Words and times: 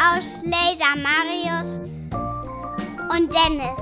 Tandem-Ausleser 0.00 0.96
Marius 1.02 1.78
und 3.12 3.30
Dennis. 3.34 3.80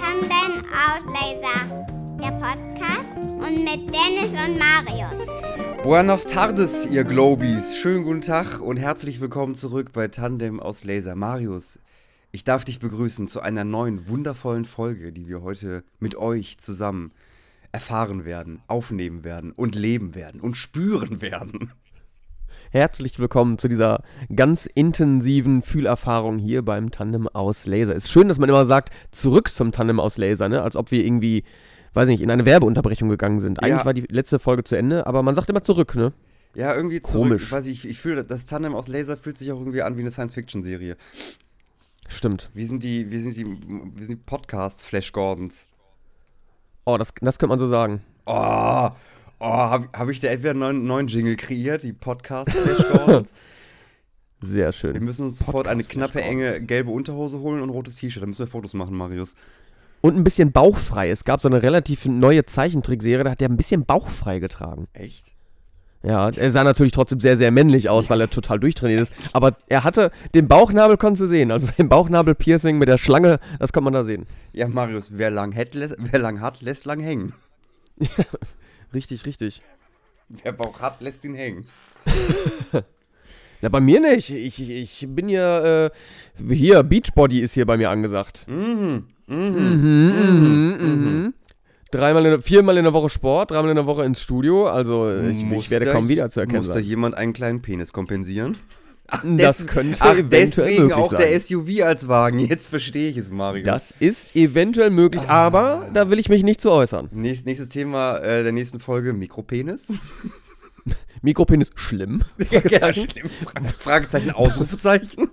Tandem-Ausleser, 0.00 1.86
der 2.20 2.32
Podcast 2.32 3.16
und 3.16 3.62
mit 3.62 3.94
Dennis 3.94 4.30
und 4.30 4.58
Marius. 4.58 5.24
Buenos 5.84 6.26
tardes, 6.26 6.86
ihr 6.86 7.04
Globies. 7.04 7.76
Schönen 7.76 8.02
guten 8.02 8.22
Tag 8.22 8.60
und 8.60 8.76
herzlich 8.76 9.20
willkommen 9.20 9.54
zurück 9.54 9.92
bei 9.92 10.08
Tandem 10.08 10.58
aus 10.58 10.82
Laser. 10.82 11.14
Marius, 11.14 11.78
ich 12.32 12.42
darf 12.42 12.64
dich 12.64 12.80
begrüßen 12.80 13.28
zu 13.28 13.40
einer 13.40 13.62
neuen, 13.62 14.08
wundervollen 14.08 14.64
Folge, 14.64 15.12
die 15.12 15.28
wir 15.28 15.42
heute 15.42 15.84
mit 16.00 16.16
euch 16.16 16.58
zusammen 16.58 17.12
erfahren 17.70 18.24
werden, 18.24 18.62
aufnehmen 18.66 19.22
werden 19.22 19.52
und 19.52 19.76
leben 19.76 20.16
werden 20.16 20.40
und 20.40 20.56
spüren 20.56 21.22
werden. 21.22 21.70
Herzlich 22.72 23.18
willkommen 23.18 23.58
zu 23.58 23.66
dieser 23.66 24.04
ganz 24.34 24.66
intensiven 24.66 25.62
Fühlerfahrung 25.62 26.38
hier 26.38 26.64
beim 26.64 26.92
Tandem 26.92 27.26
aus 27.26 27.66
Laser. 27.66 27.94
Ist 27.96 28.10
schön, 28.12 28.28
dass 28.28 28.38
man 28.38 28.48
immer 28.48 28.64
sagt, 28.64 28.92
zurück 29.10 29.48
zum 29.50 29.72
Tandem 29.72 29.98
aus 29.98 30.16
Laser, 30.18 30.48
ne? 30.48 30.62
Als 30.62 30.76
ob 30.76 30.92
wir 30.92 31.04
irgendwie, 31.04 31.42
weiß 31.94 32.08
ich 32.08 32.14
nicht, 32.14 32.22
in 32.22 32.30
eine 32.30 32.44
Werbeunterbrechung 32.46 33.08
gegangen 33.08 33.40
sind. 33.40 33.60
Eigentlich 33.60 33.80
Ja. 33.80 33.84
war 33.84 33.94
die 33.94 34.02
letzte 34.08 34.38
Folge 34.38 34.62
zu 34.62 34.76
Ende, 34.76 35.06
aber 35.08 35.24
man 35.24 35.34
sagt 35.34 35.48
immer 35.50 35.64
zurück, 35.64 35.96
ne? 35.96 36.12
Ja, 36.54 36.74
irgendwie 36.74 37.02
zurück. 37.02 37.28
Komisch. 37.28 37.42
Ich 37.44 37.52
weiß 37.52 37.64
nicht, 37.64 37.84
ich, 37.84 37.90
ich 37.90 37.98
fühle, 37.98 38.22
das 38.22 38.46
Tandem 38.46 38.74
aus 38.76 38.86
Laser 38.86 39.16
fühlt 39.16 39.36
sich 39.36 39.50
auch 39.50 39.58
irgendwie 39.58 39.82
an 39.82 39.96
wie 39.96 40.02
eine 40.02 40.12
Science-Fiction-Serie. 40.12 40.96
Stimmt. 42.08 42.50
Wir 42.54 42.68
sind 42.68 42.84
die, 42.84 43.10
wir 43.10 43.20
sind 43.20 43.36
die, 43.36 43.46
wir 43.46 44.06
sind 44.06 44.10
die 44.10 44.16
Podcasts 44.24 44.84
Flash 44.84 45.10
Gordons. 45.10 45.66
Oh, 46.84 46.96
das, 46.98 47.12
das 47.20 47.38
könnte 47.38 47.50
man 47.50 47.58
so 47.58 47.66
sagen. 47.66 48.02
Oh, 48.26 48.88
oh 49.40 49.46
habe 49.48 49.88
hab 49.92 50.08
ich 50.08 50.20
da 50.20 50.28
entweder 50.28 50.50
einen 50.50 50.60
neuen, 50.60 50.86
neuen 50.86 51.06
Jingle 51.08 51.36
kreiert, 51.36 51.82
die 51.82 51.92
Podcast 51.92 52.50
Flash 52.50 52.86
Gordons? 52.90 53.32
Sehr 54.42 54.66
Wir 54.68 54.72
schön. 54.72 55.04
müssen 55.04 55.26
uns 55.26 55.38
sofort 55.38 55.68
eine 55.68 55.84
knappe, 55.84 56.22
enge 56.22 56.62
gelbe 56.62 56.90
Unterhose 56.90 57.40
holen 57.40 57.60
und 57.60 57.68
rotes 57.70 57.96
T-Shirt. 57.96 58.22
Da 58.22 58.26
müssen 58.26 58.38
wir 58.38 58.46
Fotos 58.46 58.72
machen, 58.72 58.96
Marius. 58.96 59.34
Und 60.00 60.16
ein 60.16 60.24
bisschen 60.24 60.50
bauchfrei. 60.50 61.10
Es 61.10 61.24
gab 61.24 61.42
so 61.42 61.48
eine 61.48 61.62
relativ 61.62 62.06
neue 62.06 62.46
Zeichentrickserie, 62.46 63.24
da 63.24 63.30
hat 63.32 63.42
er 63.42 63.50
ein 63.50 63.58
bisschen 63.58 63.84
bauchfrei 63.84 64.38
getragen. 64.38 64.88
Echt? 64.94 65.32
Ja, 66.02 66.30
er 66.30 66.50
sah 66.50 66.64
natürlich 66.64 66.92
trotzdem 66.92 67.20
sehr, 67.20 67.36
sehr 67.36 67.50
männlich 67.50 67.90
aus, 67.90 68.08
weil 68.08 68.22
er 68.22 68.30
total 68.30 68.58
durchtrainiert 68.58 69.02
ist. 69.02 69.12
Aber 69.34 69.58
er 69.68 69.84
hatte, 69.84 70.10
den 70.34 70.48
Bauchnabel 70.48 70.96
konntest 70.96 71.22
du 71.22 71.26
sehen. 71.26 71.50
Also 71.50 71.68
sein 71.76 71.90
Bauchnabel-Piercing 71.90 72.78
mit 72.78 72.88
der 72.88 72.96
Schlange, 72.96 73.38
das 73.58 73.74
konnte 73.74 73.84
man 73.84 73.92
da 73.92 74.04
sehen. 74.04 74.24
Ja, 74.54 74.66
Marius, 74.68 75.10
wer 75.12 75.30
lang, 75.30 75.54
hat, 75.54 75.74
lässt, 75.74 75.96
wer 75.98 76.18
lang 76.18 76.40
hat, 76.40 76.62
lässt 76.62 76.86
lang 76.86 77.00
hängen. 77.00 77.34
Richtig, 78.94 79.24
richtig. 79.26 79.62
Wer 80.28 80.52
Bauch 80.52 80.78
hat, 80.80 81.00
lässt 81.00 81.24
ihn 81.24 81.34
hängen. 81.34 81.66
Na, 83.62 83.68
bei 83.68 83.80
mir 83.80 84.00
nicht. 84.00 84.30
Ich, 84.30 84.60
ich, 84.60 84.70
ich 84.70 85.06
bin 85.08 85.28
ja, 85.28 85.86
äh, 85.86 85.90
hier, 86.48 86.82
Beachbody 86.82 87.40
ist 87.40 87.52
hier 87.54 87.66
bei 87.66 87.76
mir 87.76 87.90
angesagt. 87.90 88.46
Mhm. 88.48 89.04
Mhm, 89.26 90.76
mhm. 90.80 91.34
Dreimal 91.90 92.24
in, 92.24 92.30
der- 92.32 92.42
viermal 92.42 92.76
in 92.78 92.84
der 92.84 92.92
Woche 92.92 93.10
Sport, 93.10 93.50
dreimal 93.50 93.70
in 93.70 93.76
der 93.76 93.86
Woche 93.86 94.04
ins 94.04 94.20
Studio. 94.20 94.68
Also 94.68 95.10
ich, 95.20 95.42
ich 95.42 95.70
werde 95.70 95.86
da- 95.86 95.92
kaum 95.92 96.08
wiederzuerkennen 96.08 96.60
Muss 96.62 96.68
da 96.68 96.74
sein. 96.74 96.84
jemand 96.84 97.16
einen 97.16 97.32
kleinen 97.32 97.60
Penis 97.62 97.92
kompensieren? 97.92 98.56
Ach, 99.10 99.22
Das 99.24 99.66
könnte 99.66 99.96
ach, 100.00 100.12
eventuell 100.14 100.46
deswegen 100.46 100.82
möglich 100.82 100.96
auch 100.96 101.10
sein. 101.10 101.20
der 101.20 101.40
SUV 101.40 101.82
als 101.82 102.08
Wagen. 102.08 102.38
Jetzt 102.40 102.68
verstehe 102.68 103.10
ich 103.10 103.16
es, 103.16 103.30
Marius. 103.30 103.64
Das 103.66 103.94
ist 103.98 104.36
eventuell 104.36 104.90
möglich, 104.90 105.22
aber 105.28 105.88
da 105.92 106.10
will 106.10 106.18
ich 106.18 106.28
mich 106.28 106.42
nicht 106.42 106.60
zu 106.60 106.70
äußern. 106.70 107.08
Nächst, 107.12 107.46
nächstes 107.46 107.68
Thema 107.68 108.18
äh, 108.18 108.42
der 108.42 108.52
nächsten 108.52 108.78
Folge: 108.80 109.12
Mikropenis. 109.12 109.88
Mikropenis 111.22 111.70
schlimm? 111.74 112.22
ja, 112.50 112.92
schlimm. 112.92 113.28
Fra 113.44 113.60
Fragezeichen, 113.78 114.30
Ausrufezeichen. 114.30 115.28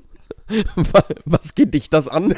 Was 1.26 1.56
geht 1.56 1.74
dich 1.74 1.90
das 1.90 2.08
an? 2.08 2.36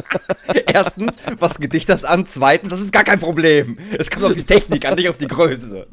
Erstens, 0.66 1.16
was 1.38 1.58
geht 1.58 1.72
dich 1.72 1.86
das 1.86 2.04
an? 2.04 2.26
Zweitens, 2.26 2.70
das 2.70 2.80
ist 2.80 2.92
gar 2.92 3.04
kein 3.04 3.18
Problem. 3.18 3.76
Es 3.98 4.10
kommt 4.10 4.24
auf 4.24 4.34
die 4.34 4.44
Technik 4.44 4.86
an, 4.86 4.94
nicht 4.94 5.08
auf 5.08 5.16
die 5.16 5.26
Größe. 5.26 5.86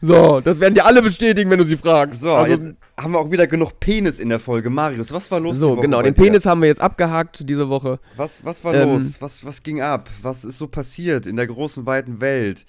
So, 0.00 0.40
das 0.40 0.60
werden 0.60 0.74
dir 0.74 0.84
alle 0.86 1.02
bestätigen, 1.02 1.50
wenn 1.50 1.58
du 1.58 1.66
sie 1.66 1.76
fragst. 1.76 2.20
So, 2.20 2.32
also, 2.32 2.52
jetzt 2.52 2.74
haben 2.98 3.12
wir 3.12 3.18
auch 3.18 3.30
wieder 3.30 3.46
genug 3.46 3.80
Penis 3.80 4.18
in 4.18 4.28
der 4.28 4.40
Folge. 4.40 4.70
Marius, 4.70 5.12
was 5.12 5.30
war 5.30 5.40
los? 5.40 5.58
so 5.58 5.76
genau, 5.76 6.02
den? 6.02 6.14
Penis 6.14 6.46
haben 6.46 6.60
wir 6.60 6.68
jetzt 6.68 6.80
abgehakt 6.80 7.48
diese 7.48 7.68
Woche. 7.68 7.98
Was, 8.16 8.44
was 8.44 8.62
war 8.64 8.74
Ähm, 8.74 8.94
los? 8.94 9.16
Was, 9.20 9.44
was 9.44 9.62
ging 9.62 9.80
ab? 9.80 10.08
Was 10.22 10.44
ist 10.44 10.58
so 10.58 10.66
passiert 10.68 11.26
in 11.26 11.36
der 11.36 11.46
großen, 11.46 11.86
weiten 11.86 12.20
Welt 12.20 12.66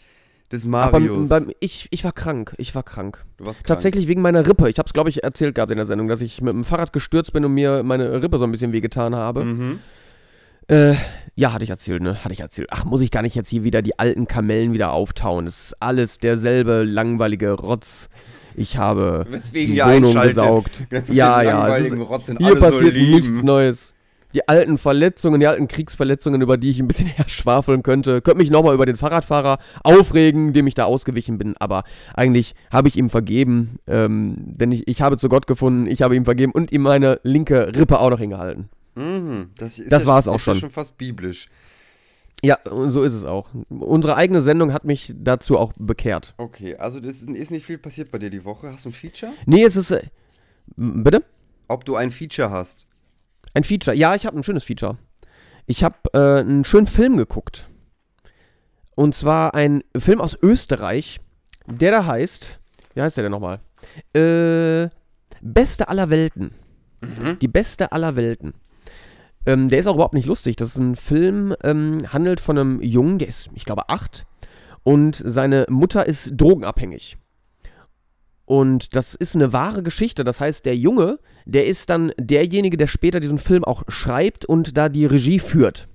des 0.52 0.66
Aber 0.66 1.00
Marius? 1.00 1.30
beim, 1.30 1.52
ich, 1.60 1.88
ich 1.92 2.04
war 2.04 2.12
krank, 2.12 2.54
ich 2.58 2.76
war 2.76 2.84
krank. 2.84 3.24
du 3.38 3.46
warst 3.46 3.64
krank. 3.64 3.68
Tatsächlich 3.68 4.08
wegen 4.08 4.22
meiner 4.22 4.46
Rippe. 4.48 4.70
Ich 4.70 4.78
habe 4.78 4.88
es, 4.88 4.94
glaube 4.94 5.10
ich, 5.10 5.24
erzählt 5.24 5.56
gehabt 5.56 5.72
in 5.72 5.78
der 5.78 5.86
Sendung, 5.86 6.08
dass 6.08 6.22
ich 6.22 6.42
mit 6.42 6.54
dem 6.54 6.66
Fahrrad 6.66 6.94
gestürzt 6.94 7.34
bin 7.34 7.46
und 7.46 7.54
mir 7.54 7.84
meine 7.84 8.22
Rippe 8.22 8.38
so 8.38 8.44
ein 8.44 8.52
bisschen 8.52 8.72
wehgetan 8.72 9.16
habe. 9.16 9.46
Mhm. 9.46 9.80
Äh, 10.68 10.96
ja, 11.36 11.54
hatte 11.54 11.64
ich 11.64 11.70
erzählt, 11.70 12.02
ne? 12.02 12.24
Hatte 12.24 12.34
ich 12.34 12.42
erzählt. 12.42 12.70
Ach, 12.72 12.86
muss 12.86 13.02
ich 13.02 13.12
gar 13.12 13.22
nicht 13.22 13.36
jetzt 13.36 13.50
hier 13.50 13.64
wieder 13.64 13.82
die 13.82 13.98
alten 14.00 14.28
Kamellen 14.28 14.74
wieder 14.74 14.92
auftauen. 14.92 15.46
Das 15.46 15.66
ist 15.66 15.82
alles 15.82 16.18
derselbe 16.18 16.84
langweilige 16.84 17.52
Rotz. 17.52 18.10
Ich 18.56 18.78
habe 18.78 19.26
Weswegen 19.30 19.76
die 19.76 19.82
Wohnung 19.82 20.22
gesaugt. 20.22 20.84
Ja, 21.12 21.42
ja. 21.42 21.78
Es 21.78 21.92
ist, 21.92 21.96
hier 22.38 22.60
passiert 22.60 22.96
so 22.96 23.00
nichts 23.02 23.44
Neues. 23.44 23.94
Die 24.34 24.48
alten 24.48 24.78
Verletzungen, 24.78 25.40
die 25.40 25.48
alten 25.48 25.68
Kriegsverletzungen, 25.68 26.42
über 26.42 26.58
die 26.58 26.72
ich 26.72 26.80
ein 26.80 26.88
bisschen 26.88 27.08
herschwafeln 27.16 27.84
könnte, 27.84 28.22
könnte 28.22 28.40
mich 28.40 28.50
nochmal 28.52 28.74
über 28.74 28.86
den 28.86 28.96
Fahrradfahrer 28.96 29.58
aufregen, 29.84 30.54
dem 30.54 30.68
ich 30.68 30.74
da 30.74 30.86
ausgewichen 30.86 31.38
bin. 31.38 31.56
Aber 31.58 31.84
eigentlich 32.14 32.56
habe 32.72 32.88
ich 32.88 32.98
ihm 32.98 33.10
vergeben, 33.10 33.78
ähm, 33.88 34.36
denn 34.40 34.72
ich, 34.72 34.88
ich 34.88 35.02
habe 35.02 35.18
zu 35.18 35.30
Gott 35.30 35.48
gefunden, 35.48 35.88
ich 35.88 36.02
habe 36.02 36.16
ihm 36.16 36.26
vergeben 36.26 36.52
und 36.52 36.72
ihm 36.72 36.82
meine 36.82 37.20
linke 37.24 37.76
Rippe 37.76 38.00
auch 38.00 38.10
noch 38.10 38.20
hingehalten. 38.20 38.70
Mhm. 38.96 39.52
Das, 39.58 39.80
ist 39.80 39.92
Das 39.92 40.04
ja, 40.04 40.10
war's 40.10 40.28
auch 40.28 40.36
ist 40.36 40.46
ja 40.46 40.54
schon. 40.54 40.62
schon 40.62 40.70
fast 40.70 40.98
biblisch. 40.98 41.50
Ja, 42.44 42.58
so 42.66 43.04
ist 43.04 43.14
es 43.14 43.24
auch. 43.24 43.50
Unsere 43.70 44.16
eigene 44.16 44.42
Sendung 44.42 44.74
hat 44.74 44.84
mich 44.84 45.14
dazu 45.16 45.60
auch 45.60 45.74
bekehrt. 45.78 46.34
Okay, 46.38 46.76
also 46.76 47.00
das 47.00 47.22
ist, 47.22 47.30
ist 47.30 47.52
nicht 47.52 47.66
viel 47.66 47.78
passiert 47.78 48.12
bei 48.12 48.18
dir 48.18 48.32
die 48.32 48.44
Woche. 48.44 48.72
Hast 48.72 48.86
du 48.86 48.90
ein 48.90 48.94
Feature? 48.94 49.34
Nee, 49.46 49.64
es 49.64 49.76
ist. 49.76 49.92
Äh, 49.92 50.08
bitte? 50.76 51.24
Ob 51.68 51.86
du 51.86 51.96
ein 51.96 52.10
Feature 52.10 52.50
hast? 52.50 52.88
Ein 53.54 53.64
Feature. 53.64 53.96
Ja, 53.96 54.16
ich 54.16 54.26
habe 54.26 54.38
ein 54.38 54.44
schönes 54.44 54.64
Feature. 54.64 54.98
Ich 55.66 55.84
habe 55.84 55.96
äh, 56.14 56.40
einen 56.40 56.64
schönen 56.64 56.88
Film 56.88 57.18
geguckt. 57.18 57.68
Und 58.96 59.16
zwar 59.16 59.54
ein 59.56 59.84
Film 59.98 60.22
aus 60.22 60.38
Österreich, 60.42 61.20
der 61.66 61.92
da 61.92 62.06
heißt. 62.06 62.60
Wie 62.94 63.02
heißt 63.02 63.18
der 63.18 63.24
denn 63.24 63.32
nochmal? 63.32 63.60
Äh, 64.14 64.90
Beste 65.42 65.88
aller 65.88 66.10
Welten. 66.10 66.52
Die 67.42 67.48
Beste 67.48 67.92
aller 67.92 68.16
Welten. 68.16 68.54
Ähm, 69.46 69.70
der 69.70 69.80
ist 69.80 69.88
auch 69.88 69.96
überhaupt 69.96 70.14
nicht 70.14 70.28
lustig. 70.28 70.56
Das 70.56 70.70
ist 70.70 70.78
ein 70.78 70.96
Film, 70.96 71.56
ähm, 71.64 72.06
handelt 72.14 72.40
von 72.40 72.58
einem 72.58 72.82
Jungen, 72.82 73.18
der 73.18 73.28
ist, 73.28 73.50
ich 73.56 73.66
glaube, 73.66 73.90
acht. 73.90 74.26
Und 74.84 75.22
seine 75.26 75.66
Mutter 75.70 76.06
ist 76.06 76.34
drogenabhängig. 76.36 77.18
Und 78.52 78.98
das 78.98 79.16
ist 79.16 79.34
eine 79.34 79.54
wahre 79.54 79.82
Geschichte. 79.82 80.26
Das 80.26 80.42
heißt, 80.42 80.66
der 80.66 80.76
Junge, 80.76 81.20
der 81.46 81.68
ist 81.68 81.90
dann 81.90 82.12
derjenige, 82.20 82.76
der 82.76 82.88
später 82.88 83.22
diesen 83.22 83.40
Film 83.40 83.64
auch 83.64 83.84
schreibt 83.88 84.44
und 84.44 84.76
da 84.76 84.90
die 84.90 85.06
Regie 85.06 85.40
führt. 85.40 85.88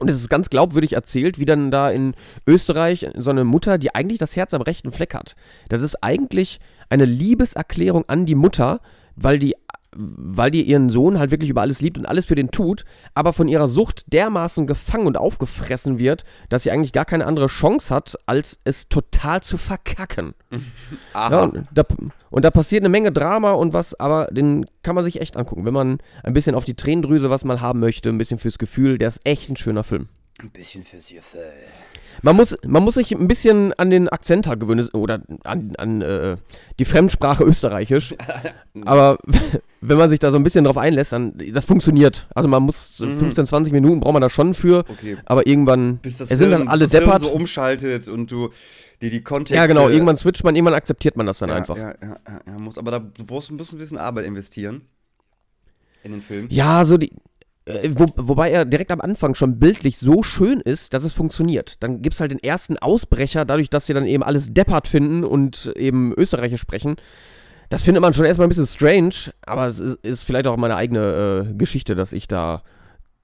Und 0.00 0.10
es 0.10 0.16
ist 0.16 0.28
ganz 0.28 0.50
glaubwürdig 0.50 0.94
erzählt, 0.94 1.38
wie 1.38 1.44
dann 1.44 1.70
da 1.70 1.88
in 1.88 2.16
Österreich 2.48 3.06
so 3.16 3.30
eine 3.30 3.44
Mutter, 3.44 3.78
die 3.78 3.94
eigentlich 3.94 4.18
das 4.18 4.34
Herz 4.34 4.54
am 4.54 4.62
rechten 4.62 4.90
Fleck 4.90 5.14
hat. 5.14 5.36
Das 5.68 5.82
ist 5.82 6.02
eigentlich 6.02 6.58
eine 6.88 7.04
Liebeserklärung 7.04 8.08
an 8.08 8.26
die 8.26 8.34
Mutter, 8.34 8.80
weil 9.14 9.38
die, 9.38 9.54
weil 9.96 10.50
die 10.50 10.62
ihren 10.62 10.90
Sohn 10.90 11.18
halt 11.18 11.30
wirklich 11.30 11.50
über 11.50 11.62
alles 11.62 11.80
liebt 11.80 11.98
und 11.98 12.06
alles 12.06 12.26
für 12.26 12.34
den 12.34 12.50
tut, 12.50 12.84
aber 13.14 13.32
von 13.32 13.48
ihrer 13.48 13.68
Sucht 13.68 14.12
dermaßen 14.12 14.66
gefangen 14.66 15.06
und 15.06 15.18
aufgefressen 15.18 15.98
wird, 15.98 16.24
dass 16.48 16.62
sie 16.62 16.70
eigentlich 16.70 16.92
gar 16.92 17.04
keine 17.04 17.26
andere 17.26 17.48
Chance 17.48 17.94
hat, 17.94 18.16
als 18.26 18.58
es 18.64 18.88
total 18.88 19.42
zu 19.42 19.56
verkacken. 19.56 20.34
Aha. 21.12 21.30
Ja, 21.30 21.42
und, 21.42 21.66
da, 21.72 21.82
und 22.30 22.44
da 22.44 22.50
passiert 22.50 22.82
eine 22.82 22.88
Menge 22.88 23.12
Drama 23.12 23.52
und 23.52 23.72
was, 23.72 23.98
aber 23.98 24.26
den 24.30 24.66
kann 24.82 24.94
man 24.94 25.04
sich 25.04 25.20
echt 25.20 25.36
angucken. 25.36 25.64
Wenn 25.64 25.74
man 25.74 25.98
ein 26.22 26.34
bisschen 26.34 26.54
auf 26.54 26.64
die 26.64 26.74
Tränendrüse 26.74 27.30
was 27.30 27.44
mal 27.44 27.60
haben 27.60 27.80
möchte, 27.80 28.08
ein 28.08 28.18
bisschen 28.18 28.38
fürs 28.38 28.58
Gefühl, 28.58 28.98
der 28.98 29.08
ist 29.08 29.20
echt 29.24 29.50
ein 29.50 29.56
schöner 29.56 29.82
Film. 29.84 30.08
Ein 30.40 30.50
bisschen 30.50 30.84
fürs 30.84 31.08
Gefühl. 31.08 31.40
Man 32.22 32.36
muss, 32.36 32.56
man 32.66 32.82
muss 32.82 32.94
sich 32.94 33.12
ein 33.12 33.28
bisschen 33.28 33.72
an 33.74 33.88
den 33.90 34.08
Akzent 34.08 34.46
halt 34.46 34.60
gewöhnen 34.60 34.88
oder 34.92 35.22
an, 35.44 35.72
an 35.78 36.02
äh, 36.02 36.36
die 36.78 36.84
Fremdsprache 36.84 37.44
Österreichisch. 37.44 38.14
Aber 38.84 39.18
wenn 39.80 39.96
man 39.96 40.10
sich 40.10 40.18
da 40.18 40.30
so 40.30 40.36
ein 40.36 40.44
bisschen 40.44 40.64
drauf 40.64 40.76
einlässt, 40.76 41.12
dann 41.12 41.34
das 41.52 41.64
funktioniert. 41.64 42.26
Also 42.34 42.48
man 42.48 42.62
muss 42.62 42.96
so 42.96 43.06
15, 43.06 43.46
20 43.46 43.72
Minuten 43.72 44.00
braucht 44.00 44.12
man 44.12 44.22
da 44.22 44.28
schon 44.30 44.54
für, 44.54 44.84
Okay. 44.88 45.16
aber 45.24 45.46
irgendwann 45.46 45.98
Bis 45.98 46.18
das 46.18 46.30
es 46.30 46.38
sind 46.38 46.48
Hirn, 46.48 46.60
dann 46.60 46.68
alle 46.68 46.84
bis 46.84 46.92
das 46.92 47.00
Hirn 47.00 47.10
deppert. 47.10 47.22
so 47.22 47.30
umschaltet 47.30 48.08
und 48.08 48.30
du 48.30 48.50
dir 49.00 49.10
die 49.10 49.22
Kontexte... 49.22 49.54
ja, 49.56 49.66
genau, 49.66 49.88
irgendwann 49.88 50.16
switcht 50.16 50.44
man, 50.44 50.54
irgendwann 50.54 50.74
akzeptiert 50.74 51.16
man 51.16 51.26
das 51.26 51.38
dann 51.38 51.48
ja, 51.48 51.54
einfach. 51.56 51.76
Ja, 51.76 51.94
ja, 52.02 52.16
ja, 52.28 52.40
ja, 52.46 52.58
muss, 52.58 52.76
aber 52.76 52.90
da, 52.90 52.98
du 52.98 53.24
brauchst 53.24 53.50
ein 53.50 53.56
bisschen 53.56 53.98
Arbeit 53.98 54.26
investieren 54.26 54.82
in 56.02 56.12
den 56.12 56.22
Film. 56.22 56.46
Ja, 56.50 56.84
so 56.84 56.96
die. 56.98 57.12
Äh, 57.66 57.90
Wo, 57.94 58.06
wobei 58.16 58.50
er 58.50 58.64
direkt 58.64 58.90
am 58.90 59.00
Anfang 59.00 59.34
schon 59.34 59.58
bildlich 59.58 59.98
so 59.98 60.22
schön 60.22 60.60
ist, 60.60 60.94
dass 60.94 61.04
es 61.04 61.12
funktioniert. 61.12 61.82
Dann 61.82 62.02
gibt 62.02 62.14
es 62.14 62.20
halt 62.20 62.32
den 62.32 62.42
ersten 62.42 62.78
Ausbrecher, 62.78 63.44
dadurch, 63.44 63.70
dass 63.70 63.86
sie 63.86 63.94
dann 63.94 64.06
eben 64.06 64.22
alles 64.22 64.52
deppert 64.52 64.88
finden 64.88 65.24
und 65.24 65.72
eben 65.76 66.12
Österreichisch 66.16 66.60
sprechen. 66.60 66.96
Das 67.68 67.82
findet 67.82 68.02
man 68.02 68.14
schon 68.14 68.24
erstmal 68.24 68.46
ein 68.46 68.50
bisschen 68.50 68.66
strange, 68.66 69.32
aber 69.42 69.68
es 69.68 69.78
ist, 69.78 70.04
ist 70.04 70.22
vielleicht 70.24 70.46
auch 70.46 70.56
meine 70.56 70.76
eigene 70.76 71.46
äh, 71.50 71.54
Geschichte, 71.54 71.94
dass 71.94 72.12
ich 72.12 72.26
da 72.26 72.62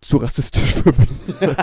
zu 0.01 0.19
rassistisch 0.19 0.75
für 0.75 0.93
bin. 0.93 1.09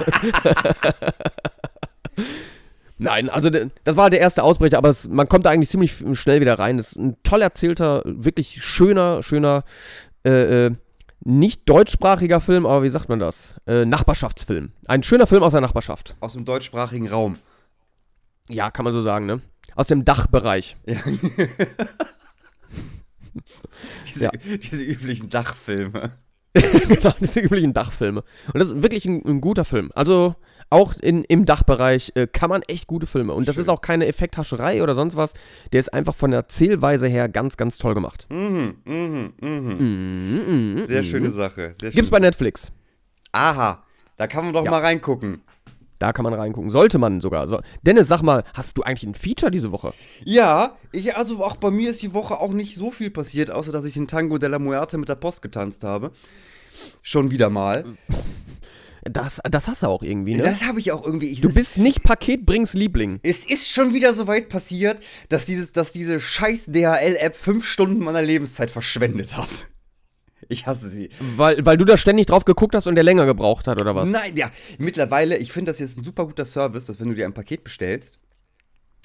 Nein, 2.98 3.30
also 3.30 3.50
das 3.50 3.96
war 3.96 4.10
der 4.10 4.20
erste 4.20 4.44
Ausbrecher, 4.44 4.78
aber 4.78 4.90
es, 4.90 5.08
man 5.08 5.28
kommt 5.28 5.46
da 5.46 5.50
eigentlich 5.50 5.70
ziemlich 5.70 5.96
schnell 6.14 6.42
wieder 6.42 6.60
rein. 6.60 6.78
Es 6.78 6.94
ist 6.94 6.98
ein 6.98 7.18
toll 7.24 7.42
erzählter, 7.42 8.02
wirklich 8.06 8.64
schöner, 8.64 9.24
schöner, 9.24 9.64
äh, 10.26 10.66
äh, 10.68 10.72
nicht 11.26 11.68
deutschsprachiger 11.70 12.42
Film, 12.42 12.66
aber 12.66 12.84
wie 12.84 12.90
sagt 12.90 13.10
man 13.10 13.20
das? 13.20 13.56
Äh, 13.66 13.86
Nachbarschaftsfilm. 13.86 14.72
Ein 14.88 15.04
schöner 15.04 15.28
Film 15.28 15.44
aus 15.44 15.52
der 15.54 15.62
Nachbarschaft. 15.62 16.16
Aus 16.20 16.34
dem 16.34 16.46
deutschsprachigen 16.46 17.08
Raum. 17.08 17.38
Ja, 18.50 18.72
kann 18.72 18.84
man 18.84 18.94
so 18.94 19.02
sagen, 19.02 19.26
ne? 19.26 19.42
Aus 19.76 19.88
dem 19.88 20.06
Dachbereich. 20.06 20.76
Ja. 20.86 21.00
diese, 24.14 24.26
Ja. 24.26 24.32
diese 24.32 24.84
üblichen 24.84 25.30
Dachfilme. 25.30 26.12
genau, 26.54 27.14
diese 27.20 27.40
üblichen 27.40 27.74
Dachfilme. 27.74 28.24
Und 28.54 28.60
das 28.62 28.70
ist 28.72 28.82
wirklich 28.84 29.06
ein, 29.06 29.24
ein 29.26 29.42
guter 29.42 29.66
Film. 29.66 29.92
Also 29.96 30.36
auch 30.74 30.96
in, 31.00 31.24
im 31.26 31.46
Dachbereich 31.46 32.12
äh, 32.16 32.26
kann 32.26 32.50
man 32.50 32.64
echt 32.64 32.88
gute 32.88 33.06
Filme. 33.06 33.34
Und 33.34 33.48
das 33.48 33.56
Schön. 33.56 33.64
ist 33.64 33.70
auch 33.70 33.82
keine 33.82 34.08
Effekthascherei 34.08 34.82
oder 34.82 34.96
sonst 34.96 35.16
was. 35.16 35.36
Der 35.72 35.80
ist 35.80 35.94
einfach 35.94 36.16
von 36.16 36.32
der 36.32 36.48
Zählweise 36.48 37.08
her 37.08 37.30
ganz, 37.30 37.58
ganz 37.58 37.78
toll 37.78 37.94
gemacht. 37.94 38.26
Mhm, 38.30 38.76
mhm, 38.84 39.34
mhm. 39.40 39.78
Mhm, 39.78 40.74
mhm, 40.80 40.86
Sehr 40.86 41.04
mhm. 41.04 41.06
schöne 41.06 41.32
Sache. 41.32 41.76
Sehr 41.80 41.92
Gibt's 41.92 42.08
schöne 42.08 42.10
bei 42.10 42.20
Netflix. 42.20 42.72
Aha, 43.32 43.84
da 44.18 44.28
kann 44.28 44.46
man 44.46 44.54
doch 44.54 44.66
Ja. 44.66 44.72
mal 44.72 44.82
reingucken. 44.82 45.42
Da 46.00 46.12
kann 46.12 46.24
man 46.24 46.34
reingucken. 46.34 46.72
Sollte 46.72 46.98
man 46.98 47.22
sogar. 47.22 47.48
So. 47.48 47.62
Dennis, 47.84 48.08
sag 48.08 48.24
mal, 48.24 48.44
hast 48.56 48.76
du 48.78 48.82
eigentlich 48.82 49.10
ein 49.10 49.16
Feature 49.16 49.52
diese 49.52 49.72
Woche? 49.72 49.94
Ja, 50.26 50.76
ich, 50.92 51.16
also 51.16 51.44
auch 51.44 51.56
bei 51.56 51.70
mir 51.70 51.92
ist 51.92 52.02
die 52.02 52.14
Woche 52.16 52.40
auch 52.40 52.52
nicht 52.52 52.76
so 52.76 52.90
viel 52.90 53.12
passiert, 53.12 53.52
außer 53.52 53.72
dass 53.72 53.86
ich 53.86 53.94
den 53.94 54.08
Tango 54.08 54.40
della 54.40 54.58
Muerte 54.58 54.98
mit 54.98 55.08
der 55.08 55.16
Post 55.16 55.44
getanzt 55.44 55.84
habe. 55.84 56.12
Schon 57.04 57.30
wieder 57.30 57.52
mal. 57.52 57.86
Das, 59.06 59.42
das 59.50 59.68
hast 59.68 59.84
du 59.84 59.88
auch 59.88 60.02
irgendwie, 60.02 60.36
ne? 60.36 60.44
Das 60.44 60.64
habe 60.64 60.80
ich 60.80 60.92
auch 60.92 61.06
irgendwie. 61.06 61.28
Ich, 61.28 61.42
du 61.42 61.54
bist 61.54 61.78
nicht 61.78 62.04
Paketbrings 62.04 62.74
Liebling. 62.74 63.20
Es 63.24 63.46
ist 63.46 63.70
schon 63.70 63.94
wieder 63.94 64.14
so 64.14 64.28
weit 64.28 64.48
passiert, 64.48 65.04
dass, 65.30 65.46
dieses, 65.46 65.74
dass 65.74 65.92
diese 65.92 66.20
scheiß 66.20 66.68
DHL-App 66.68 67.36
fünf 67.36 67.66
Stunden 67.66 68.00
meiner 68.04 68.22
Lebenszeit 68.22 68.72
verschwendet 68.72 69.36
hat. 69.36 69.68
Ich 70.48 70.68
hasse 70.68 70.90
sie. 70.90 71.10
Weil, 71.36 71.66
weil 71.66 71.78
du 71.78 71.86
da 71.86 71.98
ständig 71.98 72.28
drauf 72.28 72.46
geguckt 72.46 72.76
hast 72.76 72.88
und 72.88 72.96
der 72.96 73.04
länger 73.04 73.26
gebraucht 73.26 73.68
hat, 73.68 73.82
oder 73.82 73.96
was? 73.96 74.10
Nein, 74.10 74.36
ja, 74.36 74.52
mittlerweile, 74.78 75.38
ich 75.38 75.52
finde 75.52 75.72
das 75.72 75.80
jetzt 75.80 75.98
ein 75.98 76.04
super 76.04 76.26
guter 76.26 76.46
Service, 76.46 76.86
dass 76.86 77.00
wenn 77.00 77.10
du 77.10 77.16
dir 77.16 77.26
ein 77.26 77.34
Paket 77.34 77.64
bestellst, 77.64 78.20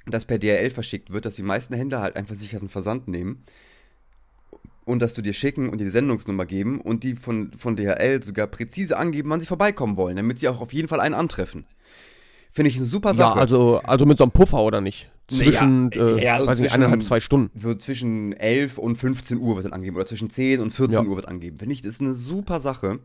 das 0.06 0.24
per 0.24 0.38
DHL 0.38 0.70
verschickt 0.70 1.12
wird, 1.12 1.26
dass 1.26 1.36
die 1.36 1.42
meisten 1.42 1.74
Händler 1.74 2.00
halt 2.00 2.16
einen 2.16 2.26
versicherten 2.26 2.68
Versand 2.68 3.08
nehmen 3.08 3.44
und 4.88 5.00
dass 5.00 5.14
du 5.14 5.22
dir 5.22 5.32
schicken 5.32 5.68
und 5.68 5.78
dir 5.78 5.84
die 5.84 5.90
Sendungsnummer 5.90 6.46
geben 6.46 6.80
und 6.80 7.04
die 7.04 7.14
von, 7.14 7.52
von 7.56 7.76
DHL 7.76 8.22
sogar 8.22 8.46
präzise 8.48 8.96
angeben, 8.98 9.30
wann 9.30 9.40
sie 9.40 9.46
vorbeikommen 9.46 9.96
wollen, 9.96 10.16
damit 10.16 10.40
sie 10.40 10.48
auch 10.48 10.60
auf 10.60 10.72
jeden 10.72 10.88
Fall 10.88 11.00
einen 11.00 11.14
antreffen. 11.14 11.64
Finde 12.50 12.70
ich 12.70 12.76
eine 12.76 12.86
super 12.86 13.10
Ja, 13.10 13.14
Sache. 13.14 13.38
also, 13.38 13.78
also 13.84 14.06
mit 14.06 14.18
so 14.18 14.24
einem 14.24 14.32
Puffer 14.32 14.62
oder 14.62 14.80
nicht? 14.80 15.10
Zwischen, 15.28 15.88
Naja, 15.90 16.16
äh, 16.16 16.24
ja, 16.24 16.34
also 16.36 16.46
weiß 16.46 16.58
nicht, 16.58 16.70
zwischen- 16.70 16.82
eineinhalb, 16.82 17.04
zwei 17.06 17.20
Stunden. 17.20 17.50
wird 17.62 17.82
zwischen 17.82 18.32
11 18.32 18.78
und 18.78 18.96
15 18.96 19.38
Uhr 19.38 19.56
wird 19.56 19.66
dann 19.66 19.74
angeben 19.74 19.96
oder 19.96 20.06
zwischen 20.06 20.30
10 20.30 20.60
und 20.60 20.70
14 20.70 20.94
Ja. 20.94 21.02
Uhr 21.02 21.16
wird 21.16 21.28
angeben. 21.28 21.58
Finde 21.58 21.74
ich, 21.74 21.82
das 21.82 21.92
ist 21.92 22.00
eine 22.00 22.14
super 22.14 22.58
Sache. 22.60 22.98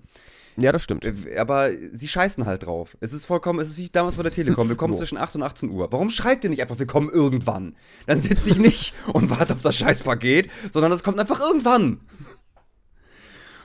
Ja, 0.58 0.72
das 0.72 0.84
stimmt. 0.84 1.06
Aber 1.38 1.70
sie 1.94 2.08
scheißen 2.08 2.46
halt 2.46 2.66
drauf. 2.66 2.96
Es 3.00 3.12
ist 3.14 3.26
vollkommen, 3.26 3.60
es 3.60 3.70
ist 3.70 3.78
wie 3.78 3.90
damals 3.90 4.16
bei 4.16 4.24
der 4.24 4.32
Telekom. 4.32 4.70
Wir 4.70 4.76
kommen 4.76 4.94
Wo? 4.96 4.98
zwischen 4.98 5.18
8 5.18 5.36
und 5.36 5.44
18 5.44 5.70
Uhr. 5.70 5.92
Warum 5.92 6.10
schreibt 6.10 6.44
ihr 6.44 6.50
nicht 6.50 6.62
einfach, 6.62 6.78
wir 6.80 6.86
kommen 6.86 7.10
irgendwann? 7.10 7.76
Dann 8.06 8.22
sitze 8.22 8.50
ich 8.52 8.58
nicht 8.58 8.94
und 9.14 9.30
warte 9.30 9.54
auf 9.54 9.62
das 9.62 9.76
Scheißpaket, 9.78 10.50
sondern 10.72 10.92
es 10.92 11.04
kommt 11.04 11.20
einfach 11.20 11.40
irgendwann. 11.40 12.02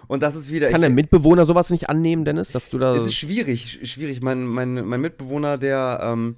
Und 0.06 0.22
das 0.22 0.34
ist 0.34 0.50
wieder. 0.50 0.68
Kann 0.68 0.76
ich, 0.76 0.86
der 0.86 0.90
Mitbewohner 0.90 1.44
sowas 1.44 1.68
nicht 1.68 1.90
annehmen, 1.90 2.24
Dennis, 2.24 2.50
dass 2.50 2.70
du 2.70 2.78
da. 2.78 2.94
es 2.96 3.04
ist 3.06 3.14
schwierig, 3.14 3.78
sch- 3.82 3.86
schwierig. 3.86 4.22
Mein, 4.22 4.46
mein, 4.46 4.86
mein 4.86 5.00
Mitbewohner, 5.02 5.58
der 5.58 6.00
ähm, 6.02 6.36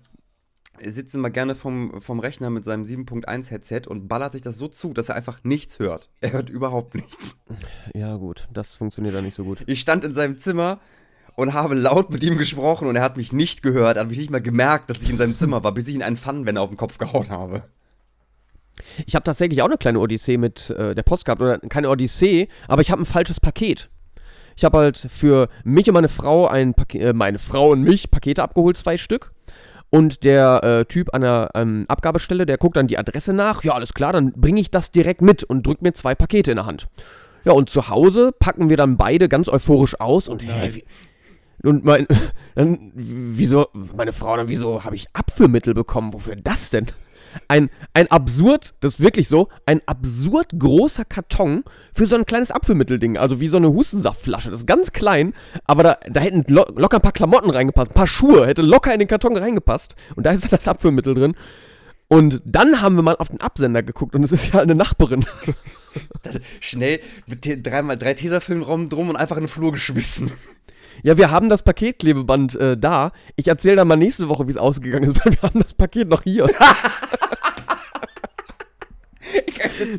sitzt 0.82 1.15
immer 1.15 1.31
gerne 1.31 1.55
vom, 1.55 2.00
vom 2.00 2.21
Rechner 2.21 2.50
mit 2.50 2.65
seinem 2.65 2.85
7.1 2.85 3.50
Headset 3.50 3.82
und 3.88 4.09
ballert 4.09 4.32
sich 4.32 4.43
das 4.43 4.56
so 4.56 4.69
zu, 4.69 4.93
dass 4.93 5.09
er 5.09 5.15
einfach 5.15 5.41
nichts 5.44 5.79
hört. 5.79 6.11
Er 6.21 6.32
hört 6.32 6.50
überhaupt 6.50 6.94
nichts. 6.94 7.37
Ja, 7.94 8.17
gut, 8.17 8.49
das 8.53 8.75
funktioniert 8.75 9.15
dann 9.15 9.25
nicht 9.25 9.35
so 9.35 9.44
gut. 9.44 9.62
Ich 9.67 9.81
stand 9.81 10.05
in 10.05 10.15
seinem 10.15 10.37
Zimmer 10.37 10.81
und 11.37 11.55
habe 11.55 11.75
laut 11.75 12.11
mit 12.11 12.23
ihm 12.23 12.38
gesprochen 12.38 12.88
und 12.88 12.97
er 12.97 13.03
hat 13.03 13.17
mich 13.17 13.32
nicht 13.32 13.62
gehört, 13.62 13.97
hat 13.97 14.09
mich 14.09 14.19
nicht 14.19 14.31
mal 14.31 14.43
gemerkt, 14.43 14.91
dass 14.91 15.03
ich 15.03 15.11
in 15.11 15.19
seinem 15.19 15.37
Zimmer 15.37 15.62
war, 15.65 15.73
bis 15.73 15.88
ich 15.88 15.94
ihn 15.94 16.03
einen 16.03 16.17
Pfannenwender 16.17 16.62
auf 16.62 16.71
den 16.71 16.77
Kopf 16.77 16.99
gehauen 16.99 17.31
habe. 17.31 17.65
Ich 19.06 19.15
habe 19.15 19.25
tatsächlich 19.25 19.62
auch 19.62 19.67
eine 19.67 19.79
kleine 19.79 20.00
Odyssee 20.00 20.38
mit 20.38 20.71
äh, 20.71 20.94
der 20.94 21.03
Post 21.03 21.25
gehabt. 21.25 21.41
Oder 21.41 21.59
keine 21.59 21.91
Odyssee, 21.91 22.49
aber 22.69 22.82
ich 22.82 22.91
habe 22.91 23.03
ein 23.03 23.06
falsches 23.06 23.41
Paket. 23.41 23.91
Ich 24.56 24.65
habe 24.65 24.79
halt 24.79 24.99
für 24.99 25.49
mich 25.65 25.88
und 25.88 25.94
meine 25.94 26.09
Frau 26.09 26.47
ein 26.47 26.75
Paket, 26.75 27.03
äh, 27.03 27.12
meine 27.12 27.38
Frau 27.38 27.71
und 27.71 27.82
mich 27.82 28.11
Pakete 28.11 28.43
abgeholt, 28.43 28.77
zwei 28.77 28.99
Stück. 28.99 29.32
Und 29.90 30.22
der 30.22 30.62
äh, 30.62 30.84
Typ 30.84 31.12
an 31.14 31.22
der 31.22 31.50
ähm, 31.54 31.84
Abgabestelle, 31.88 32.46
der 32.46 32.58
guckt 32.58 32.76
dann 32.76 32.87
die 32.87 32.98
Adresse 32.98 33.32
nach. 33.32 33.64
Ja, 33.64 33.75
alles 33.75 33.92
klar, 33.92 34.12
dann 34.12 34.32
bringe 34.32 34.60
ich 34.60 34.70
das 34.70 34.92
direkt 34.92 35.20
mit 35.20 35.42
und 35.42 35.66
drückt 35.66 35.82
mir 35.82 35.92
zwei 35.94 36.14
Pakete 36.14 36.52
in 36.52 36.56
der 36.56 36.66
Hand. 36.66 36.88
Ja, 37.44 37.52
und 37.52 37.70
zu 37.70 37.88
Hause 37.88 38.32
packen 38.38 38.70
wir 38.70 38.76
dann 38.76 38.96
beide 38.96 39.28
ganz 39.28 39.48
euphorisch 39.48 39.98
aus 39.98 40.28
und 40.28 40.42
hä, 40.42 40.70
wie, 40.75 40.84
und 41.69 41.84
mein, 41.84 42.06
dann, 42.54 42.92
wieso, 42.94 43.69
meine 43.72 44.12
Frau 44.12 44.37
dann, 44.37 44.48
wieso 44.48 44.84
habe 44.84 44.94
ich 44.94 45.08
Abführmittel 45.12 45.75
bekommen? 45.75 46.12
Wofür 46.12 46.36
das 46.36 46.70
denn? 46.70 46.86
Ein, 47.49 47.71
ein 47.94 48.11
absurd, 48.11 48.75
das 48.81 48.94
ist 48.94 49.00
wirklich 49.00 49.29
so, 49.29 49.49
ein 49.67 49.81
absurd 49.87 50.59
großer 50.59 51.05
Karton 51.05 51.65
für 51.94 52.06
so 52.06 52.17
ein 52.17 52.27
kleines 52.27 52.50
Abführmittelding. 52.50 53.17
Also 53.17 53.41
wie 53.41 53.49
so 53.49 53.56
eine 53.56 53.69
Hustensaftflasche. 53.69 54.50
Das 54.50 54.61
ist 54.61 54.67
ganz 54.67 54.93
klein, 54.93 55.35
aber 55.65 55.82
da, 55.82 55.99
da 56.09 56.21
hätten 56.21 56.44
lo 56.53 56.65
locker 56.77 56.99
ein 56.99 57.03
paar 57.03 57.12
Klamotten 57.12 57.50
reingepasst. 57.50 57.93
Ein 57.93 57.94
paar 57.94 58.06
Schuhe 58.06 58.47
hätte 58.47 58.62
locker 58.62 58.93
in 58.93 59.00
den 59.00 59.09
Karton 59.09 59.37
reingepasst. 59.37 59.94
Und 60.17 60.27
da 60.27 60.32
ist 60.32 60.44
dann 60.44 60.50
das 60.50 60.69
Abführmittel 60.69 61.15
drin. 61.15 61.35
Und 62.09 62.43
dann 62.44 62.82
haben 62.82 62.97
wir 62.97 63.03
mal 63.03 63.17
auf 63.17 63.29
den 63.29 63.41
Absender 63.41 63.85
geguckt 63.85 64.17
und 64.17 64.25
es 64.25 64.32
ist 64.32 64.53
ja 64.53 64.61
eine 64.61 64.75
Nachbarin. 64.75 65.27
Schnell 66.61 67.00
mit 67.27 67.65
dreimal 67.65 67.97
drei 67.97 68.15
Tesafilm 68.15 68.88
drum 68.88 69.11
und 69.11 69.17
einfach 69.17 69.37
in 69.37 69.44
den 69.44 69.49
Flur 69.49 69.71
geschmissen. 69.71 70.32
Ja, 71.02 71.16
wir 71.19 71.31
haben 71.31 71.48
das 71.48 71.62
Paketklebeband 71.62 72.54
äh, 72.56 72.76
da. 72.76 73.12
Ich 73.37 73.48
erzähle 73.48 73.76
dann 73.76 73.88
mal 73.88 73.96
nächste 73.96 74.28
Woche, 74.28 74.46
wie 74.46 74.50
es 74.52 74.56
ausgegangen 74.56 75.10
ist, 75.10 75.20
weil 75.25 75.32
wir 75.32 75.42
haben 75.42 75.60
das 75.60 75.75
Paket 75.75 76.08
noch 76.08 76.22
hier. 76.22 76.46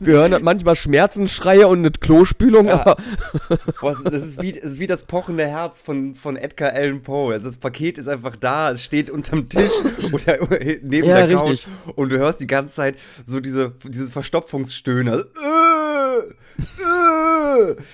wir 0.01 0.13
hören 0.13 0.33
halt 0.33 0.43
manchmal 0.43 0.75
Schmerzensschreie 0.75 1.67
und 1.67 1.79
eine 1.79 1.91
Klospülung, 1.91 2.67
Ja. 2.67 2.81
aber 2.81 2.97
Boah, 3.81 3.91
es- 3.91 4.03
das 4.03 4.23
ist 4.23 4.41
wie, 4.41 4.49
es 4.51 4.73
ist 4.73 4.79
wie 4.79 4.87
das 4.87 5.03
pochende 5.03 5.45
Herz 5.47 5.79
von, 5.79 6.15
von 6.15 6.35
Edgar 6.35 6.71
Allan 6.73 7.01
Poe. 7.01 7.33
Also 7.33 7.47
das 7.47 7.57
Paket 7.57 7.97
ist 7.97 8.07
einfach 8.07 8.35
da, 8.35 8.71
es 8.71 8.83
steht 8.83 9.09
unterm 9.09 9.47
Tisch 9.49 9.71
oder 10.11 10.37
neben 10.81 11.07
Ja, 11.07 11.25
der 11.27 11.37
Couch 11.37 11.49
richtig. 11.51 11.67
und 11.95 12.09
du 12.11 12.17
hörst 12.17 12.39
die 12.41 12.47
ganze 12.47 12.75
Zeit 12.75 12.97
so 13.23 13.39
diese, 13.39 13.73
dieses 13.85 14.09
Verstopfungsstöhnen. 14.09 15.13
Also, 15.13 15.25
äh, 15.25 16.19
äh, 16.59 17.30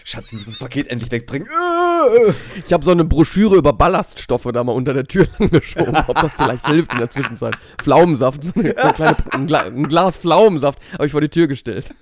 Schatz, 0.04 0.30
du 0.30 0.36
musst 0.36 0.48
das 0.48 0.58
Paket 0.58 0.88
endlich 0.88 1.12
wegbringen. 1.12 1.48
Äh. 1.48 2.34
ich 2.66 2.74
habe 2.74 2.84
so 2.84 2.92
eine 2.92 3.06
Broschüre 3.06 3.56
über 3.56 3.74
Ballaststoffe 3.74 4.50
da 4.54 4.64
mal 4.64 4.72
unter 4.72 4.94
der 4.94 5.06
Tür 5.06 5.28
geschoben, 5.40 5.98
ob 6.08 6.20
das 6.20 6.34
vielleicht 6.34 6.68
hilft 6.68 6.94
in 6.94 7.00
der 7.00 7.10
Zwischenzeit. 7.10 7.56
Pflaumensaft, 7.78 8.44
so 8.44 8.52
eine, 8.56 8.76
so 8.82 8.90
kleine, 8.94 9.18
ein, 9.32 9.48
Gla 9.48 9.60
ein 9.60 9.88
Glas 9.88 10.18
Pflaumensaft 10.18 10.80
habe 10.94 11.06
ich 11.06 11.12
vor 11.12 11.22
die 11.22 11.30
Tür 11.30 11.48
gestellt. 11.48 11.94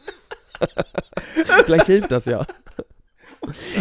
vielleicht 1.65 1.85
hilft 1.85 2.11
das 2.11 2.25
ja. 2.25 2.45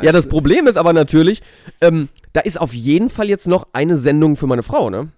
Ja, 0.02 0.12
das 0.12 0.28
Problem 0.28 0.66
ist 0.66 0.76
aber 0.76 0.92
natürlich, 0.92 1.42
ähm, 1.80 2.08
da 2.32 2.40
ist 2.40 2.60
auf 2.60 2.74
jeden 2.74 3.10
Fall 3.10 3.28
jetzt 3.28 3.48
noch 3.48 3.68
eine 3.72 3.96
Sendung 3.96 4.36
für 4.36 4.46
meine 4.46 4.62
Frau, 4.62 4.90
ne? 4.90 5.12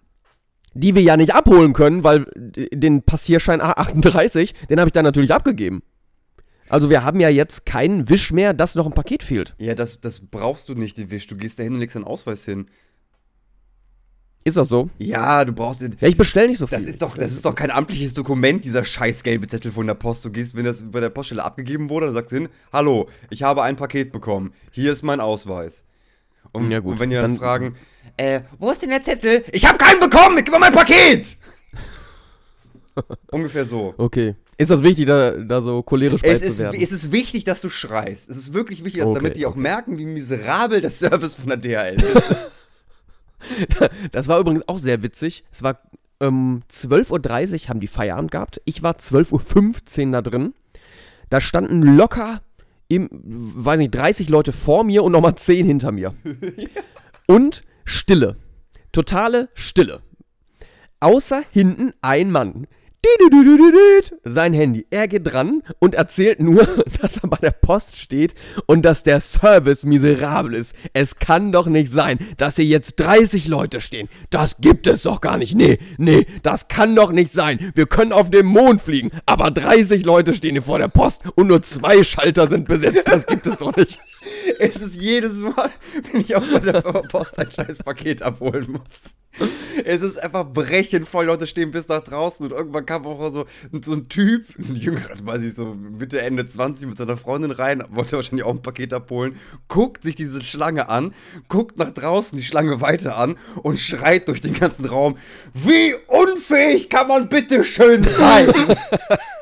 Die 0.74 0.94
wir 0.94 1.02
ja 1.02 1.16
nicht 1.16 1.34
abholen 1.34 1.72
können, 1.72 2.04
weil 2.04 2.26
den 2.34 3.02
Passierschein 3.02 3.62
A38, 3.62 4.52
den 4.68 4.78
habe 4.78 4.88
ich 4.88 4.92
dann 4.92 5.04
natürlich 5.04 5.32
abgegeben. 5.32 5.82
Also 6.68 6.90
wir 6.90 7.04
haben 7.04 7.20
ja 7.20 7.28
jetzt 7.28 7.64
keinen 7.66 8.08
Wisch 8.08 8.32
mehr, 8.32 8.52
dass 8.54 8.74
noch 8.74 8.86
ein 8.86 8.92
Paket 8.92 9.22
fehlt. 9.22 9.54
Ja, 9.58 9.74
das, 9.74 10.00
das 10.00 10.20
brauchst 10.20 10.68
du 10.68 10.74
nicht, 10.74 10.96
die 10.96 11.10
Wisch. 11.10 11.26
Du 11.26 11.36
gehst 11.36 11.58
da 11.58 11.62
hin 11.62 11.74
und 11.74 11.80
legst 11.80 11.96
deinen 11.96 12.04
Ausweis 12.04 12.44
hin. 12.44 12.66
Ist 14.44 14.56
das 14.56 14.68
so? 14.68 14.90
Ja, 14.98 15.44
du 15.44 15.52
brauchst. 15.52 15.80
Ja, 15.82 15.88
ich 16.08 16.16
bestelle 16.16 16.46
nicht 16.48 16.58
so 16.58 16.68
viel. 16.68 16.78
Das 16.78 16.86
ist 16.86 17.02
doch, 17.02 17.16
das 17.16 17.32
ist 17.32 17.44
doch 17.44 17.54
kein 17.56 17.72
amtliches 17.72 18.14
Dokument, 18.14 18.64
dieser 18.64 18.84
scheiß 18.84 19.24
gelbe 19.24 19.48
Zettel 19.48 19.72
von 19.72 19.88
der 19.88 19.94
Post. 19.94 20.24
Du 20.24 20.30
gehst, 20.30 20.54
wenn 20.56 20.64
das 20.64 20.88
bei 20.88 21.00
der 21.00 21.10
Poststelle 21.10 21.44
abgegeben 21.44 21.90
wurde, 21.90 22.06
dann 22.06 22.14
sagst 22.14 22.30
du 22.30 22.36
hin, 22.36 22.48
hallo, 22.72 23.08
ich 23.30 23.42
habe 23.42 23.62
ein 23.64 23.74
Paket 23.74 24.12
bekommen. 24.12 24.52
Hier 24.70 24.92
ist 24.92 25.02
mein 25.02 25.18
Ausweis. 25.18 25.82
Und, 26.52 26.70
Ja, 26.70 26.78
gut, 26.78 26.92
und 26.92 27.00
wenn 27.00 27.10
die 27.10 27.16
dann, 27.16 27.32
dann- 27.32 27.38
fragen, 27.38 27.76
äh, 28.16 28.42
wo 28.58 28.70
ist 28.70 28.80
denn 28.82 28.90
der 28.90 29.02
Zettel? 29.02 29.44
Ich 29.52 29.66
habe 29.66 29.78
keinen 29.78 29.98
bekommen, 29.98 30.36
gib 30.36 30.50
mir 30.52 30.60
mein 30.60 30.72
Paket! 30.72 31.36
Ungefähr 33.32 33.64
so. 33.66 33.94
Okay. 33.98 34.36
Ist 34.58 34.70
das 34.70 34.82
wichtig, 34.82 35.06
da, 35.06 35.32
da 35.32 35.60
so 35.60 35.82
cholerisch 35.82 36.22
Es 36.24 36.40
zu 36.40 36.46
ist, 36.46 36.58
werden? 36.60 36.80
es 36.80 36.90
ist 36.92 37.12
wichtig, 37.12 37.44
dass 37.44 37.60
du 37.60 37.68
schreist. 37.68 38.30
Es 38.30 38.36
ist 38.38 38.54
wirklich 38.54 38.84
wichtig, 38.84 39.02
Okay, 39.02 39.14
damit 39.14 39.36
die 39.36 39.44
auch 39.44 39.50
okay. 39.50 39.60
merken, 39.60 39.98
wie 39.98 40.06
miserabel 40.06 40.80
der 40.80 40.90
Service 40.90 41.34
von 41.34 41.48
der 41.48 41.58
DHL 41.58 42.00
ist. 42.00 42.36
Das 44.12 44.26
war 44.26 44.40
übrigens 44.40 44.66
auch 44.66 44.78
sehr 44.78 45.02
witzig. 45.02 45.44
Es 45.52 45.62
war 45.62 45.78
ähm, 46.20 46.62
12.30 46.72 47.62
Uhr 47.64 47.68
haben 47.68 47.80
die 47.80 47.86
Feierabend 47.86 48.30
gehabt. 48.30 48.60
Ich 48.64 48.82
war 48.82 48.96
12.15 48.96 50.06
Uhr 50.06 50.12
da 50.12 50.22
drin. 50.22 50.54
Da 51.28 51.40
standen 51.40 51.82
locker, 51.96 52.40
im, 52.88 53.08
weiß 53.12 53.78
nicht, 53.78 53.94
30 53.94 54.28
Leute 54.30 54.52
vor 54.52 54.84
mir 54.84 55.04
und 55.04 55.12
nochmal 55.12 55.34
10 55.36 55.66
hinter 55.66 55.92
mir. 55.92 56.14
Und 57.28 57.62
Stille. 57.84 58.36
Totale 58.92 59.48
Stille. 59.54 60.00
Außer 61.00 61.42
hinten 61.50 61.92
ein 62.00 62.30
Mann. 62.30 62.68
Sein 64.24 64.52
Handy. 64.52 64.86
Er 64.90 65.08
geht 65.08 65.26
dran 65.26 65.62
und 65.78 65.94
erzählt 65.94 66.40
nur, 66.40 66.66
dass 67.00 67.18
er 67.18 67.28
bei 67.28 67.36
der 67.36 67.50
Post 67.50 67.96
steht 67.96 68.34
und 68.66 68.82
dass 68.82 69.02
der 69.02 69.20
Service 69.20 69.84
miserabel 69.84 70.54
ist. 70.54 70.74
Es 70.92 71.16
kann 71.16 71.52
doch 71.52 71.66
nicht 71.66 71.90
sein, 71.90 72.18
dass 72.36 72.56
hier 72.56 72.64
jetzt 72.64 72.96
30 72.96 73.48
Leute 73.48 73.80
stehen. 73.80 74.08
Das 74.30 74.56
gibt 74.60 74.86
es 74.86 75.02
doch 75.02 75.20
gar 75.20 75.38
nicht. 75.38 75.54
Nee, 75.54 75.78
nee, 75.98 76.26
das 76.42 76.68
kann 76.68 76.96
doch 76.96 77.12
nicht 77.12 77.32
sein. 77.32 77.72
Wir 77.74 77.86
können 77.86 78.12
auf 78.12 78.30
dem 78.30 78.46
Mond 78.46 78.80
fliegen, 78.80 79.10
aber 79.26 79.50
30 79.50 80.04
Leute 80.04 80.34
stehen 80.34 80.52
hier 80.52 80.62
vor 80.62 80.78
der 80.78 80.88
Post 80.88 81.22
und 81.34 81.48
nur 81.48 81.62
zwei 81.62 82.02
Schalter 82.02 82.46
sind 82.46 82.68
besetzt. 82.68 83.08
Das 83.08 83.26
gibt 83.26 83.46
es 83.46 83.58
doch 83.58 83.74
nicht. 83.76 83.98
Es 84.58 84.76
ist 84.76 84.96
jedes 84.96 85.34
Mal, 85.34 85.70
wenn 86.12 86.20
ich 86.20 86.28
bei 86.28 86.60
der 86.60 86.80
Post 86.82 87.38
ein 87.38 87.50
scheiß 87.50 87.78
Paket 87.78 88.22
abholen 88.22 88.72
muss. 88.72 89.14
Es 89.84 90.02
ist 90.02 90.18
einfach 90.18 90.50
brechend 90.50 91.06
voll. 91.06 91.26
Leute 91.26 91.46
stehen 91.46 91.70
bis 91.70 91.88
nach 91.88 92.02
draußen 92.02 92.46
und 92.46 92.52
irgendwann 92.52 92.86
kam 92.96 93.06
auch 93.06 93.32
so, 93.32 93.46
so 93.82 93.92
ein 93.92 94.08
Typ, 94.08 94.46
ein 94.58 94.76
jüngerer, 94.76 95.16
weiß 95.22 95.42
ich 95.42 95.54
so, 95.54 95.74
Mitte, 95.74 96.20
Ende 96.20 96.46
20 96.46 96.88
mit 96.88 96.98
seiner 96.98 97.16
Freundin 97.16 97.50
rein, 97.50 97.84
wollte 97.90 98.16
wahrscheinlich 98.16 98.44
auch 98.44 98.54
ein 98.54 98.62
Paket 98.62 98.92
abholen, 98.92 99.36
guckt 99.68 100.02
sich 100.02 100.16
diese 100.16 100.42
Schlange 100.42 100.88
an, 100.88 101.14
guckt 101.48 101.76
nach 101.78 101.90
draußen 101.90 102.38
die 102.38 102.44
Schlange 102.44 102.80
weiter 102.80 103.16
an 103.16 103.36
und 103.62 103.78
schreit 103.78 104.28
durch 104.28 104.40
den 104.40 104.54
ganzen 104.54 104.86
Raum: 104.86 105.16
Wie 105.52 105.94
unfähig 106.06 106.88
kann 106.88 107.08
man 107.08 107.28
bitte 107.28 107.64
schön 107.64 108.02
sein? 108.02 108.52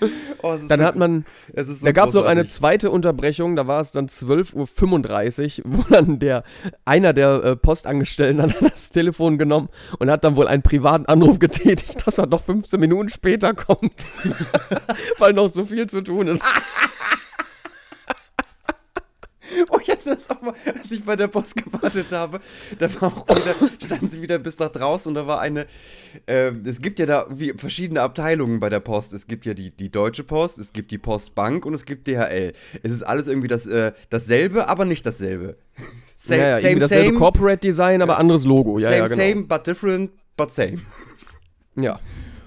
Oh, 0.42 0.56
dann 0.68 0.80
so, 0.80 0.84
hat 0.84 0.96
man, 0.96 1.24
so 1.56 1.84
da 1.84 1.92
gab 1.92 2.08
es 2.08 2.14
noch 2.14 2.26
eine 2.26 2.46
zweite 2.46 2.90
Unterbrechung, 2.90 3.56
da 3.56 3.66
war 3.66 3.80
es 3.80 3.90
dann 3.90 4.06
12.35 4.06 5.64
Uhr, 5.64 5.64
wo 5.78 5.82
dann 5.82 6.18
der, 6.18 6.44
einer 6.84 7.12
der 7.12 7.42
äh, 7.42 7.56
Postangestellten 7.56 8.42
hat 8.42 8.54
das 8.60 8.90
Telefon 8.90 9.38
genommen 9.38 9.68
und 9.98 10.10
hat 10.10 10.24
dann 10.24 10.36
wohl 10.36 10.46
einen 10.46 10.62
privaten 10.62 11.06
Anruf 11.06 11.38
getätigt, 11.38 12.06
dass 12.06 12.18
er 12.18 12.26
doch 12.26 12.42
15 12.42 12.78
Minuten 12.78 13.08
später 13.08 13.54
kommt, 13.54 14.06
weil 15.18 15.32
noch 15.32 15.52
so 15.52 15.64
viel 15.64 15.86
zu 15.88 16.02
tun 16.02 16.28
ist. 16.28 16.44
Oh, 19.70 19.78
jetzt 19.84 20.06
das 20.06 20.28
auch 20.30 20.40
mal, 20.42 20.54
als 20.66 20.90
ich 20.90 21.04
bei 21.04 21.16
der 21.16 21.28
Post 21.28 21.56
gewartet 21.56 22.12
habe, 22.12 22.40
da 22.78 23.00
war 23.00 23.08
auch 23.08 23.28
wieder, 23.28 23.54
standen 23.84 24.08
sie 24.08 24.22
wieder 24.22 24.38
bis 24.38 24.58
nach 24.58 24.70
draußen 24.70 25.08
und 25.08 25.14
da 25.14 25.26
war 25.26 25.40
eine, 25.40 25.66
äh, 26.26 26.52
es 26.64 26.80
gibt 26.80 26.98
ja 26.98 27.06
da 27.06 27.26
wie 27.30 27.52
verschiedene 27.56 28.02
Abteilungen 28.02 28.60
bei 28.60 28.68
der 28.68 28.80
Post. 28.80 29.12
Es 29.12 29.26
gibt 29.26 29.46
ja 29.46 29.54
die, 29.54 29.70
die 29.70 29.90
Deutsche 29.90 30.24
Post, 30.24 30.58
es 30.58 30.72
gibt 30.72 30.90
die 30.90 30.98
Postbank 30.98 31.66
und 31.66 31.74
es 31.74 31.84
gibt 31.84 32.06
DHL. 32.06 32.52
Es 32.82 32.92
ist 32.92 33.02
alles 33.02 33.26
irgendwie 33.26 33.48
das, 33.48 33.66
äh, 33.66 33.92
dasselbe, 34.10 34.68
aber 34.68 34.84
nicht 34.84 35.04
dasselbe. 35.06 35.56
same, 36.16 36.40
ja, 36.40 36.48
ja, 36.50 36.58
same, 36.58 36.80
dasselbe 36.80 37.08
same. 37.08 37.18
Corporate 37.18 37.60
Design, 37.60 38.02
aber 38.02 38.18
anderes 38.18 38.44
Logo. 38.44 38.78
Ja, 38.78 38.88
same, 38.88 38.98
ja, 38.98 39.08
genau. 39.08 39.22
same, 39.22 39.42
but 39.44 39.66
different, 39.66 40.10
but 40.36 40.52
same. 40.52 40.78
Ja. 41.76 42.00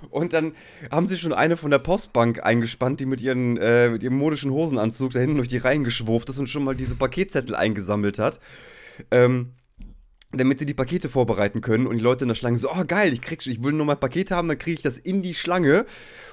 Und 0.10 0.34
dann 0.34 0.54
haben 0.92 1.08
sie 1.08 1.18
schon 1.18 1.34
eine 1.34 1.58
von 1.58 1.72
der 1.72 1.80
Postbank 1.80 2.44
eingespannt, 2.44 3.00
die 3.00 3.06
mit, 3.06 3.22
ihren, 3.22 3.58
äh, 3.58 3.90
mit 3.90 4.04
ihrem 4.04 4.18
modischen 4.18 4.52
Hosenanzug 4.52 5.12
da 5.12 5.20
hinten 5.20 5.38
durch 5.38 5.48
die 5.48 5.58
Reihen 5.58 5.84
geschwurft 5.84 6.30
ist 6.30 6.38
und 6.38 6.48
schon 6.48 6.64
mal 6.64 6.76
diese 6.76 6.96
Paketzettel 6.96 7.56
eingesammelt 7.56 8.20
hat. 8.20 8.40
Ähm, 9.12 9.54
damit 10.32 10.60
sie 10.60 10.66
die 10.68 10.76
Pakete 10.76 11.10
vorbereiten 11.10 11.62
können 11.62 11.88
und 11.88 11.98
die 11.98 12.04
Leute 12.04 12.24
in 12.24 12.28
der 12.28 12.36
Schlange 12.36 12.60
so, 12.60 12.70
oh 12.70 12.84
geil, 12.86 13.14
ich 13.14 13.22
krieg, 13.22 13.46
ich 13.48 13.64
will 13.64 13.74
nur 13.74 13.86
mal 13.86 13.96
Paket 13.96 14.30
haben, 14.30 14.48
dann 14.48 14.60
kriege 14.60 14.76
ich 14.76 14.82
das 14.84 15.00
in 15.00 15.24
die 15.24 15.34
Schlange 15.34 15.86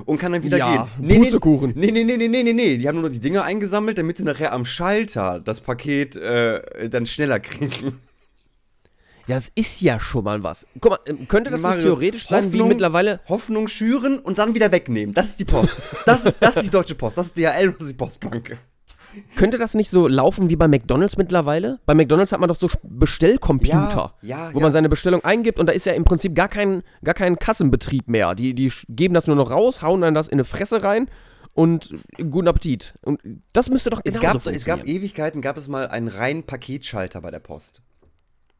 und 0.04 0.18
kann 0.18 0.32
dann 0.32 0.42
wieder 0.42 0.58
ja, 0.58 0.88
gehen. 0.98 1.06
Nee, 1.06 1.18
Pustekuchen. 1.18 1.72
Nee, 1.74 1.90
nee, 1.92 2.04
nee, 2.04 2.18
nee, 2.18 2.28
nee, 2.28 2.42
nee, 2.42 2.52
nee, 2.52 2.76
die 2.76 2.86
haben 2.88 2.96
nur 2.96 3.04
noch 3.04 3.10
die 3.10 3.20
Dinger 3.20 3.44
eingesammelt, 3.44 3.96
damit 3.96 4.18
sie 4.18 4.24
nachher 4.24 4.52
am 4.52 4.66
Schalter 4.66 5.40
das 5.42 5.62
Paket 5.62 6.16
äh, 6.16 6.90
dann 6.90 7.06
schneller 7.06 7.40
kriegen. 7.40 8.00
Ja, 9.26 9.34
das 9.34 9.50
ist 9.54 9.80
ja 9.80 9.98
schon 9.98 10.24
mal 10.24 10.42
was. 10.42 10.66
Guck 10.80 10.92
mal, 10.92 10.98
ähm, 11.06 11.26
könnte 11.26 11.50
das 11.50 11.60
Marius, 11.60 11.84
theoretisch 11.84 12.28
sein, 12.28 12.44
Hoffnung, 12.44 12.66
wie 12.66 12.68
mittlerweile. 12.68 13.20
Hoffnung 13.28 13.66
schüren 13.66 14.18
und 14.18 14.38
dann 14.38 14.54
wieder 14.54 14.70
wegnehmen. 14.70 15.14
Das 15.14 15.30
ist 15.30 15.40
die 15.40 15.44
Post. 15.44 15.82
Das 16.06 16.24
ist, 16.24 16.36
das 16.40 16.56
ist 16.56 16.66
die 16.66 16.70
Deutsche 16.70 16.94
Post. 16.94 17.18
Das 17.18 17.26
ist 17.26 17.36
DHL 17.36 17.68
und 17.68 17.74
das 17.74 17.82
ist 17.82 17.90
die 17.90 17.94
Postbank. 17.94 18.58
Könnte 19.34 19.58
das 19.58 19.74
nicht 19.74 19.90
so 19.90 20.06
laufen 20.08 20.50
wie 20.50 20.56
bei 20.56 20.68
McDonalds 20.68 21.16
mittlerweile? 21.16 21.80
Bei 21.86 21.94
McDonalds 21.94 22.32
hat 22.32 22.40
man 22.40 22.48
doch 22.48 22.56
so 22.56 22.68
Bestellcomputer, 22.82 24.14
ja, 24.22 24.46
ja, 24.46 24.50
wo 24.52 24.58
ja. 24.58 24.62
man 24.62 24.72
seine 24.72 24.88
Bestellung 24.88 25.24
eingibt 25.24 25.58
und 25.58 25.66
da 25.66 25.72
ist 25.72 25.86
ja 25.86 25.94
im 25.94 26.04
Prinzip 26.04 26.34
gar 26.34 26.48
kein, 26.48 26.82
gar 27.02 27.14
kein 27.14 27.38
Kassenbetrieb 27.38 28.08
mehr. 28.08 28.34
Die, 28.34 28.54
die 28.54 28.70
geben 28.88 29.14
das 29.14 29.26
nur 29.26 29.36
noch 29.36 29.50
raus, 29.50 29.82
hauen 29.82 30.02
dann 30.02 30.14
das 30.14 30.28
in 30.28 30.34
eine 30.34 30.44
Fresse 30.44 30.82
rein 30.82 31.08
und 31.54 31.94
guten 32.30 32.48
Appetit. 32.48 32.94
Und 33.02 33.20
das 33.52 33.70
müsste 33.70 33.90
doch 33.90 34.02
genauso 34.02 34.38
es 34.38 34.44
gab, 34.44 34.56
Es 34.56 34.64
gab 34.64 34.86
Ewigkeiten, 34.86 35.40
gab 35.40 35.56
es 35.56 35.68
mal 35.68 35.88
einen 35.88 36.08
reinen 36.08 36.42
Paketschalter 36.42 37.22
bei 37.22 37.30
der 37.30 37.40
Post. 37.40 37.82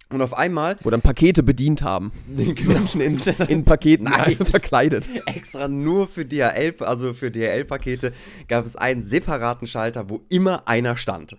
Und 0.09 0.23
auf 0.23 0.37
einmal. 0.37 0.77
Wo 0.83 0.91
dann 0.91 1.03
Pakete 1.03 1.43
bedient 1.43 1.83
haben. 1.83 2.13
genau. 2.37 2.75
Menschen 2.75 3.01
in, 3.01 3.21
in 3.49 3.65
Paketen 3.65 4.05
Nein. 4.05 4.37
verkleidet. 4.51 5.05
Extra 5.27 5.67
nur 5.69 6.07
für 6.07 6.25
DHL, 6.25 6.75
also 6.81 7.13
für 7.13 7.31
DHL-Pakete, 7.31 8.13
gab 8.47 8.67
es 8.67 8.77
einen 8.77 9.03
separaten 9.03 9.67
Schalter, 9.67 10.09
wo 10.09 10.23
immer 10.29 10.69
einer 10.69 10.97
stand. 10.97 11.37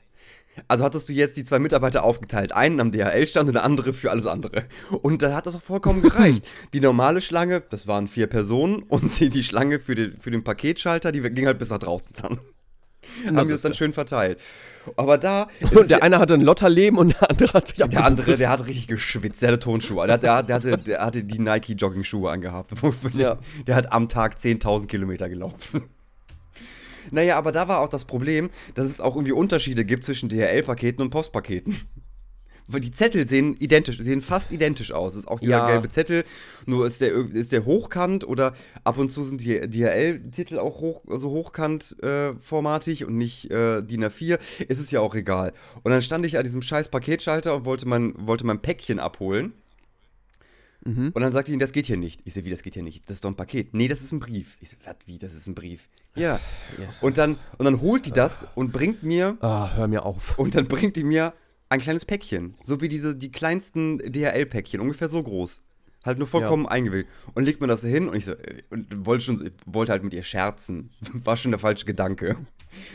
Also 0.67 0.83
hattest 0.83 1.07
du 1.07 1.13
jetzt 1.13 1.37
die 1.37 1.43
zwei 1.43 1.59
Mitarbeiter 1.59 2.03
aufgeteilt. 2.03 2.51
Einen 2.51 2.81
am 2.81 2.91
DHL-Stand 2.91 3.47
und 3.47 3.53
der 3.53 3.63
andere 3.63 3.93
für 3.93 4.09
alles 4.09 4.25
andere. 4.25 4.63
Und 4.89 5.21
da 5.21 5.35
hat 5.35 5.45
das 5.45 5.55
auch 5.55 5.61
vollkommen 5.61 6.01
gereicht. 6.01 6.47
die 6.73 6.81
normale 6.81 7.21
Schlange, 7.21 7.61
das 7.69 7.85
waren 7.87 8.07
vier 8.07 8.27
Personen 8.27 8.81
und 8.81 9.19
die, 9.19 9.29
die 9.29 9.43
Schlange 9.43 9.79
für 9.79 9.93
den, 9.93 10.19
für 10.19 10.31
den 10.31 10.43
Paketschalter, 10.43 11.11
die 11.11 11.21
ging 11.21 11.45
halt 11.45 11.59
bis 11.59 11.69
nach 11.69 11.77
draußen 11.77 12.15
dann. 12.21 12.39
haben 13.37 13.47
die 13.47 13.53
das 13.53 13.61
dann 13.61 13.75
schön 13.75 13.93
verteilt. 13.93 14.39
Aber 14.95 15.17
da. 15.17 15.47
Und 15.75 15.89
der 15.89 16.03
eine 16.03 16.19
hatte 16.19 16.33
ein 16.33 16.41
Lotterleben 16.41 16.97
und 16.97 17.09
der 17.09 17.29
andere 17.29 17.53
hat 17.53 17.67
sich 17.67 17.77
Der 17.77 18.03
andere, 18.03 18.35
der 18.35 18.49
hat 18.49 18.65
richtig 18.65 18.87
geschwitzt. 18.87 19.41
Der 19.41 19.49
hatte 19.49 19.59
Tonschuhe. 19.59 20.07
Der, 20.07 20.17
der, 20.17 20.43
der, 20.43 20.55
hatte, 20.55 20.77
der 20.77 21.05
hatte 21.05 21.23
die 21.23 21.39
Nike-Jogging-Schuhe 21.39 22.31
angehabt. 22.31 22.71
Ja. 23.13 23.37
Der 23.65 23.75
hat 23.75 23.91
am 23.91 24.09
Tag 24.09 24.37
10.000 24.37 24.87
Kilometer 24.87 25.29
gelaufen. 25.29 25.83
Naja, 27.11 27.37
aber 27.37 27.51
da 27.51 27.67
war 27.67 27.79
auch 27.79 27.89
das 27.89 28.05
Problem, 28.05 28.49
dass 28.75 28.85
es 28.85 28.99
auch 28.99 29.15
irgendwie 29.15 29.31
Unterschiede 29.31 29.85
gibt 29.85 30.03
zwischen 30.03 30.29
DHL-Paketen 30.29 31.01
und 31.01 31.09
Postpaketen 31.09 31.75
die 32.67 32.91
Zettel 32.91 33.27
sehen 33.27 33.55
identisch, 33.59 33.97
sehen 33.99 34.21
fast 34.21 34.51
identisch 34.51 34.91
aus. 34.91 35.13
Es 35.13 35.19
ist 35.19 35.27
auch 35.27 35.39
dieser 35.39 35.51
ja. 35.51 35.67
gelbe 35.67 35.89
Zettel, 35.89 36.25
nur 36.65 36.85
ist 36.85 37.01
der, 37.01 37.13
ist 37.13 37.51
der 37.51 37.65
hochkant 37.65 38.27
oder 38.27 38.53
ab 38.83 38.97
und 38.97 39.09
zu 39.09 39.23
sind 39.23 39.41
die 39.41 39.59
DHL-Titel 39.59 40.59
auch 40.59 40.81
hoch, 40.81 41.03
also 41.09 41.29
hochkant 41.29 42.01
äh, 42.03 42.33
formatig 42.35 43.05
und 43.05 43.17
nicht 43.17 43.49
äh, 43.51 43.81
DIN 43.81 44.03
A4. 44.03 44.37
Es 44.67 44.79
ist 44.79 44.91
ja 44.91 44.99
auch 44.99 45.15
egal. 45.15 45.53
Und 45.83 45.91
dann 45.91 46.01
stand 46.01 46.25
ich 46.25 46.37
an 46.37 46.43
diesem 46.43 46.61
scheiß 46.61 46.89
Paketschalter 46.89 47.55
und 47.55 47.65
wollte 47.65 47.87
mein, 47.87 48.13
wollte 48.17 48.45
mein 48.45 48.59
Päckchen 48.59 48.99
abholen. 48.99 49.53
Mhm. 50.83 51.11
Und 51.13 51.21
dann 51.21 51.31
sagte 51.31 51.51
ich, 51.51 51.57
das 51.57 51.71
geht 51.71 51.85
hier 51.85 51.97
nicht. 51.97 52.21
Ich 52.23 52.33
so, 52.33 52.45
wie, 52.45 52.49
das 52.49 52.63
geht 52.63 52.73
hier 52.73 52.83
nicht? 52.83 53.09
Das 53.09 53.15
ist 53.15 53.25
doch 53.25 53.29
ein 53.29 53.35
Paket. 53.35 53.73
Nee, 53.73 53.87
das 53.87 54.01
ist 54.01 54.11
ein 54.11 54.19
Brief. 54.19 54.57
Ich 54.61 54.69
so, 54.69 54.77
was, 54.85 54.95
wie, 55.05 55.17
das 55.17 55.33
ist 55.33 55.47
ein 55.47 55.55
Brief? 55.55 55.89
Ja. 56.15 56.39
ja. 56.77 56.85
Und, 57.01 57.17
dann, 57.17 57.37
und 57.57 57.65
dann 57.65 57.81
holt 57.81 58.05
die 58.05 58.11
das 58.11 58.47
und 58.55 58.71
bringt 58.71 59.03
mir. 59.03 59.37
Ah, 59.41 59.75
hör 59.75 59.87
mir 59.87 60.05
auf. 60.05 60.37
Und 60.39 60.55
dann 60.55 60.67
bringt 60.67 60.95
die 60.95 61.03
mir 61.03 61.33
ein 61.69 61.79
kleines 61.79 62.05
Päckchen. 62.05 62.55
So 62.61 62.81
wie 62.81 62.89
diese, 62.89 63.15
die 63.15 63.31
kleinsten 63.31 63.99
DHL-Päckchen, 63.99 64.79
ungefähr 64.79 65.09
so 65.09 65.21
groß. 65.21 65.63
Halt 66.07 66.19
nur 66.19 66.27
vollkommen 66.27 66.63
ja. 66.63 66.71
eingewählt. 66.71 67.05
Und 67.33 67.43
legt 67.43 67.59
mir 67.59 67.67
das 67.67 67.83
hin 67.83 68.07
und 68.07 68.15
ich 68.15 68.25
so, 68.25 68.31
äh, 68.31 68.63
und 68.69 69.05
wollte 69.05 69.25
schon, 69.25 69.51
wollte 69.65 69.91
halt 69.91 70.03
mit 70.03 70.13
ihr 70.13 70.23
scherzen. 70.23 70.89
War 71.13 71.35
schon 71.37 71.51
der 71.51 71.59
falsche 71.59 71.85
Gedanke. 71.85 72.37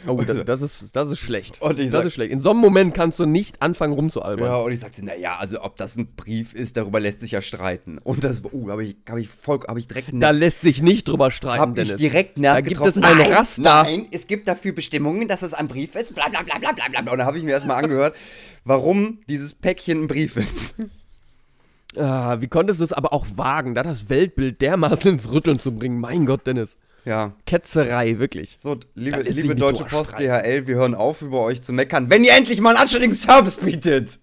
Oh, 0.06 0.20
das, 0.20 0.44
das, 0.44 0.62
ist, 0.62 0.96
das 0.96 1.10
ist 1.10 1.18
schlecht. 1.18 1.60
Und 1.60 1.78
ich 1.78 1.86
das 1.86 2.00
sag, 2.00 2.06
ist 2.06 2.14
schlecht. 2.14 2.32
In 2.32 2.40
so 2.40 2.50
einem 2.50 2.60
Moment 2.60 2.94
kannst 2.94 3.18
du 3.18 3.26
nicht 3.26 3.60
anfangen 3.60 3.92
rumzualbern. 3.92 4.46
Ja, 4.46 4.56
und 4.56 4.72
ich 4.72 4.80
sagte, 4.80 5.04
naja, 5.04 5.36
also 5.38 5.62
ob 5.62 5.76
das 5.76 5.96
ein 5.96 6.14
Brief 6.14 6.54
ist, 6.54 6.76
darüber 6.76 7.00
lässt 7.00 7.20
sich 7.20 7.32
ja 7.32 7.40
streiten. 7.40 7.98
Und 7.98 8.24
das, 8.24 8.42
uh, 8.44 8.70
habe 8.70 8.84
ich, 8.84 8.96
hab 9.08 9.18
ich 9.18 9.28
voll, 9.28 9.60
habe 9.68 9.78
ich 9.78 9.88
direkt. 9.88 10.08
Da 10.12 10.30
lässt 10.30 10.60
sich 10.62 10.80
nicht 10.82 11.08
drüber 11.08 11.30
streiten, 11.30 11.60
hab 11.60 11.74
Dennis. 11.74 11.94
ich 11.94 12.00
direkt 12.00 12.42
Da 12.42 12.60
gibt 12.60 12.84
es 12.84 12.96
ein 12.96 13.02
nein, 13.02 13.32
Raster. 13.32 13.62
Nein, 13.62 14.06
es 14.10 14.26
gibt 14.26 14.48
dafür 14.48 14.72
Bestimmungen, 14.72 15.28
dass 15.28 15.42
es 15.42 15.52
ein 15.52 15.66
Brief 15.66 15.94
ist, 15.96 16.14
bla 16.14 16.28
bla 16.28 16.42
bla 16.42 16.58
bla 16.58 16.72
bla 16.72 17.02
bla. 17.02 17.12
Und 17.12 17.18
da 17.18 17.26
habe 17.26 17.38
ich 17.38 17.44
mir 17.44 17.50
erstmal 17.50 17.82
angehört, 17.82 18.16
warum 18.64 19.20
dieses 19.28 19.52
Päckchen 19.52 20.04
ein 20.04 20.06
Brief 20.06 20.36
ist. 20.36 20.76
Ah, 21.96 22.40
wie 22.40 22.48
konntest 22.48 22.80
du 22.80 22.84
es 22.84 22.92
aber 22.92 23.12
auch 23.12 23.26
wagen, 23.36 23.74
da 23.74 23.82
das 23.82 24.08
Weltbild 24.08 24.60
dermaßen 24.60 25.12
ins 25.12 25.30
Rütteln 25.30 25.58
zu 25.58 25.72
bringen? 25.72 26.00
Mein 26.00 26.26
Gott, 26.26 26.46
Dennis. 26.46 26.76
Ja. 27.04 27.32
Ketzerei, 27.46 28.18
wirklich. 28.18 28.56
So, 28.60 28.78
liebe, 28.94 29.22
liebe 29.22 29.56
Deutsche 29.56 29.84
Post, 29.84 30.18
DHL, 30.18 30.66
wir 30.66 30.76
hören 30.76 30.94
auf, 30.94 31.20
über 31.22 31.40
euch 31.40 31.60
zu 31.62 31.72
meckern, 31.72 32.10
wenn 32.10 32.24
ihr 32.24 32.32
endlich 32.32 32.60
mal 32.60 32.70
einen 32.70 32.78
anständigen 32.78 33.14
Service 33.14 33.58
bietet. 33.58 34.20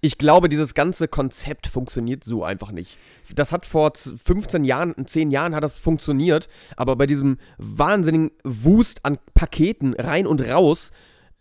Ich 0.00 0.18
glaube, 0.18 0.48
dieses 0.48 0.74
ganze 0.74 1.08
Konzept 1.08 1.66
funktioniert 1.66 2.24
so 2.24 2.44
einfach 2.44 2.72
nicht. 2.72 2.98
Das 3.34 3.52
hat 3.52 3.66
vor 3.66 3.92
15 3.94 4.64
Jahren, 4.64 4.94
10 5.06 5.30
Jahren 5.30 5.54
hat 5.54 5.62
das 5.62 5.78
funktioniert, 5.78 6.48
aber 6.76 6.96
bei 6.96 7.06
diesem 7.06 7.38
wahnsinnigen 7.58 8.32
Wust 8.42 9.04
an 9.04 9.18
Paketen 9.34 9.94
rein 9.94 10.26
und 10.26 10.40
raus 10.40 10.92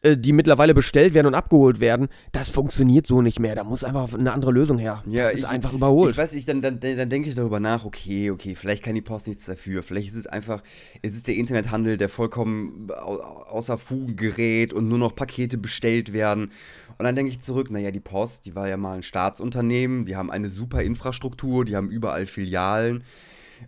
die 0.03 0.31
mittlerweile 0.34 0.74
bestellt 0.74 1.13
werden 1.13 1.27
und 1.27 1.36
abgeholt 1.36 1.79
werden, 1.79 2.08
das 2.31 2.50
funktioniert 2.50 3.05
so 3.05 3.22
nicht 3.22 3.39
mehr. 3.39 3.53
Da 3.53 3.63
muss 3.63 3.84
einfach 3.84 4.12
eine 4.13 4.34
andere 4.34 4.51
Lösung 4.51 4.79
her. 4.79 5.03
Ja, 5.08 5.24
das 5.24 5.34
ist 5.34 5.39
ich- 5.39 5.48
einfach 5.48 5.74
überholt. 5.74 6.12
Ich 6.12 6.17
weiß 6.17 6.34
nicht, 6.34 6.48
dann, 6.50 6.62
dann, 6.63 6.79
dann 6.79 7.08
denke 7.10 7.29
ich 7.29 7.36
darüber 7.36 7.60
nach, 7.60 7.86
okay, 7.86 8.31
okay, 8.31 8.55
vielleicht 8.55 8.84
kann 8.84 8.96
die 8.96 9.01
Post 9.01 9.27
nichts 9.27 9.46
dafür. 9.46 9.84
Vielleicht 9.84 10.10
ist 10.10 10.15
es 10.15 10.25
einfach, 10.25 10.63
es 11.03 11.13
ist 11.13 11.27
der 11.27 11.36
Internethandel, 11.36 11.98
der 11.98 12.10
vollkommen 12.10 12.89
au- 12.91 13.20
außer 13.20 13.77
Fugen 13.77 14.15
gerät 14.15 14.74
und 14.74 14.88
nur 14.88 14.98
noch 14.98 15.13
Pakete 15.13 15.60
bestellt 15.60 16.13
werden. 16.13 16.51
Und 16.98 17.05
dann 17.05 17.15
denke 17.15 17.31
ich 17.31 17.39
zurück, 17.41 17.70
naja, 17.70 17.91
die 17.91 18.00
Post, 18.00 18.46
die 18.46 18.55
war 18.55 18.67
ja 18.67 18.77
mal 18.77 18.96
ein 18.96 19.03
Staatsunternehmen, 19.03 20.05
die 20.05 20.15
haben 20.15 20.31
eine 20.31 20.50
super 20.50 20.81
Infrastruktur, 20.81 21.63
die 21.63 21.75
haben 21.75 21.91
überall 21.91 22.25
Filialen, 22.25 23.03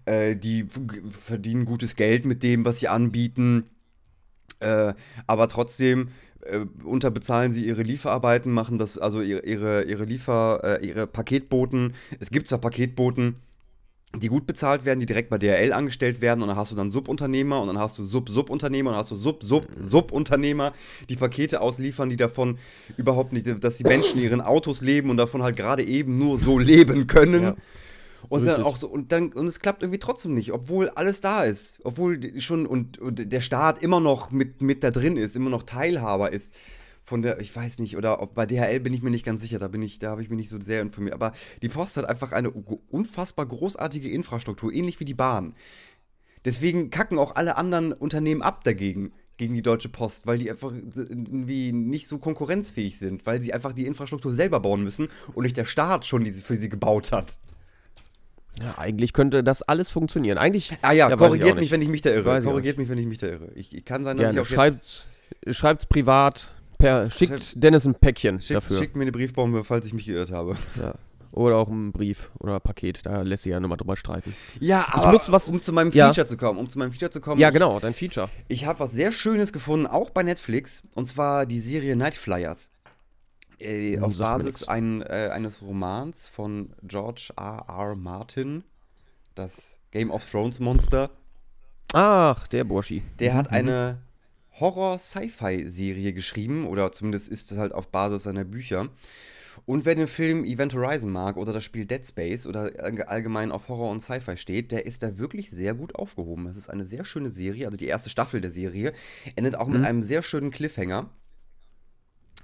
äh, 0.06 0.36
die 0.36 0.66
verdienen 1.12 1.66
gutes 1.66 1.96
Geld 1.96 2.26
mit 2.26 2.42
dem, 2.42 2.66
was 2.66 2.80
sie 2.80 2.88
anbieten. 2.88 3.66
Äh, 4.60 4.94
aber 5.28 5.50
trotzdem 5.50 6.08
äh, 6.46 6.66
unterbezahlen 6.84 7.52
sie 7.52 7.66
ihre 7.66 7.84
Lieferarbeiten, 7.84 8.52
machen 8.52 8.78
das, 8.78 8.98
also 8.98 9.22
ihre, 9.22 9.46
ihre, 9.46 9.84
ihre 9.84 10.06
Liefer, 10.06 10.62
äh, 10.64 10.86
ihre 10.86 11.08
Paketboten. 11.08 11.94
Es 12.20 12.32
gibt 12.32 12.48
zwar 12.48 12.60
Paketboten, 12.60 13.36
die 14.16 14.28
gut 14.28 14.46
bezahlt 14.46 14.86
werden, 14.86 15.00
die 15.00 15.06
direkt 15.06 15.30
bei 15.30 15.38
DRL 15.38 15.74
angestellt 15.74 16.22
werden 16.22 16.42
und 16.44 16.48
dann 16.48 16.58
hast 16.58 16.72
du 16.72 16.76
dann 16.76 16.92
Subunternehmer 16.92 17.60
und 17.62 17.68
dann 17.68 17.80
hast 17.80 17.98
du 17.98 18.04
Sub-Subunternehmer 18.04 18.92
und 18.92 18.94
dann 18.96 19.02
hast 19.02 19.12
du 19.12 19.16
Sub-Sub-Subunternehmer, 19.16 20.74
die 21.10 21.16
Pakete 21.16 21.62
ausliefern, 21.62 22.10
die 22.10 22.18
davon 22.18 22.60
überhaupt 22.96 23.34
nicht, 23.34 23.48
dass 23.64 23.78
die 23.78 23.84
Menschen 23.84 24.20
in 24.20 24.26
ihren 24.26 24.42
Autos 24.42 24.82
leben 24.82 25.10
und 25.10 25.18
davon 25.18 25.42
halt 25.42 25.56
gerade 25.56 25.84
eben 25.84 26.18
nur 26.18 26.38
so 26.38 26.60
leben 26.60 27.08
können. 27.08 27.44
Ja. 27.44 27.56
Und 28.30 28.46
dann 28.46 28.64
auch 28.64 28.78
so, 28.78 28.88
und 28.88 29.12
dann, 29.12 29.34
und 29.34 29.48
es 29.48 29.60
klappt 29.60 29.84
irgendwie 29.84 30.00
trotzdem 30.00 30.34
nicht, 30.34 30.54
obwohl 30.54 30.90
alles 30.90 31.22
da 31.22 31.44
ist. 31.44 31.80
Obwohl 31.84 32.18
die 32.18 32.42
schon, 32.42 32.66
und, 32.66 32.98
und 32.98 33.32
der 33.32 33.42
Staat 33.42 33.82
immer 33.82 34.00
noch 34.00 34.32
mit, 34.32 34.62
mit 34.62 34.84
da 34.84 34.92
drin 34.92 35.18
ist, 35.18 35.36
immer 35.36 35.50
noch 35.50 35.64
Teilhaber 35.64 36.32
ist. 36.32 36.54
Von 37.06 37.22
der, 37.22 37.42
ich 37.42 37.54
weiß 37.54 37.80
nicht, 37.80 37.98
oder 37.98 38.22
ob 38.22 38.34
bei 38.34 38.46
DHL 38.46 38.80
bin 38.80 38.94
ich 38.94 39.02
mir 39.02 39.10
nicht 39.10 39.26
ganz 39.26 39.42
sicher, 39.42 39.60
da 39.60 39.68
bin 39.68 39.82
ich, 39.82 40.00
da 40.00 40.12
habe 40.12 40.22
ich 40.22 40.30
mich 40.30 40.38
nicht 40.38 40.50
so 40.50 40.62
sehr 40.62 40.82
informiert. 40.82 41.14
Aber 41.14 41.34
die 41.62 41.68
Post 41.68 41.98
hat 41.98 42.06
einfach 42.06 42.32
eine 42.32 42.50
unfassbar 42.50 43.46
großartige 43.46 44.10
Infrastruktur, 44.10 44.72
ähnlich 44.72 45.02
wie 45.02 45.06
die 45.06 45.14
Bahn. 45.14 45.54
Deswegen 46.46 46.90
kacken 46.90 47.20
auch 47.20 47.36
alle 47.36 47.58
anderen 47.58 47.92
Unternehmen 47.92 48.42
ab 48.42 48.64
dagegen, 48.64 49.12
gegen 49.38 49.56
die 49.56 49.62
Deutsche 49.62 49.90
Post, 49.90 50.28
weil 50.28 50.38
die 50.38 50.50
einfach 50.50 50.72
irgendwie 50.72 51.72
nicht 51.72 52.08
so 52.08 52.20
konkurrenzfähig 52.20 52.98
sind, 52.98 53.26
weil 53.26 53.42
sie 53.42 53.54
einfach 53.54 53.74
die 53.74 53.86
Infrastruktur 53.86 54.32
selber 54.32 54.60
bauen 54.60 54.84
müssen 54.84 55.08
und 55.34 55.44
nicht 55.44 55.58
der 55.58 55.66
Staat 55.66 56.06
schon 56.06 56.24
diese 56.24 56.42
für 56.42 56.56
sie 56.56 56.70
gebaut 56.70 57.12
hat. 57.12 57.40
Ja, 58.62 58.78
eigentlich 58.78 59.14
könnte 59.14 59.44
das 59.44 59.62
alles 59.64 59.90
funktionieren. 59.90 60.38
Eigentlich. 60.38 60.72
Ah 60.82 60.92
ja, 60.92 61.08
auch 61.14 61.18
korrigiert 61.18 61.56
mich, 61.56 61.72
wenn 61.72 61.82
ich 61.82 61.90
mich 61.90 62.02
da 62.02 62.12
irre. 62.12 62.26
Weiß 62.26 62.44
korrigiert 62.44 62.78
mich, 62.78 62.88
wenn 62.90 62.98
ich 62.98 63.08
mich 63.08 63.18
da 63.18 63.28
irre. 63.28 63.50
Ich, 63.56 63.76
ich 63.76 63.86
kann 63.86 64.04
sein, 64.04 64.18
dass 64.18 64.26
Gerne. 64.26 64.42
ich 64.42 64.48
auch 64.48 64.54
Schreibt, 64.54 65.08
schreibt's 65.50 65.86
privat. 65.86 66.52
Per, 66.78 67.10
schickt 67.10 67.54
Dennis 67.64 67.86
ein 67.86 67.96
Päckchen 67.96 68.36
jetzt, 68.36 68.48
schickt, 68.48 68.58
dafür. 68.58 68.78
schickt 68.78 68.96
mir 68.98 69.04
eine 69.04 69.12
Briefbombe, 69.14 69.64
falls 69.64 69.86
ich 69.86 69.94
mich 69.94 70.06
geirrt 70.06 70.32
habe. 70.32 70.58
Ja. 70.80 70.96
Oder 71.32 71.56
auch 71.56 71.68
ein 71.70 71.92
Brief 71.94 72.30
oder 72.40 72.56
ein 72.56 72.62
Paket. 72.62 73.00
Da 73.06 73.22
lässt 73.24 73.44
sich 73.44 73.52
ja 73.52 73.60
nochmal 73.60 73.78
drüber 73.78 73.96
streiten. 73.96 74.36
Ja, 74.60 74.86
aber 74.92 75.14
muss 75.14 75.32
was- 75.32 75.48
um 75.48 75.62
zu 75.62 75.74
meinem 75.74 75.92
Ja. 75.92 76.08
Feature 76.08 76.28
zu 76.28 76.38
kommen, 76.38 76.60
um 76.60 76.70
zu 76.70 76.78
meinem 76.78 76.92
Feature 76.92 77.10
zu 77.10 77.22
kommen. 77.22 77.40
Ja, 77.42 77.50
genau, 77.50 77.80
dein 77.80 77.94
Feature. 77.96 78.30
Ich 78.50 78.66
habe 78.68 78.80
was 78.82 78.92
sehr 78.92 79.12
Schönes 79.12 79.52
gefunden, 79.54 79.88
auch 79.88 80.10
bei 80.12 80.22
Netflix, 80.24 80.84
und 80.94 81.08
zwar 81.08 81.46
die 81.48 81.60
Serie 81.60 81.96
Night 81.96 82.14
Flyers. 82.16 82.70
Äh, 83.64 83.96
Hm, 83.98 84.04
auf 84.04 84.18
Basis 84.18 84.64
ein, 84.64 85.02
äh, 85.02 85.30
eines 85.32 85.62
Romans 85.62 86.28
von 86.28 86.74
George 86.84 87.30
R. 87.38 87.66
R. 87.68 87.96
Martin, 87.96 88.64
das 89.36 89.78
Game 89.92 90.12
of 90.12 90.30
Thrones 90.30 90.60
Monster. 90.60 91.10
Ach, 91.94 92.48
der 92.48 92.64
Burschi. 92.64 93.04
Der 93.20 93.36
hat 93.36 93.52
eine 93.52 94.00
Horror-Sci-Fi-Serie 94.60 96.14
geschrieben, 96.14 96.68
oder 96.68 96.92
zumindest 96.92 97.30
ist 97.30 97.52
es 97.52 97.58
halt 97.58 97.74
auf 97.74 97.90
Basis 97.90 98.24
seiner 98.24 98.44
Bücher. 98.44 98.90
Und 99.66 99.86
wer 99.86 99.96
den 99.96 100.08
Film 100.08 100.46
Event 100.46 100.74
Horizon 100.74 101.12
mag 101.12 101.38
oder 101.38 101.54
das 101.54 101.64
Spiel 101.64 101.86
Dead 101.86 102.06
Space 102.06 102.48
oder 102.48 102.72
allge- 102.80 103.08
allgemein 103.08 103.52
auf 103.52 103.70
Horror 103.70 103.92
und 103.92 104.02
Sci-Fi 104.02 104.36
steht, 104.36 104.72
der 104.72 104.86
ist 104.86 105.04
da 105.04 105.18
wirklich 105.18 105.52
sehr 105.52 105.74
gut 105.76 105.96
aufgehoben. 105.96 106.48
Es 106.48 106.58
ist 106.58 106.70
eine 106.70 106.86
sehr 106.86 107.06
schöne 107.06 107.30
Serie, 107.30 107.68
also 107.68 107.78
die 107.78 107.88
erste 107.88 108.10
Staffel 108.10 108.42
der 108.42 108.52
Serie 108.52 108.94
endet 109.36 109.56
auch 109.56 109.68
mit 109.68 109.86
einem 109.86 110.04
sehr 110.04 110.24
schönen 110.24 110.50
Cliffhanger. 110.52 111.10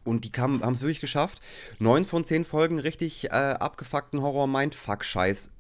Und 0.10 0.26
die 0.26 0.42
haben 0.42 0.62
es 0.74 0.82
wirklich 0.82 1.00
geschafft, 1.00 1.40
neun 1.78 2.04
von 2.04 2.24
zehn 2.24 2.44
Folgen 2.44 2.80
richtig 2.80 3.26
äh, 3.26 3.30
abgefuckten 3.30 4.22
Horror-Mindfuck-Scheiß 4.22 5.52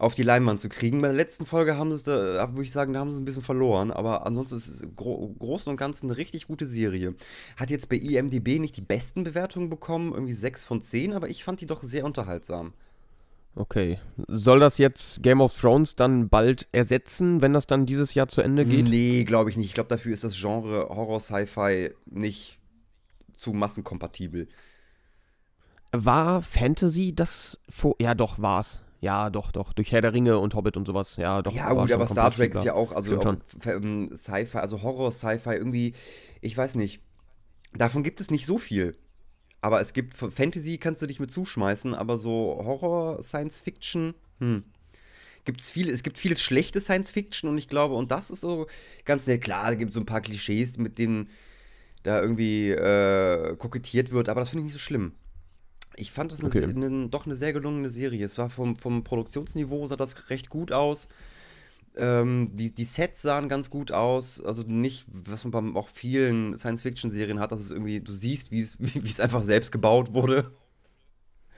auf 0.00 0.14
die 0.14 0.22
Leinwand 0.22 0.58
zu 0.58 0.70
kriegen. 0.70 1.02
Bei 1.02 1.08
der 1.08 1.16
letzten 1.16 1.44
Folge 1.44 1.76
haben 1.76 1.90
sie 1.90 1.96
es, 1.96 2.02
da, 2.04 2.48
würde 2.52 2.64
ich 2.64 2.72
sagen, 2.72 2.94
da 2.94 3.00
haben 3.00 3.10
sie 3.10 3.16
es 3.16 3.20
ein 3.20 3.26
bisschen 3.26 3.42
verloren. 3.42 3.90
Aber 3.90 4.26
ansonsten 4.26 4.56
ist 4.56 4.66
es 4.66 4.80
im 4.80 4.96
Gro 4.96 5.34
Großen 5.38 5.70
und 5.70 5.76
Ganzen 5.76 6.06
eine 6.06 6.16
richtig 6.16 6.46
gute 6.46 6.66
Serie. 6.66 7.14
Hat 7.56 7.68
jetzt 7.68 7.90
bei 7.90 7.96
IMDb 7.96 8.58
nicht 8.58 8.78
die 8.78 8.82
besten 8.82 9.24
Bewertungen 9.24 9.68
bekommen, 9.68 10.14
irgendwie 10.14 10.32
6 10.32 10.64
von 10.64 10.80
10, 10.80 11.12
aber 11.12 11.28
ich 11.28 11.44
fand 11.44 11.60
die 11.60 11.66
doch 11.66 11.82
sehr 11.82 12.06
unterhaltsam. 12.06 12.72
Okay. 13.56 13.98
Soll 14.28 14.60
das 14.60 14.78
jetzt 14.78 15.22
Game 15.22 15.42
of 15.42 15.58
Thrones 15.58 15.96
dann 15.96 16.30
bald 16.30 16.66
ersetzen, 16.72 17.42
wenn 17.42 17.52
das 17.52 17.66
dann 17.66 17.84
dieses 17.84 18.14
Jahr 18.14 18.28
zu 18.28 18.40
Ende 18.40 18.64
geht? 18.64 18.88
Nee, 18.88 19.24
glaube 19.24 19.50
ich 19.50 19.58
nicht. 19.58 19.66
Ich 19.66 19.74
glaube, 19.74 19.88
dafür 19.88 20.14
ist 20.14 20.24
das 20.24 20.34
Genre 20.34 20.88
Horror-Sci-Fi 20.88 21.90
nicht 22.06 22.59
zu 23.40 23.52
massenkompatibel. 23.52 24.48
War 25.92 26.42
Fantasy 26.42 27.14
das 27.14 27.58
vor. 27.68 27.96
Ja, 27.98 28.14
doch, 28.14 28.38
war's. 28.38 28.80
Ja, 29.00 29.30
doch, 29.30 29.50
doch. 29.50 29.72
Durch 29.72 29.92
Herr 29.92 30.02
der 30.02 30.12
Ringe 30.12 30.38
und 30.38 30.54
Hobbit 30.54 30.76
und 30.76 30.86
sowas. 30.86 31.16
Ja, 31.16 31.40
doch. 31.42 31.54
Ja, 31.54 31.72
gut, 31.72 31.90
aber 31.90 32.06
Star 32.06 32.30
Trek 32.30 32.54
ist 32.54 32.64
ja 32.64 32.74
auch, 32.74 32.92
also 32.92 33.18
auch 33.18 33.36
ähm, 33.64 34.14
Sci-Fi, 34.14 34.58
also 34.58 34.82
Horror-Sci-Fi 34.82 35.54
irgendwie, 35.54 35.94
ich 36.42 36.56
weiß 36.56 36.74
nicht. 36.74 37.00
Davon 37.72 38.02
gibt 38.02 38.20
es 38.20 38.30
nicht 38.30 38.44
so 38.44 38.58
viel. 38.58 38.96
Aber 39.62 39.80
es 39.80 39.92
gibt, 39.92 40.14
Fantasy 40.14 40.78
kannst 40.78 41.02
du 41.02 41.06
dich 41.06 41.20
mit 41.20 41.30
zuschmeißen, 41.30 41.94
aber 41.94 42.16
so 42.18 42.60
Horror, 42.62 43.22
Science-Fiction, 43.22 44.14
hm. 44.38 44.64
Gibt's 45.46 45.70
viele, 45.70 45.90
es 45.90 46.02
gibt 46.02 46.18
viele 46.18 46.36
schlechte 46.36 46.80
Science-Fiction 46.80 47.48
und 47.48 47.56
ich 47.56 47.68
glaube, 47.68 47.94
und 47.94 48.10
das 48.10 48.30
ist 48.30 48.42
so 48.42 48.66
ganz 49.06 49.26
nett. 49.26 49.42
Klar, 49.42 49.72
es 49.72 49.78
gibt 49.78 49.94
so 49.94 50.00
ein 50.00 50.06
paar 50.06 50.20
Klischees, 50.20 50.76
mit 50.76 50.98
denen 50.98 51.30
da 52.02 52.20
irgendwie 52.20 52.70
äh, 52.70 53.56
kokettiert 53.56 54.10
wird, 54.12 54.28
aber 54.28 54.40
das 54.40 54.50
finde 54.50 54.60
ich 54.62 54.64
nicht 54.66 54.72
so 54.74 54.78
schlimm. 54.78 55.12
Ich 55.96 56.12
fand 56.12 56.32
das 56.32 56.42
Okay. 56.42 56.64
eine, 56.64 56.86
eine, 56.86 57.08
doch 57.08 57.26
eine 57.26 57.34
sehr 57.36 57.52
gelungene 57.52 57.90
Serie. 57.90 58.24
Es 58.24 58.38
war 58.38 58.48
vom, 58.48 58.76
vom 58.76 59.04
Produktionsniveau 59.04 59.86
sah 59.86 59.96
das 59.96 60.30
recht 60.30 60.48
gut 60.48 60.72
aus. 60.72 61.08
Ähm, 61.96 62.50
die, 62.54 62.72
die 62.74 62.84
Sets 62.84 63.20
sahen 63.20 63.48
ganz 63.48 63.68
gut 63.68 63.90
aus. 63.92 64.42
Also 64.42 64.62
nicht, 64.62 65.04
was 65.08 65.44
man 65.44 65.72
bei 65.72 65.78
auch 65.80 65.88
vielen 65.88 66.56
Science-Fiction-Serien 66.56 67.40
hat, 67.40 67.52
dass 67.52 67.60
es 67.60 67.70
irgendwie, 67.72 68.00
du 68.00 68.12
siehst, 68.12 68.50
wie 68.50 68.60
es, 68.62 68.76
wie, 68.80 69.02
wie 69.04 69.08
es 69.08 69.20
einfach 69.20 69.42
selbst 69.42 69.72
gebaut 69.72 70.12
wurde. 70.12 70.50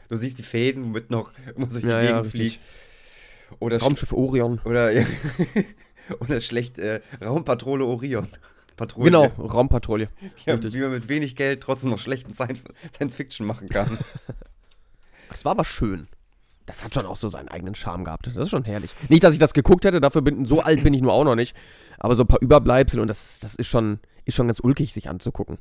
Du 0.08 0.16
siehst 0.16 0.38
die 0.38 0.42
Fäden, 0.42 0.84
womit 0.84 1.10
noch 1.10 1.32
immer 1.54 1.70
so 1.70 1.80
durch 1.80 1.84
die 1.84 1.88
Ja, 1.90 2.02
ja, 2.02 2.12
Gegend 2.20 2.26
fliegt. 2.26 2.60
Oder, 3.60 3.76
sch- 3.76 3.82
Raumschiff 3.82 4.12
Orion. 4.12 4.60
oder, 4.64 4.90
oder 6.20 6.40
schlecht 6.40 6.78
äh, 6.78 7.00
Raumpatrouille 7.22 7.84
Orion. 7.84 8.28
Patrouille. 8.76 9.10
Genau, 9.10 9.24
Raumpatrouille. 9.38 10.08
Ja, 10.46 10.54
richtig. 10.54 10.74
wie 10.74 10.80
man 10.80 10.90
mit 10.90 11.08
wenig 11.08 11.36
Geld 11.36 11.60
trotzdem 11.62 11.90
noch 11.90 11.98
schlechten 11.98 12.32
Science- 12.32 12.64
Science-Fiction 12.94 13.46
machen 13.46 13.68
kann. 13.68 13.98
Das 15.28 15.46
war 15.46 15.52
aber 15.52 15.64
schön. 15.64 16.08
Das 16.66 16.84
hat 16.84 16.92
schon 16.92 17.06
auch 17.06 17.16
so 17.16 17.30
seinen 17.30 17.48
eigenen 17.48 17.74
Charme 17.74 18.04
gehabt. 18.04 18.26
Das 18.26 18.36
ist 18.36 18.50
schon 18.50 18.64
herrlich. 18.64 18.94
Nicht, 19.08 19.24
dass 19.24 19.32
ich 19.32 19.40
das 19.40 19.54
geguckt 19.54 19.84
hätte, 19.86 19.98
dafür 19.98 20.20
bin 20.20 20.44
so 20.44 20.60
alt 20.60 20.82
bin 20.84 20.92
ich 20.92 21.00
nur 21.00 21.14
auch 21.14 21.24
noch 21.24 21.34
nicht. 21.36 21.56
Aber 21.98 22.16
so 22.16 22.24
ein 22.24 22.26
paar 22.26 22.42
Überbleibsel 22.42 23.00
und 23.00 23.08
das, 23.08 23.40
das 23.40 23.54
ist 23.54 23.66
schon, 23.68 23.98
ist 24.26 24.34
schon 24.34 24.46
ganz 24.48 24.60
ulkig, 24.60 24.92
sich 24.92 25.08
anzugucken. 25.08 25.56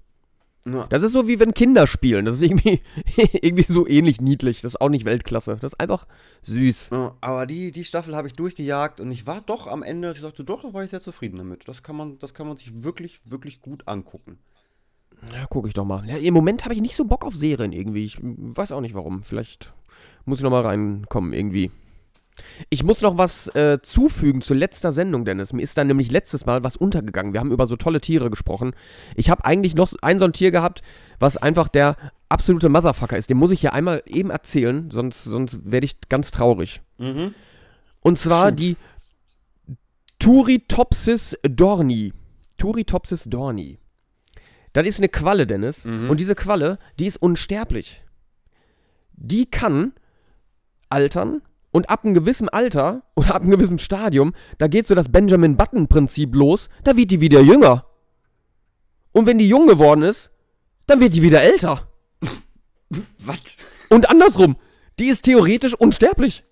Ja. 0.65 0.85
Das 0.87 1.01
ist 1.01 1.13
so 1.13 1.27
wie 1.27 1.39
wenn 1.39 1.53
Kinder 1.53 1.87
spielen. 1.87 2.25
Das 2.25 2.35
ist 2.35 2.43
irgendwie, 2.43 2.81
irgendwie 3.41 3.65
so 3.67 3.87
ähnlich 3.87 4.21
niedlich. 4.21 4.61
Das 4.61 4.73
ist 4.73 4.81
auch 4.81 4.89
nicht 4.89 5.05
Weltklasse. 5.05 5.57
Das 5.59 5.73
ist 5.73 5.79
einfach 5.79 6.05
süß. 6.43 6.89
Ja, 6.91 7.15
aber 7.21 7.47
die, 7.47 7.71
die 7.71 7.83
Staffel 7.83 8.15
habe 8.15 8.27
ich 8.27 8.33
durchgejagt 8.33 8.99
und 8.99 9.09
ich 9.11 9.25
war 9.25 9.41
doch 9.41 9.67
am 9.67 9.81
Ende, 9.81 10.11
ich 10.11 10.21
dachte, 10.21 10.43
doch, 10.43 10.61
da 10.61 10.73
war 10.73 10.83
ich 10.83 10.91
sehr 10.91 11.01
zufrieden 11.01 11.37
damit. 11.37 11.67
Das 11.67 11.81
kann 11.81 11.95
man, 11.95 12.19
das 12.19 12.33
kann 12.33 12.47
man 12.47 12.57
sich 12.57 12.83
wirklich, 12.83 13.19
wirklich 13.25 13.61
gut 13.61 13.87
angucken. 13.87 14.37
Ja, 15.33 15.45
gucke 15.47 15.67
ich 15.67 15.73
doch 15.73 15.85
mal. 15.85 16.07
Ja, 16.07 16.17
Im 16.17 16.33
Moment 16.33 16.63
habe 16.63 16.73
ich 16.73 16.81
nicht 16.81 16.95
so 16.95 17.05
Bock 17.05 17.25
auf 17.25 17.35
Serien 17.35 17.73
irgendwie. 17.73 18.05
Ich 18.05 18.17
weiß 18.21 18.71
auch 18.71 18.81
nicht 18.81 18.95
warum. 18.95 19.23
Vielleicht 19.23 19.73
muss 20.25 20.39
ich 20.39 20.43
noch 20.43 20.51
mal 20.51 20.61
reinkommen 20.61 21.33
irgendwie. 21.33 21.71
Ich 22.69 22.83
muss 22.83 23.01
noch 23.01 23.17
was 23.17 23.47
äh, 23.55 23.79
zufügen 23.81 24.41
zur 24.41 24.55
letzter 24.55 24.91
Sendung, 24.91 25.25
Dennis. 25.25 25.53
Mir 25.53 25.61
ist 25.61 25.77
da 25.77 25.83
nämlich 25.83 26.11
letztes 26.11 26.45
Mal 26.45 26.63
was 26.63 26.77
untergegangen. 26.77 27.33
Wir 27.33 27.39
haben 27.39 27.51
über 27.51 27.67
so 27.67 27.75
tolle 27.75 28.01
Tiere 28.01 28.29
gesprochen. 28.29 28.73
Ich 29.15 29.29
habe 29.29 29.45
eigentlich 29.45 29.75
noch 29.75 29.91
ein 30.01 30.19
so 30.19 30.25
ein 30.25 30.33
Tier 30.33 30.51
gehabt, 30.51 30.81
was 31.19 31.37
einfach 31.37 31.67
der 31.67 31.97
absolute 32.29 32.69
Motherfucker 32.69 33.17
ist. 33.17 33.29
Den 33.29 33.37
muss 33.37 33.51
ich 33.51 33.61
hier 33.61 33.73
einmal 33.73 34.03
eben 34.05 34.29
erzählen, 34.29 34.89
sonst, 34.91 35.23
sonst 35.23 35.59
werde 35.63 35.85
ich 35.85 35.97
ganz 36.09 36.31
traurig. 36.31 36.81
Mhm. 36.97 37.33
Und 38.01 38.17
zwar 38.17 38.49
Shoot. 38.49 38.59
die 38.59 38.77
Turritopsis 40.19 41.37
dorni. 41.43 42.13
Turritopsis 42.57 43.25
dorni. 43.25 43.79
Das 44.73 44.87
ist 44.87 44.99
eine 44.99 45.09
Qualle, 45.09 45.45
Dennis. 45.47 45.85
Mhm. 45.85 46.09
Und 46.09 46.19
diese 46.19 46.35
Qualle, 46.35 46.79
die 46.99 47.07
ist 47.07 47.17
unsterblich. 47.17 48.01
Die 49.13 49.45
kann 49.45 49.93
altern 50.89 51.41
und 51.71 51.89
ab 51.89 52.03
einem 52.03 52.13
gewissen 52.13 52.49
Alter 52.49 53.03
oder 53.15 53.35
ab 53.35 53.41
einem 53.41 53.51
gewissen 53.51 53.79
Stadium, 53.79 54.33
da 54.57 54.67
geht 54.67 54.87
so 54.87 54.95
das 54.95 55.11
Benjamin 55.11 55.57
Button-Prinzip 55.57 56.35
los, 56.35 56.69
da 56.83 56.95
wird 56.95 57.11
die 57.11 57.21
wieder 57.21 57.41
jünger. 57.41 57.85
Und 59.11 59.25
wenn 59.25 59.37
die 59.37 59.49
jung 59.49 59.67
geworden 59.67 60.03
ist, 60.03 60.31
dann 60.87 60.99
wird 60.99 61.13
die 61.13 61.21
wieder 61.21 61.41
älter. 61.41 61.89
Was? 63.19 63.57
Und 63.89 64.09
andersrum, 64.09 64.57
die 64.99 65.07
ist 65.07 65.23
theoretisch 65.23 65.73
unsterblich. 65.73 66.43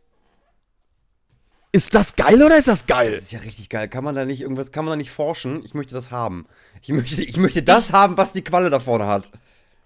Ist 1.72 1.94
das 1.94 2.16
geil 2.16 2.42
oder 2.42 2.58
ist 2.58 2.68
das 2.68 2.88
geil? 2.88 3.12
Das 3.12 3.22
ist 3.22 3.32
ja 3.32 3.40
richtig 3.40 3.70
geil. 3.70 3.88
Kann 3.88 4.04
man 4.04 4.16
da 4.16 4.26
nicht 4.26 4.42
irgendwas, 4.42 4.72
kann 4.72 4.86
man 4.86 4.94
da 4.94 4.96
nicht 4.96 5.12
forschen? 5.12 5.64
Ich 5.64 5.76
möchte 5.76 5.94
das 5.94 6.10
haben. 6.10 6.48
Ich 6.82 6.90
möchte, 6.90 7.24
ich 7.24 7.38
möchte 7.38 7.62
das 7.62 7.94
haben, 7.94 8.18
was 8.18 8.34
die 8.34 8.44
Qualle 8.44 8.72
da 8.72 8.80
vorne 8.80 9.06
hat. 9.06 9.32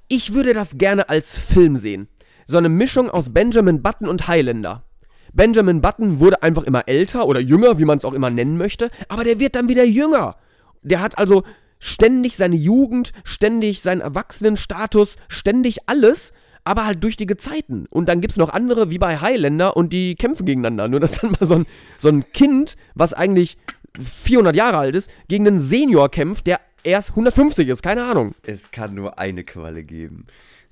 Ich 0.07 0.33
würde 0.33 0.53
das 0.53 0.77
gerne 0.77 1.09
als 1.09 1.37
Film 1.37 1.75
sehen. 1.75 2.07
So 2.45 2.57
eine 2.57 2.69
Mischung 2.69 3.09
aus 3.09 3.33
Benjamin 3.33 3.81
Button 3.81 4.07
und 4.07 4.27
Highlander. 4.27 4.85
Benjamin 5.33 5.81
Button 5.81 6.19
wurde 6.19 6.41
einfach 6.43 6.63
immer 6.63 6.87
älter 6.87 7.27
oder 7.27 7.39
jünger, 7.39 7.79
wie 7.79 7.85
man 7.85 7.97
es 7.97 8.05
auch 8.05 8.13
immer 8.13 8.29
nennen 8.29 8.57
möchte, 8.57 8.89
aber 9.09 9.23
der 9.23 9.39
wird 9.39 9.55
dann 9.55 9.67
wieder 9.67 9.83
jünger. 9.83 10.35
Der 10.83 11.01
hat 11.01 11.17
also 11.17 11.43
ständig 11.79 12.37
seine 12.37 12.55
Jugend, 12.55 13.11
ständig 13.23 13.81
seinen 13.81 14.01
Erwachsenenstatus, 14.01 15.17
ständig 15.27 15.79
alles, 15.87 16.33
aber 16.63 16.85
halt 16.85 17.03
durch 17.03 17.17
die 17.17 17.25
Gezeiten. 17.25 17.87
Und 17.89 18.07
dann 18.07 18.21
gibt 18.21 18.31
es 18.31 18.37
noch 18.37 18.49
andere, 18.49 18.89
wie 18.89 18.99
bei 18.99 19.17
Highlander, 19.17 19.75
und 19.75 19.91
die 19.91 20.15
kämpfen 20.15 20.45
gegeneinander. 20.45 20.87
Nur 20.87 20.99
dass 20.99 21.13
dann 21.19 21.31
mal 21.31 21.45
so 21.45 21.55
ein, 21.55 21.65
so 21.99 22.07
ein 22.09 22.31
Kind, 22.31 22.75
was 22.95 23.13
eigentlich 23.13 23.57
400 23.99 24.55
Jahre 24.55 24.77
alt 24.77 24.95
ist, 24.95 25.09
gegen 25.27 25.47
einen 25.47 25.59
Senior 25.59 26.09
kämpft, 26.09 26.47
der 26.47 26.59
erst 26.83 27.11
150 27.11 27.67
ist, 27.67 27.83
keine 27.83 28.05
Ahnung. 28.05 28.33
Es 28.43 28.71
kann 28.71 28.93
nur 28.93 29.19
eine 29.19 29.43
Qualle 29.43 29.83
geben. 29.83 30.25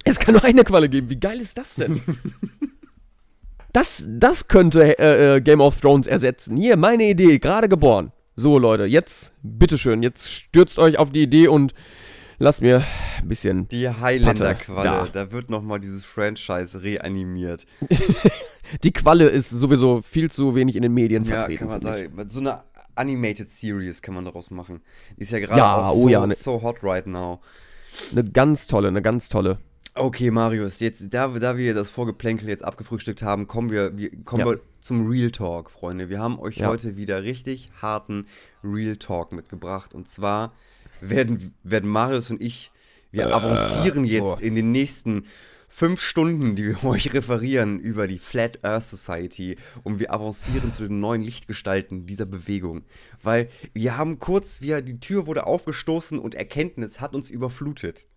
Es 0.04 0.20
kann 0.20 0.34
nur 0.34 0.44
eine 0.44 0.64
Qualle 0.64 0.90
geben. 0.90 1.10
Wie 1.10 1.20
geil 1.20 1.40
ist 1.40 1.58
das 1.58 1.76
denn? 1.76 2.02
das, 3.74 4.04
das 4.08 4.48
könnte 4.48 4.98
äh, 5.00 5.38
äh, 5.38 5.42
Game 5.42 5.62
of 5.62 5.80
Thrones 5.80 6.08
ersetzen. 6.08 6.58
Hier, 6.58 6.78
meine 6.78 7.04
Idee, 7.10 7.40
gerade 7.40 7.70
geboren. 7.70 8.12
So, 8.36 8.58
Leute, 8.58 8.86
jetzt, 8.86 9.34
bitteschön, 9.44 10.04
jetzt 10.04 10.30
stürzt 10.30 10.80
euch 10.80 10.98
auf 10.98 11.10
die 11.12 11.22
Idee 11.24 11.48
und 11.48 11.74
lasst 12.40 12.62
mir 12.62 12.84
ein 13.22 13.28
bisschen. 13.28 13.68
Die 13.68 13.88
Highlander-Qualle. 13.90 14.86
Ja. 14.86 15.08
Da 15.12 15.32
wird 15.32 15.50
nochmal 15.50 15.80
dieses 15.80 16.06
Franchise 16.06 16.82
reanimiert. 16.82 17.66
Die 18.84 18.92
Qualle 18.94 19.28
ist 19.28 19.50
sowieso 19.50 20.02
viel 20.02 20.32
zu 20.32 20.56
wenig 20.56 20.78
in 20.78 20.82
den 20.84 20.94
Medien 20.94 21.26
Ja, 21.26 21.36
vertreten. 21.36 21.60
kann 21.60 21.68
man 21.68 21.82
sagen. 21.82 22.30
So 22.30 22.40
eine 22.40 22.62
Animated 22.96 23.50
Series 23.50 24.02
kann 24.02 24.14
man 24.16 24.24
daraus 24.24 24.50
machen. 24.50 24.82
Die 25.18 25.24
ist 25.24 25.32
ja 25.32 25.40
gerade 25.40 25.58
Ja, 25.58 25.76
auch 25.88 25.94
oh 25.96 26.02
so, 26.04 26.10
ja, 26.10 26.26
ne- 26.26 26.36
so 26.36 26.62
hot 26.62 26.78
right 26.82 27.06
now. 27.06 27.42
Eine 28.14 28.24
ganz 28.24 28.68
tolle, 28.68 28.88
eine 28.88 29.02
ganz 29.02 29.28
tolle. 29.28 29.60
Okay, 29.94 30.32
Marius, 30.32 30.80
jetzt, 30.80 31.14
da, 31.14 31.28
da 31.28 31.58
wir 31.58 31.74
das 31.74 31.90
Vorgeplänkel 31.90 32.48
jetzt 32.48 32.64
abgefrühstückt 32.64 33.24
haben, 33.24 33.48
kommen 33.48 33.72
wir, 33.72 33.98
wir, 33.98 34.10
kommen 34.24 34.40
Ja. 34.46 34.52
wir 34.54 34.62
zum 34.80 35.06
Real 35.08 35.32
Talk, 35.32 35.70
Freunde. 35.70 36.10
Wir 36.10 36.20
haben 36.20 36.40
euch 36.40 36.58
Ja. 36.58 36.70
heute 36.70 36.96
wieder 36.96 37.24
richtig 37.24 37.70
harten 37.82 38.26
Real 38.64 38.96
Talk 38.96 39.34
mitgebracht. 39.34 39.94
Und 39.94 40.08
zwar 40.08 40.54
werden, 41.02 41.54
werden 41.64 41.90
Marius 41.90 42.30
und 42.30 42.42
ich, 42.42 42.72
wir 43.12 43.28
Äh, 43.28 43.32
avancieren 43.34 44.06
jetzt 44.06 44.22
boah. 44.22 44.42
in 44.42 44.56
den 44.56 44.72
nächsten 44.72 45.26
fünf 45.68 46.00
Stunden, 46.00 46.56
die 46.56 46.66
wir 46.68 46.84
euch 46.86 47.14
referieren 47.14 47.78
über 47.78 48.08
die 48.08 48.18
Flat 48.18 48.64
Earth 48.64 48.84
Society 48.84 49.58
und 49.84 50.00
wir 50.00 50.14
avancieren 50.14 50.72
zu 50.72 50.88
den 50.88 51.02
neuen 51.02 51.22
Lichtgestalten 51.22 52.08
dieser 52.08 52.26
Bewegung. 52.26 52.84
Weil 53.22 53.50
wir 53.74 53.98
haben 53.98 54.20
kurz, 54.20 54.62
wir, 54.62 54.82
die 54.82 55.02
Tür 55.02 55.28
wurde 55.28 55.48
aufgestoßen 55.48 56.18
und 56.18 56.34
Erkenntnis 56.34 57.02
hat 57.02 57.14
uns 57.14 57.30
überflutet. 57.30 58.08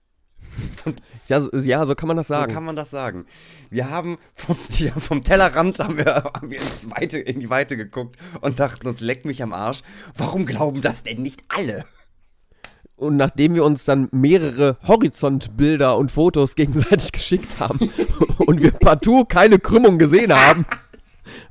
Ja, 1.29 1.41
so- 1.41 1.51
ja, 1.57 1.87
so 1.87 1.95
kann 1.95 2.09
man 2.09 2.17
das 2.19 2.29
sagen. 2.29 2.51
So 2.51 2.55
kann 2.55 2.65
man 2.65 2.77
das 2.77 2.91
sagen. 2.91 3.25
Wir 3.71 3.89
haben 3.91 4.19
vom, 4.35 4.57
vom 5.01 5.25
Tellerrand 5.25 5.79
haben 5.79 5.97
wir, 5.97 6.05
haben 6.35 6.51
wir 6.51 6.61
ins 6.61 6.91
Weite, 6.91 7.19
in 7.19 7.41
die 7.41 7.49
Weite 7.51 7.77
geguckt 7.77 8.17
und 8.43 8.61
dachten 8.61 8.87
uns, 8.87 9.01
leck 9.01 9.25
mich 9.25 9.43
am 9.43 9.53
Arsch. 9.53 9.83
Warum 10.17 10.45
glauben 10.47 10.83
das 10.83 11.03
denn 11.03 11.23
nicht 11.23 11.43
alle? 11.49 11.85
Und 12.97 13.17
nachdem 13.17 13.55
wir 13.55 13.65
uns 13.65 13.85
dann 13.85 14.09
mehrere 14.13 14.79
Horizontbilder 14.87 15.97
und 15.97 16.13
Fotos 16.13 16.55
gegenseitig 16.55 17.11
geschickt 17.13 17.59
haben 17.59 17.91
und 18.39 18.63
wir 18.63 18.71
partout 18.71 19.25
keine 19.25 19.59
Krümmung 19.59 19.99
gesehen 19.99 20.33
haben, 20.33 20.65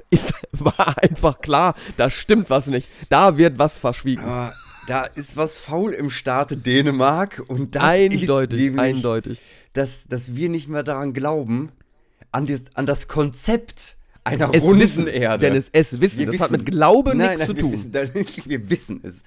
ist, 0.10 0.34
war 0.52 0.96
einfach 1.02 1.42
klar, 1.42 1.74
da 1.98 2.10
stimmt 2.10 2.50
was 2.50 2.68
nicht. 2.68 2.88
Da 3.10 3.38
wird 3.38 3.58
was 3.58 3.76
verschwiegen. 3.76 4.24
Aber 4.24 4.54
da 4.88 5.06
ist 5.06 5.38
was 5.38 5.58
faul 5.58 5.94
im 5.94 6.10
Staate 6.10 6.58
Dänemark 6.58 7.44
und 7.48 7.76
das 7.76 7.84
eindeutig, 7.84 8.60
ist 8.60 8.66
nämlich, 8.66 8.82
eindeutig. 8.82 9.42
Dass, 9.74 10.08
dass 10.08 10.36
wir 10.36 10.50
nicht 10.50 10.68
mehr 10.68 10.84
daran 10.84 11.14
glauben, 11.14 11.72
an 12.32 12.48
das, 12.48 12.64
an 12.76 12.86
das 12.86 13.08
Konzept 13.08 13.98
einer 14.24 14.54
Es 14.54 14.64
runden 14.64 14.82
wissen, 14.82 15.08
Erde. 15.08 15.48
Dennis, 15.48 15.70
es 15.72 16.00
wissen. 16.00 16.20
Wir 16.20 16.26
das 16.28 16.40
hat 16.40 16.52
wissen- 16.52 16.64
mit 16.64 16.66
Glaube 16.72 17.16
Nein, 17.16 17.30
nichts 17.38 17.40
nein, 17.40 17.48
zu 17.48 17.54
tun. 17.54 17.72
Wissen, 17.74 17.94
wir 18.50 18.70
wissen 18.70 19.00
es. 19.04 19.24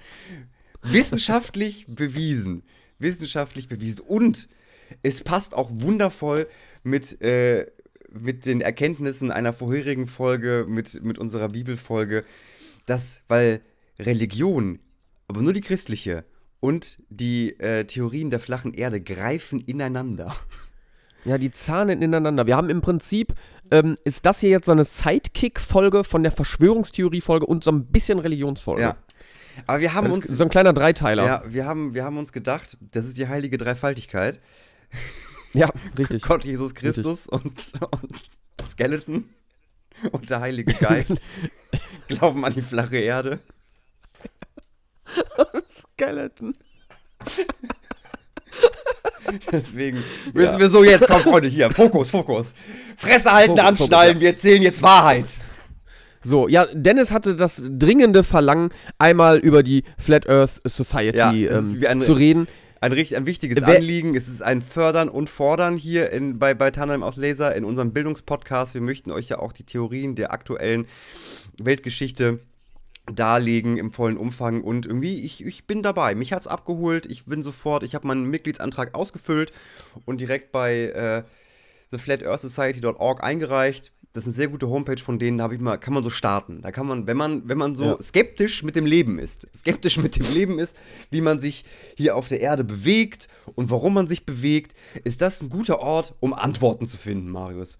Wissenschaftlich 0.81 1.85
bewiesen. 1.89 2.63
Wissenschaftlich 2.99 3.67
bewiesen. 3.67 4.01
Und 4.01 4.47
es 5.03 5.21
passt 5.21 5.53
auch 5.53 5.69
wundervoll 5.71 6.47
mit, 6.83 7.21
äh, 7.21 7.67
mit 8.11 8.45
den 8.45 8.61
Erkenntnissen 8.61 9.31
einer 9.31 9.53
vorherigen 9.53 10.07
Folge, 10.07 10.65
mit, 10.67 11.03
mit 11.03 11.17
unserer 11.19 11.49
Bibelfolge, 11.49 12.23
dass, 12.85 13.21
weil 13.27 13.61
Religion, 13.99 14.79
aber 15.27 15.41
nur 15.41 15.53
die 15.53 15.61
christliche 15.61 16.25
und 16.59 16.97
die 17.09 17.59
äh, 17.59 17.85
Theorien 17.85 18.29
der 18.29 18.39
flachen 18.39 18.73
Erde 18.73 19.01
greifen 19.01 19.61
ineinander. 19.61 20.35
Ja, 21.25 21.37
die 21.37 21.51
zahnen 21.51 22.01
ineinander. 22.01 22.47
Wir 22.47 22.55
haben 22.55 22.69
im 22.69 22.81
Prinzip, 22.81 23.33
ähm, 23.69 23.95
ist 24.05 24.25
das 24.25 24.39
hier 24.39 24.49
jetzt 24.49 24.65
so 24.65 24.71
eine 24.71 24.85
Sidekick-Folge 24.85 26.03
von 26.03 26.23
der 26.23 26.31
Verschwörungstheorie-Folge 26.31 27.45
und 27.45 27.63
so 27.63 27.71
ein 27.71 27.85
bisschen 27.87 28.19
Religionsfolge. 28.19 28.81
Ja. 28.81 28.97
Aber 29.65 29.79
wir 29.81 29.93
haben 29.93 30.05
Das 30.07 30.15
uns. 30.17 30.27
so 30.27 30.43
ein 30.43 30.49
kleiner 30.49 30.71
Dreiteiler. 30.71 31.25
Ja, 31.25 31.43
wir 31.47 31.65
haben, 31.65 31.93
wir 31.93 32.03
haben 32.05 32.17
uns 32.17 32.31
gedacht, 32.31 32.77
das 32.79 33.05
ist 33.05 33.17
die 33.17 33.27
heilige 33.27 33.57
Dreifaltigkeit. 33.57 34.39
Ja, 35.53 35.69
richtig. 35.97 36.21
Gott, 36.23 36.45
Jesus 36.45 36.75
Christus 36.75 37.27
und, 37.27 37.73
und 38.01 38.13
Skeleton 38.65 39.25
und 40.11 40.29
der 40.29 40.39
Heilige 40.41 40.73
Geist 40.75 41.15
glauben 42.07 42.45
an 42.45 42.53
die 42.53 42.61
flache 42.61 42.97
Erde. 42.97 43.39
Skeleton. 45.69 46.55
Deswegen 49.51 50.03
müssen 50.33 50.59
wir 50.59 50.69
so 50.69 50.83
jetzt, 50.83 51.07
komm 51.07 51.21
Freunde, 51.21 51.47
hier, 51.49 51.69
Fokus, 51.71 52.11
Fokus. 52.11 52.53
Fresse 52.95 53.31
halten, 53.31 53.51
Fokus, 53.57 53.63
Fokus, 53.65 53.81
anschnallen, 53.81 54.19
wir 54.19 54.29
erzählen 54.29 54.61
jetzt 54.61 54.81
Wahrheit. 54.81 55.25
So, 56.23 56.47
ja, 56.47 56.65
Dennis 56.73 57.11
hatte 57.11 57.35
das 57.35 57.61
dringende 57.65 58.23
Verlangen, 58.23 58.69
einmal 58.97 59.37
über 59.39 59.63
die 59.63 59.83
Flat 59.97 60.27
Earth 60.29 60.61
Society 60.65 61.17
Ja, 61.17 61.31
ähm, 61.31 61.83
eine- 61.87 62.05
zu 62.05 62.13
reden. 62.13 62.47
Ein, 62.79 62.91
richtig, 62.91 63.17
ein 63.17 63.25
wichtiges 63.25 63.65
Wer- 63.65 63.77
Anliegen. 63.77 64.15
Es 64.15 64.27
ist 64.27 64.41
ein 64.43 64.61
Fördern 64.61 65.09
und 65.09 65.29
Fordern 65.29 65.77
hier 65.77 66.11
in, 66.11 66.37
bei, 66.37 66.53
bei 66.53 66.69
Tandem 66.69 67.01
aus 67.01 67.15
Laser 67.15 67.55
in 67.55 67.63
unserem 67.63 67.91
Bildungspodcast. 67.91 68.75
Wir 68.75 68.81
möchten 68.81 69.11
euch 69.11 69.29
ja 69.29 69.39
auch 69.39 69.51
die 69.51 69.63
Theorien 69.63 70.15
der 70.15 70.31
aktuellen 70.31 70.85
Weltgeschichte 71.61 72.39
darlegen 73.13 73.77
im 73.77 73.91
vollen 73.91 74.17
Umfang 74.17 74.61
und 74.63 74.85
irgendwie, 74.85 75.21
ich, 75.23 75.45
ich 75.45 75.65
bin 75.65 75.81
dabei. 75.83 76.13
Mich 76.15 76.33
hat's 76.33 76.47
abgeholt, 76.47 77.05
ich 77.05 77.25
bin 77.25 77.41
sofort, 77.43 77.83
ich 77.83 77.95
habe 77.95 78.07
meinen 78.07 78.25
Mitgliedsantrag 78.29 78.93
ausgefüllt 78.95 79.51
und 80.05 80.19
direkt 80.21 80.51
bei 80.51 80.75
äh, 80.87 81.23
theflatearthsociety.org 81.91 83.23
eingereicht. 83.23 83.91
Das 84.13 84.23
ist 84.23 84.29
eine 84.29 84.35
sehr 84.35 84.47
gute 84.47 84.67
Homepage 84.69 84.97
von 84.97 85.19
denen, 85.19 85.37
da 85.37 85.43
hab 85.43 85.51
ich 85.51 85.59
mal, 85.59 85.77
kann 85.77 85.93
man 85.93 86.03
so 86.03 86.09
starten. 86.09 86.61
Da 86.61 86.71
kann 86.71 86.87
man, 86.87 87.05
wenn 87.05 87.17
man, 87.17 87.47
wenn 87.47 87.57
man 87.57 87.75
so 87.75 87.83
Ja. 87.85 88.01
skeptisch 88.01 88.63
mit 88.63 88.75
dem 88.75 88.85
Leben 88.85 89.19
ist, 89.19 89.47
skeptisch 89.55 89.97
mit 89.97 90.15
dem 90.15 90.33
Leben 90.33 90.57
ist, 90.59 90.75
wie 91.11 91.21
man 91.21 91.39
sich 91.39 91.65
hier 91.95 92.15
auf 92.15 92.27
der 92.27 92.41
Erde 92.41 92.63
bewegt 92.63 93.27
und 93.53 93.69
warum 93.69 93.93
man 93.93 94.07
sich 94.07 94.25
bewegt, 94.25 94.75
ist 95.03 95.21
das 95.21 95.41
ein 95.41 95.49
guter 95.49 95.79
Ort, 95.79 96.15
um 96.19 96.33
Antworten 96.33 96.87
zu 96.87 96.97
finden, 96.97 97.29
Marius. 97.29 97.77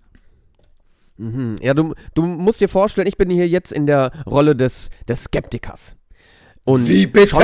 Hm, 1.18 1.58
Ja, 1.62 1.74
du, 1.74 1.94
du 2.14 2.22
musst 2.26 2.62
dir 2.62 2.70
vorstellen, 2.70 3.08
ich 3.08 3.18
bin 3.18 3.30
hier 3.30 3.48
jetzt 3.48 3.72
in 3.72 3.86
der 3.88 4.12
Rolle 4.26 4.56
des, 4.56 4.90
des 5.08 5.24
Skeptikers. 5.26 5.96
Und 6.64 6.88
Wie 6.88 7.08
bitte? 7.08 7.30
Schau 7.30 7.40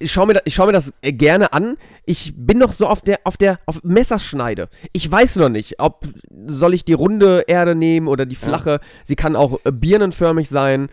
ich 0.00 0.12
schaue 0.12 0.26
mir, 0.26 0.42
schau 0.48 0.66
mir 0.66 0.72
das 0.72 0.92
äh, 1.02 1.12
gerne 1.12 1.52
an. 1.52 1.76
Ich 2.04 2.34
bin 2.36 2.58
noch 2.58 2.72
so 2.72 2.88
auf 2.88 3.00
der, 3.00 3.20
auf 3.24 3.36
der, 3.38 3.58
auf 3.64 3.82
Messerschneide. 3.84 4.68
Ich 4.92 5.10
weiß 5.10 5.36
noch 5.36 5.48
nicht, 5.48 5.80
ob 5.80 6.06
soll 6.46 6.74
ich 6.74 6.84
die 6.84 6.92
runde 6.92 7.44
Erde 7.46 7.74
nehmen 7.74 8.08
oder 8.08 8.26
die 8.26 8.34
flache. 8.34 8.80
Sie 9.04 9.16
kann 9.16 9.34
auch 9.36 9.60
äh, 9.64 9.72
birnenförmig 9.72 10.48
sein 10.48 10.88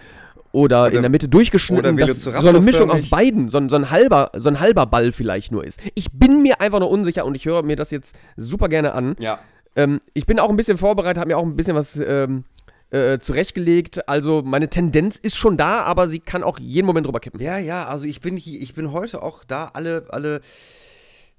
oder, 0.53 0.83
Oder- 0.85 0.93
in 0.95 1.01
der 1.01 1.09
Mitte 1.09 1.27
durchgeschnitten. 1.27 1.97
dass 1.97 2.21
so 2.23 2.31
eine 2.49 2.59
Mischung 2.61 2.89
aus 2.91 3.09
beiden, 3.09 3.49
so, 3.49 3.57
ein- 3.57 3.69
so, 3.69 3.75
ein 3.75 3.89
halber, 3.89 4.31
so 4.35 4.47
ein 4.49 4.59
halber 4.59 4.85
Ball 4.85 5.11
vielleicht 5.11 5.51
nur 5.51 5.65
ist. 5.65 5.81
Ich 5.95 6.11
bin 6.13 6.41
mir 6.41 6.61
einfach 6.61 6.79
nur 6.79 6.89
unsicher 6.89 7.25
und 7.25 7.35
ich 7.35 7.45
höre 7.45 7.63
mir 7.63 7.75
das 7.75 7.91
jetzt 7.91 8.15
super 8.37 8.69
gerne 8.69 8.93
an. 8.93 9.15
Ja. 9.19 9.39
Ähm, 9.75 10.01
ich 10.13 10.25
bin 10.25 10.39
auch 10.39 10.49
ein 10.49 10.57
bisschen 10.57 10.77
vorbereitet, 10.77 11.19
habe 11.19 11.29
mir 11.29 11.38
auch 11.38 11.45
ein 11.45 11.55
bisschen 11.55 11.75
was 11.75 11.95
ähm, 11.97 12.45
äh, 12.91 13.19
zurechtgelegt. 13.19 14.07
Also 14.07 14.41
meine 14.43 14.69
Tendenz 14.69 15.17
ist 15.17 15.38
schon 15.38 15.57
da, 15.57 15.84
aber 15.84 16.07
sie 16.10 16.19
kann 16.19 16.43
auch 16.43 16.60
jeden 16.60 16.86
Moment 16.86 17.07
drüber 17.07 17.19
kippen. 17.19 17.39
Ja, 17.39 17.57
ja, 17.57 17.88
also 17.88 18.05
ich 18.05 18.21
bin 18.21 18.38
hier, 18.38 18.62
ich 18.62 18.73
bin 18.73 18.91
heute 18.91 19.23
auch 19.23 19.43
da, 19.43 19.71
alle, 19.73 20.05
alle 20.10 20.41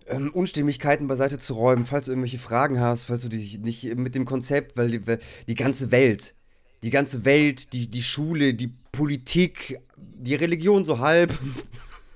ähm, 0.07 0.31
Unstimmigkeiten 0.33 1.07
beiseite 1.07 1.39
zu 1.39 1.55
räumen, 1.55 1.87
falls 1.87 2.07
du 2.07 2.13
irgendwelche 2.13 2.39
Fragen 2.39 2.81
hast, 2.81 3.05
falls 3.05 3.23
du 3.23 3.29
dich 3.29 3.59
nicht 3.59 3.95
mit 3.97 4.15
dem 4.15 4.25
Konzept, 4.25 4.77
weil 4.77 4.91
die, 4.91 5.07
weil 5.07 5.21
die 5.47 5.55
ganze 5.55 5.91
Welt, 5.91 6.35
die 6.83 6.91
ganze 6.91 7.25
Welt, 7.25 7.73
die, 7.73 7.91
die 7.91 8.03
Schule, 8.03 8.55
die 8.55 8.73
Politik, 8.91 9.79
die 9.97 10.35
Religion 10.35 10.85
so 10.85 10.99
halb, 10.99 11.39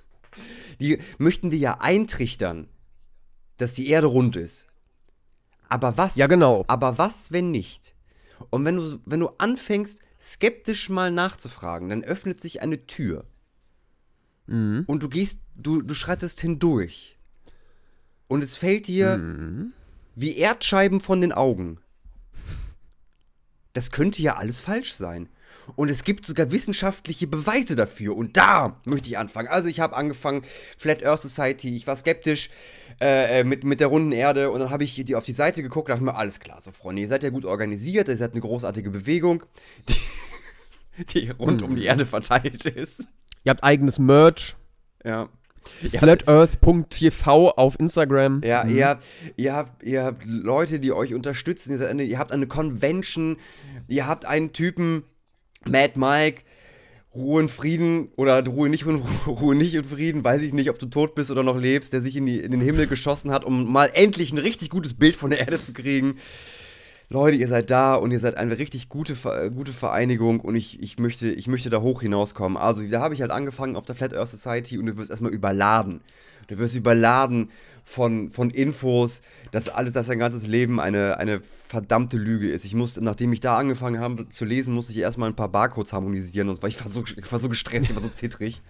die 0.80 0.98
möchten 1.18 1.50
dir 1.50 1.58
ja 1.58 1.76
eintrichtern, 1.80 2.68
dass 3.58 3.74
die 3.74 3.88
Erde 3.88 4.08
rund 4.08 4.36
ist. 4.36 4.65
Aber 5.68 5.96
was? 5.96 6.16
Ja, 6.16 6.26
genau. 6.26 6.64
Aber 6.68 6.98
was, 6.98 7.32
wenn 7.32 7.50
nicht? 7.50 7.94
Und 8.50 8.64
wenn 8.64 8.76
du, 8.76 9.00
wenn 9.04 9.20
du 9.20 9.30
anfängst, 9.38 10.00
skeptisch 10.20 10.88
mal 10.88 11.10
nachzufragen, 11.10 11.88
dann 11.88 12.04
öffnet 12.04 12.40
sich 12.40 12.62
eine 12.62 12.86
Tür. 12.86 13.24
Mhm. 14.46 14.84
Und 14.86 15.02
du 15.02 15.08
gehst, 15.08 15.40
du, 15.54 15.82
du 15.82 15.94
schreitest 15.94 16.40
hindurch. 16.40 17.18
Und 18.28 18.42
es 18.44 18.56
fällt 18.56 18.86
dir 18.86 19.16
Mhm. 19.18 19.72
wie 20.14 20.36
Erdscheiben 20.36 21.00
von 21.00 21.20
den 21.20 21.32
Augen. 21.32 21.78
Das 23.72 23.90
könnte 23.90 24.22
ja 24.22 24.36
alles 24.36 24.60
falsch 24.60 24.94
sein. 24.94 25.28
Und 25.74 25.90
es 25.90 26.04
gibt 26.04 26.26
sogar 26.26 26.50
wissenschaftliche 26.52 27.26
Beweise 27.26 27.74
dafür. 27.74 28.16
Und 28.16 28.36
da 28.36 28.80
möchte 28.84 29.08
ich 29.08 29.18
anfangen. 29.18 29.48
Also 29.48 29.68
ich 29.68 29.80
habe 29.80 29.96
angefangen, 29.96 30.42
Flat 30.78 31.04
Earth 31.04 31.22
Society, 31.22 31.74
ich 31.74 31.86
war 31.86 31.96
skeptisch 31.96 32.50
äh, 33.00 33.40
äh, 33.40 33.44
mit, 33.44 33.64
mit 33.64 33.80
der 33.80 33.88
runden 33.88 34.12
Erde. 34.12 34.50
Und 34.50 34.60
dann 34.60 34.70
habe 34.70 34.84
ich 34.84 34.94
die 34.94 35.14
auf 35.16 35.24
die 35.24 35.32
Seite 35.32 35.62
geguckt 35.62 35.88
und 35.88 35.94
dachte 35.94 36.04
mir, 36.04 36.16
alles 36.16 36.40
klar, 36.40 36.60
so 36.60 36.70
Freunde, 36.70 37.02
ihr 37.02 37.08
seid 37.08 37.22
ja 37.22 37.30
gut 37.30 37.44
organisiert, 37.44 38.08
ihr 38.08 38.16
seid 38.16 38.32
eine 38.32 38.40
großartige 38.40 38.90
Bewegung, 38.90 39.42
die, 39.88 41.06
die 41.06 41.30
rund 41.30 41.62
um 41.62 41.74
die 41.74 41.84
Erde 41.84 42.06
verteilt 42.06 42.64
ist. 42.66 43.08
Ihr 43.44 43.50
habt 43.50 43.64
eigenes 43.64 43.98
Merch. 43.98 44.56
Ja. 45.04 45.28
Flatearth.tv 45.90 47.50
auf 47.50 47.78
Instagram. 47.78 48.40
Ja, 48.44 48.64
ihr, 48.66 48.88
habt, 48.88 49.04
ihr, 49.36 49.52
habt, 49.52 49.82
ihr 49.82 50.04
habt 50.04 50.24
Leute, 50.24 50.80
die 50.80 50.92
euch 50.92 51.14
unterstützen. 51.14 51.78
Ihr, 51.78 51.88
eine, 51.88 52.04
ihr 52.04 52.18
habt 52.18 52.32
eine 52.32 52.46
Convention. 52.46 53.36
Ihr 53.88 54.06
habt 54.06 54.24
einen 54.24 54.52
Typen, 54.52 55.04
Mad 55.68 55.92
Mike, 55.96 56.42
Ruhe 57.14 57.40
und 57.40 57.50
Frieden 57.50 58.10
oder 58.16 58.44
Ruhe 58.46 58.68
nicht 58.68 58.84
und 58.84 59.02
Ruhe 59.26 59.54
nicht 59.54 59.76
und 59.76 59.86
Frieden, 59.86 60.22
weiß 60.22 60.42
ich 60.42 60.52
nicht, 60.52 60.70
ob 60.70 60.78
du 60.78 60.86
tot 60.86 61.14
bist 61.14 61.30
oder 61.30 61.42
noch 61.42 61.58
lebst, 61.58 61.92
der 61.92 62.00
sich 62.00 62.16
in, 62.16 62.26
die, 62.26 62.40
in 62.40 62.50
den 62.50 62.60
Himmel 62.60 62.86
geschossen 62.86 63.30
hat, 63.30 63.44
um 63.44 63.72
mal 63.72 63.90
endlich 63.94 64.32
ein 64.32 64.38
richtig 64.38 64.70
gutes 64.70 64.94
Bild 64.94 65.16
von 65.16 65.30
der 65.30 65.40
Erde 65.40 65.60
zu 65.60 65.72
kriegen. 65.72 66.18
Leute, 67.08 67.36
ihr 67.36 67.46
seid 67.46 67.70
da 67.70 67.94
und 67.94 68.10
ihr 68.10 68.18
seid 68.18 68.36
eine 68.36 68.58
richtig 68.58 68.88
gute, 68.88 69.14
Ver- 69.14 69.50
gute 69.50 69.72
Vereinigung 69.72 70.40
und 70.40 70.56
ich, 70.56 70.82
ich, 70.82 70.98
möchte, 70.98 71.28
ich 71.30 71.46
möchte 71.46 71.70
da 71.70 71.80
hoch 71.80 72.02
hinauskommen. 72.02 72.58
Also, 72.58 72.82
da 72.82 73.00
habe 73.00 73.14
ich 73.14 73.20
halt 73.20 73.30
angefangen 73.30 73.76
auf 73.76 73.86
der 73.86 73.94
Flat 73.94 74.12
Earth 74.12 74.28
Society 74.28 74.76
und 74.76 74.86
du 74.86 74.96
wirst 74.96 75.10
erstmal 75.10 75.32
überladen. 75.32 76.00
Du 76.46 76.58
wirst 76.58 76.74
überladen 76.74 77.50
von, 77.84 78.30
von 78.30 78.50
Infos, 78.50 79.22
dass 79.52 79.68
alles, 79.68 79.92
dass 79.92 80.08
dein 80.08 80.18
ganzes 80.18 80.46
Leben 80.46 80.80
eine, 80.80 81.18
eine 81.18 81.40
verdammte 81.40 82.16
Lüge 82.16 82.48
ist. 82.50 82.64
Ich 82.64 82.74
musste, 82.74 83.02
nachdem 83.02 83.32
ich 83.32 83.40
da 83.40 83.56
angefangen 83.56 84.00
habe 84.00 84.28
zu 84.28 84.44
lesen, 84.44 84.74
musste 84.74 84.92
ich 84.92 84.98
erstmal 84.98 85.30
ein 85.30 85.36
paar 85.36 85.48
Barcodes 85.48 85.92
harmonisieren, 85.92 86.48
und 86.48 86.62
weil 86.62 86.70
ich 86.70 86.80
war 86.84 86.90
so, 86.90 87.04
ich 87.04 87.32
war 87.32 87.38
so 87.38 87.48
gestresst, 87.48 87.90
ich 87.90 87.96
war 87.96 88.02
so 88.02 88.08
zittrig. 88.08 88.62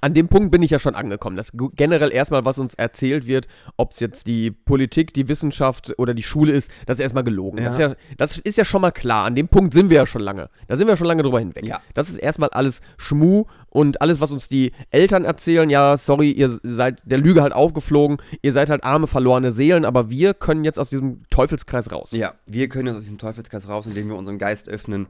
An 0.00 0.14
dem 0.14 0.28
Punkt 0.28 0.50
bin 0.50 0.62
ich 0.62 0.70
ja 0.70 0.78
schon 0.78 0.94
angekommen, 0.94 1.36
dass 1.36 1.52
generell 1.74 2.12
erstmal, 2.12 2.44
was 2.44 2.58
uns 2.58 2.74
erzählt 2.74 3.26
wird, 3.26 3.46
ob 3.76 3.92
es 3.92 4.00
jetzt 4.00 4.26
die 4.26 4.50
Politik, 4.50 5.14
die 5.14 5.28
Wissenschaft 5.28 5.98
oder 5.98 6.14
die 6.14 6.22
Schule 6.22 6.52
ist, 6.52 6.70
das 6.86 6.98
ist 6.98 7.02
erstmal 7.02 7.24
gelogen. 7.24 7.58
Das, 7.58 7.74
ist 7.74 7.78
Ja. 7.78 7.88
ja, 7.88 7.94
das 8.16 8.38
ist 8.38 8.58
ja 8.58 8.64
schon 8.64 8.80
mal 8.80 8.90
klar. 8.90 9.24
An 9.24 9.34
dem 9.34 9.48
Punkt 9.48 9.74
sind 9.74 9.90
wir 9.90 9.96
ja 9.96 10.06
schon 10.06 10.22
lange. 10.22 10.50
Da 10.68 10.76
sind 10.76 10.86
wir 10.88 10.96
schon 10.96 11.06
lange 11.06 11.22
drüber 11.22 11.38
hinweg. 11.38 11.64
Ja. 11.64 11.80
Das 11.94 12.08
ist 12.08 12.16
erstmal 12.16 12.50
alles 12.50 12.80
Schmu 12.96 13.44
und 13.68 14.00
alles, 14.00 14.20
was 14.20 14.30
uns 14.30 14.48
die 14.48 14.72
Eltern 14.90 15.24
erzählen, 15.24 15.70
ja, 15.70 15.96
sorry, 15.96 16.32
ihr 16.32 16.58
seid 16.62 17.02
der 17.04 17.18
Lüge 17.18 17.42
halt 17.42 17.52
aufgeflogen, 17.52 18.18
ihr 18.42 18.52
seid 18.52 18.68
halt 18.68 18.84
arme, 18.84 19.06
verlorene 19.06 19.52
Seelen, 19.52 19.84
aber 19.84 20.10
wir 20.10 20.34
können 20.34 20.64
jetzt 20.64 20.78
aus 20.78 20.90
diesem 20.90 21.22
Teufelskreis 21.30 21.92
raus. 21.92 22.10
Ja, 22.12 22.34
wir 22.46 22.68
können 22.68 22.88
uns 22.88 22.98
aus 22.98 23.04
diesem 23.04 23.18
Teufelskreis 23.18 23.68
raus, 23.68 23.86
indem 23.86 24.08
wir 24.08 24.16
unseren 24.16 24.38
Geist 24.38 24.68
öffnen 24.68 25.06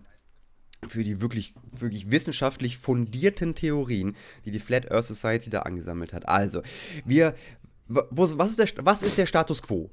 für 0.89 1.05
die 1.05 1.21
wirklich, 1.21 1.55
wirklich 1.77 2.11
wissenschaftlich 2.11 2.79
fundierten 2.79 3.55
Theorien, 3.55 4.17
die 4.45 4.51
die 4.51 4.61
Flat 4.61 4.91
Earth 4.91 5.05
Society 5.05 5.51
da 5.51 5.61
angesammelt 5.61 6.13
hat. 6.13 6.29
Also, 6.29 6.63
wir, 7.05 7.35
wo, 7.89 8.05
was, 8.39 8.51
ist 8.51 8.59
der, 8.59 8.85
was 8.85 9.03
ist 9.03 9.19
der 9.19 9.27
Status 9.27 9.63
quo? 9.63 9.91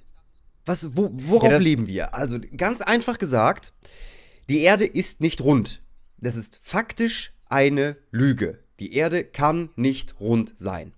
Was, 0.66 0.96
wo, 0.96 1.10
worauf 1.14 1.52
Ja, 1.52 1.58
leben 1.58 1.88
wir? 1.88 2.14
Also, 2.14 2.40
ganz 2.56 2.82
einfach 2.82 3.18
gesagt, 3.18 3.74
die 4.50 4.62
Erde 4.62 4.86
ist 4.86 5.22
nicht 5.22 5.42
rund. 5.42 5.82
Das 6.18 6.36
ist 6.36 6.60
faktisch 6.62 7.34
eine 7.50 7.98
Lüge. 8.12 8.60
Die 8.80 8.94
Erde 8.94 9.24
kann 9.24 9.70
nicht 9.76 10.20
rund 10.20 10.54
sein. 10.58 10.94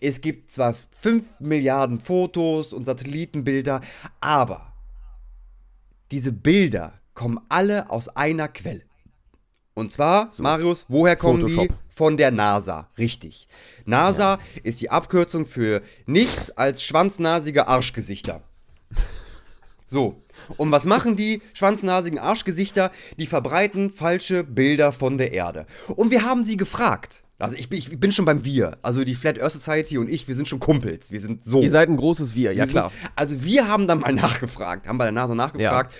Es 0.00 0.20
gibt 0.20 0.50
zwar 0.50 0.74
5 0.74 1.40
Milliarden 1.40 1.98
Fotos 1.98 2.72
und 2.72 2.84
Satellitenbilder, 2.84 3.80
aber 4.20 4.74
diese 6.10 6.32
Bilder 6.32 7.00
kommen 7.14 7.40
alle 7.48 7.90
aus 7.90 8.08
einer 8.08 8.48
Quelle. 8.48 8.82
Und 9.74 9.90
zwar, 9.92 10.30
Marius, 10.38 10.86
woher 10.88 11.16
kommen 11.16 11.46
die? 11.46 11.54
Photoshop. 11.54 11.78
Von 11.88 12.16
der 12.16 12.32
NASA. 12.32 12.88
Richtig. 12.98 13.46
NASA 13.84 14.38
ist 14.64 14.80
die 14.80 14.90
Abkürzung 14.90 15.46
für 15.46 15.80
nichts 16.06 16.50
als 16.50 16.82
schwanznasige 16.82 17.68
Arschgesichter. 17.68 18.42
So. 19.86 20.20
Und 20.56 20.72
was 20.72 20.86
machen 20.86 21.14
die 21.14 21.40
schwanznasigen 21.52 22.18
Arschgesichter? 22.18 22.90
Die 23.16 23.26
verbreiten 23.26 23.90
falsche 23.90 24.42
Bilder 24.42 24.90
von 24.90 25.18
der 25.18 25.32
Erde. 25.32 25.66
Und 25.94 26.10
wir 26.10 26.24
haben 26.24 26.42
sie 26.42 26.56
gefragt. 26.56 27.22
Also 27.38 27.56
ich 27.56 27.68
bin, 27.68 27.78
ich 27.78 28.00
bin 28.00 28.12
schon 28.12 28.24
beim 28.24 28.44
Wir. 28.44 28.78
Also 28.82 29.04
die 29.04 29.14
Flat 29.14 29.40
Earth 29.40 29.52
Society 29.52 29.98
und 29.98 30.08
ich, 30.10 30.26
wir 30.28 30.34
sind 30.34 30.48
schon 30.48 30.60
Kumpels. 30.60 31.10
Wir 31.10 31.20
sind 31.20 31.44
so. 31.44 31.62
Ihr 31.62 31.70
seid 31.70 31.88
ein 31.88 31.96
großes 31.96 32.34
Wir, 32.34 32.52
ja 32.52 32.64
Wir 32.64 32.70
klar. 32.70 32.90
Sind, 32.90 33.10
also 33.16 33.44
wir 33.44 33.68
haben 33.68 33.86
dann 33.86 34.00
mal 34.00 34.12
nachgefragt, 34.12 34.86
haben 34.86 34.98
bei 34.98 35.04
der 35.04 35.12
NASA 35.12 35.34
nachgefragt. 35.34 35.92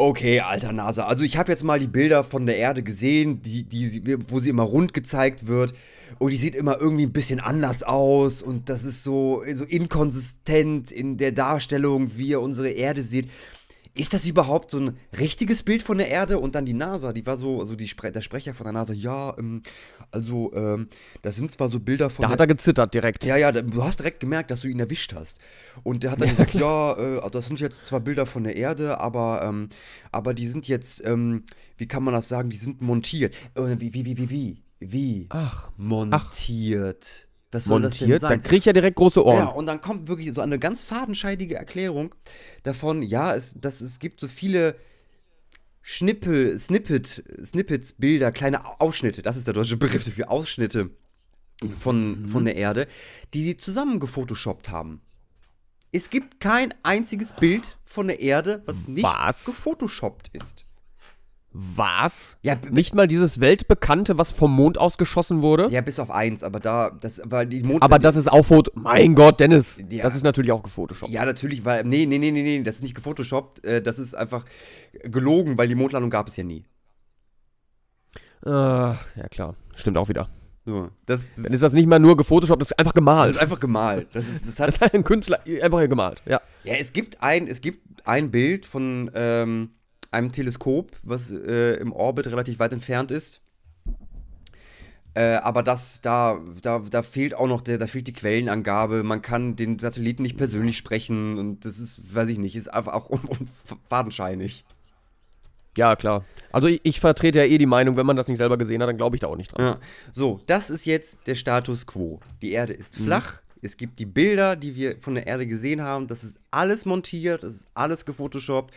Okay, 0.00 0.40
alter 0.40 0.72
NASA. 0.72 1.04
Also 1.04 1.24
ich 1.24 1.36
habe 1.36 1.52
jetzt 1.52 1.62
mal 1.62 1.78
die 1.78 1.86
Bilder 1.86 2.24
von 2.24 2.46
der 2.46 2.56
Erde 2.56 2.82
gesehen, 2.82 3.42
die, 3.42 3.64
die, 3.64 4.16
wo 4.30 4.40
sie 4.40 4.48
immer 4.48 4.62
rund 4.62 4.94
gezeigt 4.94 5.46
wird. 5.46 5.74
Und 6.18 6.30
die 6.30 6.38
sieht 6.38 6.54
immer 6.54 6.80
irgendwie 6.80 7.04
ein 7.04 7.12
bisschen 7.12 7.38
anders 7.38 7.82
aus. 7.82 8.40
Und 8.40 8.70
das 8.70 8.84
ist 8.84 9.04
so, 9.04 9.42
so 9.52 9.64
inkonsistent 9.64 10.90
in 10.90 11.18
der 11.18 11.32
Darstellung, 11.32 12.12
wie 12.16 12.28
ihr 12.28 12.40
unsere 12.40 12.70
Erde 12.70 13.02
seht. 13.02 13.28
Ist 14.00 14.14
das 14.14 14.24
überhaupt 14.24 14.70
so 14.70 14.78
ein 14.78 14.96
richtiges 15.18 15.62
Bild 15.62 15.82
von 15.82 15.98
der 15.98 16.08
Erde? 16.08 16.38
Und 16.38 16.54
dann 16.54 16.64
die 16.64 16.72
NASA, 16.72 17.12
die 17.12 17.26
war 17.26 17.36
so, 17.36 17.60
also 17.60 17.76
die 17.76 17.86
Spre 17.86 18.10
der 18.10 18.22
Sprecher 18.22 18.54
von 18.54 18.64
der 18.64 18.72
NASA, 18.72 18.94
ja, 18.94 19.36
ähm, 19.36 19.62
also, 20.10 20.50
ähm, 20.54 20.88
das 21.20 21.36
sind 21.36 21.52
zwar 21.52 21.68
so 21.68 21.80
Bilder 21.80 22.08
von 22.08 22.22
Da 22.22 22.30
hat 22.30 22.40
er 22.40 22.46
gezittert 22.46 22.94
direkt. 22.94 23.26
ja, 23.26 23.36
ja, 23.36 23.52
du 23.52 23.84
hast 23.84 23.98
direkt 23.98 24.20
gemerkt, 24.20 24.50
dass 24.50 24.62
du 24.62 24.68
ihn 24.68 24.80
erwischt 24.80 25.12
hast. 25.14 25.38
Und 25.82 26.02
der 26.02 26.12
hat 26.12 26.22
dann 26.22 26.30
gesagt, 26.36 26.54
ja, 26.54 26.94
äh, 26.94 27.30
das 27.30 27.46
sind 27.46 27.60
jetzt 27.60 27.84
zwar 27.84 28.00
Bilder 28.00 28.24
von 28.24 28.44
der 28.44 28.56
Erde, 28.56 28.98
aber, 29.00 29.42
ähm, 29.44 29.68
aber 30.12 30.32
die 30.32 30.48
sind 30.48 30.66
jetzt, 30.66 31.04
ähm, 31.04 31.44
wie 31.76 31.86
kann 31.86 32.02
man 32.02 32.14
das 32.14 32.26
sagen, 32.26 32.48
die 32.48 32.56
sind 32.56 32.80
montiert. 32.80 33.34
Äh, 33.54 33.76
wie, 33.80 33.92
wie, 33.92 34.06
wie, 34.06 34.16
wie, 34.16 34.30
wie? 34.30 34.62
Wie? 34.78 35.26
Ach, 35.28 35.68
Montiert. 35.76 37.28
Was 37.52 37.64
soll 37.64 37.82
das 37.82 37.98
denn 37.98 38.08
montiert, 38.08 38.22
dann 38.22 38.30
sein? 38.30 38.42
krieg 38.42 38.58
ich 38.60 38.64
ja 38.66 38.72
direkt 38.72 38.96
große 38.96 39.24
Ohren. 39.24 39.38
Ja, 39.38 39.46
und 39.46 39.66
dann 39.66 39.80
kommt 39.80 40.08
wirklich 40.08 40.32
so 40.32 40.40
eine 40.40 40.58
ganz 40.58 40.82
fadenscheidige 40.82 41.56
Erklärung 41.56 42.14
davon, 42.62 43.02
ja, 43.02 43.34
es, 43.34 43.54
dass 43.58 43.80
es 43.80 43.98
gibt 43.98 44.20
so 44.20 44.28
viele 44.28 44.76
Schnippel, 45.82 46.58
Snippet, 46.60 47.24
Snippets, 47.44 47.94
Bilder, 47.94 48.30
kleine 48.30 48.80
Ausschnitte, 48.80 49.22
das 49.22 49.36
ist 49.36 49.46
der 49.46 49.54
deutsche 49.54 49.76
Begriff 49.76 50.04
dafür, 50.04 50.30
Ausschnitte 50.30 50.90
von, 51.78 52.28
von 52.28 52.44
der 52.44 52.56
Erde, 52.56 52.86
die 53.34 53.44
sie 53.44 53.56
zusammen 53.56 53.98
gefotoshoppt 53.98 54.68
haben. 54.68 55.00
Es 55.92 56.10
gibt 56.10 56.38
kein 56.38 56.72
einziges 56.84 57.32
Bild 57.32 57.78
von 57.84 58.06
der 58.06 58.20
Erde, 58.20 58.62
was 58.66 58.86
nicht 58.86 59.02
Was? 59.02 59.44
gefotoshoppt 59.44 60.28
ist. 60.32 60.69
Was? 61.52 62.36
Ja, 62.42 62.54
Nicht 62.70 62.94
mal 62.94 63.08
dieses 63.08 63.40
weltbekannte, 63.40 64.16
was 64.18 64.30
vom 64.30 64.54
Mond 64.54 64.78
ausgeschossen 64.78 65.42
wurde? 65.42 65.66
Ja, 65.70 65.80
bis 65.80 65.98
auf 65.98 66.10
eins, 66.10 66.44
aber 66.44 66.60
da, 66.60 66.90
das, 66.90 67.20
weil 67.24 67.46
die 67.46 67.64
Mond. 67.64 67.82
Aber 67.82 67.98
das 67.98 68.14
ist 68.14 68.30
auch 68.30 68.44
Foto. 68.44 68.70
Mein 68.74 69.16
Gott, 69.16 69.40
Dennis. 69.40 69.80
Ja. 69.90 70.04
Das 70.04 70.14
ist 70.14 70.22
natürlich 70.22 70.52
auch 70.52 70.62
gefotoshoppt. 70.62 71.10
Ja, 71.10 71.24
natürlich, 71.24 71.64
weil. 71.64 71.82
Nee, 71.84 72.06
nee, 72.06 72.18
nee, 72.18 72.30
nee, 72.30 72.42
nee, 72.42 72.62
das 72.62 72.76
ist 72.76 72.82
nicht 72.82 72.94
gefotoshoppt. 72.94 73.64
Äh, 73.64 73.82
das 73.82 73.98
ist 73.98 74.14
einfach 74.14 74.44
gelogen, 75.02 75.58
weil 75.58 75.66
die 75.66 75.74
Mondlandung 75.74 76.10
gab 76.10 76.28
es 76.28 76.36
ja 76.36 76.44
nie. 76.44 76.64
Äh, 78.46 78.50
ja, 78.50 79.28
klar. 79.30 79.56
Stimmt 79.74 79.96
auch 79.98 80.08
wieder. 80.08 80.28
So, 80.66 80.88
das, 81.06 81.32
das, 81.32 81.42
Dann 81.42 81.52
ist 81.52 81.62
das 81.62 81.72
nicht 81.72 81.86
mal 81.88 81.98
nur 81.98 82.16
gefotoshoppt, 82.16 82.60
das 82.62 82.70
ist 82.70 82.78
einfach 82.78 82.92
das 82.92 82.98
gemalt. 83.00 83.30
ist 83.32 83.38
einfach 83.40 83.58
gemalt. 83.60 84.08
Das, 84.12 84.28
ist, 84.28 84.46
das 84.46 84.54
Das 84.56 84.74
hat. 84.74 84.80
hat 84.80 84.94
ein 84.94 85.04
Künstler 85.04 85.40
einfach 85.62 85.80
gemalt. 85.88 86.22
Ja. 86.26 86.40
Ja, 86.64 86.74
es 86.74 86.92
gibt 86.92 87.22
ein, 87.22 87.48
es 87.48 87.60
gibt 87.60 88.06
ein 88.06 88.30
Bild 88.30 88.66
von 88.66 89.10
ähm, 89.14 89.70
einem 90.10 90.32
Teleskop, 90.32 90.96
was 91.02 91.30
äh, 91.30 91.74
im 91.74 91.92
Orbit 91.92 92.26
relativ 92.26 92.58
weit 92.58 92.72
entfernt 92.72 93.10
ist. 93.10 93.40
Äh, 95.14 95.36
aber 95.36 95.62
das, 95.62 96.00
da, 96.00 96.40
da, 96.62 96.78
da 96.88 97.02
fehlt 97.02 97.34
auch 97.34 97.48
noch 97.48 97.62
der, 97.62 97.78
da 97.78 97.86
fehlt 97.86 98.06
die 98.06 98.12
Quellenangabe. 98.12 99.02
Man 99.02 99.22
kann 99.22 99.56
den 99.56 99.78
Satelliten 99.78 100.22
nicht 100.22 100.36
persönlich 100.36 100.76
sprechen 100.76 101.38
und 101.38 101.64
das 101.64 101.80
ist, 101.80 102.14
weiß 102.14 102.28
ich 102.28 102.38
nicht, 102.38 102.54
ist 102.54 102.68
einfach 102.68 102.92
auch 102.92 103.10
fadenscheinig. 103.88 104.64
Ja, 105.76 105.96
klar. 105.96 106.24
Also 106.52 106.68
ich, 106.68 106.80
ich 106.84 107.00
vertrete 107.00 107.38
ja 107.38 107.44
eh 107.44 107.58
die 107.58 107.66
Meinung, 107.66 107.96
wenn 107.96 108.06
man 108.06 108.16
das 108.16 108.28
nicht 108.28 108.38
selber 108.38 108.56
gesehen 108.56 108.82
hat, 108.82 108.88
dann 108.88 108.96
glaube 108.96 109.16
ich 109.16 109.20
da 109.20 109.28
auch 109.28 109.36
nicht 109.36 109.52
dran. 109.52 109.64
Ja. 109.64 109.78
So, 110.12 110.40
das 110.46 110.70
ist 110.70 110.84
jetzt 110.84 111.26
der 111.26 111.34
Status 111.34 111.86
quo. 111.86 112.20
Die 112.42 112.52
Erde 112.52 112.72
ist 112.72 112.96
flach. 112.96 113.40
Es 113.62 113.76
gibt 113.76 113.98
die 113.98 114.06
Bilder, 114.06 114.56
die 114.56 114.74
wir 114.74 114.96
von 115.00 115.14
der 115.14 115.26
Erde 115.26 115.46
gesehen 115.46 115.82
haben. 115.82 116.06
Das 116.06 116.24
ist 116.24 116.40
alles 116.50 116.86
montiert, 116.86 117.42
das 117.42 117.54
ist 117.54 117.68
alles 117.74 118.04
gefotoshoppt. 118.04 118.74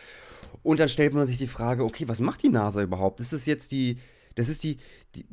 Und 0.62 0.80
dann 0.80 0.88
stellt 0.88 1.14
man 1.14 1.26
sich 1.26 1.38
die 1.38 1.46
Frage, 1.46 1.84
okay, 1.84 2.08
was 2.08 2.20
macht 2.20 2.42
die 2.42 2.48
NASA 2.48 2.82
überhaupt? 2.82 3.20
Das 3.20 3.32
ist 3.32 3.46
jetzt 3.46 3.72
die, 3.72 3.98
das 4.34 4.48
ist 4.48 4.62
die, 4.62 4.78
die, 5.14 5.26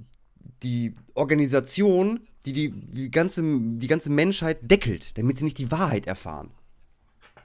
die 0.63 0.95
Organisation, 1.13 2.19
die 2.45 2.53
die, 2.53 2.69
die, 2.69 3.11
ganze, 3.11 3.41
die 3.43 3.87
ganze 3.87 4.09
Menschheit 4.09 4.59
deckelt, 4.69 5.17
damit 5.17 5.37
sie 5.37 5.45
nicht 5.45 5.57
die 5.57 5.71
Wahrheit 5.71 6.07
erfahren. 6.07 6.51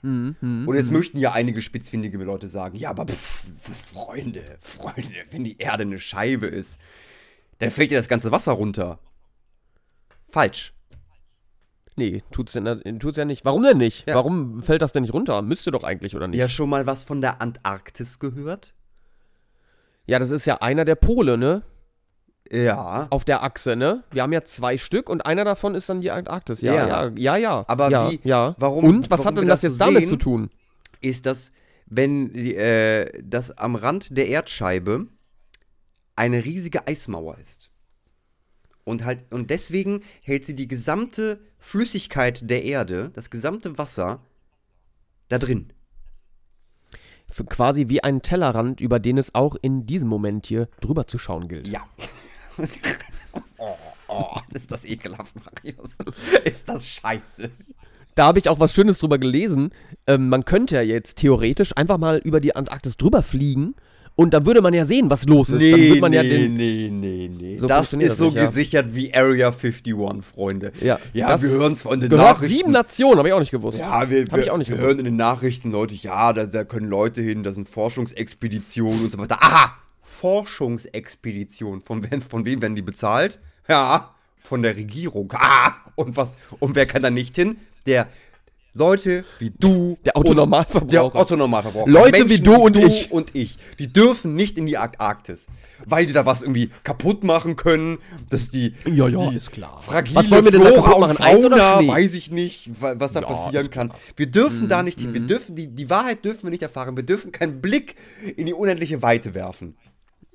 Mhm, 0.03 0.67
Und 0.67 0.75
jetzt 0.75 0.89
mhm. 0.89 0.99
möchten 0.99 1.19
ja 1.19 1.33
einige 1.33 1.62
spitzfindige 1.62 2.19
Leute 2.19 2.49
sagen, 2.49 2.77
ja, 2.77 2.91
aber 2.91 3.07
pff, 3.07 3.47
Freunde, 3.93 4.59
Freunde, 4.61 5.25
wenn 5.31 5.45
die 5.45 5.59
Erde 5.59 5.83
eine 5.83 5.99
Scheibe 5.99 6.47
ist, 6.47 6.79
dann 7.59 7.71
fällt 7.71 7.91
ja 7.91 7.99
das 7.99 8.09
ganze 8.09 8.31
Wasser 8.31 8.53
runter. 8.53 8.99
Falsch. 10.29 10.76
Nee, 11.97 12.23
tut's, 12.31 12.53
denn, 12.53 12.99
tut's 13.01 13.17
ja 13.17 13.25
nicht. 13.25 13.45
Warum 13.45 13.63
denn 13.63 13.79
nicht? 13.79 14.07
Ja. 14.09 14.15
Warum 14.17 14.63
fällt 14.63 14.83
das 14.83 14.93
denn 14.93 15.03
nicht 15.03 15.15
runter? 15.15 15.41
Müsste 15.43 15.71
doch 15.71 15.83
eigentlich, 15.83 16.15
oder 16.15 16.29
nicht? 16.29 16.39
Ja, 16.39 16.49
schon 16.49 16.69
mal 16.69 16.87
was 16.87 17.05
von 17.05 17.21
der 17.23 17.41
Antarktis 17.41 18.19
gehört? 18.19 18.75
Ja, 20.07 20.19
das 20.19 20.31
ist 20.31 20.45
ja 20.47 20.57
einer 20.61 20.85
der 20.85 20.95
Pole, 20.95 21.37
ne? 21.39 21.63
Ja. 22.53 23.09
Auf 23.11 23.25
der 23.25 23.43
Achse, 23.43 23.75
ne? 23.77 24.05
Wir 24.13 24.23
haben 24.23 24.33
ja 24.33 24.45
zwei 24.45 24.77
Stück 24.79 25.09
und 25.09 25.25
einer 25.27 25.45
davon 25.45 25.75
ist 25.75 25.89
dann 25.89 26.01
die 26.01 26.11
Antarktis. 26.11 26.61
Ja, 26.61 26.75
Ja. 26.75 26.87
ja, 27.07 27.13
ja, 27.17 27.37
ja. 27.37 27.65
Aber 27.67 27.91
ja, 27.91 28.11
wie- 28.11 28.21
Ja. 28.23 28.55
warum- 28.59 28.85
Und 28.85 29.11
was 29.11 29.19
warum 29.19 29.27
hat 29.27 29.37
denn 29.39 29.49
das 29.49 29.63
das 29.63 29.71
jetzt 29.71 29.79
so 29.79 29.85
damit 29.87 30.01
sehen? 30.03 30.09
zu 30.11 30.17
tun? 30.17 30.51
Ist 31.01 31.27
das, 31.27 31.51
wenn 31.87 32.33
äh, 32.35 33.11
das 33.25 33.57
am 33.59 33.75
Rand 33.75 34.17
der 34.17 34.29
Erdscheibe 34.29 35.07
eine 36.15 36.45
riesige 36.45 36.87
Eismauer 36.87 37.39
ist. 37.39 37.71
Und 38.87 39.05
halt, 39.05 39.33
und 39.35 39.51
deswegen 39.51 40.03
hält 40.22 40.46
sie 40.46 40.55
die 40.55 40.68
gesamte 40.68 41.40
Flüssigkeit 41.59 42.49
der 42.49 42.62
Erde, 42.62 43.11
das 43.14 43.31
gesamte 43.31 43.79
Wasser, 43.79 44.20
da 45.29 45.38
drin. 45.40 45.72
Für 47.29 47.44
quasi 47.44 47.88
wie 47.88 48.05
ein 48.05 48.22
Tellerrand, 48.22 48.81
über 48.81 49.01
den 49.01 49.18
es 49.18 49.35
auch 49.35 49.57
in 49.61 49.87
diesem 49.87 50.09
Moment 50.09 50.46
hier 50.46 50.68
drüber 50.81 51.09
zu 51.09 51.18
schauen 51.18 51.49
gilt. 51.49 51.66
Ja. 51.66 51.83
oh, 53.59 53.75
oh, 54.07 54.37
ist 54.55 54.70
das 54.70 54.85
ekelhaft, 54.85 55.35
Marius. 55.35 55.99
Ist 56.44 56.68
das 56.68 56.87
scheiße. 56.87 57.51
Da 58.14 58.27
habe 58.27 58.38
ich 58.38 58.49
auch 58.49 58.61
was 58.61 58.72
Schönes 58.72 59.01
drüber 59.01 59.18
gelesen. 59.18 59.70
Ähm, 60.07 60.29
man 60.29 60.44
könnte 60.44 60.77
ja 60.77 60.83
jetzt 60.83 61.16
theoretisch 61.16 61.77
einfach 61.77 61.99
mal 61.99 62.18
über 62.18 62.40
die 62.40 62.55
Antarktis 62.55 62.96
drüber 62.96 63.25
fliegen 63.25 63.75
und 64.17 64.33
dann 64.35 64.45
würde 64.47 64.61
man 64.63 64.75
ja 64.75 64.85
sehen, 64.85 65.11
was 65.11 65.25
los 65.27 65.51
ist. 65.51 65.63
dann 65.63 65.79
würde 65.81 66.01
man 66.01 66.13
ja 66.13 66.23
den. 66.23 66.57
nee, 66.57 66.89
nee, 66.91 67.31
nee. 67.33 67.57
So 67.57 67.67
das 67.67 67.93
ist 67.93 68.09
das 68.09 68.17
so 68.19 68.25
nicht, 68.27 68.37
ja. 68.37 68.47
gesichert 68.47 68.87
wie 68.95 69.15
Area 69.15 69.49
51, 69.49 69.95
Freunde. 70.23 70.73
Ja, 70.81 70.99
ja 71.13 71.41
wir 71.41 71.51
hören 71.51 71.77
zwar 71.77 71.95
in 71.95 72.01
den 72.01 72.11
Gehört 72.11 72.37
Nachrichten. 72.37 72.57
sieben 72.57 72.73
Nationen, 72.73 73.19
habe 73.19 73.29
ich 73.29 73.35
auch 73.35 73.41
nicht 73.41 73.51
gewusst. 73.53 73.79
Ja, 73.81 74.09
wir, 74.11 74.27
wir, 74.31 74.39
ich 74.39 74.51
auch 74.51 74.57
nicht 74.59 74.69
wir 74.71 74.77
gewusst. 74.77 74.89
hören 74.89 74.99
in 75.01 75.05
den 75.05 75.17
Nachrichten 75.17 75.71
Leute, 75.71 75.95
ja, 75.95 76.33
da, 76.33 76.47
da 76.47 76.65
können 76.65 76.89
Leute 76.89 77.21
hin, 77.23 77.43
da 77.43 77.53
sind 77.53 77.69
Forschungsexpeditionen 77.69 79.05
und 79.05 79.13
so 79.13 79.19
weiter. 79.19 79.37
Aha! 79.41 79.77
Forschungsexpeditionen. 80.03 81.83
Von, 81.83 82.11
wem- 82.11 82.21
von 82.21 82.45
wem 82.45 82.63
werden 82.63 82.75
die 82.75 82.83
bezahlt? 82.83 83.39
Ja, 83.69 84.15
von 84.39 84.63
der 84.63 84.77
Regierung. 84.77 85.33
Ah! 85.35 85.75
Und 85.95 86.17
was? 86.17 86.39
Und 86.59 86.75
wer 86.75 86.87
kann 86.87 87.03
da 87.03 87.11
nicht 87.11 87.37
hin? 87.37 87.57
Der 87.87 88.09
Leute 88.77 89.25
wie 89.39 89.51
du. 89.51 89.97
Der 90.05 90.15
und- 90.17 90.27
Autonormalverbraucher. 90.27 90.91
Der 90.91 91.15
Otto-Normalverbraucher. 91.15 91.91
Leute 91.91 92.29
wie 92.29 92.41
du 92.41 92.55
und 92.55 92.77
ich. 92.77 93.11
und 93.11 93.35
ich. 93.35 93.57
Die 93.79 93.93
dürfen 93.93 94.35
nicht 94.35 94.59
in 94.59 94.67
die 94.67 94.77
Arktis. 94.79 95.47
Weil 95.85 96.07
die 96.07 96.12
da 96.12 96.25
was 96.25 96.43
irgendwie 96.43 96.71
kaputt 96.85 97.23
machen 97.25 97.57
können. 97.57 97.99
Dass 98.31 98.51
die. 98.51 98.75
Ja, 98.87 99.09
ja, 99.09 99.31
die 99.31 99.37
ist 99.37 99.51
klar. 99.53 99.81
Fragile 99.81 100.17
Was 100.17 100.31
wollen 100.31 100.45
wir 100.45 100.53
denn 100.53 100.65
da 100.65 100.71
kaputt 100.73 101.01
machen? 101.01 101.17
Eis 101.21 101.45
oder 101.45 101.57
Fauna, 101.59 101.79
Schnee? 101.79 101.89
weiß 101.89 102.15
ich 102.15 102.31
nicht, 102.31 102.81
wa- 102.81 102.95
was 102.99 103.12
da 103.12 103.21
Ja, 103.21 103.27
passieren 103.27 103.71
kann. 103.71 103.89
Mhm, 103.89 103.93
Wir 104.17 104.27
dürfen 104.27 104.69
da 104.69 104.83
nicht 104.83 105.01
hin. 105.01 105.12
Wir 105.12 105.21
dürfen 105.21 105.55
die, 105.57 105.69
die 105.69 105.91
Wahrheit 105.91 106.25
dürfen 106.25 106.45
wir 106.45 106.51
nicht 106.51 106.62
erfahren. 106.62 106.97
Wir 106.97 107.03
dürfen 107.05 107.33
keinen 107.33 107.61
Blick 107.61 107.97
in 108.37 108.47
die 108.47 108.55
unendliche 108.55 109.03
Weite 109.03 109.35
werfen. 109.35 109.77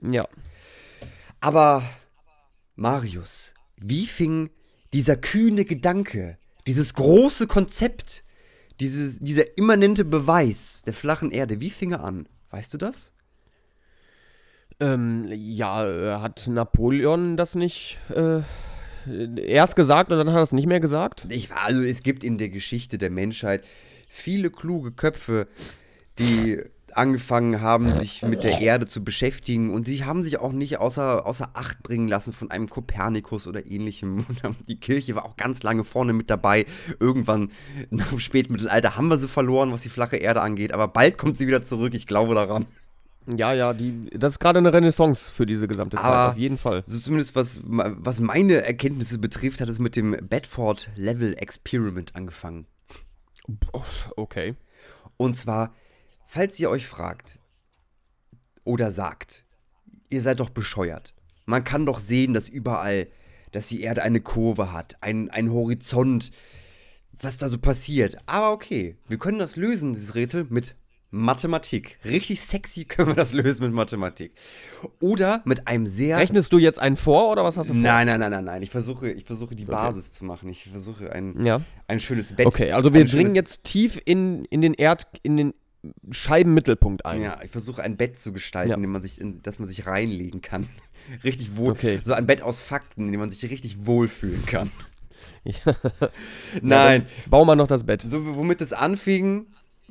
Ja. 0.01 0.23
Aber 1.39 1.83
Marius, 2.75 3.53
wie 3.77 4.05
fing 4.05 4.49
dieser 4.93 5.15
kühne 5.15 5.65
Gedanke, 5.65 6.37
dieses 6.67 6.93
große 6.93 7.47
Konzept, 7.47 8.23
dieses, 8.81 9.19
dieser 9.19 9.57
immanente 9.57 10.03
Beweis 10.03 10.81
der 10.85 10.93
flachen 10.93 11.31
Erde, 11.31 11.61
wie 11.61 11.69
fing 11.69 11.91
er 11.91 12.03
an? 12.03 12.27
Weißt 12.49 12.73
du 12.73 12.77
das? 12.77 13.11
Ähm, 14.79 15.27
ja, 15.31 15.87
äh, 15.87 16.19
hat 16.19 16.47
Napoleon 16.47 17.37
das 17.37 17.53
nicht 17.53 17.99
äh, 18.09 18.41
erst 19.39 19.75
gesagt 19.75 20.11
und 20.11 20.17
dann 20.17 20.29
hat 20.29 20.37
er 20.37 20.41
es 20.41 20.51
nicht 20.51 20.65
mehr 20.65 20.79
gesagt? 20.79 21.27
Ich, 21.29 21.51
also 21.53 21.81
es 21.81 22.01
gibt 22.01 22.23
in 22.23 22.39
der 22.39 22.49
Geschichte 22.49 22.97
der 22.97 23.11
Menschheit 23.11 23.63
viele 24.07 24.49
kluge 24.49 24.91
Köpfe, 24.91 25.47
die 26.17 26.59
angefangen 26.97 27.61
haben, 27.61 27.93
sich 27.95 28.21
mit 28.23 28.43
der 28.43 28.59
Erde 28.61 28.85
zu 28.87 29.03
beschäftigen 29.03 29.73
und 29.73 29.87
die 29.87 30.03
haben 30.05 30.23
sich 30.23 30.39
auch 30.39 30.51
nicht 30.51 30.79
außer, 30.79 31.25
außer 31.25 31.49
Acht 31.53 31.81
bringen 31.83 32.07
lassen 32.07 32.33
von 32.33 32.51
einem 32.51 32.67
Kopernikus 32.69 33.47
oder 33.47 33.65
ähnlichem. 33.65 34.25
Und 34.43 34.67
die 34.67 34.75
Kirche 34.79 35.15
war 35.15 35.25
auch 35.25 35.35
ganz 35.37 35.63
lange 35.63 35.83
vorne 35.83 36.13
mit 36.13 36.29
dabei. 36.29 36.65
Irgendwann 36.99 37.51
nach 37.89 38.09
dem 38.09 38.19
Spätmittelalter 38.19 38.95
haben 38.97 39.07
wir 39.09 39.17
sie 39.17 39.27
verloren, 39.27 39.71
was 39.71 39.81
die 39.83 39.89
flache 39.89 40.17
Erde 40.17 40.41
angeht, 40.41 40.73
aber 40.73 40.87
bald 40.87 41.17
kommt 41.17 41.37
sie 41.37 41.47
wieder 41.47 41.63
zurück, 41.63 41.93
ich 41.93 42.07
glaube 42.07 42.35
daran. 42.35 42.65
Ja, 43.37 43.53
ja, 43.53 43.73
die, 43.73 44.09
das 44.17 44.33
ist 44.33 44.39
gerade 44.39 44.57
eine 44.57 44.73
Renaissance 44.73 45.31
für 45.31 45.45
diese 45.45 45.67
gesamte 45.67 45.97
Zeit, 45.97 46.05
Aber- 46.05 46.31
auf 46.31 46.37
jeden 46.37 46.57
Fall. 46.57 46.83
Also 46.87 46.97
zumindest 46.99 47.35
was, 47.35 47.61
was 47.63 48.19
meine 48.19 48.65
Erkenntnisse 48.65 49.19
betrifft, 49.19 49.61
hat 49.61 49.69
es 49.69 49.77
mit 49.77 49.95
dem 49.95 50.17
Bedford 50.27 50.89
Level 50.95 51.35
Experiment 51.37 52.15
angefangen. 52.15 52.65
Okay. 54.15 54.55
Und 55.17 55.35
zwar, 55.35 55.73
falls 56.31 56.57
ihr 56.61 56.69
euch 56.69 56.87
fragt 56.87 57.39
oder 58.63 58.93
sagt, 58.93 59.43
ihr 60.09 60.21
seid 60.21 60.39
doch 60.39 60.49
bescheuert. 60.49 61.13
Man 61.45 61.65
kann 61.65 61.85
doch 61.85 61.99
sehen, 61.99 62.33
dass 62.33 62.47
überall, 62.47 63.07
dass 63.51 63.67
die 63.67 63.81
Erde 63.81 64.01
eine 64.03 64.21
Kurve 64.21 64.71
hat, 64.71 64.95
ein, 65.01 65.29
ein 65.29 65.51
Horizont, 65.51 66.31
was 67.11 67.37
da 67.37 67.49
so 67.49 67.57
passiert. 67.57 68.17
Aber 68.27 68.53
okay, 68.53 68.95
wir 69.09 69.17
können 69.17 69.39
das 69.39 69.57
lösen, 69.57 69.91
dieses 69.93 70.15
Rätsel, 70.15 70.45
mit 70.49 70.75
Mathematik. 71.09 71.99
Richtig 72.05 72.39
sexy 72.39 72.85
können 72.85 73.09
wir 73.09 73.15
das 73.15 73.33
lösen 73.33 73.65
mit 73.65 73.73
Mathematik. 73.73 74.31
Oder 75.01 75.41
mit 75.43 75.67
einem 75.67 75.85
sehr 75.85 76.17
Rechnest 76.17 76.53
du 76.53 76.59
jetzt 76.59 76.79
einen 76.79 76.95
vor 76.95 77.29
oder 77.29 77.43
was 77.43 77.57
hast 77.57 77.69
du 77.69 77.73
vor? 77.73 77.81
Nein, 77.81 78.07
nein, 78.07 78.21
nein, 78.21 78.31
nein, 78.31 78.45
nein. 78.45 78.61
Ich 78.63 78.69
versuche, 78.69 79.11
ich 79.11 79.25
versuche 79.25 79.53
die 79.53 79.65
Basis 79.65 80.13
zu 80.13 80.23
machen. 80.23 80.47
Ich 80.47 80.69
versuche 80.69 81.11
ein, 81.11 81.45
Ja. 81.45 81.61
ein 81.89 81.99
schönes 81.99 82.33
Bett. 82.33 82.45
Okay, 82.45 82.71
also 82.71 82.93
wir 82.93 83.03
dringen 83.03 83.35
jetzt 83.35 83.65
tief 83.65 83.99
in, 84.05 84.45
in 84.45 84.61
den 84.61 84.73
Erd, 84.73 85.07
in 85.23 85.35
den 85.35 85.53
Scheibenmittelpunkt 86.11 87.05
ein. 87.05 87.21
Ja, 87.21 87.39
ich 87.43 87.51
versuche 87.51 87.81
ein 87.81 87.97
Bett 87.97 88.19
zu 88.19 88.33
gestalten, 88.33 88.69
Ja. 88.69 88.75
in 88.75 88.81
dem 88.81 88.91
man 88.91 89.01
sich, 89.01 89.19
in, 89.19 89.41
dass 89.43 89.59
man 89.59 89.67
sich 89.67 89.87
reinlegen 89.87 90.41
kann. 90.41 90.67
Richtig 91.23 91.55
wohl. 91.57 91.71
Okay. 91.71 91.99
So 92.03 92.13
ein 92.13 92.27
Bett 92.27 92.41
aus 92.41 92.61
Fakten, 92.61 93.07
in 93.07 93.11
dem 93.11 93.19
man 93.19 93.29
sich 93.29 93.43
richtig 93.49 93.85
wohlfühlen 93.85 94.45
kann. 94.45 94.71
Ja. 95.43 95.75
Nein. 96.61 97.07
Bau 97.27 97.43
mal 97.45 97.55
noch 97.55 97.65
das 97.65 97.83
Bett. 97.83 98.03
So, 98.07 98.35
womit 98.35 98.61
es 98.61 98.73
anfing, 98.73 99.47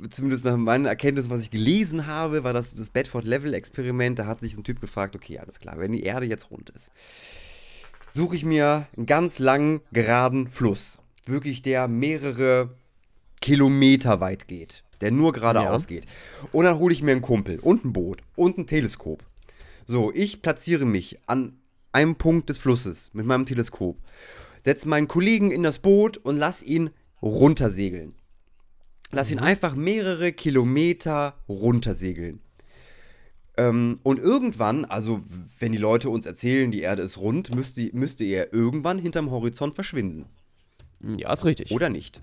zumindest 0.08 0.44
nach 0.44 0.56
meinen 0.56 0.86
Erkenntnissen, 0.86 1.28
was 1.28 1.40
ich 1.40 1.50
gelesen 1.50 2.06
habe, 2.06 2.44
war 2.44 2.52
das, 2.52 2.72
das 2.72 2.90
Bedford-Level-Experiment. 2.90 4.16
Da 4.20 4.26
hat 4.26 4.38
sich 4.40 4.56
ein 4.56 4.62
Typ 4.62 4.80
gefragt, 4.80 5.16
okay, 5.16 5.40
alles 5.40 5.58
klar, 5.58 5.80
wenn 5.80 5.90
die 5.90 6.04
Erde 6.04 6.26
jetzt 6.26 6.52
rund 6.52 6.70
ist, 6.70 6.92
suche 8.08 8.36
ich 8.36 8.44
mir 8.44 8.86
einen 8.96 9.06
ganz 9.06 9.40
langen, 9.40 9.80
geraden 9.92 10.48
Fluss. 10.50 11.00
Wirklich, 11.26 11.62
der 11.62 11.88
mehrere 11.88 12.70
Kilometer 13.40 14.20
weit 14.20 14.48
geht. 14.48 14.84
Der 15.00 15.10
nur 15.10 15.32
geradeaus 15.32 15.86
geht. 15.86 16.04
Und 16.52 16.64
dann 16.64 16.78
hole 16.78 16.92
ich 16.92 17.02
mir 17.02 17.12
einen 17.12 17.22
Kumpel 17.22 17.58
und 17.58 17.84
ein 17.84 17.92
Boot 17.92 18.22
und 18.36 18.58
ein 18.58 18.66
Teleskop. 18.66 19.24
So, 19.86 20.12
ich 20.14 20.42
platziere 20.42 20.84
mich 20.84 21.18
an 21.26 21.58
einem 21.92 22.16
Punkt 22.16 22.50
des 22.50 22.58
Flusses 22.58 23.10
mit 23.14 23.26
meinem 23.26 23.46
Teleskop. 23.46 23.98
Setze 24.64 24.88
meinen 24.88 25.08
Kollegen 25.08 25.50
in 25.50 25.62
das 25.62 25.78
Boot 25.78 26.18
und 26.18 26.36
lass 26.36 26.62
ihn 26.62 26.90
runtersegeln. 27.22 28.14
Lass 29.10 29.30
ihn 29.30 29.40
einfach 29.40 29.74
mehrere 29.74 30.32
Kilometer 30.32 31.34
runtersegeln. 31.48 32.40
Ähm, 33.56 33.98
und 34.02 34.18
irgendwann, 34.18 34.84
also 34.84 35.20
wenn 35.58 35.72
die 35.72 35.78
Leute 35.78 36.10
uns 36.10 36.26
erzählen, 36.26 36.70
die 36.70 36.80
Erde 36.80 37.02
ist 37.02 37.18
rund, 37.18 37.54
müsste, 37.54 37.90
müsste 37.92 38.24
er 38.24 38.52
irgendwann 38.54 38.98
hinterm 38.98 39.30
Horizont 39.30 39.74
verschwinden. 39.74 40.26
Ja, 41.00 41.32
ist 41.32 41.44
richtig. 41.44 41.72
Oder 41.72 41.88
nicht? 41.88 42.22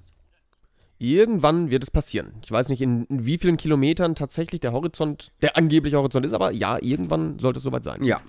Irgendwann 0.99 1.69
wird 1.69 1.83
es 1.83 1.91
passieren. 1.91 2.33
Ich 2.43 2.51
weiß 2.51 2.69
nicht, 2.69 2.81
in, 2.81 3.05
in 3.05 3.25
wie 3.25 3.37
vielen 3.37 3.57
Kilometern 3.57 4.15
tatsächlich 4.15 4.61
der 4.61 4.71
Horizont, 4.71 5.31
der 5.41 5.55
angebliche 5.55 5.97
Horizont 5.97 6.25
ist, 6.25 6.33
aber 6.33 6.51
ja, 6.51 6.79
irgendwann 6.81 7.37
sollte 7.37 7.59
es 7.59 7.63
soweit 7.63 7.83
sein. 7.83 8.03
Ja. 8.03 8.21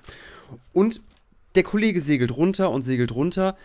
Und 0.72 1.00
der 1.54 1.62
Kollege 1.62 2.00
segelt 2.02 2.36
runter 2.36 2.70
und 2.70 2.82
segelt 2.82 3.14
runter. 3.14 3.56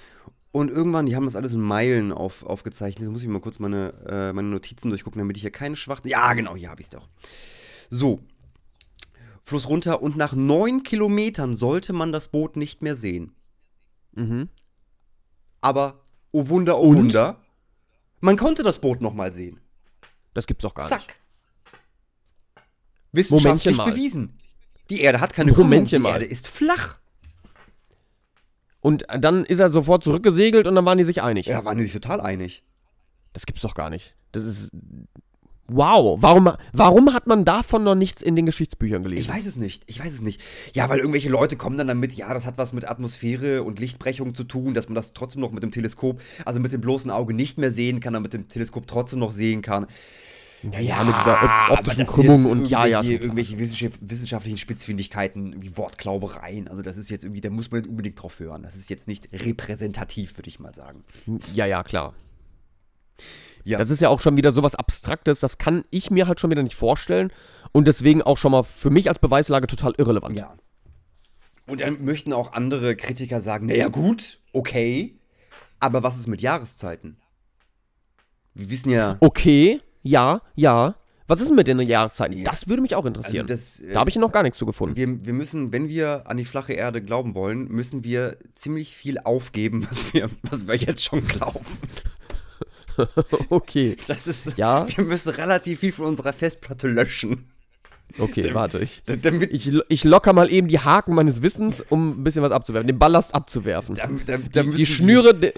Und 0.53 0.69
irgendwann, 0.69 1.07
die 1.07 1.15
haben 1.15 1.25
das 1.25 1.36
alles 1.36 1.51
in 1.51 1.61
Meilen 1.61 2.11
auf, 2.11 2.45
aufgezeichnet. 2.45 3.03
Jetzt 3.03 3.11
muss 3.11 3.23
ich 3.23 3.27
mal 3.27 3.41
kurz 3.41 3.59
meine, 3.59 3.93
äh, 4.07 4.34
meine 4.34 4.47
Notizen 4.49 4.89
durchgucken, 4.89 5.19
damit 5.19 5.36
ich 5.36 5.41
hier 5.41 5.51
keine 5.51 5.75
schwarzen. 5.75 6.07
Ja, 6.07 6.34
genau, 6.34 6.55
hier 6.55 6.69
habe 6.69 6.80
ich 6.80 6.86
es 6.86 6.91
doch. 6.91 7.09
So. 7.89 8.19
Fluss 9.41 9.67
runter 9.67 10.01
und 10.01 10.15
nach 10.15 10.34
neun 10.34 10.84
Kilometern 10.84 11.57
sollte 11.57 11.91
man 11.91 12.13
das 12.13 12.30
Boot 12.30 12.55
nicht 12.55 12.82
mehr 12.82 12.95
sehen. 12.95 13.34
Mhm. 14.13 14.47
Aber, 15.59 15.99
oh 16.32 16.47
Wunder, 16.47 16.80
oh 16.80 16.89
Und? 16.89 16.97
Wunder, 16.97 17.42
man 18.24 18.38
konnte 18.38 18.63
das 18.63 18.80
Boot 18.80 19.01
nochmal 19.01 19.34
sehen. 19.34 19.59
Das 20.34 20.47
gibt's 20.47 20.63
doch 20.63 20.74
gar 20.74 20.84
nicht. 20.84 20.89
Zack. 20.89 21.19
Wissenschaftlich 23.11 23.78
bewiesen. 23.78 24.39
Die 24.89 25.01
Erde 25.01 25.19
hat 25.19 25.34
keine 25.34 25.51
Krümmung, 25.51 25.84
die 25.84 25.99
mal. 25.99 26.13
Erde 26.13 26.26
ist 26.26 26.47
flach. 26.47 26.99
Und 28.80 29.05
dann 29.07 29.45
ist 29.45 29.59
er 29.59 29.71
sofort 29.71 30.03
zurückgesegelt 30.03 30.67
und 30.67 30.76
dann 30.76 30.86
waren 30.86 30.97
die 30.97 31.03
sich 31.03 31.21
einig. 31.21 31.47
Ja, 31.47 31.65
waren 31.65 31.78
die 31.78 31.84
sich 31.84 31.93
total 31.93 32.21
einig. 32.21 32.63
Das 33.34 33.45
gibt's 33.45 33.61
doch 33.61 33.76
gar 33.76 33.89
nicht. 33.89 34.15
Das 34.32 34.45
ist. 34.45 34.71
Wow. 35.76 36.17
Warum, 36.21 36.51
warum 36.71 37.13
hat 37.13 37.26
man 37.26 37.45
davon 37.45 37.84
noch 37.84 37.95
nichts 37.95 38.21
in 38.21 38.36
den 38.36 38.45
Geschichtsbüchern 38.45 39.01
gelesen? 39.01 39.24
Ich 39.24 39.30
weiß 39.30 39.45
es 39.45 39.57
nicht. 39.57 39.84
Ich 39.88 39.99
weiß 39.99 40.13
es 40.13 40.21
nicht. 40.21 40.41
Ja, 40.74 40.89
weil 40.89 40.99
irgendwelche 40.99 41.30
Leute 41.30 41.55
kommen 41.55 41.78
dann 41.78 41.88
damit, 41.88 42.13
ja, 42.13 42.34
das 42.34 42.45
hat 42.45 42.57
was 42.57 42.74
mit 42.74 42.88
Atmosphäre 42.88 43.63
und 43.63 43.80
Lichtbrechung 43.80 44.36
zu 44.36 44.43
tun, 44.43 44.74
dass 44.74 44.88
man 44.88 44.95
das 44.95 45.13
trotzdem 45.13 45.41
noch 45.41 45.51
mit 45.51 45.63
dem 45.63 45.71
Teleskop, 45.71 46.21
also 46.45 46.59
mit 46.59 46.71
dem 46.74 46.82
bloßen 46.82 47.09
Auge 47.09 47.34
nicht 47.34 47.57
mehr 47.57 47.71
sehen 47.71 47.99
kann, 47.99 48.13
aber 48.15 48.24
mit 48.24 48.34
dem 48.34 48.47
Teleskop 48.49 48.88
trotzdem 48.88 49.19
noch 49.19 49.32
sehen 49.32 49.61
kann. 49.61 49.88
Ja, 50.71 50.80
ja, 50.80 51.03
mit 51.03 51.13
dieser 51.19 51.43
op 51.71 51.80
optischen 51.80 52.05
Krümmung 52.05 52.45
und 52.45 52.65
ja, 52.67 52.86
ja. 52.86 53.01
irgendwelche- 53.01 53.57
wissenschaftlichen 53.59 54.57
Spitzfindigkeiten, 54.57 55.61
wie 55.61 55.76
Wortglaubereien. 55.76 56.69
Also 56.69 56.82
das 56.82 56.95
ist 56.95 57.09
jetzt 57.09 57.26
irgendwie, 57.26 57.41
da 57.41 57.49
muss 57.49 57.69
man 57.71 57.82
nicht 57.82 57.89
unbedingt 57.89 58.21
drauf 58.21 58.39
hören. 58.39 58.63
Das 58.63 58.76
ist 58.76 58.89
jetzt 58.89 59.07
nicht 59.07 59.28
repräsentativ, 59.34 60.38
würde 60.38 60.47
ich 60.47 60.59
mal 60.59 60.74
sagen. 60.74 61.03
Ja, 61.53 61.65
ja, 61.65 61.84
klar. 61.84 62.13
Ja. 63.64 63.78
Das 63.78 63.89
ist 63.89 64.01
ja 64.01 64.09
auch 64.09 64.20
schon 64.20 64.36
wieder 64.38 64.51
sowas 64.51 64.76
Abstraktes, 64.76 65.39
das 65.39 65.57
kann 65.57 65.86
ich 65.89 66.11
mir 66.11 66.28
halt 66.28 66.39
schon 66.39 66.51
wieder 66.51 66.64
nicht 66.64 66.76
vorstellen 66.76 67.32
und 67.72 67.88
deswegen 67.88 68.22
auch 68.22 68.38
schon 68.38 68.51
mal 68.51 68.64
für 68.64 68.89
mich 68.89 69.09
als 69.09 69.20
Beweislage 69.20 69.68
total 69.68 69.93
irrelevant. 69.97 70.36
Ja. 70.36 70.55
Und 71.66 71.82
dann 71.82 72.03
möchten 72.03 72.34
auch 72.34 72.53
andere 72.53 72.95
Kritiker 72.95 73.41
sagen, 73.41 73.68
naja 73.68 73.88
gut, 73.88 74.39
okay, 74.51 75.18
aber 75.80 76.03
was 76.03 76.18
ist 76.18 76.28
mit 76.28 76.41
Jahreszeiten? 76.41 77.18
Wir 78.53 78.70
wissen 78.70 78.89
ja, 78.89 79.18
Okay, 79.20 79.82
ja, 80.01 80.41
ja. 80.55 80.95
Was 81.28 81.39
ist 81.39 81.47
denn 81.47 81.55
mit 81.55 81.68
den 81.68 81.80
Jahreszeiten? 81.80 82.38
Ja. 82.38 82.51
Das 82.51 82.68
würde 82.68 82.82
mich 82.82 82.95
auch 82.95 83.05
also 83.05 83.07
interessieren. 83.07 83.47
das, 83.47 83.80
äh, 83.80 83.93
da 83.93 84.01
habe 84.01 84.09
ich 84.09 84.18
noch 84.18 84.32
gar 84.34 84.43
nichts 84.43 84.59
zu 84.59 84.66
gefunden. 84.66 84.95
wir, 84.97 85.26
wir 85.26 85.34
müssen, 85.34 85.72
wenn 85.72 85.88
wir 85.88 86.24
an 86.30 86.38
die 86.38 86.45
flache 86.45 86.74
Erde 86.74 87.01
glauben 87.01 87.34
wollen, 87.34 87.70
müssen 87.70 88.03
wir 88.03 88.38
ziemlich 88.53 88.93
viel 88.93 89.18
aufgeben, 89.20 89.88
was 89.89 90.14
wir, 90.14 90.30
was 90.43 90.68
wir 90.68 90.76
jetzt 90.76 91.03
schon 91.03 91.26
glauben. 91.26 91.66
okay, 93.49 93.97
Das 94.07 94.27
ist, 94.27 94.57
Ja. 94.57 94.85
wir 94.87 95.03
müssen 95.03 95.29
relativ 95.31 95.79
viel 95.79 95.91
von 95.91 96.05
unserer 96.07 96.33
Festplatte 96.33 96.87
löschen. 96.87 97.45
okay, 98.19 98.53
warte. 98.53 98.79
Ich, 98.79 99.01
ich, 99.51 99.71
ich 99.87 100.03
locker 100.03 100.33
mal 100.33 100.51
eben 100.51 100.67
die 100.67 100.79
Haken 100.79 101.15
meines 101.15 101.41
Wissens, 101.41 101.81
um 101.89 102.09
ein 102.19 102.23
bisschen 102.23 102.43
was 102.43 102.51
abzuwerfen, 102.51 102.87
den 102.87 102.99
Ballast 102.99 103.33
abzuwerfen. 103.33 103.95
da, 103.95 104.07
da, 104.25 104.37
da 104.37 104.63
die, 104.63 104.71
die 104.71 104.85
Schnüre, 104.85 105.33
die, 105.33 105.51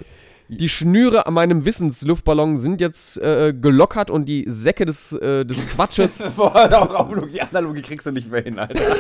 die 0.48 0.70
Schnüre 0.70 1.26
an 1.28 1.34
meinem 1.34 1.66
Wissensluftballon 1.66 2.58
sind 2.58 2.80
jetzt 2.80 3.18
äh, 3.18 3.54
gelockert 3.54 4.10
und 4.12 4.26
die 4.26 4.46
Säcke 4.48 4.86
des, 4.86 5.12
äh, 5.14 5.44
des 5.46 5.68
Quatsches. 5.68 6.24
Boah, 6.36 7.28
die 7.32 7.42
Analogie 7.42 7.82
kriegst 7.82 8.06
du 8.06 8.12
nicht 8.12 8.30
mehr 8.32 8.44
hin, 8.44 8.60
Alter. 8.60 8.80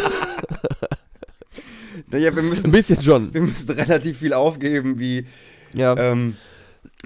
naja, 2.12 2.36
wir 2.36 2.42
ein 2.44 2.50
müssen, 2.50 2.72
bisschen 2.72 3.02
schon. 3.02 3.34
wir 3.34 3.42
müssen 3.42 3.72
relativ 3.72 4.18
viel 4.20 4.34
aufgeben, 4.34 5.00
wie 5.00 5.26
Ja, 5.74 5.96
ähm, 5.98 6.36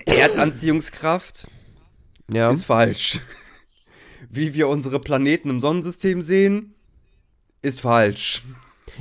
Erdanziehungskraft 0.06 1.48
ja. 2.32 2.52
ist 2.52 2.66
falsch. 2.66 3.20
Wie 4.30 4.54
wir 4.54 4.68
unsere 4.68 5.00
Planeten 5.00 5.50
im 5.50 5.62
Sonnensystem 5.62 6.22
sehen, 6.22 6.76
ist 7.62 7.82
falsch. 7.82 8.44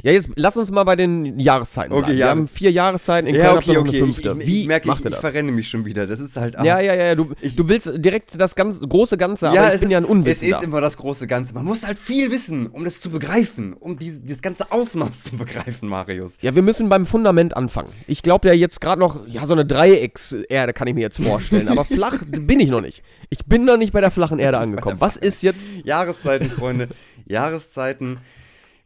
Ja, 0.03 0.12
jetzt 0.12 0.28
lass 0.36 0.57
uns 0.57 0.70
mal 0.70 0.84
bei 0.84 0.97
den 0.97 1.39
Jahreszeiten 1.39 1.93
Okay, 1.93 2.03
bleiben. 2.03 2.18
Wir 2.18 2.28
haben 2.28 2.49
vier 2.49 2.70
Jahreszeiten, 2.70 3.28
in 3.28 3.34
ja, 3.34 3.47
Köln 3.47 3.57
okay, 3.59 3.72
noch 3.74 3.80
okay. 3.80 3.89
eine 3.89 3.97
Ich, 3.97 4.03
fünfte. 4.16 4.36
ich, 4.41 4.47
Wie 4.47 4.61
ich 4.62 4.66
merke, 4.68 4.89
macht 4.89 5.01
ich, 5.01 5.05
ihr 5.07 5.09
ich 5.11 5.14
das? 5.14 5.20
verrenne 5.20 5.53
mich 5.53 5.68
schon 5.68 5.84
wieder. 5.84 6.07
Das 6.07 6.20
ist 6.20 6.36
halt. 6.36 6.59
ah, 6.59 6.64
Ja, 6.64 6.80
ja, 6.80 6.95
ja, 6.95 7.14
du, 7.14 7.32
Ich- 7.41 7.57
du 7.57 7.68
willst 7.68 7.91
direkt 7.97 8.41
das 8.41 8.55
ganz, 8.55 8.80
große 8.80 9.16
Ganze, 9.16 9.49
aber 9.49 9.57
Ja, 9.57 9.68
ich 9.68 9.74
es 9.74 9.80
bin 9.80 9.89
ist, 9.89 9.93
ja 9.93 9.99
ein 9.99 10.05
es 10.05 10.11
Unwissender. 10.11 10.57
ist 10.57 10.62
immer 10.62 10.80
das 10.80 10.97
große 10.97 11.26
Ganze. 11.26 11.55
Man 11.55 11.64
muss 11.64 11.86
halt 11.86 11.99
viel 11.99 12.30
wissen, 12.30 12.66
um 12.68 12.84
das 12.84 13.01
zu 13.01 13.11
begreifen, 13.11 13.72
um 13.74 13.99
dies, 13.99 14.22
dieses 14.22 14.43
ganze 14.43 14.70
Ausmaß 14.72 15.24
zu 15.24 15.36
begreifen, 15.36 15.89
Marius. 15.89 16.39
Ja, 16.41 16.55
wir 16.55 16.62
müssen 16.62 16.89
beim 16.89 17.07
Fundament 17.07 17.57
anfangen. 17.57 17.91
Ich 18.07 18.22
glaube 18.22 18.49
ja 18.49 18.55
jetzt 18.55 18.80
gerade 18.80 19.01
noch, 19.01 19.26
ja, 19.26 19.47
so 19.47 19.53
eine 19.53 19.64
Dreieckserde 19.66 20.72
kann 20.72 20.89
ich 20.89 20.95
mir 20.95 21.01
jetzt 21.01 21.20
vorstellen, 21.22 21.68
aber 21.68 21.84
flach 21.84 22.18
bin 22.26 22.61
ich 22.61 22.68
noch 22.70 22.80
nicht. 22.80 23.03
Ich 23.30 23.45
bin 23.47 23.64
noch 23.64 23.76
nicht 23.76 23.93
bei 23.93 24.01
der 24.01 24.11
flachen 24.11 24.39
Erde 24.39 24.59
angekommen. 24.59 24.97
Was 25.01 25.16
ist 25.16 25.43
jetzt? 25.43 25.66
Jahreszeiten, 25.84 26.51
Freunde. 26.51 26.89
Jahreszeiten. 27.26 28.18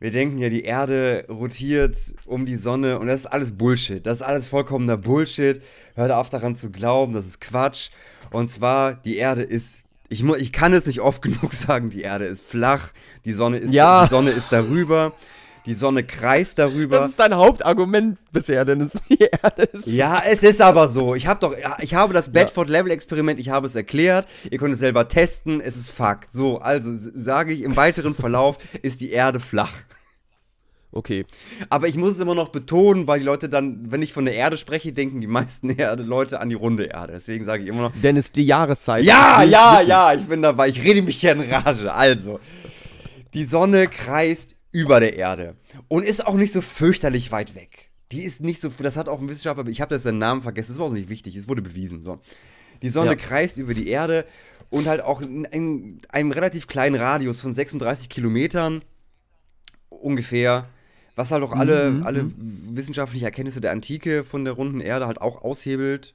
Wir 0.02 0.10
denken 0.10 0.38
ja, 0.38 0.48
die 0.48 0.64
Erde 0.64 1.26
rotiert 1.28 1.96
um 2.26 2.44
die 2.44 2.56
Sonne 2.56 2.98
und 2.98 3.06
das 3.06 3.20
ist 3.20 3.26
alles 3.26 3.52
Bullshit. 3.52 4.04
Das 4.04 4.14
ist 4.14 4.22
alles 4.22 4.48
vollkommener 4.48 4.96
Bullshit. 4.96 5.62
Hört 5.94 6.10
auf 6.10 6.28
daran 6.28 6.56
zu 6.56 6.70
glauben, 6.72 7.12
das 7.12 7.24
ist 7.24 7.40
Quatsch. 7.40 7.90
Und 8.32 8.48
zwar, 8.48 8.94
die 8.94 9.16
Erde 9.16 9.42
ist. 9.42 9.82
Ich, 10.08 10.24
ich 10.24 10.52
kann 10.52 10.72
es 10.72 10.86
nicht 10.86 11.00
oft 11.00 11.22
genug 11.22 11.54
sagen, 11.54 11.88
die 11.90 12.00
Erde 12.02 12.24
ist 12.24 12.44
flach, 12.44 12.88
die 13.24 13.32
Sonne 13.32 13.58
ist, 13.58 13.72
Ja. 13.72 14.02
die 14.02 14.10
Sonne 14.10 14.30
ist 14.30 14.50
darüber, 14.50 15.12
die 15.66 15.74
Sonne 15.74 16.02
kreist 16.02 16.58
darüber. 16.58 16.98
Das 16.98 17.10
ist 17.10 17.20
dein 17.20 17.34
Hauptargument 17.34 18.18
bisher, 18.32 18.64
Dennis. 18.64 18.92
Die 19.08 19.18
Erde 19.18 19.62
ist. 19.62 19.86
Ja, 19.86 20.22
es 20.24 20.42
ist 20.42 20.60
aber 20.60 20.88
so. 20.88 21.14
Ich 21.14 21.26
habe 21.26 21.40
doch, 21.40 21.56
ja, 21.56 21.76
ich 21.80 21.94
habe 21.94 22.12
das 22.14 22.30
Bedford-Level-Experiment, 22.30 23.38
ich 23.38 23.50
habe 23.50 23.66
es 23.66 23.74
erklärt. 23.74 24.26
Ihr 24.50 24.58
könnt 24.58 24.74
es 24.74 24.80
selber 24.80 25.08
testen. 25.08 25.60
Es 25.60 25.76
ist 25.76 25.90
Fakt. 25.90 26.32
So, 26.32 26.58
also 26.58 26.90
sage 27.14 27.52
ich 27.52 27.62
im 27.62 27.76
weiteren 27.76 28.14
Verlauf 28.14 28.58
ist 28.82 29.00
die 29.00 29.10
Erde 29.10 29.38
flach. 29.40 29.72
Okay. 30.94 31.24
Aber 31.70 31.88
ich 31.88 31.96
muss 31.96 32.12
es 32.12 32.20
immer 32.20 32.34
noch 32.34 32.50
betonen, 32.50 33.06
weil 33.06 33.20
die 33.20 33.24
Leute 33.24 33.48
dann, 33.48 33.90
wenn 33.90 34.02
ich 34.02 34.12
von 34.12 34.26
der 34.26 34.34
Erde 34.34 34.58
spreche, 34.58 34.92
denken 34.92 35.20
die 35.20 35.26
meisten 35.26 35.70
Erde 35.78 36.02
Leute 36.02 36.40
an 36.40 36.50
die 36.50 36.56
runde 36.56 36.84
Erde. 36.84 37.14
Deswegen 37.14 37.44
sage 37.44 37.62
ich 37.62 37.68
immer 37.68 37.82
noch. 37.82 37.92
Dennis, 38.02 38.32
die 38.32 38.44
Jahreszeit. 38.44 39.04
Ja, 39.04 39.42
ja, 39.42 39.78
wissen. 39.78 39.88
ja, 39.88 40.12
ich 40.14 40.24
bin 40.24 40.42
dabei. 40.42 40.68
Ich 40.68 40.82
rede 40.82 41.02
mich 41.02 41.20
hier 41.20 41.32
in 41.32 41.40
Rage. 41.40 41.92
Also, 41.92 42.40
die 43.32 43.44
Sonne 43.44 43.86
kreist 43.86 44.56
über 44.72 45.00
der 45.00 45.16
Erde 45.16 45.56
und 45.88 46.02
ist 46.04 46.26
auch 46.26 46.34
nicht 46.34 46.52
so 46.52 46.60
fürchterlich 46.62 47.30
weit 47.30 47.54
weg. 47.54 47.90
Die 48.10 48.22
ist 48.24 48.40
nicht 48.40 48.60
so, 48.60 48.70
das 48.80 48.96
hat 48.96 49.08
auch 49.08 49.20
ein 49.20 49.28
Wissenschaftler, 49.28 49.66
ich 49.68 49.80
habe 49.80 49.94
das 49.94 50.02
seinen 50.02 50.18
Namen 50.18 50.42
vergessen, 50.42 50.72
das 50.72 50.78
war 50.78 50.86
auch 50.86 50.92
nicht 50.92 51.08
wichtig, 51.08 51.36
es 51.36 51.48
wurde 51.48 51.62
bewiesen. 51.62 52.02
So. 52.02 52.18
Die 52.82 52.90
Sonne 52.90 53.10
Ja. 53.10 53.16
kreist 53.16 53.56
über 53.58 53.74
die 53.74 53.88
Erde 53.88 54.26
und 54.70 54.86
halt 54.86 55.02
auch 55.02 55.20
in, 55.22 55.44
in 55.46 56.00
einem 56.08 56.32
relativ 56.32 56.66
kleinen 56.66 56.94
Radius 56.96 57.40
von 57.40 57.54
36 57.54 58.08
Kilometern 58.08 58.82
ungefähr, 59.88 60.66
was 61.16 61.30
halt 61.30 61.42
auch 61.42 61.52
alle, 61.52 61.90
Mhm, 61.90 62.02
alle 62.04 62.30
wissenschaftlichen 62.36 63.24
Erkenntnisse 63.24 63.60
der 63.60 63.72
Antike 63.72 64.24
von 64.24 64.44
der 64.44 64.54
runden 64.54 64.80
Erde 64.80 65.06
halt 65.06 65.20
auch 65.20 65.42
aushebelt. 65.42 66.14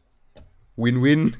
Win-win. 0.75 1.35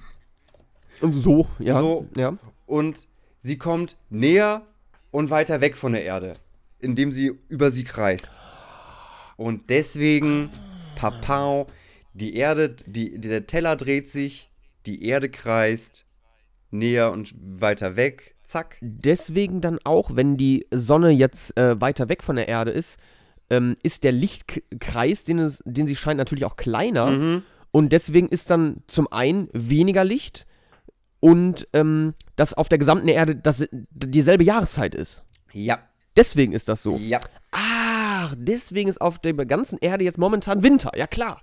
Und 1.02 1.14
so, 1.14 1.48
ja. 1.60 1.80
So. 1.80 2.08
ja. 2.16 2.38
und 2.66 3.08
sie 3.42 3.58
kommt 3.58 3.98
näher 4.10 4.64
und 5.12 5.30
weiter 5.30 5.62
weg 5.62 5.76
von 5.76 5.94
der 5.94 6.04
Erde, 6.04 6.34
indem 6.80 7.12
sie 7.12 7.32
über 7.50 7.72
sie 7.72 7.84
kreist. 7.84 8.40
Und 9.36 9.70
deswegen, 9.70 10.50
papau, 10.96 11.68
die 12.14 12.36
Erde, 12.36 12.76
die, 12.86 13.20
der 13.20 13.46
Teller 13.48 13.76
dreht 13.76 14.10
sich, 14.10 14.50
die 14.86 15.06
Erde 15.06 15.30
kreist, 15.30 16.06
näher 16.72 17.12
und 17.12 17.34
weiter 17.38 17.96
weg, 17.96 18.36
zack. 18.44 18.78
Deswegen 18.82 19.62
dann 19.62 19.80
auch, 19.84 20.16
wenn 20.16 20.38
die 20.38 20.66
Sonne 20.72 21.12
jetzt 21.12 21.56
äh, 21.58 21.80
weiter 21.80 22.10
weg 22.10 22.24
von 22.24 22.36
der 22.36 22.48
Erde 22.48 22.72
ist, 22.72 22.98
ähm, 23.50 23.76
ist 23.84 24.04
der 24.04 24.12
Lichtkreis, 24.12 25.24
den, 25.24 25.40
es, 25.40 25.64
den 25.66 25.88
sie 25.88 25.96
scheint, 25.96 26.18
natürlich 26.18 26.46
auch 26.46 26.58
kleiner. 26.58 27.12
Mhm. 27.12 27.44
Und 27.72 27.94
deswegen 27.94 28.28
ist 28.28 28.50
dann 28.50 28.84
zum 28.88 29.12
einen 29.12 29.50
weniger 29.54 30.04
Licht 30.04 30.48
und 31.20 31.68
ähm, 31.74 32.14
dass 32.36 32.54
auf 32.54 32.70
der 32.70 32.78
gesamten 32.78 33.08
Erde 33.08 33.36
das, 33.36 33.66
dieselbe 33.72 34.44
Jahreszeit 34.44 34.96
ist. 34.96 35.24
Ja, 35.54 35.80
Deswegen 36.18 36.52
ist 36.54 36.68
das 36.68 36.84
so. 36.84 36.98
ja. 36.98 37.20
Ach, 37.52 38.34
deswegen 38.38 38.90
ist 38.90 39.00
auf 39.00 39.20
der 39.20 39.34
ganzen 39.34 39.78
Erde 39.80 40.04
jetzt 40.04 40.18
momentan 40.18 40.64
Winter. 40.64 40.92
Ja, 40.96 41.08
klar. 41.08 41.42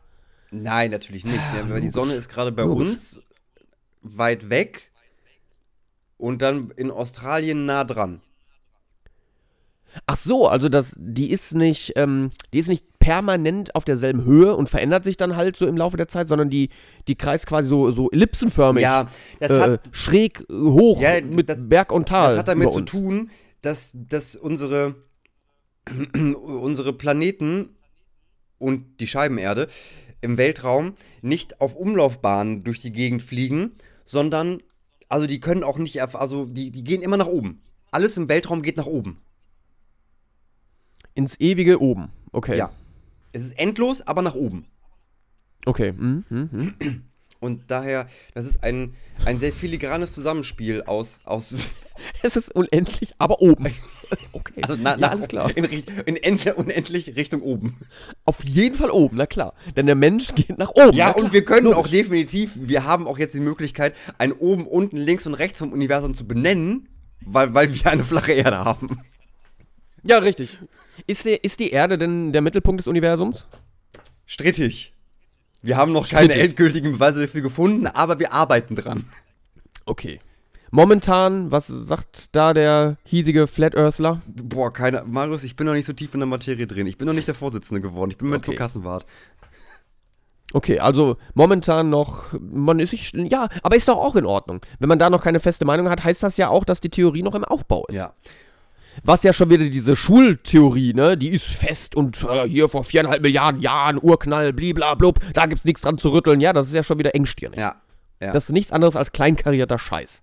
Nein, 0.51 0.91
natürlich 0.91 1.25
nicht. 1.25 1.39
Ah, 1.39 1.59
Ja, 1.59 1.71
weil 1.71 1.81
die. 1.81 1.89
Sonne 1.89 2.15
ist 2.15 2.29
gerade 2.29 2.53
bei 2.53 2.63
Logisch. 2.63 2.89
uns 2.89 3.21
weit 4.03 4.51
weg 4.51 4.91
und 6.19 6.43
dann 6.43 6.71
in 6.77 6.91
Australien 6.91 7.65
nah 7.67 7.85
dran. 7.85 8.21
Ach 10.07 10.17
so, 10.17 10.49
also 10.49 10.69
das, 10.69 10.95
die 10.99 11.31
ist 11.31 11.55
nicht, 11.55 11.93
ähm, 11.95 12.31
die 12.53 12.59
ist 12.59 12.69
nicht 12.69 12.85
permanent 12.99 13.75
auf 13.77 13.85
derselben 13.85 14.25
Höhe 14.25 14.57
und 14.57 14.69
verändert 14.69 15.05
sich 15.05 15.17
dann 15.17 15.37
halt 15.37 15.57
so 15.57 15.67
im 15.67 15.77
Laufe 15.77 15.97
der 15.97 16.09
Zeit, 16.09 16.27
sondern 16.27 16.51
die, 16.51 16.71
die 17.07 17.15
kreist 17.15 17.47
quasi 17.47 17.69
so, 17.69 17.93
so 17.93 18.11
ellipsenförmig. 18.11 18.83
Ja, 18.83 19.09
das 19.39 19.53
äh, 19.53 19.61
hat 19.61 19.81
schräg 19.93 20.45
hoch 20.51 21.01
Ja, 21.01 21.21
mit 21.23 21.49
das- 21.49 21.59
Berg 21.61 21.93
und 21.93 22.09
Tal. 22.09 22.29
Das 22.31 22.39
hat 22.39 22.49
damit 22.49 22.73
zu 22.73 22.81
tun, 22.81 23.31
dass, 23.65 23.93
dass 23.95 24.37
unsere, 24.37 24.95
unsere 26.15 26.93
Planeten 26.93 27.71
und 28.59 29.01
die 29.01 29.07
Scheibenerde 29.07 29.69
im 30.21 30.39
Weltraum 30.39 30.95
nicht 31.23 31.61
auf 31.61 31.77
Umlaufbahnen 31.77 32.65
durch 32.65 32.81
die 32.81 32.93
Gegend 32.93 33.23
fliegen, 33.23 33.73
sondern, 34.05 34.63
also 35.09 35.27
die 35.27 35.41
können 35.41 35.63
auch 35.63 35.79
nicht, 35.79 36.01
also 36.01 36.47
die, 36.47 36.71
die 36.71 36.85
gehen 36.85 37.03
immer 37.03 37.17
nach 37.17 37.27
oben. 37.27 37.63
Alles 37.91 38.17
im 38.17 38.29
Weltraum 38.29 38.63
geht 38.63 38.77
nach 38.77 38.87
oben. 38.87 39.21
Ins 41.15 41.39
ewige 41.39 41.81
oben. 41.81 42.11
Okay. 42.33 42.57
Ja. 42.57 42.73
Es 43.33 43.43
ist 43.43 43.59
endlos, 43.59 44.01
aber 44.01 44.23
nach 44.23 44.35
oben. 44.35 44.67
Okay. 45.67 45.93
Mhm, 45.93 46.25
mhm. 46.29 47.05
Und 47.45 47.71
daher, 47.71 48.09
das 48.33 48.47
ist 48.47 48.65
ein, 48.65 48.95
ein 49.27 49.39
sehr 49.39 49.53
filigranes 49.53 50.13
Zusammenspiel 50.15 50.83
aus, 50.83 51.21
aus 51.27 51.55
Es 52.23 52.37
ist 52.37 52.55
unendlich, 52.55 53.15
aber 53.19 53.41
oben. 53.43 53.67
Okay, 54.33 54.61
also 54.63 54.77
na, 54.81 54.93
ja, 54.93 54.97
nach- 54.99 55.11
alles 55.13 55.29
klar. 55.29 55.57
In, 55.57 55.65
in 55.65 56.17
end, 56.17 56.47
unendlich 56.57 57.17
Richtung 57.17 57.43
oben. 57.43 57.77
Auf 58.25 58.45
jeden 58.45 58.75
Fall 58.75 58.91
oben, 58.91 59.17
na 59.17 59.27
klar. 59.27 59.55
Denn 59.77 59.87
der 59.87 59.95
Mensch 59.95 60.35
geht 60.35 60.57
nach 60.59 60.71
oben. 60.71 60.93
Ja, 60.97 61.13
na 61.17 61.23
und 61.23 61.33
wir 61.33 61.45
können 61.45 61.69
auch 61.69 61.77
Logisch. 61.79 61.91
definitiv, 61.93 62.53
wir 62.61 62.85
haben 62.85 63.07
auch 63.09 63.19
jetzt 63.19 63.35
die 63.35 63.41
Möglichkeit, 63.41 63.95
ein 64.19 64.33
oben, 64.33 64.67
unten, 64.67 64.97
links 64.97 65.27
und 65.27 65.35
rechts 65.35 65.59
vom 65.59 65.73
Universum 65.73 66.15
zu 66.15 66.27
benennen, 66.27 66.89
weil, 67.25 67.55
weil 67.55 67.75
wir 67.75 67.91
eine 67.91 68.05
flache 68.05 68.33
Erde 68.33 68.59
haben. 68.59 69.01
Ja, 70.03 70.19
richtig. 70.19 70.59
Ist, 71.07 71.25
der, 71.25 71.43
ist 71.45 71.59
die 71.61 71.71
Erde 71.71 71.99
denn 71.99 72.33
der 72.33 72.41
Mittelpunkt 72.43 72.81
des 72.81 72.87
Universums? 72.87 73.47
Strittig. 74.27 74.94
Wir 75.65 75.79
haben 75.79 75.93
noch 75.93 76.09
keine 76.09 76.27
Strittig. 76.27 76.51
endgültigen 76.51 76.93
Beweise 76.93 77.23
dafür 77.23 77.41
gefunden, 77.41 77.87
aber 77.87 78.19
wir 78.19 78.33
arbeiten 78.35 78.77
dran. 78.77 79.05
Okay. 79.87 80.19
Momentan, 80.71 81.51
was 81.51 81.69
sagt 81.69 82.35
da 82.35 82.53
der 82.53 82.97
hiesige 83.05 83.47
Flat 83.47 83.75
Earthler? 83.75 84.21
Boah, 84.27 84.73
keine. 84.73 85.05
Marius, 85.05 85.43
ich 85.43 85.57
bin 85.57 85.67
noch 85.67 85.73
nicht 85.73 85.87
so 85.87 85.93
tief 85.95 86.13
in 86.13 86.21
der 86.21 86.27
Materie 86.27 86.67
drin. 86.67 86.87
Ich 86.87 86.99
bin 86.99 87.07
noch 87.07 87.15
nicht 87.15 87.29
der 87.29 87.35
Vorsitzende 87.35 87.81
geworden. 87.81 88.11
Ich 88.11 88.19
bin 88.19 88.29
mit 88.29 88.47
Okay. 88.47 88.57
Kassenwart. 88.57 89.07
Okay, 90.53 90.81
also 90.81 91.17
momentan 91.33 91.89
noch, 91.91 92.25
man 92.39 92.79
ist 92.79 92.91
sich, 92.91 93.13
ja, 93.15 93.49
aber 93.63 93.77
ist 93.77 93.89
doch 93.89 93.97
auch 93.97 94.17
in 94.17 94.27
Ordnung. 94.27 94.61
Wenn 94.79 94.89
man 94.89 94.99
da 94.99 95.09
noch 95.11 95.23
keine 95.23 95.41
feste 95.41 95.65
Meinung 95.65 95.89
hat, 95.89 96.05
heißt 96.05 96.23
das 96.23 96.37
ja 96.37 96.49
auch, 96.49 96.65
dass 96.65 96.81
die 96.81 96.91
Theorie 96.91 97.23
noch 97.23 97.35
im 97.35 97.45
Aufbau 97.45 97.87
ist. 97.89 97.97
Ja. 97.97 98.13
Was 99.03 99.23
ja 99.23 99.33
schon 99.33 99.51
wieder 99.51 99.69
diese 99.69 99.97
Schultheorie, 99.97 100.95
ne, 100.95 101.17
die 101.17 101.31
ist 101.31 101.47
fest 101.47 101.95
und 101.97 102.25
äh, 102.25 102.49
hier 102.49 102.69
vor 102.69 102.85
viereinhalb 102.85 103.23
Milliarden 103.23 103.61
Jahren, 103.61 103.99
Urknall, 104.01 104.53
bliblablub, 104.53 105.19
da 105.35 105.47
gibt's 105.47 105.65
nichts 105.65 105.83
dran 105.83 105.99
zu 105.99 106.11
rütteln. 106.11 106.41
Ja, 106.41 106.53
das 106.53 106.69
ist 106.69 106.75
ja 106.75 106.83
schon 106.83 106.99
wieder 106.99 107.15
engstirnig. 107.15 107.59
Ja. 107.59 107.81
ja. 108.21 108.33
Das 108.33 108.45
ist 108.45 108.53
nichts 108.53 108.73
anderes 108.73 108.97
als 108.97 109.13
kleinkarierter 109.13 109.79
Scheiß. 109.79 110.23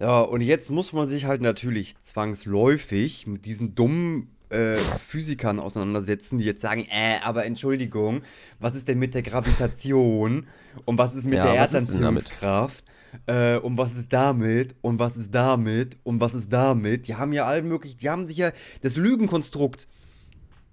Ja, 0.00 0.20
und 0.20 0.42
jetzt 0.42 0.70
muss 0.70 0.92
man 0.92 1.08
sich 1.08 1.24
halt 1.24 1.40
natürlich 1.40 2.00
zwangsläufig 2.00 3.26
mit 3.26 3.44
diesen 3.46 3.74
dummen 3.74 4.30
äh, 4.50 4.76
Physikern 4.76 5.58
auseinandersetzen, 5.58 6.38
die 6.38 6.44
jetzt 6.44 6.62
sagen, 6.62 6.86
äh, 6.90 7.18
aber 7.24 7.44
Entschuldigung, 7.44 8.22
was 8.60 8.74
ist 8.74 8.88
denn 8.88 8.98
mit 8.98 9.14
der 9.14 9.22
Gravitation? 9.22 10.46
Und 10.84 10.98
was 10.98 11.14
ist 11.14 11.24
mit 11.24 11.34
Ja, 11.34 11.44
der? 11.46 11.54
Erdanziehungskraft? 11.54 12.84
Äh, 13.26 13.56
und 13.58 13.78
was 13.78 13.92
ist 13.94 14.12
damit? 14.12 14.76
Und 14.80 14.98
was 14.98 15.16
ist 15.16 15.34
damit? 15.34 15.96
Und 16.02 16.20
was 16.20 16.34
ist 16.34 16.52
damit? 16.52 17.08
Die 17.08 17.14
haben 17.14 17.32
ja 17.32 17.46
all 17.46 17.62
möglich, 17.62 17.96
die 17.96 18.10
haben 18.10 18.26
sich 18.26 18.38
ja 18.38 18.52
das 18.82 18.96
Lügenkonstrukt, 18.96 19.88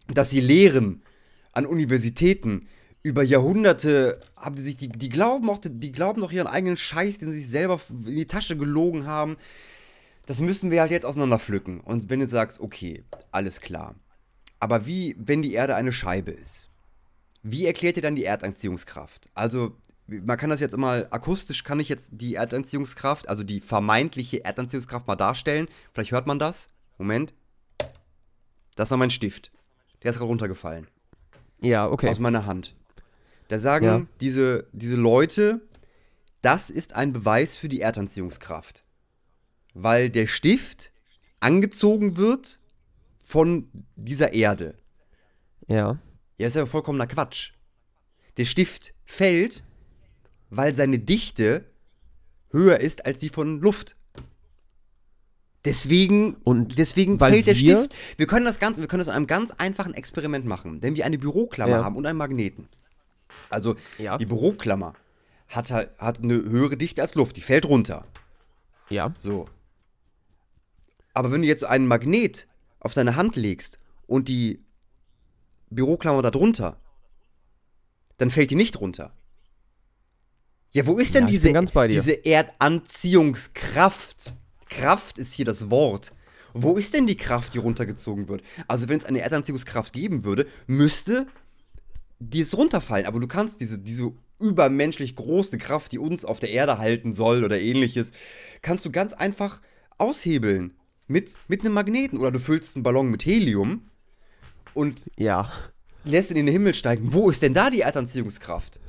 das 0.07 0.29
sie 0.29 0.41
lehren 0.41 1.01
an 1.53 1.65
Universitäten 1.65 2.67
über 3.05 3.21
Jahrhunderte 3.21 4.19
haben 4.35 4.55
die 4.55 4.63
sich, 4.63 4.77
die, 4.77 4.89
die 4.89 5.09
glauben 5.09 5.47
auch, 5.51 5.59
die 5.61 5.91
glauben 5.91 6.21
doch 6.21 6.31
ihren 6.31 6.47
eigenen 6.47 6.75
Scheiß, 6.75 7.19
den 7.19 7.29
sie 7.29 7.41
sich 7.41 7.49
selber 7.49 7.79
in 7.89 8.15
die 8.15 8.25
Tasche 8.25 8.57
gelogen 8.57 9.05
haben. 9.05 9.37
Das 10.25 10.41
müssen 10.41 10.71
wir 10.71 10.81
halt 10.81 10.89
jetzt 10.89 11.05
auseinanderpflücken. 11.05 11.81
Und 11.81 12.09
wenn 12.09 12.19
du 12.19 12.27
sagst, 12.27 12.59
okay, 12.59 13.03
alles 13.31 13.61
klar. 13.61 13.93
Aber 14.59 14.87
wie, 14.87 15.15
wenn 15.19 15.43
die 15.43 15.53
Erde 15.53 15.75
eine 15.75 15.93
Scheibe 15.93 16.31
ist? 16.31 16.67
Wie 17.43 17.67
erklärt 17.67 17.95
ihr 17.97 18.01
dann 18.01 18.15
die 18.15 18.25
Erdanziehungskraft? 18.25 19.29
Also, 19.35 19.77
man 20.07 20.37
kann 20.37 20.49
das 20.49 20.59
jetzt 20.59 20.77
mal 20.77 21.07
akustisch, 21.11 21.63
kann 21.63 21.79
ich 21.79 21.89
jetzt 21.89 22.09
die 22.13 22.35
Erdanziehungskraft, 22.35 23.27
also 23.29 23.43
die 23.43 23.59
vermeintliche 23.59 24.43
Erdanziehungskraft 24.45 25.07
mal 25.07 25.15
darstellen. 25.15 25.67
Vielleicht 25.93 26.11
hört 26.11 26.27
man 26.27 26.39
das. 26.39 26.69
Moment. 26.97 27.33
Das 28.75 28.91
war 28.91 28.97
mein 28.97 29.09
Stift. 29.11 29.51
Der 30.03 30.11
ist 30.11 30.17
gerade 30.17 30.27
runtergefallen 30.29 30.87
Ja, 31.61 31.87
okay. 31.89 32.09
aus 32.09 32.19
meiner 32.19 32.45
Hand. 32.45 32.75
Da 33.47 33.59
sagen 33.59 33.85
Ja. 33.85 34.05
diese, 34.21 34.67
diese 34.73 34.95
Leute, 34.95 35.61
das 36.41 36.69
ist 36.69 36.93
ein 36.93 37.13
Beweis 37.13 37.55
für 37.55 37.69
die 37.69 37.81
Erdanziehungskraft. 37.81 38.83
Weil 39.73 40.09
der 40.09 40.27
Stift 40.27 40.91
angezogen 41.39 42.17
wird 42.17 42.59
von 43.23 43.69
dieser 43.95 44.33
Erde. 44.33 44.75
ja. 45.67 45.97
Ja, 46.37 46.47
ist 46.47 46.55
ja 46.57 46.65
vollkommener 46.65 47.07
Quatsch. 47.07 47.53
Der 48.35 48.43
Stift 48.43 48.93
fällt, 49.05 49.63
weil 50.55 50.75
seine 50.75 50.99
Dichte 50.99 51.65
höher 52.51 52.79
ist 52.79 53.05
als 53.05 53.19
die 53.19 53.29
von 53.29 53.59
Luft. 53.59 53.95
Deswegen, 55.65 56.35
Und 56.43 56.77
deswegen 56.77 57.17
fällt 57.17 57.47
der 57.47 57.55
Stift. 57.55 57.95
Wir 58.17 58.27
können 58.27 58.45
das 58.45 58.59
Ganze, 58.59 58.81
wir 58.81 58.87
können 58.87 58.99
das 58.99 59.07
in 59.07 59.13
einem 59.13 59.27
ganz 59.27 59.51
einfachen 59.51 59.95
Experiment 59.95 60.45
machen. 60.45 60.83
Wenn 60.83 60.95
wir 60.95 61.05
eine 61.05 61.17
Büroklammer 61.17 61.77
Ja. 61.77 61.83
haben 61.83 61.95
und 61.95 62.05
einen 62.05 62.19
Magneten. 62.19 62.67
Also 63.49 63.75
Ja. 63.97 64.17
die 64.19 64.27
Büroklammer 64.27 64.93
hat 65.47 65.71
halt 65.71 65.97
hat 65.97 66.21
eine 66.21 66.35
höhere 66.35 66.77
Dichte 66.77 67.01
als 67.01 67.15
Luft, 67.15 67.35
die 67.37 67.41
fällt 67.41 67.65
runter. 67.65 68.05
Ja. 68.89 69.13
So. 69.17 69.49
Aber 71.13 71.31
wenn 71.31 71.41
du 71.41 71.47
jetzt 71.47 71.61
so 71.61 71.65
einen 71.65 71.87
Magnet 71.87 72.47
auf 72.79 72.93
deine 72.93 73.15
Hand 73.15 73.35
legst 73.35 73.79
und 74.05 74.27
die 74.27 74.63
Büroklammer 75.71 76.21
da 76.21 76.29
drunter, 76.29 76.79
dann 78.17 78.29
fällt 78.29 78.51
die 78.51 78.55
nicht 78.55 78.79
runter. 78.79 79.11
Ja, 80.75 80.85
wo 80.85 80.97
ist 80.97 81.15
denn 81.15 81.23
Ja, 81.23 81.29
diese, 81.29 81.53
diese 81.87 82.25
Erdanziehungskraft? 82.25 84.33
Kraft 84.69 85.17
ist 85.17 85.33
hier 85.33 85.45
das 85.45 85.69
Wort. 85.69 86.11
Wo 86.53 86.75
ist 86.75 86.93
denn 86.93 87.07
die 87.07 87.15
Kraft, 87.15 87.53
die 87.53 87.59
runtergezogen 87.59 88.27
wird? 88.27 88.43
Also, 88.67 88.89
wenn 88.89 88.97
es 88.97 89.05
eine 89.05 89.21
Erdanziehungskraft 89.21 89.93
geben 89.93 90.25
würde, 90.25 90.45
müsste 90.67 91.27
die 92.19 92.41
es 92.41 92.57
runterfallen. 92.57 93.05
Aber 93.05 93.21
du 93.21 93.27
kannst 93.27 93.61
diese, 93.61 93.79
diese 93.79 94.11
übermenschlich 94.39 95.15
große 95.15 95.57
Kraft, 95.57 95.93
die 95.93 95.99
uns 95.99 96.25
auf 96.25 96.39
der 96.39 96.49
Erde 96.49 96.77
halten 96.77 97.13
soll 97.13 97.45
oder 97.45 97.57
ähnliches, 97.59 98.11
kannst 98.61 98.83
du 98.83 98.91
ganz 98.91 99.13
einfach 99.13 99.61
aushebeln. 99.97 100.73
Mit, 101.07 101.35
mit 101.47 101.61
einem 101.61 101.73
Magneten. 101.73 102.19
Oder 102.19 102.31
du 102.31 102.39
füllst 102.39 102.75
einen 102.75 102.83
Ballon 102.83 103.09
mit 103.09 103.25
Helium 103.25 103.89
und 104.73 104.99
Ja. 105.17 105.53
lässt 106.03 106.31
ihn 106.31 106.37
in 106.37 106.47
den 106.47 106.53
Himmel 106.53 106.73
steigen. 106.73 107.13
Wo 107.13 107.29
ist 107.29 107.43
denn 107.43 107.53
da 107.53 107.69
die 107.69 107.81
Erdanziehungskraft? 107.81 108.81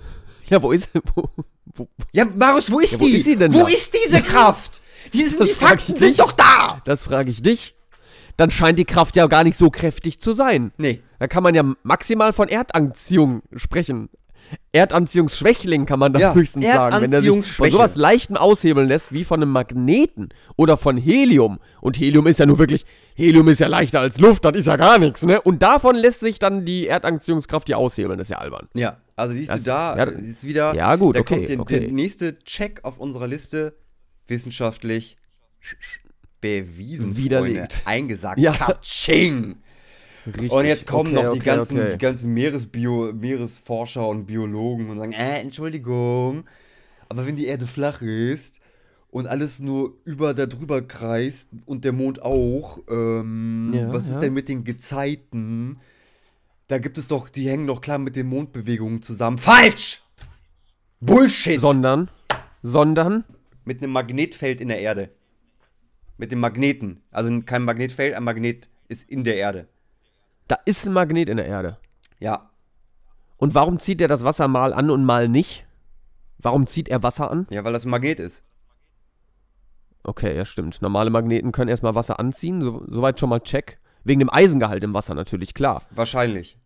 Ja, 0.51 0.62
wo 0.62 0.70
ist 0.72 0.88
wo, 1.14 1.28
wo, 1.74 1.88
Ja, 2.12 2.24
Marius, 2.24 2.70
wo 2.70 2.78
ist 2.80 2.92
Ja, 2.92 3.01
wo 3.01 3.05
die? 3.07 3.16
ist 3.18 3.40
denn 3.40 3.53
wo 3.55 3.62
da? 3.62 3.68
ist 3.68 3.92
diese 4.07 4.22
Kraft? 4.22 4.80
Die, 5.12 5.22
sind, 5.24 5.40
Das 5.40 5.49
die 5.49 5.55
Fakten 5.55 5.99
sind 5.99 6.20
doch 6.20 6.32
da! 6.32 6.80
Das 6.84 7.03
frage 7.03 7.30
ich 7.30 7.42
dich. 7.42 7.74
Dann 8.36 8.51
scheint 8.51 8.78
die 8.78 8.84
Kraft 8.84 9.16
ja 9.16 9.26
gar 9.26 9.44
nicht 9.44 9.57
so 9.57 9.70
kräftig 9.70 10.20
zu 10.20 10.32
sein. 10.34 10.72
Nee. 10.76 11.01
Da 11.18 11.26
kann 11.28 11.42
man 11.42 11.55
ja 11.55 11.62
maximal 11.82 12.32
von 12.32 12.49
Erdanziehung 12.49 13.42
sprechen. 13.55 14.11
Erdanziehungsschwächling 14.72 15.86
kann 15.86 15.99
man 15.99 16.12
da 16.12 16.20
Ja, 16.20 16.34
höchstens 16.34 16.66
sagen. 16.66 17.01
Wenn 17.03 17.12
er 17.12 17.22
sich 17.22 17.53
von 17.53 17.70
sowas 17.70 17.97
leichtem 17.97 18.36
aushebeln 18.36 18.88
lässt, 18.88 19.12
wie 19.12 19.24
von 19.24 19.42
einem 19.42 19.51
Magneten 19.53 20.28
oder 20.57 20.76
von 20.76 20.97
Helium. 20.99 21.59
Und 21.80 21.99
Helium 21.99 22.26
ist 22.26 22.38
ja 22.38 22.47
nur 22.47 22.59
wirklich, 22.59 22.84
Helium 23.14 23.49
ist 23.49 23.59
ja 23.61 23.66
leichter 23.68 24.01
als 24.01 24.18
Luft, 24.20 24.44
das 24.44 24.55
ist 24.57 24.66
ja 24.66 24.76
gar 24.76 24.99
nichts, 24.99 25.22
ne? 25.24 25.40
Und 25.40 25.62
davon 25.62 25.97
lässt 25.97 26.20
sich 26.20 26.38
dann 26.38 26.64
die 26.64 26.86
Erdanziehungskraft 26.86 27.68
ja 27.68 27.76
aushebeln, 27.76 28.18
das 28.18 28.26
ist 28.26 28.32
ja 28.32 28.38
albern. 28.38 28.68
Ja, 28.74 28.99
also 29.17 29.35
siehst 29.35 29.51
Das- 29.51 29.64
du 29.64 29.71
da, 29.71 29.97
ja, 29.97 30.05
äh, 30.05 30.21
ist 30.21 30.45
wieder, 30.47 30.75
ja, 30.75 30.95
gut, 30.97 31.17
da 31.17 31.21
okay, 31.21 31.35
kommt 31.37 31.49
der, 31.49 31.61
okay. 31.61 31.81
der 31.81 31.91
nächste 31.91 32.39
Check 32.45 32.81
auf 32.85 32.99
unserer 32.99 33.27
Liste, 33.27 33.75
wissenschaftlich 34.29 35.17
bewiesen, 36.41 37.17
Widerlegt. 37.17 37.75
Freunde, 37.75 37.87
eingesagt, 37.87 38.39
Ja. 38.39 38.53
Katsching! 38.53 39.57
Richtig. 40.27 40.51
Und 40.51 40.64
jetzt 40.64 40.87
kommen 40.87 41.17
Okay, 41.17 41.25
noch 41.25 41.33
die, 41.35 41.41
okay, 41.41 41.51
ganzen, 41.51 41.79
okay. 41.81 41.93
die 41.93 41.99
ganzen 41.99 42.35
Meeresbio, 42.35 43.12
Meeresforscher 43.12 44.09
und 44.09 44.27
Biologen 44.27 44.91
und 44.91 44.99
sagen, 44.99 45.12
äh, 45.12 45.41
Entschuldigung, 45.41 46.45
aber 47.09 47.27
wenn 47.29 47.37
die 47.37 47.47
Erde 47.47 47.67
flach 47.69 48.03
ist 48.03 48.59
und 49.11 49.29
alles 49.29 49.61
nur 49.61 49.95
über 50.05 50.35
da 50.35 50.47
drüber 50.47 50.83
kreist 50.83 51.49
und 51.64 51.85
der 51.85 51.93
Mond 51.93 52.23
auch, 52.23 52.81
ähm, 52.91 53.71
Ja, 53.73 53.93
was 53.93 54.07
ist 54.07 54.14
ja. 54.14 54.19
denn 54.23 54.35
mit 54.35 54.49
den 54.49 54.64
Gezeiten? 54.64 55.79
Da 56.69 56.79
gibt 56.79 56.99
es 56.99 57.07
doch, 57.07 57.29
die 57.29 57.49
hängen 57.49 57.67
doch 57.67 57.81
klar 57.81 57.99
mit 57.99 58.17
den 58.17 58.27
Mondbewegungen 58.27 59.01
zusammen. 59.03 59.39
Falsch! 59.39 60.03
Bullshit! 61.01 61.61
Sondern, 61.61 62.11
sondern, 62.62 63.25
mit 63.64 63.83
einem 63.83 63.93
Magnetfeld 63.93 64.61
in 64.61 64.69
der 64.69 64.81
Erde. 64.81 65.11
Mit 66.19 66.33
dem 66.33 66.41
Magneten. 66.41 67.03
Also 67.11 67.41
kein 67.43 67.62
Magnetfeld, 67.62 68.14
ein 68.14 68.25
Magnet 68.25 68.69
ist 68.89 69.09
in 69.11 69.25
der 69.25 69.37
Erde. 69.37 69.69
da 70.49 70.57
ist 70.64 70.87
ein 70.87 70.93
Magnet 70.93 71.29
in 71.29 71.37
der 71.37 71.47
Erde. 71.47 71.79
Ja, 72.19 72.51
Und 73.37 73.55
warum 73.55 73.79
zieht 73.79 74.01
er 74.01 74.09
das 74.09 74.25
Wasser 74.25 74.49
mal 74.49 74.73
an 74.73 74.91
und 74.91 75.05
mal 75.05 75.29
nicht? 75.29 75.67
Warum 76.39 76.67
zieht 76.67 76.89
er 76.89 77.03
Wasser 77.03 77.31
an? 77.31 77.47
ja, 77.51 77.62
weil 77.64 77.73
das 77.73 77.85
ein 77.85 77.91
Magnet 77.91 78.19
ist. 78.21 78.43
Okay, 80.05 80.37
ja, 80.37 80.45
stimmt. 80.45 80.81
Normale 80.83 81.11
Magneten 81.11 81.53
können 81.53 81.69
erstmal 81.69 81.95
Wasser 81.95 82.19
anziehen, 82.21 82.62
so, 82.62 82.83
soweit 82.89 83.19
schon 83.21 83.29
mal 83.29 83.41
check. 83.41 83.79
Wegen 84.07 84.21
dem 84.21 84.33
Eisengehalt 84.33 84.85
im 84.85 84.95
Wasser 84.95 85.15
natürlich, 85.15 85.53
klar. 85.53 85.83
Wahrscheinlich. 85.91 86.57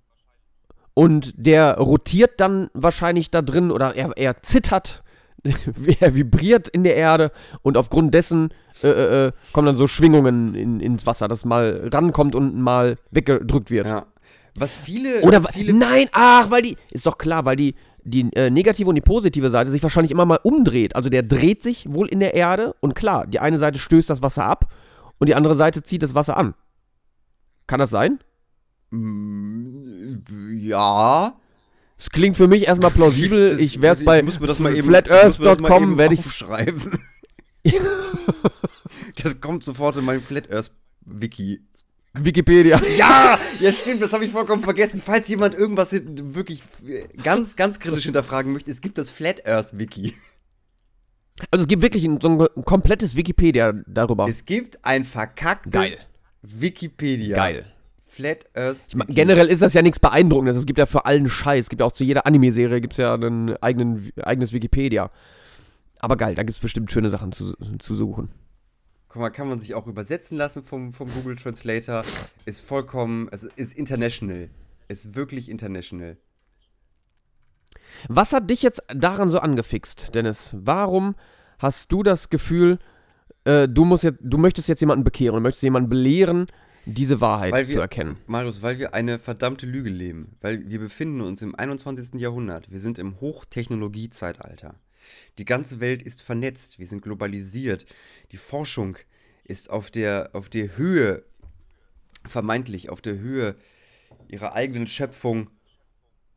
Und 0.92 1.32
der 1.36 1.78
rotiert 1.78 2.32
dann 2.38 2.68
wahrscheinlich 2.74 3.30
da 3.30 3.40
drin 3.40 3.70
oder 3.70 3.94
er, 3.96 4.10
er 4.16 4.42
zittert, 4.42 5.02
er 6.00 6.14
vibriert 6.14 6.68
in 6.68 6.84
der 6.84 6.96
Erde 6.96 7.32
und 7.62 7.78
aufgrund 7.78 8.12
dessen 8.12 8.50
äh, 8.82 8.88
äh, 8.88 9.26
äh, 9.28 9.32
kommen 9.52 9.66
dann 9.68 9.76
so 9.78 9.86
Schwingungen 9.88 10.54
in, 10.54 10.80
ins 10.80 11.06
Wasser, 11.06 11.28
dass 11.28 11.46
mal 11.46 11.88
rankommt 11.92 12.34
und 12.34 12.60
mal 12.60 12.96
weggedrückt 13.10 13.70
wird. 13.70 13.86
Ja. 13.86 14.04
Was 14.58 14.76
viele. 14.76 15.22
Oder 15.22 15.38
was 15.38 15.48
wa- 15.48 15.52
viele 15.52 15.72
nein, 15.72 16.08
ach, 16.12 16.50
weil 16.50 16.62
die 16.62 16.76
ist 16.90 17.06
doch 17.06 17.16
klar, 17.16 17.44
weil 17.46 17.56
die 17.56 17.74
die 18.02 18.30
äh, 18.34 18.50
negative 18.50 18.88
und 18.88 18.94
die 18.96 19.00
positive 19.02 19.48
Seite 19.50 19.70
sich 19.70 19.82
wahrscheinlich 19.82 20.10
immer 20.10 20.26
mal 20.26 20.40
umdreht. 20.42 20.96
Also 20.96 21.08
der 21.10 21.22
dreht 21.22 21.62
sich 21.62 21.86
wohl 21.88 22.08
in 22.08 22.20
der 22.20 22.34
Erde 22.34 22.74
und 22.80 22.94
klar, 22.94 23.26
die 23.26 23.38
eine 23.40 23.58
Seite 23.58 23.78
stößt 23.78 24.08
das 24.10 24.22
Wasser 24.22 24.44
ab 24.44 24.72
und 25.18 25.28
die 25.28 25.34
andere 25.34 25.54
Seite 25.54 25.82
zieht 25.82 26.02
das 26.02 26.14
Wasser 26.14 26.36
an. 26.36 26.54
Kann 27.70 27.78
das 27.78 27.90
sein? 27.90 28.18
Mm, 28.90 30.24
Ja. 30.54 31.38
Es 31.96 32.10
klingt 32.10 32.36
für 32.36 32.48
mich 32.48 32.66
erstmal 32.66 32.90
plausibel. 32.90 33.60
Ich 33.60 33.80
werde 33.80 34.00
es 34.00 34.58
bei 34.58 34.82
flatearth.com 34.82 35.96
werde 35.96 36.14
ich 36.14 36.26
aufschreiben. 36.26 36.98
das 39.22 39.40
kommt 39.40 39.62
sofort 39.62 39.96
in 39.98 40.04
mein 40.04 40.20
Flat 40.20 40.50
Earth 40.50 40.72
Wiki. 41.02 41.60
Wikipedia. 42.14 42.80
Ja, 42.96 43.38
ja 43.60 43.70
stimmt, 43.70 44.02
das 44.02 44.12
habe 44.12 44.24
ich 44.24 44.32
vollkommen 44.32 44.64
vergessen. 44.64 45.00
Falls 45.00 45.28
jemand 45.28 45.54
irgendwas 45.54 45.92
wirklich 45.92 46.64
ganz, 47.22 47.54
ganz 47.54 47.78
kritisch 47.78 48.02
hinterfragen 48.02 48.52
möchte, 48.52 48.72
es 48.72 48.80
gibt 48.80 48.98
das 48.98 49.10
Flat 49.10 49.46
Earth 49.46 49.78
Wiki. 49.78 50.14
Also 51.52 51.62
es 51.62 51.68
gibt 51.68 51.82
wirklich 51.82 52.04
ein, 52.04 52.20
so 52.20 52.30
ein, 52.30 52.40
ein 52.40 52.64
komplettes 52.64 53.14
Wikipedia 53.14 53.74
darüber. 53.86 54.26
Es 54.28 54.44
gibt 54.44 54.84
ein 54.84 55.04
verkacktes 55.04 55.70
Geil. 55.70 55.96
Wikipedia. 56.42 57.36
Geil. 57.36 57.66
Flat 58.06 58.46
Earth 58.54 58.86
Ich 58.88 58.96
mein, 58.96 59.06
generell 59.08 59.46
ist 59.46 59.62
das 59.62 59.72
ja 59.72 59.82
nichts 59.82 60.00
Beeindruckendes. 60.00 60.56
Es 60.56 60.66
gibt 60.66 60.78
ja 60.78 60.86
für 60.86 61.04
allen 61.04 61.30
Scheiß. 61.30 61.66
Es 61.66 61.68
gibt 61.68 61.80
ja 61.80 61.86
auch 61.86 61.92
zu 61.92 62.02
jeder 62.02 62.26
Anime-Serie 62.26 62.80
gibt 62.80 62.94
es 62.94 62.98
ja 62.98 63.14
ein 63.14 63.56
eigenen, 63.62 64.10
eigenes 64.20 64.52
Wikipedia. 64.52 65.10
Aber 66.00 66.16
geil, 66.16 66.34
da 66.34 66.42
gibt 66.42 66.56
es 66.56 66.58
bestimmt 66.58 66.90
schöne 66.90 67.10
Sachen 67.10 67.30
zu, 67.30 67.54
zu 67.78 67.94
suchen. 67.94 68.30
Guck 69.08 69.22
mal, 69.22 69.30
kann 69.30 69.48
man 69.48 69.60
sich 69.60 69.74
auch 69.74 69.86
übersetzen 69.86 70.36
lassen 70.36 70.64
vom, 70.64 70.92
vom 70.92 71.08
Google 71.12 71.36
Translator. 71.36 72.04
Ist 72.46 72.60
vollkommen, 72.60 73.28
es 73.30 73.44
ist 73.44 73.74
international. 73.74 74.50
Ist 74.88 75.14
wirklich 75.14 75.48
international. 75.48 76.16
Was 78.08 78.32
hat 78.32 78.50
dich 78.50 78.62
jetzt 78.62 78.82
daran 78.88 79.28
so 79.28 79.38
angefixt, 79.38 80.14
Dennis? 80.14 80.54
Warum 80.56 81.14
hast 81.58 81.92
du 81.92 82.02
das 82.02 82.30
Gefühl, 82.30 82.78
äh, 83.44 83.68
du, 83.68 83.84
musst 83.84 84.04
jetzt, 84.04 84.20
du 84.22 84.38
möchtest 84.38 84.68
jetzt 84.68 84.80
jemanden 84.80 85.04
bekehren, 85.04 85.34
du 85.36 85.40
möchtest 85.40 85.62
jemanden 85.62 85.88
belehren, 85.88 86.46
diese 86.86 87.20
Wahrheit 87.20 87.52
Weil 87.52 87.68
wir- 87.68 87.74
zu 87.76 87.80
erkennen? 87.80 88.16
Marius, 88.26 88.62
weil 88.62 88.78
wir 88.78 88.94
eine 88.94 89.18
verdammte 89.18 89.66
Lüge 89.66 89.90
leben. 89.90 90.36
Weil 90.40 90.68
wir 90.68 90.78
befinden 90.80 91.20
uns 91.20 91.42
im 91.42 91.54
21. 91.54 92.20
Jahrhundert. 92.20 92.70
Wir 92.70 92.80
sind 92.80 92.98
im 92.98 93.20
Hochtechnologiezeitalter. 93.20 94.74
Die 95.38 95.44
ganze 95.44 95.80
Welt 95.80 96.02
ist 96.02 96.22
vernetzt. 96.22 96.78
Wir 96.78 96.86
sind 96.86 97.02
globalisiert. 97.02 97.86
Die 98.32 98.36
Forschung 98.36 98.96
ist 99.44 99.70
auf 99.70 99.90
der, 99.90 100.30
auf 100.32 100.48
der 100.48 100.76
Höhe, 100.76 101.24
vermeintlich 102.26 102.90
auf 102.90 103.00
der 103.00 103.18
Höhe 103.18 103.56
ihrer 104.28 104.54
eigenen 104.54 104.86
Schöpfung. 104.86 105.50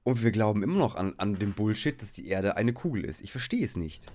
Und 0.03 0.23
wir 0.23 0.31
glauben 0.31 0.63
immer 0.63 0.77
noch 0.79 0.95
an, 0.95 1.13
an 1.17 1.35
den 1.39 1.53
Bullshit, 1.53 2.01
dass 2.01 2.13
die 2.13 2.27
Erde 2.27 2.57
eine 2.57 2.73
Kugel 2.73 3.05
ist. 3.05 3.21
Ich 3.21 3.31
verstehe 3.31 3.65
es 3.65 3.75
nicht. 3.77 4.11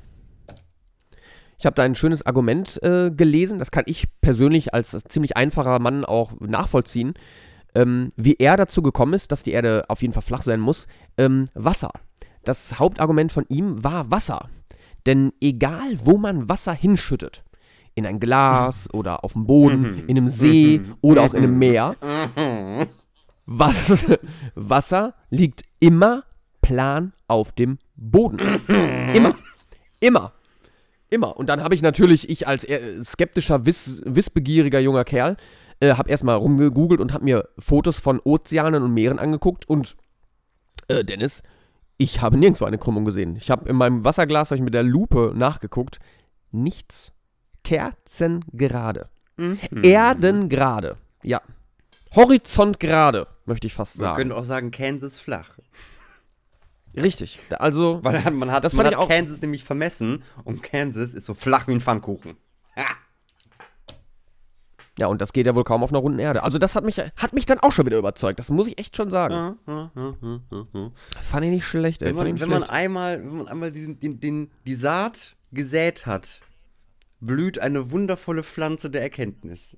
Ich 1.58 1.66
habe 1.66 1.74
da 1.74 1.82
ein 1.82 1.96
schönes 1.96 2.24
Argument 2.24 2.80
äh, 2.82 3.10
gelesen, 3.10 3.58
das 3.58 3.72
kann 3.72 3.82
ich 3.86 4.06
persönlich 4.20 4.74
als 4.74 4.90
ziemlich 5.08 5.36
einfacher 5.36 5.80
Mann 5.80 6.04
auch 6.04 6.32
nachvollziehen, 6.38 7.14
ähm, 7.74 8.10
wie 8.16 8.36
er 8.38 8.56
dazu 8.56 8.80
gekommen 8.80 9.12
ist, 9.12 9.32
dass 9.32 9.42
die 9.42 9.50
Erde 9.50 9.84
auf 9.88 10.00
jeden 10.00 10.14
Fall 10.14 10.22
flach 10.22 10.42
sein 10.42 10.60
muss. 10.60 10.86
Ähm, 11.16 11.46
Wasser. 11.54 11.90
Das 12.44 12.78
Hauptargument 12.78 13.32
von 13.32 13.44
ihm 13.48 13.82
war 13.82 14.10
Wasser. 14.10 14.48
Denn 15.04 15.32
egal, 15.40 15.98
wo 16.04 16.16
man 16.16 16.48
Wasser 16.48 16.72
hinschüttet, 16.72 17.42
in 17.96 18.06
ein 18.06 18.20
Glas 18.20 18.88
oder 18.94 19.24
auf 19.24 19.32
dem 19.32 19.46
Boden, 19.46 20.04
in 20.06 20.16
einem 20.16 20.28
See 20.28 20.80
oder 21.00 21.22
auch 21.22 21.34
in 21.34 21.42
einem 21.42 21.58
Meer, 21.58 21.96
was, 23.46 24.06
Wasser 24.54 25.14
liegt 25.30 25.62
immer 25.80 26.22
plan 26.62 27.12
auf 27.26 27.50
dem 27.50 27.78
Boden. 27.96 28.38
Immer. 29.12 29.34
Immer. 30.00 30.32
Immer. 31.10 31.36
Und 31.36 31.48
dann 31.48 31.62
habe 31.62 31.74
ich 31.74 31.82
natürlich, 31.82 32.28
ich 32.28 32.46
als 32.46 32.64
eher 32.64 33.02
skeptischer, 33.02 33.64
wiss, 33.64 34.02
wissbegieriger 34.04 34.80
junger 34.80 35.04
Kerl, 35.04 35.36
äh, 35.80 35.94
habe 35.94 36.10
erstmal 36.10 36.36
rumgegoogelt 36.36 37.00
und 37.00 37.12
habe 37.12 37.24
mir 37.24 37.48
Fotos 37.58 37.98
von 37.98 38.20
Ozeanen 38.20 38.82
und 38.82 38.92
Meeren 38.92 39.18
angeguckt 39.18 39.68
und 39.68 39.96
äh, 40.88 41.04
Dennis, 41.04 41.42
ich 41.96 42.20
habe 42.20 42.36
nirgendwo 42.36 42.64
eine 42.64 42.78
Krümmung 42.78 43.04
gesehen. 43.04 43.36
Ich 43.36 43.50
habe 43.50 43.68
in 43.68 43.76
meinem 43.76 44.04
Wasserglas, 44.04 44.50
habe 44.50 44.58
ich 44.58 44.64
mit 44.64 44.74
der 44.74 44.82
Lupe 44.82 45.32
nachgeguckt, 45.34 45.98
nichts. 46.50 47.12
Kerzengerade. 47.64 49.08
Mhm. 49.36 49.58
Erdengrade. 49.82 50.96
Ja. 51.22 51.42
Horizontgerade, 52.14 53.26
möchte 53.44 53.66
ich 53.66 53.74
fast 53.74 53.94
sagen. 53.94 54.16
könnte 54.16 54.36
auch 54.36 54.44
sagen, 54.44 54.70
Kansas 54.70 55.20
flach. 55.20 55.50
Richtig. 56.96 57.38
Also, 57.58 58.00
Weil 58.02 58.22
man- 58.22 58.34
man 58.36 58.50
hat, 58.52 58.64
Das 58.64 58.72
man 58.72 58.84
fand 58.86 58.96
hat 58.96 59.00
ich 59.02 59.06
auch- 59.06 59.08
Kansas 59.14 59.40
nämlich 59.40 59.64
vermessen 59.64 60.22
und 60.44 60.62
Kansas 60.62 61.14
ist 61.14 61.24
so 61.26 61.34
flach 61.34 61.66
wie 61.68 61.72
ein 61.72 61.80
Pfannkuchen. 61.80 62.36
ja, 64.98 65.06
und 65.06 65.20
das 65.20 65.32
geht 65.32 65.46
ja 65.46 65.54
wohl 65.54 65.62
kaum 65.64 65.84
auf 65.84 65.90
einer 65.90 66.00
runden 66.00 66.18
Erde. 66.18 66.42
Also, 66.42 66.58
das 66.58 66.74
hat 66.74 66.84
mich, 66.84 66.98
hat 66.98 67.32
mich 67.32 67.46
dann 67.46 67.60
auch 67.60 67.70
schon 67.70 67.86
wieder 67.86 67.98
überzeugt. 67.98 68.38
Das 68.40 68.50
muss 68.50 68.66
ich 68.66 68.78
echt 68.78 68.96
schon 68.96 69.10
sagen. 69.10 69.56
Fand 71.20 71.44
ich 71.44 71.50
nicht 71.52 71.64
schlecht, 71.66 72.02
ey. 72.02 72.08
Wenn 72.08 72.16
man, 72.16 72.40
wenn 72.40 72.48
man 72.48 72.58
schlecht. 72.62 72.72
einmal, 72.72 73.20
wenn 73.20 73.36
man 73.36 73.48
einmal 73.48 73.70
diesen, 73.70 74.00
den, 74.00 74.18
den, 74.18 74.50
die 74.66 74.74
Saat 74.74 75.36
gesät 75.52 76.06
hat, 76.06 76.40
blüht 77.20 77.58
eine 77.60 77.92
wundervolle 77.92 78.42
Pflanze 78.42 78.90
der 78.90 79.02
Erkenntnis. 79.02 79.76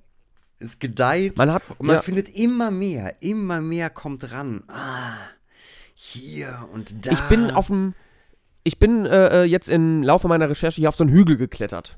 Es 0.57 0.79
gedeiht 0.79 1.37
Man 1.37 1.51
hat- 1.53 1.63
und 1.77 1.85
man 1.87 1.95
ja. 1.97 2.01
findet 2.01 2.29
immer 2.29 2.69
mehr, 2.71 3.21
immer 3.21 3.61
mehr 3.61 3.89
kommt 3.89 4.31
ran. 4.31 4.63
Ah, 4.67 5.13
hier 5.93 6.67
und 6.73 7.05
da. 7.05 7.11
Ich 7.11 7.21
bin 7.21 7.51
auf 7.51 7.67
dem. 7.67 7.93
Ich 8.63 8.77
bin 8.77 9.05
äh, 9.05 9.41
äh, 9.41 9.43
jetzt 9.43 9.69
im 9.69 10.03
Laufe 10.03 10.27
meiner 10.27 10.49
Recherche 10.49 10.81
hier 10.81 10.89
auf 10.89 10.95
so 10.95 11.03
einen 11.03 11.13
Hügel 11.13 11.35
geklettert. 11.35 11.97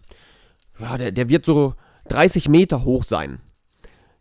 Ja, 0.79 0.97
der, 0.97 1.11
der 1.11 1.27
wird 1.27 1.45
so 1.45 1.75
30 2.07 2.47
Meter 2.47 2.85
hoch 2.85 3.03
sein. 3.03 3.41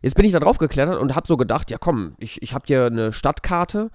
Jetzt 0.00 0.16
bin 0.16 0.24
ich 0.24 0.32
da 0.32 0.40
drauf 0.40 0.58
geklettert 0.58 0.96
und 0.96 1.14
habe 1.14 1.28
so 1.28 1.36
gedacht, 1.36 1.70
ja 1.70 1.78
komm, 1.78 2.16
ich, 2.18 2.42
ich 2.42 2.52
habe 2.52 2.64
hier 2.66 2.86
eine 2.86 3.12
Stadtkarte. 3.12 3.90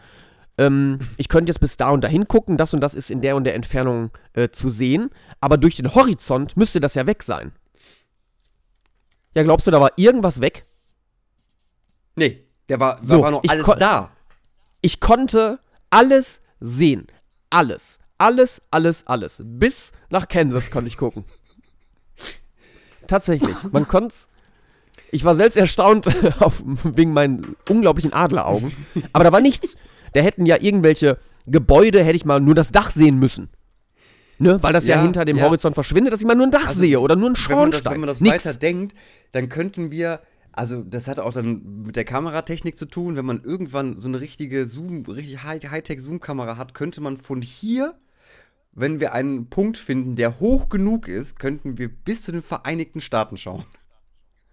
Ähm, 0.57 0.99
ich 1.17 1.27
könnte 1.27 1.51
jetzt 1.51 1.59
bis 1.59 1.75
da 1.75 1.89
und 1.89 2.01
dahin 2.03 2.27
gucken, 2.27 2.57
das 2.57 2.73
und 2.73 2.79
das 2.79 2.95
ist 2.95 3.11
in 3.11 3.21
der 3.21 3.35
und 3.35 3.43
der 3.43 3.55
Entfernung 3.55 4.11
äh, 4.33 4.49
zu 4.49 4.69
sehen. 4.69 5.09
Aber 5.41 5.57
durch 5.57 5.75
den 5.75 5.93
Horizont 5.93 6.55
müsste 6.55 6.79
das 6.79 6.95
ja 6.95 7.05
weg 7.05 7.23
sein. 7.23 7.51
Ja, 9.35 9.43
glaubst 9.43 9.67
du, 9.67 9.71
da 9.71 9.81
war 9.81 9.91
irgendwas 9.97 10.41
weg? 10.41 10.65
Nee, 12.15 12.47
der 12.69 12.79
war, 12.79 12.99
So, 13.03 13.17
da 13.17 13.21
war 13.23 13.31
noch 13.31 13.43
alles 13.47 13.67
da. 13.77 14.11
Ich 14.81 14.99
konnte 14.99 15.59
alles 15.89 16.41
sehen. 16.59 17.07
Alles. 17.49 17.99
Alles, 18.17 18.61
alles, 18.71 19.05
alles. 19.05 19.41
Bis 19.43 19.91
nach 20.09 20.27
Kansas 20.27 20.71
konnte 20.71 20.87
ich 20.87 20.97
gucken. 20.97 21.25
Tatsächlich. 23.07 23.55
Man 23.71 23.87
konnte 23.87 24.13
Ich 25.11 25.23
war 25.23 25.35
selbst 25.35 25.55
erstaunt 25.55 26.07
auf, 26.41 26.61
wegen 26.65 27.13
meinen 27.13 27.55
unglaublichen 27.69 28.13
Adleraugen. 28.13 28.71
Aber 29.13 29.23
da 29.23 29.31
war 29.31 29.39
nichts. 29.41 29.77
Da 30.13 30.21
hätten 30.21 30.45
ja 30.45 30.57
irgendwelche 30.59 31.17
Gebäude, 31.45 32.03
hätte 32.03 32.15
ich 32.17 32.25
mal 32.25 32.39
nur 32.39 32.55
das 32.55 32.71
Dach 32.71 32.91
sehen 32.91 33.19
müssen. 33.19 33.49
Ne? 34.39 34.61
Weil 34.61 34.73
das 34.73 34.85
ja, 34.85 34.97
Ja, 34.97 35.01
hinter 35.03 35.25
dem 35.25 35.37
ja. 35.37 35.45
Horizont 35.45 35.73
verschwindet, 35.75 36.13
dass 36.13 36.19
ich 36.21 36.27
mal 36.27 36.35
nur 36.35 36.47
ein 36.47 36.51
Dach 36.51 36.67
Also, 36.67 36.79
sehe 36.81 36.99
oder 36.99 37.15
nur 37.15 37.29
einen 37.29 37.35
Wenn 37.37 37.55
man 37.57 37.71
das, 37.71 37.81
Schornstein. 37.81 37.93
wenn 37.93 37.99
man 38.01 38.09
das 38.09 38.21
weiter 38.23 38.53
denkt, 38.53 38.95
dann 39.31 39.49
könnten 39.49 39.89
wir, 39.91 40.21
also 40.57 40.81
das 40.81 41.07
hat 41.07 41.19
auch 41.19 41.33
dann 41.33 41.83
mit 41.83 41.95
der 41.95 42.03
Kameratechnik 42.03 42.77
zu 42.77 42.85
tun, 42.85 43.15
wenn 43.15 43.25
man 43.25 43.43
irgendwann 43.43 43.99
so 43.99 44.07
eine 44.07 44.19
richtige 44.19 44.67
Zoom, 44.67 45.05
richtig 45.05 45.43
High- 45.43 45.69
Hightech-Zoom-Kamera 45.69 46.57
hat, 46.57 46.73
könnte 46.73 46.99
man 46.99 47.17
von 47.17 47.43
hier, 47.43 47.93
wenn 48.71 48.99
wir 48.99 49.13
einen 49.13 49.49
Punkt 49.49 49.77
finden, 49.77 50.15
der 50.15 50.39
hoch 50.39 50.69
genug 50.69 51.07
ist, 51.07 51.37
könnten 51.37 51.77
wir 51.77 51.89
bis 51.89 52.23
zu 52.23 52.31
den 52.31 52.41
Vereinigten 52.41 53.01
Staaten 53.01 53.37
schauen. 53.37 53.65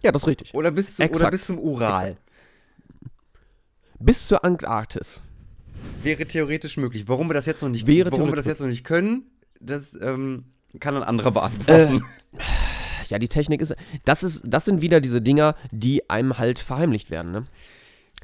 Ja, 0.03 0.13
das 0.13 0.23
ist 0.23 0.29
richtig. 0.29 0.53
Oder 0.53 0.71
bis, 0.71 0.97
zu, 0.97 1.03
oder 1.09 1.31
bis 1.31 1.47
zum 1.47 1.59
Ural. 1.59 2.19
Bis 3.99 4.27
zur 4.27 4.45
Antarktis. 4.45 5.23
Wäre 6.03 6.27
theoretisch 6.27 6.77
möglich. 6.77 7.09
Warum 7.09 7.31
wir 7.31 7.35
das 7.35 7.47
jetzt 7.47 7.63
noch 7.63 7.71
nicht, 7.71 7.87
warum 7.87 8.29
wir 8.29 8.37
das 8.37 8.45
jetzt 8.45 8.61
noch 8.61 8.69
nicht 8.69 8.85
können, 8.85 9.31
das 9.61 9.99
ähm, 10.01 10.45
kann 10.81 10.97
ein 10.97 11.03
anderer 11.03 11.31
beantworten. 11.31 12.05
Ja, 13.11 13.19
die 13.19 13.29
Technik 13.29 13.61
ist. 13.61 13.75
Das, 14.05 14.23
ist. 14.23 14.43
das 14.47 14.65
sind 14.65 14.81
wieder 14.81 15.01
diese 15.01 15.21
Dinger, 15.21 15.55
die 15.71 16.09
einem 16.11 16.39
halt 16.39 16.59
verheimlicht 16.59 17.11
werden. 17.11 17.33
Ne? 17.33 17.45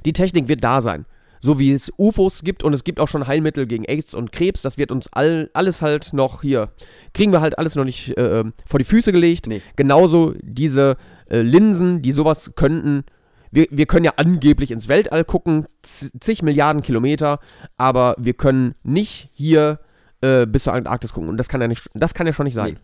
Die 0.04 0.12
Technik 0.12 0.48
wird 0.48 0.64
da 0.64 0.80
sein. 0.80 1.06
So 1.42 1.58
wie 1.58 1.72
es 1.72 1.90
UFOs 1.96 2.42
gibt 2.42 2.62
und 2.62 2.74
es 2.74 2.84
gibt 2.84 3.00
auch 3.00 3.08
schon 3.08 3.26
Heilmittel 3.26 3.66
gegen 3.66 3.84
AIDS 3.86 4.12
und 4.12 4.30
Krebs, 4.30 4.60
das 4.60 4.76
wird 4.76 4.92
uns 4.92 5.08
all, 5.12 5.48
alles 5.54 5.80
halt 5.80 6.12
noch 6.12 6.42
hier. 6.42 6.70
Kriegen 7.14 7.32
wir 7.32 7.40
halt 7.40 7.58
alles 7.58 7.76
noch 7.76 7.84
nicht 7.84 8.16
äh, 8.18 8.44
vor 8.66 8.78
die 8.78 8.84
Füße 8.84 9.10
gelegt. 9.10 9.46
Nee. 9.46 9.62
Genauso 9.74 10.34
diese 10.42 10.98
äh, 11.30 11.40
Linsen, 11.40 12.02
die 12.02 12.12
sowas 12.12 12.52
könnten. 12.56 13.04
Wir, 13.50 13.66
wir 13.70 13.86
können 13.86 14.04
ja 14.04 14.12
angeblich 14.16 14.70
ins 14.70 14.86
Weltall 14.86 15.24
gucken, 15.24 15.66
zig 15.82 16.42
Milliarden 16.42 16.82
Kilometer, 16.82 17.40
aber 17.78 18.14
wir 18.18 18.34
können 18.34 18.74
nicht 18.82 19.30
hier 19.32 19.80
äh, 20.20 20.46
bis 20.46 20.64
zur 20.64 20.74
Antarktis 20.74 21.14
gucken. 21.14 21.30
Und 21.30 21.38
das 21.38 21.48
kann 21.48 21.62
ja, 21.62 21.68
nicht, 21.68 21.88
das 21.94 22.12
kann 22.12 22.26
ja 22.26 22.34
schon 22.34 22.44
nicht 22.44 22.54
sein. 22.54 22.78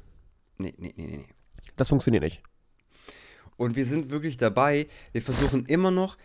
Nee, 0.59 0.75
nee, 0.79 0.95
nee, 0.97 1.07
nee, 1.07 1.17
nee. 1.19 1.36
Das 1.77 1.89
funktioniert 1.89 2.23
nicht. 2.23 2.43
Und 3.57 3.77
wir 3.77 3.85
sind 3.85 4.11
wirklich 4.11 4.37
dabei. 4.37 4.87
Wir 5.13 5.23
versuchen 5.23 5.65
immer 5.67 5.91
noch 5.91 6.17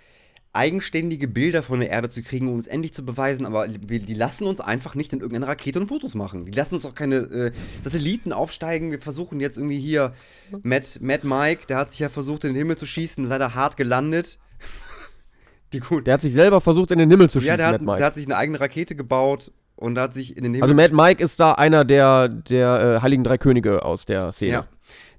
eigenständige 0.54 1.28
Bilder 1.28 1.64
von 1.64 1.80
der 1.80 1.90
Erde 1.90 2.10
zu 2.10 2.22
kriegen, 2.22 2.50
um 2.50 2.56
uns 2.56 2.68
endlich 2.68 2.94
zu 2.94 3.06
beweisen, 3.06 3.46
aber 3.46 3.68
wir, 3.70 4.00
die 4.00 4.14
lassen 4.14 4.46
uns 4.46 4.60
einfach 4.60 4.96
nicht 4.96 5.14
in 5.14 5.20
irgendeine 5.20 5.48
Rakete 5.48 5.80
und 5.80 5.88
Fotos 5.88 6.14
machen. 6.14 6.46
Die 6.46 6.52
lassen 6.52 6.76
uns 6.76 6.86
auch 6.86 6.94
keine 6.94 7.16
äh, 7.16 7.52
Satelliten 7.82 8.34
aufsteigen. 8.34 8.92
Wir 8.92 9.00
versuchen 9.00 9.40
jetzt 9.40 9.58
irgendwie 9.58 9.80
hier, 9.80 10.14
Matt, 10.62 11.00
Matt 11.02 11.24
Mike, 11.24 11.68
der 11.68 11.78
hat 11.78 11.92
sich 11.92 12.02
ja 12.02 12.10
versucht, 12.10 12.44
in 12.44 12.50
den 12.50 12.58
Himmel 12.58 12.78
zu 12.78 12.86
schießen, 12.86 13.26
leider 13.26 13.56
hart 13.56 13.78
gelandet. 13.78 14.40
Die 15.74 15.80
gut. 15.80 16.06
Der 16.06 16.16
hat 16.16 16.22
sich 16.22 16.34
selber 16.34 16.60
versucht, 16.60 16.92
in 16.92 17.00
den 17.00 17.10
Himmel 17.10 17.30
zu 17.30 17.40
schießen, 17.40 17.48
ja, 17.48 17.56
der 17.56 17.68
hat, 17.68 17.82
Mad 17.82 17.86
Mike. 17.86 17.98
der 18.00 18.08
hat 18.08 18.16
sich 18.16 18.26
eine 18.26 18.36
eigene 18.36 18.60
Rakete 18.60 18.98
gebaut 18.98 19.54
und 19.78 19.98
hat 19.98 20.14
sich 20.14 20.36
in 20.36 20.44
den 20.44 20.54
Himmel 20.54 20.64
also 20.64 20.76
Mad 20.76 20.94
Mike 20.94 21.24
ist 21.24 21.40
da 21.40 21.54
einer 21.54 21.86
der, 21.86 22.28
der 22.28 22.98
äh, 22.98 23.02
Heiligen 23.02 23.24
Drei 23.24 23.38
Könige 23.38 23.86
aus 23.86 24.06
der 24.06 24.34
Szene. 24.34 24.52
Ja. 24.52 24.68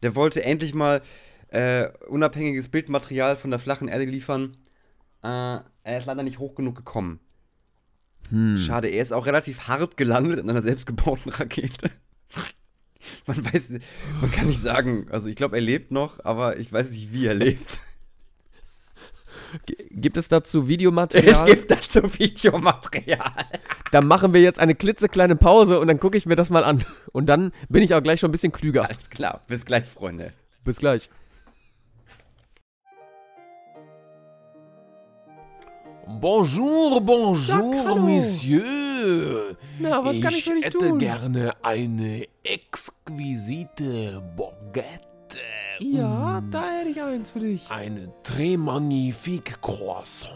Der 0.02 0.14
wollte 0.14 0.44
endlich 0.44 0.74
mal 0.74 1.02
äh, 1.48 1.88
unabhängiges 2.08 2.68
Bildmaterial 2.68 3.36
von 3.36 3.50
der 3.50 3.58
flachen 3.58 3.88
Erde 3.88 4.04
liefern. 4.04 4.56
Äh, 5.22 5.58
er 5.84 5.98
ist 5.98 6.06
leider 6.06 6.22
nicht 6.22 6.38
hoch 6.38 6.54
genug 6.54 6.76
gekommen. 6.76 7.20
Hm. 8.30 8.56
Schade, 8.56 8.88
er 8.88 9.02
ist 9.02 9.12
auch 9.12 9.26
relativ 9.26 9.68
hart 9.68 9.96
gelandet 9.96 10.40
in 10.40 10.48
einer 10.48 10.62
selbstgebauten 10.62 11.30
Rakete. 11.32 11.90
Man 13.26 13.44
weiß, 13.44 13.78
man 14.20 14.30
kann 14.30 14.46
nicht 14.46 14.62
sagen, 14.62 15.08
also 15.10 15.28
ich 15.28 15.34
glaube, 15.34 15.56
er 15.56 15.62
lebt 15.62 15.90
noch, 15.90 16.24
aber 16.24 16.58
ich 16.58 16.72
weiß 16.72 16.92
nicht, 16.92 17.12
wie 17.12 17.26
er 17.26 17.34
lebt. 17.34 17.82
Gibt 19.90 20.16
es 20.16 20.28
dazu 20.28 20.68
Videomaterial? 20.68 21.34
Es 21.34 21.44
gibt 21.44 21.70
dazu 21.70 22.02
Videomaterial. 22.18 23.32
Dann 23.90 24.06
machen 24.06 24.32
wir 24.32 24.40
jetzt 24.40 24.58
eine 24.58 24.74
klitzekleine 24.74 25.36
Pause 25.36 25.80
und 25.80 25.88
dann 25.88 26.00
gucke 26.00 26.16
ich 26.16 26.26
mir 26.26 26.36
das 26.36 26.50
mal 26.50 26.64
an. 26.64 26.84
Und 27.12 27.26
dann 27.26 27.52
bin 27.68 27.82
ich 27.82 27.94
auch 27.94 28.02
gleich 28.02 28.20
schon 28.20 28.30
ein 28.30 28.32
bisschen 28.32 28.52
klüger. 28.52 28.88
Alles 28.88 29.10
klar, 29.10 29.42
bis 29.48 29.64
gleich, 29.64 29.84
Freunde. 29.84 30.30
Bis 30.64 30.78
gleich. 30.78 31.10
Bonjour, 36.20 37.00
bonjour. 37.00 37.96
Monsieur. 37.96 39.56
Na, 39.78 40.04
was 40.04 40.20
kann 40.20 40.34
ich 40.34 40.44
für 40.44 40.54
dich 40.54 40.64
hätte 40.64 40.78
tun? 40.78 40.98
gerne 40.98 41.54
eine 41.62 42.26
exquisite 42.42 44.22
Baguette. 44.36 45.11
Ja, 45.82 46.40
Mm, 46.40 46.50
da 46.50 46.62
hätte 46.70 46.90
ich 46.90 47.02
eins 47.02 47.30
für 47.30 47.40
dich. 47.40 47.68
Eine 47.70 48.08
très 48.24 48.56
magnifique 48.58 49.60
Croissant, 49.60 50.30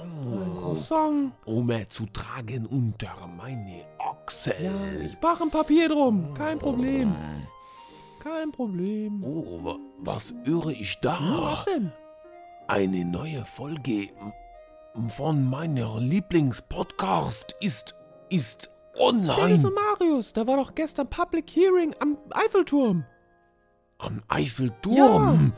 Croissant. 0.61 1.32
um 1.44 1.70
es 1.70 1.88
zu 1.90 2.07
tragen 2.07 2.66
unter 2.66 3.14
meine 3.36 3.84
Achsel. 3.99 4.55
Ja, 4.61 5.07
ich 5.07 5.16
mache 5.20 5.44
ein 5.44 5.51
Papier 5.51 5.88
drum. 5.88 6.34
Kein 6.34 6.59
Problem. 6.59 7.14
Kein 8.22 8.51
Problem. 8.51 9.22
Oh, 9.24 9.61
wa- 9.64 9.78
was 9.99 10.34
höre 10.44 10.68
ich 10.70 10.99
da? 11.01 11.18
Was 11.20 11.64
denn? 11.66 11.92
Eine 12.68 13.05
neue 13.05 13.44
Folge 13.44 14.09
von 15.09 15.44
meiner 15.49 16.01
Lieblingspodcast 16.01 17.55
ist, 17.61 17.94
ist 18.30 18.70
Dennis 18.99 19.30
online 19.30 19.66
und 19.68 19.74
Marius, 19.74 20.32
da 20.32 20.47
war 20.47 20.57
doch 20.57 20.74
gestern 20.74 21.07
Public 21.09 21.51
Hearing 21.55 21.94
am 22.01 22.16
Eiffelturm. 22.30 23.05
Am 23.99 24.22
Eiffelturm. 24.28 25.53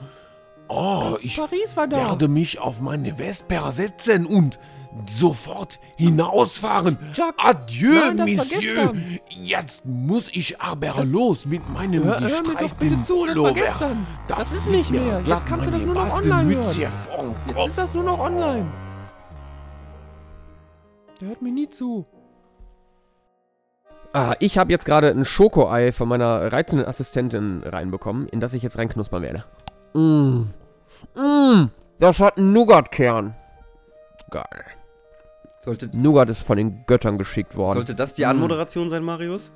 Oh, 0.68 1.00
Ganz 1.12 1.24
ich 1.24 1.36
Paris 1.36 1.76
war 1.76 1.88
da. 1.88 1.96
werde 2.10 2.28
mich 2.28 2.58
auf 2.58 2.80
meine 2.80 3.16
Vesper 3.16 3.72
setzen 3.72 4.26
und 4.26 4.58
sofort 5.06 5.78
hinausfahren. 5.96 6.98
Jack, 7.14 7.34
Adieu, 7.38 7.90
nein, 8.14 8.36
das 8.36 8.50
Monsieur. 8.50 8.94
Jetzt 9.30 9.84
muss 9.86 10.28
ich 10.32 10.60
aber 10.60 11.04
los 11.04 11.44
mit 11.46 11.68
meinem 11.70 12.04
Hör, 12.04 12.20
hör 12.20 12.42
mir 12.42 12.54
doch 12.56 12.74
bitte 12.74 13.02
zu, 13.02 13.26
das 13.26 13.36
war 13.38 13.52
gestern. 13.52 14.06
Da 14.26 14.36
Das 14.36 14.52
ist 14.52 14.66
nicht 14.68 14.90
mehr. 14.90 15.22
Jetzt 15.24 15.46
kannst 15.46 15.66
du 15.66 15.70
das 15.70 15.82
nur 15.82 15.94
noch 15.94 16.14
online 16.14 16.54
hören. 16.54 16.74
hier 16.74 16.90
vorn 16.90 17.34
Jetzt 17.48 17.68
ist 17.68 17.78
das 17.78 17.94
nur 17.94 18.04
noch 18.04 18.18
online. 18.18 18.66
Der 21.20 21.28
hört 21.28 21.42
mir 21.42 21.52
nie 21.52 21.68
zu. 21.70 22.06
Ah, 24.12 24.34
ich 24.40 24.58
habe 24.58 24.72
jetzt 24.72 24.84
gerade 24.86 25.10
ein 25.10 25.24
Schokoei 25.24 25.92
von 25.92 26.08
meiner 26.08 26.52
reizenden 26.52 26.86
Assistentin 26.86 27.62
reinbekommen, 27.64 28.26
in 28.28 28.40
das 28.40 28.54
ich 28.54 28.62
jetzt 28.62 28.78
reinknuspern 28.78 29.22
werde. 29.22 29.44
Mmh. 29.94 30.46
Mmh. 31.16 31.68
Das 31.98 32.20
hat 32.20 32.38
einen 32.38 32.52
Nougat-Kern. 32.52 33.34
Geil. 34.30 34.64
Sollte, 35.62 35.90
Nougat 35.96 36.30
ist 36.30 36.42
von 36.42 36.56
den 36.56 36.84
Göttern 36.86 37.18
geschickt 37.18 37.56
worden. 37.56 37.74
sollte 37.74 37.94
das 37.94 38.14
die 38.14 38.24
Anmoderation 38.24 38.88
sein, 38.88 39.02
Marius? 39.04 39.52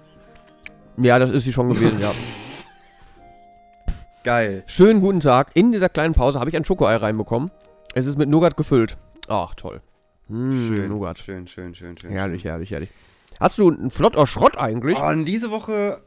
ja, 0.99 1.19
das 1.19 1.31
ist 1.31 1.45
sie 1.45 1.53
schon 1.53 1.73
gewesen, 1.73 2.01
ja. 2.01 2.13
Geil. 4.25 4.63
Schönen 4.67 5.01
guten 5.01 5.21
Tag. 5.21 5.51
In 5.55 5.73
dieser 5.73 5.89
kleinen 5.89 6.15
Pause 6.15 6.39
habe 6.39 6.51
ich 6.51 6.57
ein 6.57 6.65
Schokoei 6.65 6.97
reinbekommen. 6.97 7.51
Es 7.95 8.07
ist 8.07 8.19
mit 8.19 8.29
Nougat 8.29 8.57
gefüllt. 8.57 8.97
Ach, 9.29 9.55
toll. 9.55 9.81
Mmh, 10.29 10.67
Schön, 10.69 10.89
Nougat. 10.91 11.19
schön, 11.19 11.47
schön, 11.49 11.75
schön, 11.75 11.97
schön. 11.97 12.11
Herrlich, 12.11 12.45
herrlich, 12.45 12.71
herrlich. 12.71 12.91
Hast 13.43 13.59
du 13.59 13.69
einen 13.69 13.91
Flott 13.91 14.17
aus 14.17 14.31
Schrott 14.31 14.57
eigentlich? 14.57 14.97
Oh, 14.97 15.13
diese 15.25 15.51
Woche 15.51 16.01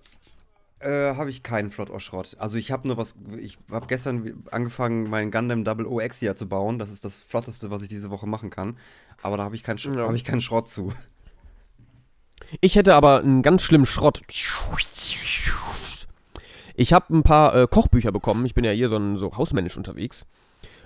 äh, 0.79 1.15
habe 1.15 1.29
ich 1.29 1.43
keinen 1.43 1.69
Flott 1.69 1.91
aus 1.91 2.01
Schrott. 2.01 2.37
Also 2.39 2.57
ich 2.57 2.71
habe 2.71 2.87
nur 2.87 2.95
was, 2.95 3.15
ich 3.37 3.57
habe 3.69 3.87
gestern 3.87 4.45
angefangen, 4.51 5.09
meinen 5.09 5.31
Gundam 5.31 5.65
Double 5.65 5.85
O 5.85 5.99
Exia 5.99 6.37
zu 6.37 6.47
bauen. 6.47 6.79
Das 6.79 6.89
ist 6.89 7.03
das 7.03 7.17
Flotteste, 7.17 7.71
was 7.71 7.81
ich 7.81 7.89
diese 7.89 8.09
Woche 8.09 8.25
machen 8.25 8.51
kann. 8.51 8.77
Aber 9.21 9.35
da 9.35 9.43
habe 9.43 9.55
ich, 9.55 9.63
keinen 9.63 9.79
Sch 9.79 9.87
Ja. 9.87 10.07
hab 10.07 10.13
ich 10.13 10.23
keinen 10.23 10.39
Schrott 10.39 10.69
zu. 10.69 10.93
Ich 12.61 12.77
hätte 12.77 12.95
aber 12.95 13.19
einen 13.19 13.41
ganz 13.41 13.63
schlimmen 13.63 13.85
Schrott. 13.85 14.21
Ich 16.73 16.93
habe 16.93 17.13
ein 17.17 17.23
paar 17.23 17.53
äh, 17.53 17.67
Kochbücher 17.69 18.13
bekommen. 18.13 18.45
Ich 18.45 18.53
bin 18.53 18.63
ja 18.63 18.71
hier 18.71 18.87
so, 18.87 18.95
ein, 18.95 19.17
so 19.17 19.35
hausmännisch 19.35 19.75
unterwegs. 19.75 20.25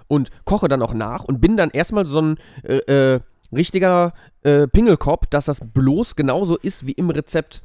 Und 0.08 0.32
koche 0.46 0.68
dann 0.68 0.82
auch 0.82 0.96
nach 0.96 1.26
und 1.26 1.42
bin 1.42 1.58
dann 1.58 1.70
erstmal 1.70 2.08
so 2.08 2.24
ein 2.24 2.40
äh, 2.64 2.78
äh, 2.78 3.20
richtiger 3.54 4.14
äh, 4.44 4.68
Pingelkopf, 4.68 5.26
dass 5.28 5.46
das 5.46 5.62
bloß 5.64 6.16
genauso 6.16 6.58
ist 6.58 6.86
wie 6.86 6.92
im 6.92 7.10
Rezept. 7.10 7.62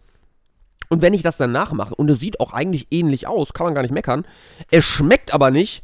Und 0.88 1.02
wenn 1.02 1.14
ich 1.14 1.22
das 1.22 1.36
dann 1.36 1.52
nachmache, 1.52 1.94
und 1.94 2.10
es 2.10 2.20
sieht 2.20 2.40
auch 2.40 2.52
eigentlich 2.52 2.88
ähnlich 2.90 3.26
aus, 3.26 3.52
kann 3.52 3.66
man 3.66 3.74
gar 3.74 3.82
nicht 3.82 3.94
meckern, 3.94 4.26
es 4.70 4.84
schmeckt 4.84 5.32
aber 5.32 5.50
nicht, 5.50 5.82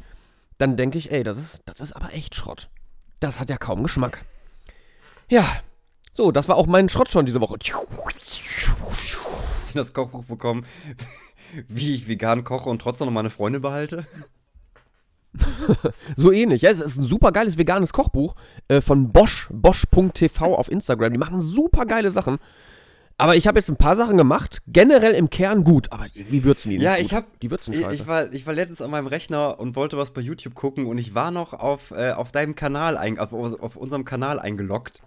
dann 0.57 0.77
denke 0.77 0.97
ich, 0.97 1.11
ey, 1.11 1.23
das 1.23 1.37
ist, 1.37 1.61
das 1.65 1.79
ist 1.79 1.93
aber 1.93 2.13
echt 2.13 2.35
Schrott. 2.35 2.69
Das 3.19 3.39
hat 3.39 3.49
ja 3.49 3.57
kaum 3.57 3.83
Geschmack. 3.83 4.23
Ja, 5.29 5.45
so, 6.13 6.31
das 6.31 6.47
war 6.47 6.55
auch 6.55 6.67
mein 6.67 6.89
Schrott 6.89 7.09
schon 7.09 7.25
diese 7.25 7.41
Woche. 7.41 7.57
Hast 9.55 9.73
du 9.73 9.79
das 9.79 9.93
Kochbuch 9.93 10.25
bekommen, 10.25 10.65
wie 11.67 11.95
ich 11.95 12.07
vegan 12.07 12.43
koche 12.43 12.69
und 12.69 12.81
trotzdem 12.81 13.05
noch 13.05 13.13
meine 13.13 13.29
Freunde 13.29 13.59
behalte? 13.59 14.05
So 16.17 16.31
ähnlich. 16.31 16.61
Ja, 16.61 16.71
es 16.71 16.81
ist 16.81 16.97
ein 16.97 17.05
super 17.05 17.31
geiles 17.31 17.57
veganes 17.57 17.93
Kochbuch 17.93 18.35
äh, 18.67 18.81
von 18.81 19.11
Bosch, 19.11 19.47
bosch.tv 19.51 20.55
auf 20.55 20.69
Instagram. 20.71 21.11
Die 21.13 21.17
machen 21.19 21.41
super 21.41 21.85
geile 21.85 22.11
Sachen. 22.11 22.37
Aber 23.17 23.35
ich 23.35 23.45
habe 23.47 23.59
jetzt 23.59 23.69
ein 23.69 23.75
paar 23.75 23.95
Sachen 23.95 24.17
gemacht, 24.17 24.63
generell 24.67 25.13
im 25.13 25.29
Kern 25.29 25.63
gut, 25.63 25.91
aber 25.91 26.07
irgendwie 26.13 26.43
würzen 26.43 26.69
die 26.71 26.77
nicht 26.77 26.83
Ja, 26.85 26.95
gut. 26.95 27.05
ich 27.05 27.13
habe 27.13 27.27
Die 27.41 27.51
würzen 27.51 27.71
ich, 27.73 27.81
scheiße. 27.81 27.93
ich, 28.01 28.07
war, 28.07 28.33
ich 28.33 28.47
war 28.47 28.53
letztens 28.55 28.81
an 28.81 28.89
meinem 28.89 29.05
Rechner 29.05 29.59
und 29.59 29.75
wollte 29.75 29.95
was 29.95 30.09
bei 30.09 30.21
YouTube 30.21 30.55
gucken 30.55 30.87
und 30.87 30.97
ich 30.97 31.13
war 31.13 31.29
noch 31.29 31.53
auf, 31.53 31.91
äh, 31.91 32.13
auf 32.13 32.31
deinem 32.31 32.55
Kanal, 32.55 32.97
ein, 32.97 33.19
auf, 33.19 33.31
auf 33.31 33.75
unserem 33.75 34.05
Kanal 34.05 34.39
eingeloggt 34.39 35.03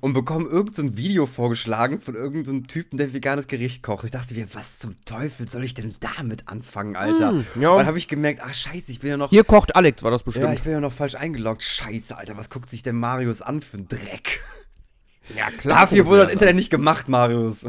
und 0.00 0.12
bekomme 0.12 0.48
irgend 0.48 0.74
so 0.74 0.82
ein 0.82 0.96
Video 0.96 1.26
vorgeschlagen 1.26 2.00
von 2.00 2.14
irgendeinem 2.14 2.44
so 2.44 2.50
einem 2.52 2.66
Typen, 2.66 2.96
der 2.96 3.12
veganes 3.12 3.46
Gericht 3.46 3.82
kocht. 3.82 4.04
Ich 4.04 4.10
dachte 4.10 4.34
mir, 4.34 4.46
was 4.54 4.78
zum 4.78 4.96
Teufel 5.04 5.48
soll 5.48 5.64
ich 5.64 5.74
denn 5.74 5.94
damit 6.00 6.48
anfangen, 6.48 6.96
Alter? 6.96 7.32
Mm, 7.32 7.44
ja. 7.60 7.70
Und 7.70 7.78
dann 7.78 7.86
habe 7.86 7.98
ich 7.98 8.08
gemerkt, 8.08 8.40
ach 8.44 8.54
scheiße, 8.54 8.90
ich 8.90 9.00
bin 9.00 9.10
ja 9.10 9.16
noch... 9.16 9.30
Hier 9.30 9.44
kocht 9.44 9.76
Alex, 9.76 10.02
war 10.02 10.10
das 10.10 10.22
bestimmt. 10.22 10.46
ja, 10.46 10.52
ich 10.52 10.62
bin 10.62 10.72
ja 10.72 10.80
noch 10.80 10.92
falsch 10.92 11.14
eingeloggt. 11.14 11.62
Scheiße, 11.62 12.16
Alter, 12.16 12.36
was 12.36 12.50
guckt 12.50 12.70
sich 12.70 12.82
denn 12.82 12.96
Marius 12.96 13.42
an 13.42 13.60
für 13.60 13.78
ein 13.78 13.88
Dreck? 13.88 14.42
Ja, 15.36 15.50
klar. 15.50 15.80
Dafür 15.80 16.06
wurde 16.06 16.22
das 16.22 16.32
Internet 16.32 16.56
nicht 16.56 16.70
gemacht, 16.70 17.08
Marius. 17.08 17.66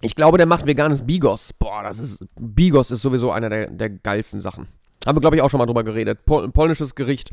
Ich 0.00 0.16
glaube, 0.16 0.36
der 0.36 0.46
macht 0.46 0.66
veganes 0.66 1.06
Bigos. 1.06 1.52
Boah, 1.52 1.84
das 1.84 2.00
ist. 2.00 2.24
Bigos 2.38 2.90
ist 2.90 3.02
sowieso 3.02 3.30
einer 3.30 3.48
der, 3.48 3.68
der 3.68 3.88
geilsten 3.88 4.40
Sachen. 4.40 4.66
Haben 5.06 5.16
wir, 5.16 5.20
glaube 5.20 5.36
ich, 5.36 5.42
auch 5.42 5.50
schon 5.50 5.58
mal 5.58 5.66
drüber 5.66 5.84
geredet. 5.84 6.24
Pol 6.26 6.50
polnisches 6.50 6.96
Gericht 6.96 7.30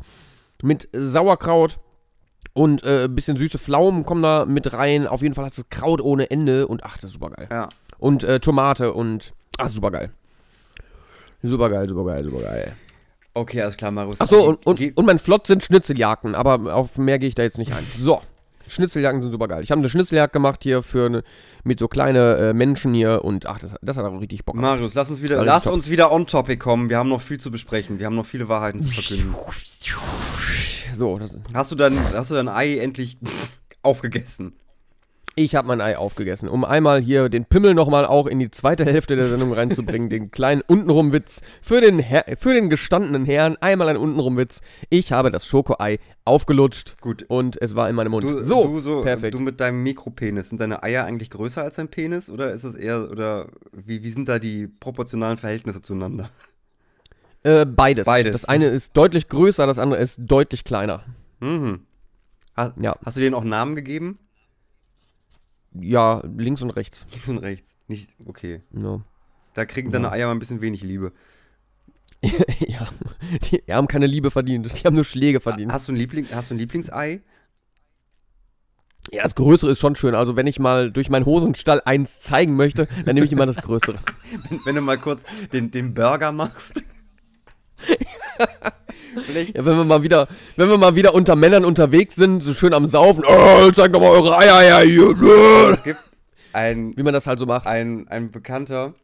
mit 0.62 0.88
Sauerkraut 0.92 1.80
und 2.52 2.82
äh, 2.82 3.08
bisschen 3.08 3.36
süße 3.36 3.58
Pflaumen 3.58 4.04
kommen 4.04 4.22
da 4.22 4.44
mit 4.44 4.72
rein. 4.72 5.06
Auf 5.06 5.22
jeden 5.22 5.34
Fall 5.34 5.44
hast 5.44 5.58
du 5.58 5.62
Kraut 5.70 6.00
ohne 6.00 6.30
Ende 6.30 6.66
und 6.66 6.84
ach, 6.84 6.96
das 6.96 7.04
ist 7.04 7.12
super 7.12 7.30
geil. 7.30 7.48
Ja. 7.50 7.68
Und 7.98 8.24
äh, 8.24 8.40
Tomate 8.40 8.92
und. 8.92 9.32
Ach, 9.58 9.68
super 9.68 9.90
geil. 9.90 10.10
Super 11.42 11.70
geil, 11.70 11.88
super 11.88 12.04
geil, 12.04 12.24
super 12.24 12.40
geil. 12.42 12.72
Okay, 13.32 13.62
alles 13.62 13.76
klar, 13.76 13.90
Marius. 13.90 14.20
Achso, 14.20 14.48
und, 14.48 14.66
und, 14.66 14.96
und 14.96 15.06
mein 15.06 15.18
Flott 15.18 15.46
sind 15.46 15.62
Schnitzeljagden, 15.62 16.34
aber 16.34 16.74
auf 16.74 16.98
mehr 16.98 17.18
gehe 17.18 17.28
ich 17.28 17.34
da 17.34 17.42
jetzt 17.42 17.58
nicht 17.58 17.72
ein. 17.72 17.86
So, 17.98 18.20
Schnitzeljagden 18.70 19.22
sind 19.22 19.30
super 19.30 19.48
geil. 19.48 19.62
Ich 19.62 19.70
habe 19.70 19.78
eine 19.78 19.88
Schnitzeljagd 19.88 20.32
gemacht 20.32 20.62
hier 20.62 20.82
für 20.82 21.06
eine, 21.06 21.22
mit 21.64 21.78
so 21.78 21.88
kleine 21.88 22.36
äh, 22.36 22.52
Menschen 22.52 22.92
hier 22.92 23.24
und 23.24 23.46
ach, 23.46 23.58
das, 23.58 23.74
das 23.82 23.96
hat 23.96 24.04
auch 24.04 24.20
richtig 24.20 24.44
Bock 24.44 24.56
gemacht. 24.56 24.76
Marius, 24.78 24.94
lass 24.94 25.10
uns 25.10 25.22
wieder, 25.22 25.44
lass 25.44 25.64
top. 25.64 25.74
uns 25.74 25.88
wieder 25.88 26.12
on 26.12 26.26
topic 26.26 26.58
kommen. 26.58 26.90
Wir 26.90 26.98
haben 26.98 27.08
noch 27.08 27.20
viel 27.20 27.38
zu 27.38 27.50
besprechen. 27.50 27.98
Wir 27.98 28.06
haben 28.06 28.16
noch 28.16 28.26
viele 28.26 28.48
Wahrheiten 28.48 28.80
zu 28.80 28.88
verkünden. 28.88 29.34
So, 31.00 31.18
Hast 31.54 31.70
du 31.70 31.76
dein, 31.76 31.98
hast 32.12 32.30
du 32.30 32.34
dein 32.34 32.50
Ei 32.50 32.76
endlich 32.76 33.16
aufgegessen? 33.82 34.52
Ich 35.34 35.54
habe 35.54 35.66
mein 35.66 35.80
Ei 35.80 35.96
aufgegessen, 35.96 36.46
um 36.46 36.62
einmal 36.62 37.00
hier 37.00 37.30
den 37.30 37.46
Pimmel 37.46 37.72
nochmal 37.72 38.04
auch 38.04 38.26
in 38.26 38.38
die 38.38 38.50
zweite 38.50 38.84
Hälfte 38.84 39.16
der 39.16 39.26
Sendung 39.28 39.54
reinzubringen, 39.54 40.10
den 40.10 40.30
kleinen 40.30 40.60
Untenrum-Witz 40.60 41.40
für 41.62 41.80
den, 41.80 42.00
Herr, 42.00 42.24
für 42.36 42.52
den 42.52 42.68
gestandenen 42.68 43.24
Herrn, 43.24 43.56
einmal 43.62 43.88
ein 43.88 43.96
Untenrum-Witz. 43.96 44.60
Ich 44.90 45.10
habe 45.10 45.30
das 45.30 45.46
Schokoei 45.46 46.00
aufgelutscht 46.26 47.00
Gut. 47.00 47.24
und 47.28 47.56
es 47.62 47.74
war 47.74 47.88
in 47.88 47.96
meinem 47.96 48.10
Mund. 48.10 48.24
Du, 48.24 48.42
so, 48.42 48.64
du, 48.64 48.80
so 48.80 49.02
perfekt. 49.02 49.32
du 49.32 49.38
mit 49.38 49.58
deinem 49.58 49.82
Mikropenis, 49.82 50.50
sind 50.50 50.60
deine 50.60 50.82
Eier 50.82 51.06
eigentlich 51.06 51.30
größer 51.30 51.62
als 51.62 51.76
dein 51.76 51.88
Penis 51.88 52.28
oder 52.28 52.52
ist 52.52 52.64
es 52.64 52.74
eher, 52.74 53.10
oder 53.10 53.46
wie, 53.72 54.02
wie 54.02 54.10
sind 54.10 54.28
da 54.28 54.38
die 54.38 54.66
proportionalen 54.66 55.38
Verhältnisse 55.38 55.80
zueinander? 55.80 56.28
Äh, 57.42 57.64
beides. 57.64 58.06
Beides. 58.06 58.32
Das 58.32 58.44
eine 58.44 58.66
ist 58.66 58.96
deutlich 58.96 59.28
größer, 59.28 59.66
das 59.66 59.78
andere 59.78 60.00
ist 60.00 60.18
deutlich 60.20 60.64
kleiner. 60.64 61.04
Mhm. 61.40 61.86
Ha, 62.56 62.74
Ja. 62.80 62.96
Hast 63.04 63.16
du 63.16 63.20
denen 63.20 63.34
auch 63.34 63.44
Namen 63.44 63.76
gegeben? 63.76 64.18
Ja, 65.72 66.22
links 66.36 66.62
und 66.62 66.70
rechts. 66.70 67.06
Links 67.12 67.28
und 67.28 67.38
rechts. 67.38 67.74
Nicht, 67.86 68.10
okay. 68.26 68.62
Ja. 68.72 69.00
Da 69.54 69.64
kriegen 69.64 69.90
deine 69.92 70.10
Eier 70.10 70.26
mal 70.26 70.32
ein 70.32 70.38
bisschen 70.38 70.60
wenig 70.60 70.82
Liebe. 70.82 71.12
ja, 72.22 72.86
die 73.50 73.62
haben 73.72 73.88
keine 73.88 74.06
Liebe 74.06 74.30
verdient, 74.30 74.66
die 74.66 74.84
haben 74.86 74.94
nur 74.94 75.04
Schläge 75.04 75.40
verdient. 75.40 75.72
Hast 75.72 75.88
du 75.88 75.92
ein, 75.92 75.96
Liebling, 75.96 76.26
hast 76.30 76.50
du 76.50 76.54
ein 76.54 76.58
Lieblingsei? 76.58 77.22
Ja, 79.10 79.22
das 79.22 79.34
Größere 79.34 79.70
ist 79.70 79.80
schon 79.80 79.96
schön. 79.96 80.14
Also, 80.14 80.36
wenn 80.36 80.46
ich 80.46 80.58
mal 80.58 80.92
durch 80.92 81.08
meinen 81.08 81.24
Hosenstall 81.24 81.80
eins 81.84 82.20
zeigen 82.20 82.54
möchte, 82.56 82.86
dann 83.06 83.14
nehme 83.14 83.26
ich 83.26 83.32
immer 83.32 83.46
das 83.46 83.56
Größere. 83.56 83.98
Wenn, 84.48 84.60
wenn 84.66 84.74
du 84.76 84.82
mal 84.82 84.98
kurz 84.98 85.24
den, 85.52 85.70
den 85.70 85.94
Burger 85.94 86.30
machst. 86.30 86.84
Ja, 89.54 89.64
wenn 89.64 89.76
wir 89.76 89.84
mal 89.84 90.02
wieder, 90.04 90.28
wenn 90.56 90.68
wir 90.68 90.78
mal 90.78 90.94
wieder 90.94 91.14
unter 91.14 91.34
Männern 91.34 91.64
unterwegs 91.64 92.14
sind, 92.14 92.42
so 92.44 92.54
schön 92.54 92.72
am 92.72 92.86
Saufen, 92.86 93.24
oh, 93.26 93.70
zeig 93.72 93.92
doch 93.92 94.00
mal 94.00 94.10
eure 94.10 94.36
Eier 94.38 94.60
her 94.60 94.80
hier. 94.82 95.70
es 95.72 95.82
gibt 95.82 95.98
ein, 96.52 96.96
Wie 96.96 97.02
man 97.02 97.12
das 97.12 97.26
halt 97.26 97.40
so 97.40 97.46
macht. 97.46 97.66
ein, 97.66 98.06
ein 98.08 98.30
Bekannter, 98.30 98.94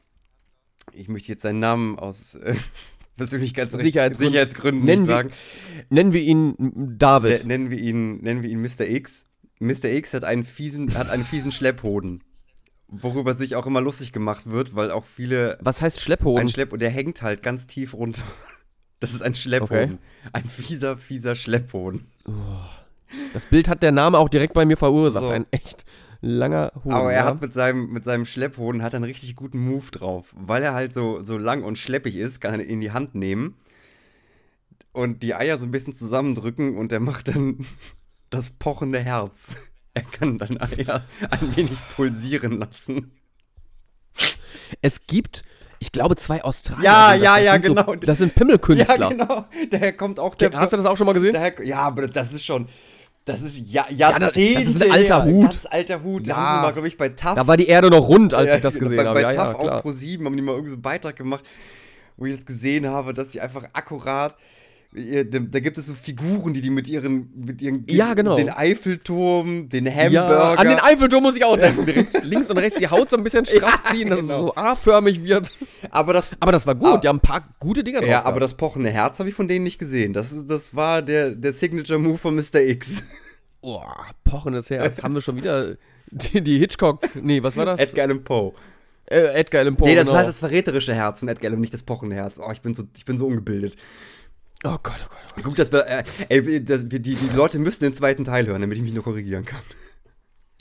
ich 0.92 1.08
möchte 1.08 1.28
jetzt 1.32 1.42
seinen 1.42 1.58
Namen 1.58 1.98
aus 1.98 2.36
äh, 2.36 2.54
Persönlichkeitsgründen 3.16 3.84
Sicherheitsgründen. 3.86 4.32
Sicherheitsgründen 4.32 4.84
Nennen 4.84 5.02
nicht 5.02 5.08
wir- 5.08 5.14
sagen. 5.16 5.32
Nennen 5.90 6.12
wir 6.12 6.20
ihn 6.22 6.54
David. 6.98 7.40
Ne- 7.42 7.48
Nennen 7.48 7.70
wir 7.70 7.78
ihn, 7.78 8.18
nennen 8.18 8.42
wir 8.44 8.50
ihn 8.50 8.62
Mr. 8.62 8.86
X. 8.88 9.26
Mr. 9.58 9.86
X 9.86 10.14
hat 10.14 10.22
einen 10.24 10.44
fiesen, 10.44 10.94
hat 10.96 11.10
einen 11.10 11.24
fiesen 11.24 11.50
Schlepphoden. 11.50 12.22
Worüber 12.88 13.34
sich 13.34 13.56
auch 13.56 13.66
immer 13.66 13.80
lustig 13.80 14.12
gemacht 14.12 14.48
wird, 14.48 14.76
weil 14.76 14.92
auch 14.92 15.04
viele. 15.04 15.58
Was 15.60 15.82
heißt 15.82 16.00
Schlepphoden? 16.00 16.42
Ein 16.42 16.48
Schlepp, 16.48 16.78
der 16.78 16.90
hängt 16.90 17.22
halt 17.22 17.42
ganz 17.42 17.66
tief 17.66 17.94
runter. 17.94 18.22
Das 19.00 19.12
ist 19.12 19.22
ein 19.22 19.34
Schlepphoden. 19.34 19.98
Ein 20.32 20.44
fieser, 20.44 20.96
fieser 20.96 21.36
Schlepphoden. 21.36 22.06
das 23.32 23.44
Bild 23.44 23.68
hat 23.68 23.82
der 23.82 23.92
Name 23.92 24.18
auch 24.18 24.28
direkt 24.28 24.54
bei 24.54 24.64
mir 24.64 24.76
verursacht. 24.76 25.24
So. 25.24 25.30
Ein 25.30 25.46
echt 25.50 25.84
langer 26.20 26.72
Hoden. 26.76 26.92
Aber 26.92 27.12
er 27.12 27.20
ja. 27.20 27.26
hat 27.26 27.40
mit 27.40 27.52
seinem, 27.52 27.92
mit 27.92 28.04
seinem 28.04 28.24
Schlepphoden 28.24 28.82
hat 28.82 28.94
einen 28.94 29.04
richtig 29.04 29.36
guten 29.36 29.58
Move 29.58 29.90
drauf. 29.90 30.34
Weil 30.34 30.62
er 30.62 30.74
halt 30.74 30.94
so, 30.94 31.22
so 31.22 31.36
lang 31.36 31.62
und 31.62 31.78
schleppig 31.78 32.16
ist, 32.16 32.40
kann 32.40 32.54
er 32.54 32.64
ihn 32.64 32.70
in 32.70 32.80
die 32.80 32.92
Hand 32.92 33.14
nehmen 33.14 33.56
und 34.96 35.22
die 35.22 35.34
Eier 35.34 35.58
so 35.58 35.66
ein 35.66 35.70
bisschen 35.70 35.94
zusammendrücken 35.94 36.78
und 36.78 36.90
er 36.90 37.00
macht 37.00 37.28
dann 37.28 37.66
das 38.30 38.50
pochende 38.50 38.98
Herz. 38.98 39.56
Er 39.92 40.02
kann 40.02 40.38
dann 40.38 40.58
Eier 40.58 41.06
ein 41.30 41.56
wenig 41.56 41.78
pulsieren 41.94 42.58
lassen. 42.58 43.12
Es 44.82 45.06
gibt, 45.06 45.42
ich 45.78 45.92
glaube, 45.92 46.16
zwei 46.16 46.42
Australier. 46.42 46.84
Ja, 46.84 47.12
das. 47.12 47.22
ja, 47.22 47.36
das 47.36 47.44
ja, 47.44 47.56
genau. 47.58 47.84
So, 47.86 47.94
das 47.96 48.18
sind 48.18 48.34
Pimmelkünstler. 48.34 48.98
Ja, 48.98 49.08
genau. 49.08 49.44
Daher 49.70 49.92
kommt 49.92 50.18
auch 50.20 50.34
der. 50.34 50.50
Hast 50.52 50.72
du 50.72 50.76
das 50.76 50.86
auch 50.86 50.96
schon 50.96 51.06
mal 51.06 51.12
gesehen? 51.12 51.32
daher, 51.34 51.54
ja, 51.64 51.78
aber 51.80 52.08
das 52.08 52.32
ist 52.32 52.44
schon. 52.44 52.68
Das 53.24 53.42
ist 53.42 53.56
ja, 53.58 53.84
das- 53.88 53.98
Jahrzehnte 53.98 54.60
das 54.60 54.68
ist 54.68 54.82
ein 54.84 54.90
alter 54.92 55.24
her. 55.24 55.32
Hut. 55.32 55.42
Ganz 55.50 55.66
alter 55.68 56.02
Hut. 56.04 56.26
Da 56.28 56.30
Ja. 56.30 56.36
haben 56.36 56.54
sie 56.54 56.62
mal, 56.62 56.72
glaube 56.72 56.88
ich, 56.88 56.96
bei 56.96 57.08
TAF. 57.08 57.34
Da 57.34 57.46
war 57.46 57.56
die 57.56 57.66
Erde 57.66 57.90
noch 57.90 58.06
rund, 58.08 58.32
als 58.34 58.50
Ja, 58.50 58.56
ich 58.56 58.62
das 58.62 58.74
genau, 58.74 58.84
gesehen 58.90 58.96
bei, 58.98 59.04
habe. 59.04 59.14
Bei 59.14 59.22
Ja, 59.22 59.30
ja, 59.32 59.44
TAF 59.52 59.58
klar. 59.58 59.76
auf 59.78 59.84
Pro7 59.84 60.24
haben 60.24 60.36
die 60.36 60.42
mal 60.42 60.52
irgendwie 60.52 60.70
so 60.70 60.78
Beitrag 60.78 61.16
gemacht, 61.16 61.44
wo 62.16 62.26
ich 62.26 62.32
jetzt 62.34 62.46
gesehen 62.46 62.86
habe, 62.86 63.12
dass 63.14 63.32
sie 63.32 63.40
einfach 63.40 63.64
akkurat. 63.72 64.36
Da 64.98 65.60
gibt 65.60 65.76
es 65.76 65.86
so 65.88 65.94
Figuren, 65.94 66.54
die 66.54 66.62
die 66.62 66.70
mit 66.70 66.88
ihren, 66.88 67.30
mit 67.36 67.60
ihren 67.60 67.84
Ja, 67.86 68.14
genau. 68.14 68.36
den 68.36 68.48
Eiffelturm, 68.48 69.68
den 69.68 69.84
Ja, 69.84 69.92
Hamburger. 69.92 70.58
an 70.58 70.68
den 70.68 70.78
Eiffelturm 70.80 71.22
muss 71.22 71.36
ich 71.36 71.44
auch 71.44 71.56
denken. 71.58 71.84
Links 72.22 72.50
und 72.50 72.56
rechts 72.56 72.78
die 72.78 72.88
Haut 72.88 73.10
so 73.10 73.16
ein 73.18 73.22
bisschen 73.24 73.44
straff 73.44 73.82
ziehen, 73.90 74.08
dass 74.08 74.20
genau. 74.20 74.34
es 74.34 74.46
so 74.46 74.54
A-förmig 74.56 75.22
wird. 75.22 75.52
aber 75.90 76.14
das, 76.14 76.30
Aber 76.40 76.52
das 76.52 76.66
war 76.66 76.74
gut, 76.74 76.88
Ah. 76.88 76.96
die 76.96 77.08
haben 77.08 77.16
ein 77.18 77.20
paar 77.20 77.42
gute 77.60 77.84
Dinger 77.84 78.00
drauf. 78.00 78.08
ja, 78.08 78.20
aber 78.20 78.38
gehabt. 78.38 78.42
das 78.52 78.54
pochende 78.56 78.88
Herz 78.90 79.18
habe 79.18 79.28
ich 79.28 79.34
von 79.34 79.48
denen 79.48 79.64
nicht 79.64 79.78
gesehen. 79.78 80.14
Das, 80.14 80.46
das 80.46 80.74
war 80.74 81.02
der, 81.02 81.32
der 81.32 81.52
Signature 81.52 81.98
Move 81.98 82.16
von 82.16 82.34
Mr. 82.34 82.60
X. 82.62 83.02
Oh, 83.60 83.82
pochendes 84.24 84.70
Herz. 84.70 85.02
haben 85.02 85.12
wir 85.14 85.20
schon 85.20 85.36
wieder 85.36 85.76
die, 86.10 86.40
die 86.40 86.58
Hitchcock. 86.58 87.02
Nee, 87.20 87.42
was 87.42 87.56
war 87.56 87.66
das? 87.66 87.80
Edgar 87.80 88.04
Allan 88.06 88.24
Poe. 88.24 88.52
äh, 89.10 89.34
Edgar 89.34 89.60
Allan 89.60 89.76
Poe. 89.76 89.88
Nee, 89.88 89.94
das 89.94 90.04
genau. 90.04 90.16
heißt 90.16 90.28
das 90.28 90.38
verräterische 90.38 90.94
Herz 90.94 91.18
von 91.18 91.28
Edgar 91.28 91.50
Allan, 91.50 91.60
nicht 91.60 91.74
das 91.74 91.82
pochende 91.82 92.16
Herz. 92.16 92.38
Oh, 92.38 92.50
ich 92.52 92.62
bin 92.62 92.74
so, 92.74 92.84
ich 92.96 93.04
bin 93.04 93.18
so 93.18 93.26
ungebildet. 93.26 93.76
Oh 94.66 94.78
Gott, 94.82 94.94
oh 95.04 95.08
Gott. 95.08 95.18
Oh 95.30 95.34
Gott. 95.36 95.44
Gut, 95.44 95.58
dass 95.58 95.70
wir, 95.72 95.86
äh, 95.86 96.04
ey, 96.28 96.64
das, 96.64 96.90
wir, 96.90 96.98
die, 96.98 97.14
die 97.14 97.36
Leute 97.36 97.58
müssen 97.58 97.84
den 97.84 97.94
zweiten 97.94 98.24
Teil 98.24 98.46
hören, 98.46 98.60
damit 98.60 98.76
ich 98.78 98.82
mich 98.82 98.92
nur 98.92 99.04
korrigieren 99.04 99.44
kann. 99.44 99.60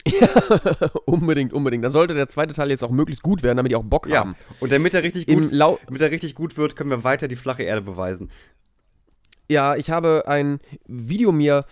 unbedingt, 1.06 1.52
unbedingt. 1.52 1.84
Dann 1.84 1.92
sollte 1.92 2.14
der 2.14 2.28
zweite 2.28 2.54
Teil 2.54 2.70
jetzt 2.70 2.84
auch 2.84 2.90
möglichst 2.90 3.22
gut 3.22 3.42
werden, 3.42 3.56
damit 3.56 3.72
die 3.72 3.76
auch 3.76 3.82
Bock 3.82 4.06
Ja, 4.08 4.20
haben. 4.20 4.36
und 4.60 4.70
damit 4.70 4.94
er 4.94 5.02
richtig 5.02 5.26
gut, 5.26 5.50
damit 5.52 6.00
er 6.02 6.10
richtig 6.10 6.34
gut 6.34 6.56
wird, 6.56 6.76
können 6.76 6.90
wir 6.90 7.02
weiter 7.04 7.26
die 7.28 7.36
flache 7.36 7.64
Erde 7.64 7.82
beweisen. 7.82 8.30
ja, 9.48 9.74
ich 9.76 9.90
habe 9.90 10.24
ein 10.28 10.60
Video 10.86 11.32
mir. 11.32 11.64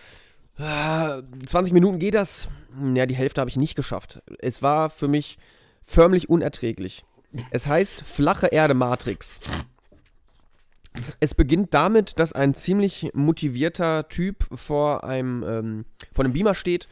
äh, 0.58 1.22
20 1.46 1.72
Minuten 1.72 1.98
geht 2.00 2.14
das? 2.14 2.48
Ja, 2.94 3.06
die 3.06 3.14
Hälfte 3.14 3.40
habe 3.40 3.50
ich 3.50 3.56
nicht 3.56 3.76
geschafft. 3.76 4.20
Es 4.40 4.62
war 4.62 4.90
für 4.90 5.06
mich 5.06 5.38
förmlich 5.84 6.28
unerträglich. 6.28 7.04
Es 7.50 7.66
heißt 7.68 8.02
Flache 8.02 8.48
Erde 8.48 8.74
Matrix. 8.74 9.40
Es 11.20 11.34
beginnt 11.34 11.74
damit, 11.74 12.18
dass 12.20 12.32
ein 12.32 12.54
ziemlich 12.54 13.10
motivierter 13.14 14.08
Typ 14.08 14.44
vor 14.54 15.04
einem, 15.04 15.42
ähm, 15.46 15.84
vor 16.12 16.24
einem 16.24 16.32
Beamer 16.32 16.54
steht 16.54 16.88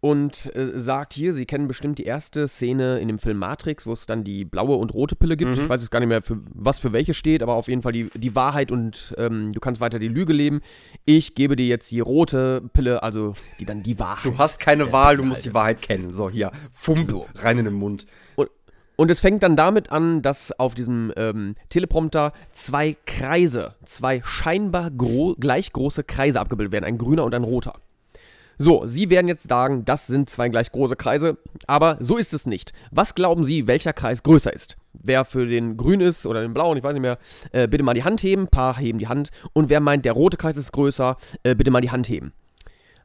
und 0.00 0.54
äh, 0.56 0.78
sagt 0.78 1.12
hier, 1.12 1.32
Sie 1.34 1.44
kennen 1.44 1.68
bestimmt 1.68 1.98
die 1.98 2.04
erste 2.04 2.48
Szene 2.48 3.00
in 3.00 3.08
dem 3.08 3.18
Film 3.18 3.36
Matrix, 3.38 3.86
wo 3.86 3.92
es 3.92 4.06
dann 4.06 4.24
die 4.24 4.44
blaue 4.46 4.76
und 4.76 4.94
rote 4.94 5.14
Pille 5.14 5.36
gibt. 5.36 5.58
Ich 5.58 5.68
weiß 5.68 5.82
jetzt 5.82 5.90
gar 5.90 6.00
nicht 6.00 6.08
mehr, 6.08 6.22
für, 6.22 6.38
was 6.54 6.78
für 6.78 6.92
welche 6.92 7.12
steht, 7.12 7.42
aber 7.42 7.54
auf 7.54 7.68
jeden 7.68 7.82
Fall 7.82 7.92
die, 7.92 8.08
die 8.14 8.34
Wahrheit 8.34 8.72
und 8.72 9.14
ähm, 9.18 9.52
du 9.52 9.60
kannst 9.60 9.80
weiter 9.80 9.98
die 9.98 10.08
Lüge 10.08 10.32
leben. 10.32 10.62
Ich 11.04 11.34
gebe 11.34 11.54
dir 11.54 11.66
jetzt 11.66 11.90
die 11.90 12.00
rote 12.00 12.62
Pille, 12.72 13.02
also 13.02 13.34
die 13.58 13.66
dann 13.66 13.82
die 13.82 13.98
Wahrheit. 13.98 14.24
Du 14.24 14.38
hast 14.38 14.58
keine 14.58 14.90
Wahl, 14.90 15.18
du 15.18 15.24
musst 15.24 15.44
die 15.44 15.52
Wahrheit 15.52 15.82
kennen. 15.82 16.14
So, 16.14 16.30
hier, 16.30 16.50
Fump, 16.72 17.04
So. 17.04 17.26
rein 17.36 17.58
in 17.58 17.66
den 17.66 17.74
Mund. 17.74 18.06
Und, 18.36 18.48
und 19.00 19.10
es 19.10 19.18
fängt 19.18 19.42
dann 19.42 19.56
damit 19.56 19.90
an, 19.90 20.20
dass 20.20 20.52
auf 20.60 20.74
diesem 20.74 21.10
ähm, 21.16 21.54
Teleprompter 21.70 22.34
zwei 22.52 22.98
Kreise, 23.06 23.74
zwei 23.86 24.20
scheinbar 24.26 24.90
gro 24.90 25.34
gleich 25.40 25.72
große 25.72 26.04
Kreise 26.04 26.38
abgebildet 26.38 26.70
werden, 26.70 26.84
ein 26.84 26.98
grüner 26.98 27.24
und 27.24 27.34
ein 27.34 27.44
roter. 27.44 27.72
So, 28.58 28.86
Sie 28.86 29.08
werden 29.08 29.26
jetzt 29.26 29.48
sagen, 29.48 29.86
das 29.86 30.06
sind 30.06 30.28
zwei 30.28 30.50
gleich 30.50 30.70
große 30.70 30.96
Kreise, 30.96 31.38
aber 31.66 31.96
so 32.00 32.18
ist 32.18 32.34
es 32.34 32.44
nicht. 32.44 32.74
Was 32.90 33.14
glauben 33.14 33.42
Sie, 33.42 33.66
welcher 33.66 33.94
Kreis 33.94 34.22
größer 34.22 34.52
ist? 34.52 34.76
Wer 34.92 35.24
für 35.24 35.46
den 35.46 35.78
grün 35.78 36.02
ist 36.02 36.26
oder 36.26 36.42
den 36.42 36.52
blauen, 36.52 36.76
ich 36.76 36.84
weiß 36.84 36.92
nicht 36.92 37.00
mehr, 37.00 37.16
äh, 37.52 37.68
bitte 37.68 37.82
mal 37.82 37.94
die 37.94 38.04
Hand 38.04 38.22
heben. 38.22 38.42
Ein 38.42 38.48
paar 38.48 38.76
heben 38.76 38.98
die 38.98 39.08
Hand. 39.08 39.30
Und 39.54 39.70
wer 39.70 39.80
meint, 39.80 40.04
der 40.04 40.12
rote 40.12 40.36
Kreis 40.36 40.58
ist 40.58 40.72
größer, 40.72 41.16
äh, 41.42 41.54
bitte 41.54 41.70
mal 41.70 41.80
die 41.80 41.90
Hand 41.90 42.06
heben. 42.10 42.34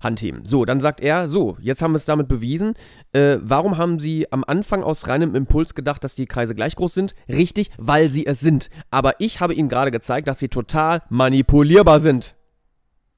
Hand 0.06 0.22
heben. 0.22 0.46
So, 0.46 0.64
dann 0.64 0.80
sagt 0.80 1.02
er, 1.02 1.28
so, 1.28 1.58
jetzt 1.60 1.82
haben 1.82 1.92
wir 1.92 1.98
es 1.98 2.06
damit 2.06 2.30
bewiesen. 2.30 2.76
Äh, 3.12 3.38
warum 3.42 3.78
haben 3.78 4.00
Sie 4.00 4.32
am 4.32 4.46
Anfang 4.48 4.82
aus 4.84 5.08
reinem 5.08 5.36
Impuls 5.36 5.76
gedacht, 5.76 6.04
dass 6.06 6.16
die 6.16 6.26
Kreise 6.28 6.56
gleich 6.56 6.78
groß 6.78 6.94
sind? 6.94 7.16
Richtig, 7.28 7.72
weil 7.78 8.10
sie 8.10 8.26
es 8.26 8.40
sind. 8.40 8.70
Aber 8.90 9.20
ich 9.20 9.42
habe 9.42 9.54
Ihnen 9.54 9.68
gerade 9.68 9.92
gezeigt, 9.92 10.28
dass 10.30 10.40
sie 10.40 10.48
total 10.48 11.02
manipulierbar 11.10 12.00
sind. 12.00 12.36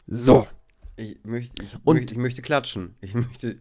So. 0.07 0.47
Ich 0.95 1.17
möchte, 1.23 1.63
ich, 1.63 1.75
Und- 1.83 1.97
möchte, 1.97 2.13
ich 2.13 2.19
möchte 2.19 2.41
klatschen. 2.41 2.95
Ich 3.01 3.13
möchte 3.13 3.57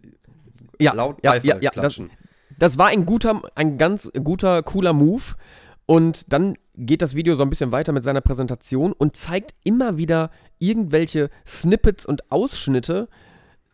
Ja, 0.81 0.95
laut 0.95 1.19
ja, 1.23 1.33
Beifall 1.33 1.47
ja, 1.49 1.55
ja, 1.57 1.71
das, 1.71 1.73
klatschen. 1.73 2.11
das 2.59 2.79
war 2.79 2.87
ein 2.89 3.05
guter, 3.05 3.43
ein 3.55 3.77
ganz 3.77 4.11
guter, 4.25 4.63
cooler 4.63 4.93
Move. 4.95 5.35
Und 5.85 6.33
dann 6.33 6.57
geht 6.77 7.03
das 7.03 7.15
Video 7.15 7.37
so 7.37 7.43
ein 7.43 7.51
bisschen 7.51 7.73
weiter 7.73 7.93
mit 7.93 8.05
seiner 8.05 8.21
Präsentation 8.21 8.93
und 8.93 9.17
zeigt 9.17 9.55
immer 9.65 9.97
wieder 9.97 10.31
irgendwelche 10.59 11.31
Snippets 11.47 12.05
und 12.07 12.31
Ausschnitte, 12.31 13.09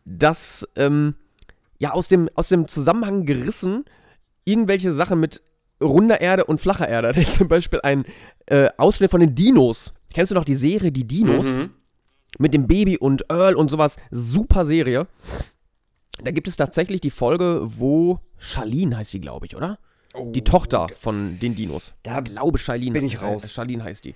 dass 0.05 0.68
ähm, 0.76 1.14
ja 1.78 1.92
aus 1.92 2.09
dem, 2.09 2.28
aus 2.34 2.48
dem 2.48 2.68
Zusammenhang 2.68 3.26
gerissen 3.26 3.84
irgendwelche 4.44 4.92
Sachen 4.92 5.20
mit 5.20 5.42
runder 5.82 6.20
Erde 6.20 6.44
und 6.44 6.61
flacher 6.61 6.88
Erde. 6.88 7.12
Da 7.14 7.20
ist 7.20 7.34
zum 7.34 7.48
Beispiel 7.48 7.80
ein 7.82 8.05
äh, 8.46 8.68
Ausschnitt 8.76 9.11
von 9.11 9.20
den 9.20 9.34
Dinos. 9.34 9.92
Kennst 10.14 10.30
du 10.30 10.34
noch 10.34 10.44
die 10.44 10.55
Serie 10.55 10.92
Die 10.92 11.07
Dinos? 11.07 11.57
Mhm. 11.57 11.70
mit 12.38 12.55
dem 12.55 12.66
Baby 12.66 12.96
und 12.98 13.24
Earl 13.28 13.57
und 13.57 13.70
sowas. 13.70 13.96
Super 14.11 14.64
Serie. 14.64 15.07
Da 16.22 16.30
gibt 16.30 16.48
es 16.48 16.57
tatsächlich 16.57 17.00
die 17.00 17.11
Folge, 17.11 17.61
wo 17.62 18.20
Charlene 18.38 18.96
heißt 18.96 19.12
die, 19.12 19.20
glaube 19.20 19.46
ich, 19.46 19.57
oder? 19.57 19.78
Die 20.32 20.44
Tochter 20.44 20.88
von 20.98 21.38
den 21.40 21.54
Dinos. 21.54 21.92
Da 22.02 22.20
glaube, 22.20 22.58
Charlene. 22.58 22.92
bin 22.92 23.04
ich 23.04 23.22
raus. 23.22 23.44
Äh, 23.44 23.48
Charlene 23.48 23.84
heißt 23.84 24.04
die. 24.04 24.14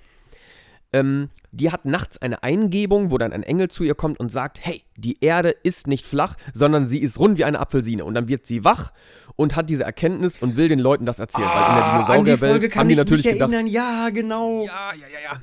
Ähm, 0.93 1.29
die 1.51 1.71
hat 1.71 1.85
nachts 1.85 2.21
eine 2.21 2.43
Eingebung, 2.43 3.11
wo 3.11 3.17
dann 3.17 3.33
ein 3.33 3.43
Engel 3.43 3.67
zu 3.67 3.83
ihr 3.83 3.95
kommt 3.95 4.19
und 4.19 4.31
sagt, 4.31 4.59
hey, 4.65 4.83
die 4.95 5.17
Erde 5.21 5.49
ist 5.49 5.87
nicht 5.87 6.05
flach, 6.05 6.35
sondern 6.53 6.87
sie 6.87 6.99
ist 6.99 7.19
rund 7.19 7.37
wie 7.37 7.43
eine 7.43 7.59
Apfelsine. 7.59 8.05
Und 8.05 8.13
dann 8.13 8.27
wird 8.29 8.47
sie 8.47 8.63
wach 8.63 8.93
und 9.35 9.55
hat 9.55 9.69
diese 9.69 9.83
Erkenntnis 9.83 10.39
und 10.39 10.55
will 10.55 10.69
den 10.69 10.79
Leuten 10.79 11.05
das 11.05 11.19
erzählen. 11.19 11.47
weil 11.47 11.55
in 11.55 11.75
der 11.75 11.83
Ah, 11.83 11.87
die 11.87 12.05
Dinosaurierwelt 12.05 12.71
kann 12.71 12.79
haben 12.81 12.87
die 12.87 12.93
ich 12.93 12.97
natürlich 12.97 13.25
mich 13.25 13.33
gedacht, 13.33 13.51
erinnern. 13.51 13.71
Ja, 13.71 14.09
genau. 14.11 14.63
ja, 14.65 14.93
ja, 14.93 15.07
ja, 15.13 15.33
ja. 15.33 15.39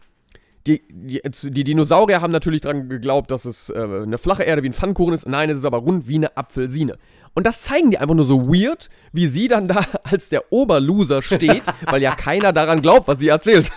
Die, 0.67 0.83
die, 0.89 1.21
die 1.51 1.65
Dinosaurier 1.65 2.23
haben 2.23 2.33
natürlich 2.33 2.63
daran 2.63 2.89
geglaubt, 2.89 3.31
dass 3.31 3.45
es 3.45 3.69
äh, 3.69 3.75
eine 3.77 4.17
flache 4.17 4.45
Erde 4.45 4.63
wie 4.63 4.71
ein 4.71 4.73
Pfannkuchen 4.73 5.13
ist. 5.13 5.29
Nein, 5.29 5.51
es 5.51 5.59
ist 5.59 5.67
aber 5.67 5.79
rund 5.79 6.09
wie 6.09 6.15
eine 6.15 6.35
Apfelsine. 6.39 6.97
Und 7.35 7.47
das 7.47 7.63
zeigen 7.63 7.91
die 7.91 7.99
einfach 7.99 8.15
nur 8.15 8.25
so 8.25 8.49
weird, 8.49 8.89
wie 9.13 9.27
sie 9.27 9.49
dann 9.49 9.69
da 9.69 9.85
als 10.05 10.29
der 10.29 10.53
Oberloser 10.53 11.23
steht, 11.23 11.63
weil 11.87 12.03
ja 12.03 12.15
keiner 12.15 12.53
daran 12.53 12.83
glaubt, 12.83 13.09
was 13.09 13.19
sie 13.19 13.29
erzählt. 13.29 13.71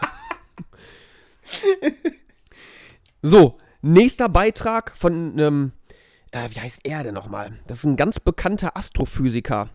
so, 3.21 3.57
nächster 3.81 4.29
Beitrag 4.29 4.95
von 4.95 5.33
einem, 5.33 5.71
äh, 6.31 6.49
wie 6.51 6.59
heißt 6.59 6.81
er 6.83 7.03
denn 7.03 7.13
nochmal? 7.13 7.59
Das 7.67 7.79
ist 7.79 7.85
ein 7.85 7.95
ganz 7.95 8.19
bekannter 8.19 8.77
Astrophysiker 8.77 9.69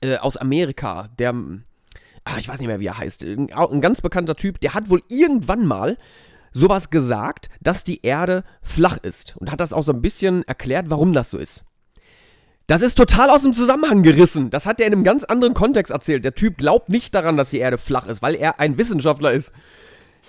äh, 0.00 0.16
aus 0.16 0.36
Amerika, 0.36 1.08
der 1.18 1.34
ah, 2.24 2.38
ich 2.38 2.48
weiß 2.48 2.58
nicht 2.58 2.68
mehr, 2.68 2.80
wie 2.80 2.86
er 2.86 2.98
heißt, 2.98 3.22
ein, 3.22 3.52
ein 3.52 3.80
ganz 3.80 4.00
bekannter 4.00 4.34
Typ, 4.34 4.60
der 4.60 4.74
hat 4.74 4.90
wohl 4.90 5.02
irgendwann 5.08 5.66
mal 5.66 5.98
sowas 6.52 6.90
gesagt, 6.90 7.48
dass 7.60 7.84
die 7.84 8.02
Erde 8.02 8.44
flach 8.62 8.96
ist 8.98 9.36
und 9.36 9.50
hat 9.50 9.60
das 9.60 9.72
auch 9.72 9.82
so 9.82 9.92
ein 9.92 10.02
bisschen 10.02 10.42
erklärt, 10.44 10.86
warum 10.88 11.12
das 11.12 11.30
so 11.30 11.38
ist. 11.38 11.64
Das 12.66 12.80
ist 12.80 12.94
total 12.94 13.28
aus 13.28 13.42
dem 13.42 13.52
Zusammenhang 13.52 14.02
gerissen. 14.02 14.48
Das 14.48 14.64
hat 14.64 14.80
er 14.80 14.86
in 14.86 14.94
einem 14.94 15.04
ganz 15.04 15.24
anderen 15.24 15.52
Kontext 15.52 15.92
erzählt. 15.92 16.24
Der 16.24 16.34
Typ 16.34 16.56
glaubt 16.56 16.88
nicht 16.88 17.14
daran, 17.14 17.36
dass 17.36 17.50
die 17.50 17.58
Erde 17.58 17.76
flach 17.76 18.06
ist, 18.06 18.22
weil 18.22 18.34
er 18.34 18.58
ein 18.58 18.78
Wissenschaftler 18.78 19.32
ist. 19.32 19.52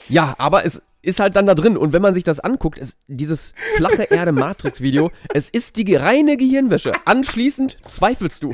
Ja, 0.09 0.35
aber 0.37 0.65
es 0.65 0.81
ist 1.01 1.21
halt 1.21 1.37
dann 1.37 1.47
da 1.47 1.55
drin. 1.55 1.77
Und 1.77 1.93
wenn 1.93 2.01
man 2.01 2.13
sich 2.13 2.25
das 2.25 2.41
anguckt, 2.41 2.77
ist 2.77 2.97
dieses 3.07 3.53
flache 3.77 4.03
Erde-Matrix-Video, 4.09 5.11
es 5.33 5.49
ist 5.49 5.77
die 5.77 5.95
reine 5.95 6.35
Gehirnwäsche. 6.35 6.91
Anschließend 7.05 7.77
zweifelst 7.87 8.43
du. 8.43 8.53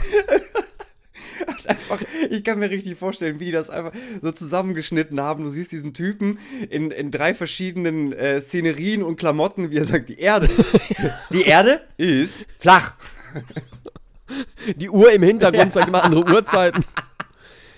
Einfach, 1.65 1.99
ich 2.29 2.43
kann 2.43 2.59
mir 2.59 2.69
richtig 2.69 2.97
vorstellen, 2.97 3.39
wie 3.39 3.45
die 3.45 3.51
das 3.51 3.69
einfach 3.69 3.93
so 4.21 4.31
zusammengeschnitten 4.31 5.19
haben. 5.19 5.43
Du 5.43 5.49
siehst 5.49 5.71
diesen 5.71 5.93
Typen 5.93 6.37
in, 6.69 6.91
in 6.91 7.09
drei 7.09 7.33
verschiedenen 7.33 8.13
äh, 8.13 8.41
Szenerien 8.41 9.01
und 9.01 9.17
Klamotten, 9.17 9.71
wie 9.71 9.77
er 9.77 9.85
sagt, 9.85 10.09
die 10.09 10.19
Erde. 10.19 10.49
Die 11.31 11.43
Erde 11.43 11.81
ist 11.97 12.39
flach. 12.59 12.95
Die 14.75 14.89
Uhr 14.89 15.11
im 15.11 15.23
Hintergrund 15.23 15.73
zeigt 15.73 15.87
immer 15.87 16.03
andere 16.03 16.23
Uhrzeiten. 16.23 16.85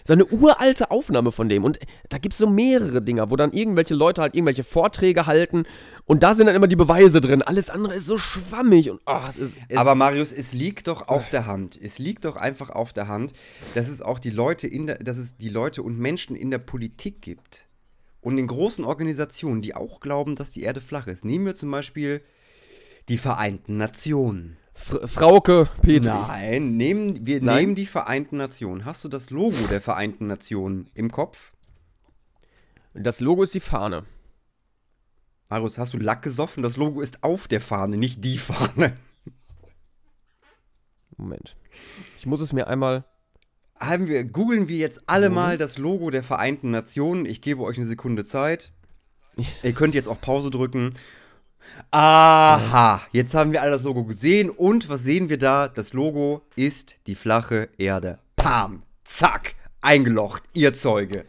So 0.06 0.14
eine 0.14 0.26
uralte 0.26 0.92
Aufnahme 0.92 1.32
von 1.32 1.48
dem. 1.48 1.64
Und 1.64 1.80
da 2.10 2.18
gibt 2.18 2.34
es 2.34 2.38
so 2.38 2.48
mehrere 2.48 3.02
Dinger, 3.02 3.32
wo 3.32 3.38
dann 3.38 3.54
irgendwelche 3.54 3.94
Leute 3.94 4.22
halt 4.22 4.36
irgendwelche 4.36 4.64
Vorträge 4.64 5.26
halten. 5.26 5.66
Und 6.06 6.24
da 6.24 6.34
sind 6.34 6.48
dann 6.48 6.56
immer 6.56 6.68
die 6.68 6.76
Beweise 6.76 7.22
drin. 7.22 7.42
Alles 7.42 7.70
andere 7.70 7.96
ist 7.96 8.06
so 8.06 8.18
schwammig. 8.18 8.90
Und, 8.90 9.00
oh, 9.06 9.22
es 9.30 9.38
ist, 9.38 9.58
es 9.70 9.78
Aber 9.78 9.96
Marius, 9.96 10.34
es 10.34 10.52
liegt 10.54 10.88
doch 10.88 11.08
auf 11.08 11.30
der 11.30 11.46
Hand. 11.46 11.80
Es 11.82 12.00
liegt 12.00 12.26
doch 12.26 12.36
einfach 12.36 12.70
auf 12.70 12.92
der 12.92 13.08
Hand, 13.08 13.34
dass 13.76 13.88
es 13.88 14.02
auch 14.02 14.20
die 14.20 14.30
Leute 14.30 14.68
in 14.68 14.88
der, 14.88 14.98
dass 14.98 15.18
es 15.18 15.38
die 15.38 15.50
Leute 15.50 15.82
und 15.82 15.98
Menschen 15.98 16.36
in 16.36 16.52
der 16.52 16.58
Politik 16.58 17.22
gibt. 17.22 17.68
Und 18.20 18.38
in 18.38 18.48
großen 18.48 18.84
Organisationen, 18.84 19.62
die 19.62 19.76
auch 19.76 20.02
glauben, 20.02 20.36
dass 20.36 20.52
die 20.52 20.64
Erde 20.64 20.82
flach 20.82 21.08
ist. 21.08 21.24
Nehmen 21.24 21.46
wir 21.46 21.56
zum 21.56 21.72
Beispiel 21.72 22.22
die 23.10 23.18
Vereinten 23.18 23.78
Nationen. 23.78 24.58
Fr 24.84 25.08
Frauke 25.08 25.70
Petri. 25.82 26.10
Nein, 26.10 26.76
nehmen, 26.76 27.26
wir 27.26 27.42
Nein? 27.42 27.58
nehmen 27.58 27.76
die 27.76 27.86
Vereinten 27.86 28.38
Nationen. 28.38 28.84
Hast 28.84 29.04
du 29.04 29.10
das 29.10 29.30
Logo 29.30 29.56
der 29.70 29.82
Vereinten 29.82 30.28
Nationen 30.28 30.90
im 30.94 31.10
Kopf? 31.10 31.54
Das 32.94 33.22
Logo 33.22 33.44
ist 33.44 33.54
die 33.54 33.62
Fahne. 33.62 34.04
Marius, 35.50 35.78
hast 35.78 35.94
du 35.94 35.98
Lack 35.98 36.22
gesoffen? 36.22 36.64
Das 36.64 36.78
Logo 36.78 37.02
ist 37.02 37.24
auf 37.24 37.48
der 37.48 37.62
Fahne, 37.62 37.96
nicht 37.96 38.26
die 38.26 38.38
Fahne. 38.38 38.96
Moment. 41.18 41.56
Ich 42.18 42.26
muss 42.26 42.42
es 42.42 42.52
mir 42.52 42.68
einmal. 42.68 43.06
Haben 43.80 44.08
wir, 44.08 44.24
googeln 44.26 44.68
wir 44.68 44.78
jetzt 44.78 45.02
alle 45.08 45.30
mal 45.30 45.58
das 45.58 45.78
Logo 45.78 46.10
der 46.10 46.24
Vereinten 46.24 46.72
Nationen. 46.72 47.26
Ich 47.26 47.42
gebe 47.42 47.64
euch 47.64 47.78
eine 47.78 47.88
Sekunde 47.88 48.26
Zeit. 48.26 48.72
Ihr 49.64 49.74
könnt 49.74 49.96
jetzt 49.96 50.08
auch 50.08 50.20
Pause 50.20 50.50
drücken. 50.52 50.94
Aha, 51.92 53.02
jetzt 53.12 53.34
haben 53.36 53.52
wir 53.52 53.62
alle 53.62 53.72
das 53.72 53.84
Logo 53.84 54.04
gesehen. 54.04 54.50
Und 54.50 54.90
was 54.90 55.04
sehen 55.04 55.30
wir 55.30 55.38
da? 55.38 55.68
Das 55.68 55.94
Logo 55.94 56.42
ist 56.56 56.98
die 57.08 57.16
flache 57.16 57.70
Erde. 57.78 58.20
Pam, 58.36 58.84
zack, 59.04 59.56
eingelocht, 59.82 60.44
ihr 60.54 60.74
Zeuge. 60.74 61.26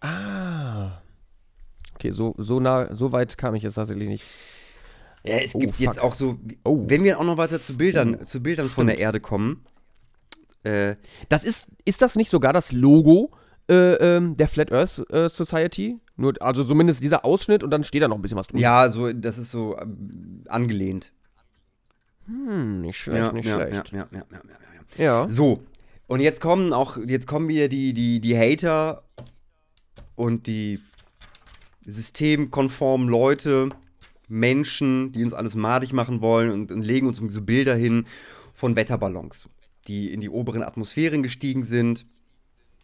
Ah. 0.00 1.00
Okay, 1.94 2.10
so, 2.10 2.34
so 2.38 2.60
nah, 2.60 2.94
so 2.94 3.12
weit 3.12 3.36
kam 3.38 3.54
ich 3.54 3.62
jetzt 3.62 3.74
tatsächlich 3.74 4.08
nicht. 4.08 4.24
Ja, 5.24 5.36
es 5.36 5.54
Oh, 5.54 5.58
gibt 5.58 5.80
jetzt 5.80 5.96
fuck. 5.96 6.04
auch 6.04 6.14
so, 6.14 6.38
Oh. 6.64 6.84
wenn 6.86 7.02
wir 7.02 7.18
auch 7.18 7.24
noch 7.24 7.38
weiter 7.38 7.60
zu 7.62 7.76
Bildern, 7.76 8.26
zu 8.26 8.42
Bildern 8.42 8.68
von 8.70 8.86
der 8.86 8.98
Erde 8.98 9.20
kommen. 9.20 9.64
Äh, 10.64 10.96
Das 11.28 11.44
ist, 11.44 11.68
ist 11.84 12.02
das 12.02 12.14
nicht 12.16 12.30
sogar 12.30 12.52
das 12.52 12.72
Logo 12.72 13.30
äh, 13.70 13.94
ähm, 13.94 14.36
der 14.36 14.48
Flat 14.48 14.70
Earth 14.72 15.02
äh, 15.10 15.28
Society? 15.30 15.98
Nur, 16.16 16.34
also 16.40 16.62
zumindest 16.64 17.02
dieser 17.02 17.24
Ausschnitt 17.24 17.62
und 17.62 17.70
dann 17.70 17.82
steht 17.84 18.02
da 18.02 18.08
noch 18.08 18.16
ein 18.16 18.22
bisschen 18.22 18.38
was 18.38 18.46
drüber. 18.46 18.60
ja, 18.60 18.88
so, 18.88 19.12
das 19.12 19.36
ist 19.38 19.50
so 19.50 19.76
ähm, 19.78 20.42
angelehnt. 20.48 21.12
Hm, 22.26 22.82
nicht 22.82 22.98
schlecht, 22.98 23.18
Ja, 23.18 23.32
nicht 23.32 23.46
ja, 23.46 23.56
schlecht. 23.56 23.92
Ja, 23.92 24.06
ja, 24.12 24.24
ja, 24.30 24.40
ja, 24.98 25.04
ja. 25.04 25.30
So, 25.30 25.62
und 26.06 26.20
jetzt 26.20 26.40
kommen 26.40 26.72
auch, 26.72 26.96
jetzt 26.96 27.26
kommen 27.26 27.48
wieder 27.48 27.68
die, 27.68 27.92
die, 27.92 28.20
die 28.20 28.36
Hater 28.38 29.02
und 30.14 30.46
die 30.46 30.78
systemkonformen 31.82 33.08
Leute, 33.08 33.70
Menschen, 34.28 35.12
die 35.12 35.22
uns 35.24 35.34
alles 35.34 35.54
madig 35.54 35.92
machen 35.92 36.20
wollen 36.20 36.50
und, 36.50 36.72
und 36.72 36.82
legen 36.82 37.06
uns 37.06 37.20
so 37.28 37.42
Bilder 37.42 37.74
hin 37.74 38.06
von 38.54 38.76
Wetterballons, 38.76 39.48
die 39.88 40.12
in 40.12 40.20
die 40.20 40.30
oberen 40.30 40.62
Atmosphären 40.62 41.22
gestiegen 41.22 41.64
sind 41.64 42.06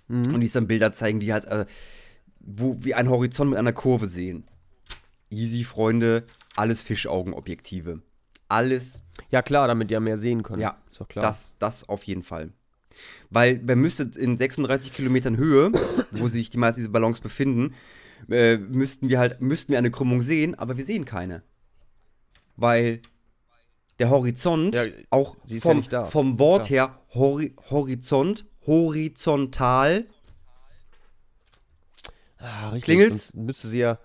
Mhm. 0.09 0.35
und 0.35 0.41
die 0.41 0.49
dann 0.49 0.67
Bilder 0.67 0.93
zeigen, 0.93 1.21
die 1.21 1.33
halt, 1.33 1.45
äh, 1.45 1.67
wo 2.41 2.77
wir 2.83 2.97
einen 2.97 3.11
Horizont 3.11 3.51
mit 3.51 3.59
einer 3.59 3.73
Kurve 3.73 4.07
sehen. 4.07 4.45
Easy, 5.31 5.65
Freunde, 5.65 6.25
alles 6.57 6.83
Fischaugenobjektive. 6.83 8.03
Alles 8.49 9.03
Ja, 9.31 9.43
klar, 9.43 9.69
damit 9.69 9.91
ja 9.91 10.01
mehr 10.01 10.17
sehen 10.17 10.43
können. 10.43 10.61
Ja, 10.61 10.79
ist 10.91 11.01
doch 11.01 11.07
klar. 11.09 11.25
Das, 11.25 11.57
das 11.59 11.89
auf 11.89 12.03
jeden 12.05 12.25
Fall. 12.25 12.51
Weil 13.31 13.61
man 13.63 13.79
müsste 13.79 14.11
in 14.19 14.37
36 14.37 14.93
Kilometern 14.93 15.37
Höhe, 15.37 15.71
wo 16.11 16.27
sich 16.27 16.51
die 16.51 16.59
meisten 16.59 16.81
dieser 16.81 16.91
Ballons 16.91 17.21
befinden, 17.21 17.75
äh, 18.29 18.57
müssten 18.57 19.09
wir 19.09 19.19
halt, 19.19 19.41
müssten 19.41 19.71
wir 19.71 19.79
eine 19.79 19.91
Krümmung 19.91 20.23
sehen, 20.23 20.57
aber 20.57 20.77
wir 20.77 20.85
sehen 20.85 21.05
keine. 21.05 21.43
Weil 22.57 23.01
der 24.01 24.11
Horizont 24.11 24.75
Ja, 24.75 24.85
auch 25.11 25.37
ist 25.47 25.65
ja 25.65 25.73
vom, 25.75 25.85
vom 26.07 26.39
Wort 26.39 26.71
her 26.71 27.01
Hori 27.15 27.55
Horizont, 27.71 28.47
horizontal, 28.67 30.05
ah, 32.41 32.69
richtig. 32.71 32.85
Klingelt's? 32.85 33.29
Sonst 33.29 33.37
müsste 33.47 33.69
sie 33.69 33.79
ja 33.79 33.99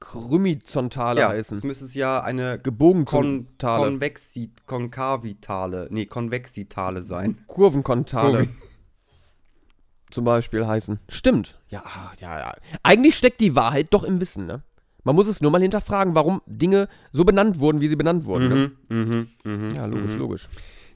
Krümizontale 0.00 1.20
ja, 1.20 1.28
heißen. 1.30 1.58
es 1.58 1.64
müsste 1.64 1.84
es 1.84 1.94
ja 1.94 2.20
eine 2.22 2.54
Kon 2.58 2.62
Gebogenzontale. 2.62 3.84
Konvexi 3.84 4.52
konkavitale, 4.66 5.88
nee, 5.90 6.06
konvexitale 6.06 7.02
sein. 7.02 7.38
Kurvenkontale. 7.46 8.38
Kurven- 8.44 8.56
Zum 10.10 10.24
Beispiel 10.24 10.66
heißen. 10.66 11.00
Stimmt. 11.08 11.58
Ja, 11.68 11.82
ja, 12.20 12.38
ja. 12.38 12.54
Eigentlich 12.82 13.16
steckt 13.16 13.40
die 13.40 13.54
Wahrheit 13.56 13.88
doch 13.90 14.04
im 14.04 14.20
Wissen, 14.20 14.46
ne? 14.46 14.62
Man 15.04 15.14
muss 15.14 15.28
es 15.28 15.40
nur 15.40 15.50
mal 15.50 15.60
hinterfragen, 15.60 16.14
warum 16.14 16.40
Dinge 16.46 16.88
so 17.12 17.24
benannt 17.24 17.60
wurden, 17.60 17.80
wie 17.80 17.88
sie 17.88 17.96
benannt 17.96 18.24
wurden. 18.24 18.48
Ne? 18.48 18.70
Mhm, 18.88 19.28
mhm, 19.44 19.74
Ja, 19.74 19.86
logisch, 19.86 20.14
logisch. 20.16 20.48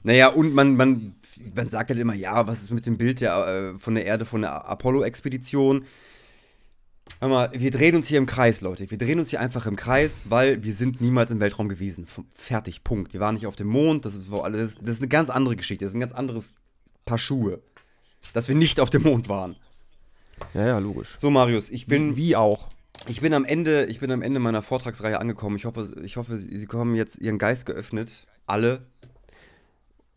Naja, 0.03 0.27
und 0.29 0.53
man, 0.53 0.75
man, 0.75 1.15
man 1.55 1.69
sagt 1.69 1.89
halt 1.89 1.99
immer, 1.99 2.13
ja, 2.13 2.45
was 2.47 2.61
ist 2.63 2.71
mit 2.71 2.85
dem 2.85 2.97
Bild 2.97 3.21
der, 3.21 3.47
äh, 3.75 3.79
von 3.79 3.95
der 3.95 4.05
Erde, 4.05 4.25
von 4.25 4.41
der 4.41 4.67
Apollo-Expedition? 4.67 5.85
Hör 7.19 7.29
mal, 7.29 7.49
wir 7.53 7.71
drehen 7.71 7.95
uns 7.95 8.07
hier 8.07 8.17
im 8.17 8.25
Kreis, 8.25 8.61
Leute. 8.61 8.89
Wir 8.89 8.97
drehen 8.97 9.19
uns 9.19 9.29
hier 9.29 9.39
einfach 9.39 9.65
im 9.65 9.75
Kreis, 9.75 10.25
weil 10.29 10.63
wir 10.63 10.73
sind 10.73 10.99
niemals 10.99 11.31
im 11.31 11.39
Weltraum 11.39 11.69
gewesen. 11.69 12.05
Fertig, 12.35 12.83
Punkt. 12.83 13.13
Wir 13.13 13.19
waren 13.21 13.35
nicht 13.35 13.47
auf 13.47 13.55
dem 13.55 13.67
Mond, 13.67 14.05
das 14.05 14.15
ist, 14.15 14.29
wo 14.29 14.37
alles, 14.37 14.75
das 14.75 14.95
ist 14.95 14.99
eine 15.01 15.07
ganz 15.07 15.29
andere 15.29 15.55
Geschichte, 15.55 15.85
das 15.85 15.91
ist 15.91 15.95
ein 15.97 16.01
ganz 16.01 16.11
anderes 16.13 16.55
Paar 17.05 17.17
Schuhe. 17.17 17.61
Dass 18.33 18.47
wir 18.47 18.55
nicht 18.55 18.79
auf 18.79 18.89
dem 18.89 19.03
Mond 19.03 19.29
waren. 19.29 19.55
Ja, 20.53 20.65
ja, 20.65 20.77
logisch. 20.79 21.15
So, 21.17 21.29
Marius, 21.29 21.69
ich 21.69 21.87
bin, 21.87 22.15
Wie 22.17 22.35
auch. 22.35 22.67
ich 23.07 23.21
bin 23.21 23.33
am 23.33 23.45
Ende, 23.45 23.85
ich 23.85 23.99
bin 23.99 24.11
am 24.11 24.21
Ende 24.21 24.39
meiner 24.39 24.61
Vortragsreihe 24.61 25.19
angekommen. 25.19 25.55
Ich 25.55 25.65
hoffe, 25.65 25.93
ich 26.03 26.17
hoffe, 26.17 26.37
Sie 26.37 26.67
haben 26.71 26.95
jetzt 26.95 27.17
Ihren 27.19 27.37
Geist 27.37 27.65
geöffnet. 27.65 28.25
Alle. 28.45 28.85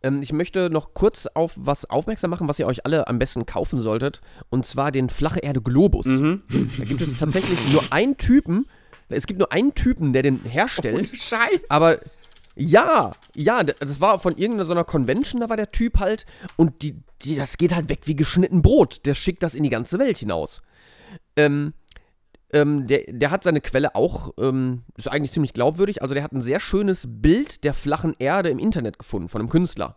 Ähm, 0.06 0.22
ich 0.22 0.32
möchte 0.32 0.70
noch 0.70 0.94
kurz 0.94 1.26
auf 1.26 1.54
was 1.56 1.88
aufmerksam 1.90 2.30
machen, 2.30 2.48
was 2.48 2.58
ihr 2.58 2.66
euch 2.66 2.86
alle 2.86 3.08
am 3.08 3.18
besten 3.18 3.44
kaufen 3.44 3.80
solltet. 3.80 4.20
Und 4.50 4.64
zwar 4.64 4.92
den 4.92 5.08
Flache 5.08 5.40
Erde 5.40 5.60
Globus. 5.60 6.06
Mhm. 6.06 6.42
Da 6.78 6.84
gibt 6.84 7.00
es 7.00 7.18
tatsächlich 7.18 7.58
nur 7.72 7.82
einen 7.90 8.16
Typen. 8.16 8.66
Es 9.08 9.26
gibt 9.26 9.38
nur 9.38 9.52
einen 9.52 9.74
Typen, 9.74 10.12
der 10.12 10.22
den 10.22 10.40
herstellt. 10.44 11.14
Scheiße. 11.16 11.64
Aber 11.68 11.98
ja, 12.54 13.12
ja, 13.34 13.62
das 13.62 14.00
war 14.00 14.18
von 14.18 14.36
irgendeiner 14.36 14.64
so 14.64 14.72
einer 14.72 14.84
Convention, 14.84 15.40
da 15.40 15.50
war 15.50 15.56
der 15.56 15.68
Typ 15.68 15.98
halt 15.98 16.24
und 16.56 16.82
die, 16.82 16.96
die, 17.22 17.36
das 17.36 17.58
geht 17.58 17.74
halt 17.74 17.88
weg 17.88 18.00
wie 18.04 18.16
geschnitten 18.16 18.62
Brot. 18.62 19.04
Der 19.04 19.14
schickt 19.14 19.42
das 19.42 19.54
in 19.54 19.62
die 19.62 19.70
ganze 19.70 19.98
Welt 19.98 20.18
hinaus. 20.18 20.62
Ähm, 21.36 21.74
ähm, 22.60 22.86
der, 22.86 23.04
der 23.08 23.30
hat 23.30 23.44
seine 23.44 23.60
Quelle 23.60 23.94
auch, 23.94 24.32
ähm, 24.40 24.82
ist 24.96 25.08
eigentlich 25.08 25.32
ziemlich 25.32 25.52
glaubwürdig. 25.52 26.02
Also 26.02 26.14
der 26.14 26.22
hat 26.22 26.32
ein 26.32 26.42
sehr 26.42 26.60
schönes 26.60 27.06
Bild 27.08 27.64
der 27.64 27.74
flachen 27.74 28.14
Erde 28.18 28.48
im 28.48 28.58
Internet 28.58 28.98
gefunden 28.98 29.28
von 29.28 29.40
einem 29.40 29.50
Künstler. 29.50 29.96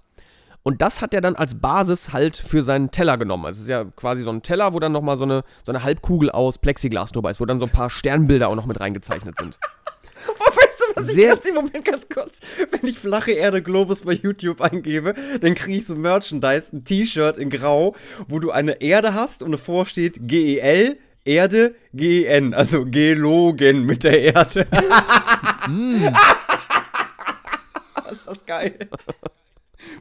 Und 0.64 0.82
das 0.82 1.02
hat 1.02 1.14
er 1.14 1.22
dann 1.22 1.36
als 1.36 1.56
Basis 1.60 2.12
halt 2.12 2.36
für 2.36 2.64
seinen 2.64 2.92
Teller 2.92 3.18
genommen. 3.18 3.46
Es 3.50 3.60
ist 3.60 3.70
ja 3.70 3.86
quasi 3.86 4.24
so 4.24 4.30
ein 4.30 4.44
Teller, 4.44 4.74
wo 4.74 4.80
dann 4.80 4.92
nochmal 4.92 5.18
so 5.18 5.24
eine, 5.24 5.44
so 5.66 5.72
eine 5.72 5.84
Halbkugel 5.84 6.30
aus 6.30 6.58
Plexiglas 6.58 7.12
drüber 7.14 7.32
ist, 7.32 7.40
wo 7.40 7.46
dann 7.46 7.60
so 7.60 7.66
ein 7.66 7.72
paar 7.72 7.90
Sternbilder 7.90 8.50
auch 8.50 8.56
noch 8.56 8.66
mit 8.66 8.80
reingezeichnet 8.80 9.38
sind. 9.38 9.58
Weißt 10.28 10.82
du, 10.82 10.96
was 11.02 11.08
ich 11.10 11.16
Sehr- 11.16 11.30
ganz 11.30 11.46
im 11.46 11.56
Moment 11.56 11.86
ganz 11.86 12.10
kurz, 12.10 12.42
wenn 12.72 12.90
ich 12.90 13.00
flache 13.00 13.32
Erde 13.32 13.64
Globus 13.64 14.02
bei 14.02 14.12
YouTube 14.14 14.60
eingebe, 14.60 15.14
dann 15.40 15.56
kriege 15.56 15.78
ich 15.78 15.86
so 15.86 15.96
Merchandise, 15.96 16.76
ein 16.76 16.84
T-Shirt 16.84 17.38
in 17.38 17.50
Grau, 17.50 17.96
wo 18.28 18.40
du 18.40 18.52
eine 18.52 18.82
Erde 18.82 19.14
hast 19.14 19.42
und 19.42 19.54
davor 19.54 19.86
steht 19.86 20.28
GEL, 20.28 20.98
Erde, 21.30 21.76
GEN, 21.94 22.54
also 22.56 22.86
Gelogen 22.86 23.86
mit 23.86 24.04
der 24.04 24.20
Erde. 24.20 24.62
ist 28.12 28.28
das 28.28 28.46
geil. 28.46 28.76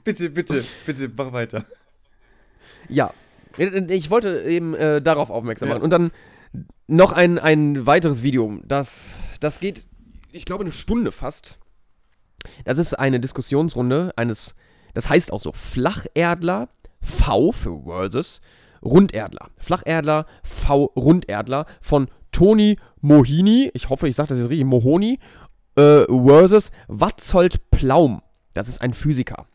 bitte, 0.05 0.31
bitte, 0.31 0.65
bitte, 0.87 1.11
mach 1.15 1.33
weiter. 1.33 1.67
Ja, 2.89 3.13
ich 3.59 4.11
wollte 4.11 4.41
eben 4.43 4.75
äh, 4.75 5.03
darauf 5.03 5.29
aufmerksam 5.29 5.69
Ja. 5.69 5.75
machen. 5.75 5.85
Und 5.85 5.91
dann 5.91 6.11
noch 6.87 7.13
ein, 7.13 7.39
ein 7.39 7.87
weiteres 7.87 8.23
Video. 8.23 8.59
Das, 8.65 9.13
das 9.41 9.61
geht, 9.61 9.85
ich 10.33 10.47
glaube, 10.47 10.65
eine 10.65 10.73
Stunde 10.73 11.13
fast. 11.13 11.59
Das 12.65 12.79
ist 12.79 12.95
eine 12.99 13.21
Diskussionsrunde 13.21 14.13
eines, 14.17 14.55
das 14.95 15.11
heißt 15.11 15.31
auch 15.33 15.41
so, 15.41 15.53
Flacherdler 15.53 16.71
V 17.03 17.53
für 17.53 17.83
Versus 17.83 18.41
Runderdler. 18.83 19.51
Flacherdler 19.59 20.27
V 20.43 20.85
Runderdler 20.97 21.67
von 21.81 22.09
Toni 22.33 22.79
Mohini, 23.01 23.71
ich 23.75 23.89
hoffe, 23.89 24.09
ich 24.09 24.17
sage 24.17 24.29
das 24.29 24.39
jetzt 24.39 24.51
richtig, 24.51 24.67
Mohoni, 24.67 25.19
äh, 25.77 26.05
versus 26.09 26.71
Watzold 26.89 27.71
Plaum. 27.71 28.23
Das 28.55 28.69
ist 28.69 28.83
ein 28.83 28.93
Physiker. 28.93 29.47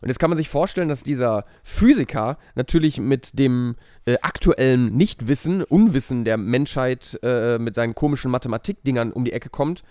Und 0.00 0.08
jetzt 0.08 0.18
kann 0.18 0.30
man 0.30 0.36
sich 0.36 0.48
vorstellen, 0.48 0.88
dass 0.88 1.04
dieser 1.04 1.44
Physiker 1.62 2.36
natürlich 2.56 2.98
mit 2.98 3.38
dem 3.38 3.76
äh, 4.04 4.16
aktuellen 4.20 4.96
Nichtwissen, 4.96 5.62
Unwissen 5.62 6.24
der 6.24 6.36
Menschheit 6.38 7.20
äh, 7.22 7.58
mit 7.58 7.76
seinen 7.76 7.94
komischen 7.94 8.30
Mathematikdingern 8.32 9.12
um 9.12 9.24
die 9.24 9.32
Ecke 9.32 9.48
kommt. 9.48 9.84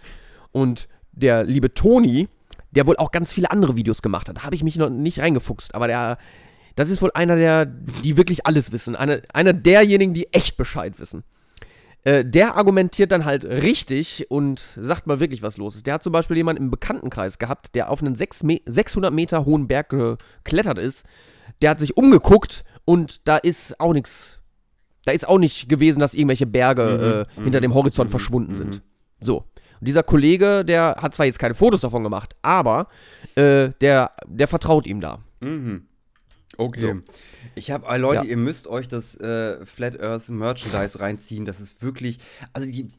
Und 0.51 0.89
der 1.13 1.45
liebe 1.45 1.73
Toni, 1.73 2.27
der 2.71 2.87
wohl 2.87 2.97
auch 2.97 3.11
ganz 3.11 3.31
viele 3.31 3.51
andere 3.51 3.77
Videos 3.77 4.01
gemacht 4.01 4.27
hat. 4.27 4.43
Habe 4.43 4.55
ich 4.55 4.63
mich 4.63 4.75
noch 4.75 4.89
nicht 4.89 5.19
reingefuchst, 5.19 5.75
aber 5.75 5.87
der, 5.87 6.17
das 6.75 6.89
ist 6.89 7.01
wohl 7.01 7.11
einer 7.13 7.35
der, 7.35 7.65
die 7.65 8.17
wirklich 8.17 8.45
alles 8.45 8.71
wissen. 8.71 8.95
Einer, 8.95 9.21
einer 9.33 9.53
derjenigen, 9.53 10.13
die 10.13 10.31
echt 10.33 10.57
Bescheid 10.57 10.99
wissen. 10.99 11.23
Äh, 12.03 12.25
der 12.25 12.55
argumentiert 12.55 13.11
dann 13.11 13.25
halt 13.25 13.45
richtig 13.45 14.25
und 14.29 14.59
sagt 14.75 15.05
mal 15.05 15.19
wirklich, 15.19 15.43
was 15.43 15.57
los 15.57 15.75
ist. 15.75 15.85
Der 15.85 15.95
hat 15.95 16.03
zum 16.03 16.11
Beispiel 16.11 16.37
jemanden 16.37 16.63
im 16.63 16.71
Bekanntenkreis 16.71 17.37
gehabt, 17.37 17.75
der 17.75 17.89
auf 17.89 18.01
einen 18.01 18.15
sechs 18.15 18.43
Me 18.43 18.59
600 18.65 19.13
Meter 19.13 19.45
hohen 19.45 19.67
Berg 19.67 19.89
geklettert 19.89 20.79
ist. 20.79 21.05
Der 21.61 21.71
hat 21.71 21.79
sich 21.79 21.97
umgeguckt 21.97 22.63
und 22.85 23.27
da 23.27 23.37
ist 23.37 23.79
auch 23.79 23.93
nichts. 23.93 24.39
Da 25.05 25.11
ist 25.11 25.27
auch 25.27 25.37
nicht 25.37 25.69
gewesen, 25.69 25.99
dass 25.99 26.13
irgendwelche 26.13 26.45
Berge 26.47 27.27
äh, 27.37 27.41
hinter 27.43 27.61
dem 27.61 27.73
Horizont 27.73 28.09
verschwunden 28.09 28.55
sind. 28.55 28.81
So. 29.19 29.45
Und 29.79 29.87
dieser 29.87 30.03
Kollege, 30.03 30.63
der 30.63 30.97
hat 30.99 31.15
zwar 31.15 31.25
jetzt 31.25 31.39
keine 31.39 31.55
Fotos 31.55 31.81
davon 31.81 32.03
gemacht, 32.03 32.35
aber 32.43 32.87
äh, 33.35 33.69
der, 33.81 34.11
der 34.27 34.47
vertraut 34.47 34.85
ihm 34.85 35.01
da. 35.01 35.19
Mhm. 35.39 35.87
Okay. 36.61 37.01
Ich 37.55 37.71
habe, 37.71 37.87
äh, 37.87 37.97
Leute, 37.97 38.23
Ja. 38.23 38.29
ihr 38.29 38.37
müsst 38.37 38.67
euch 38.67 38.87
das 38.87 39.15
äh, 39.15 39.65
Flat 39.65 39.99
Earth 39.99 40.29
Merchandise 40.29 40.99
reinziehen. 40.99 41.45
Das 41.45 41.59
ist 41.59 41.81
wirklich, 41.81 42.19
also 42.53 42.69
die 42.69 42.89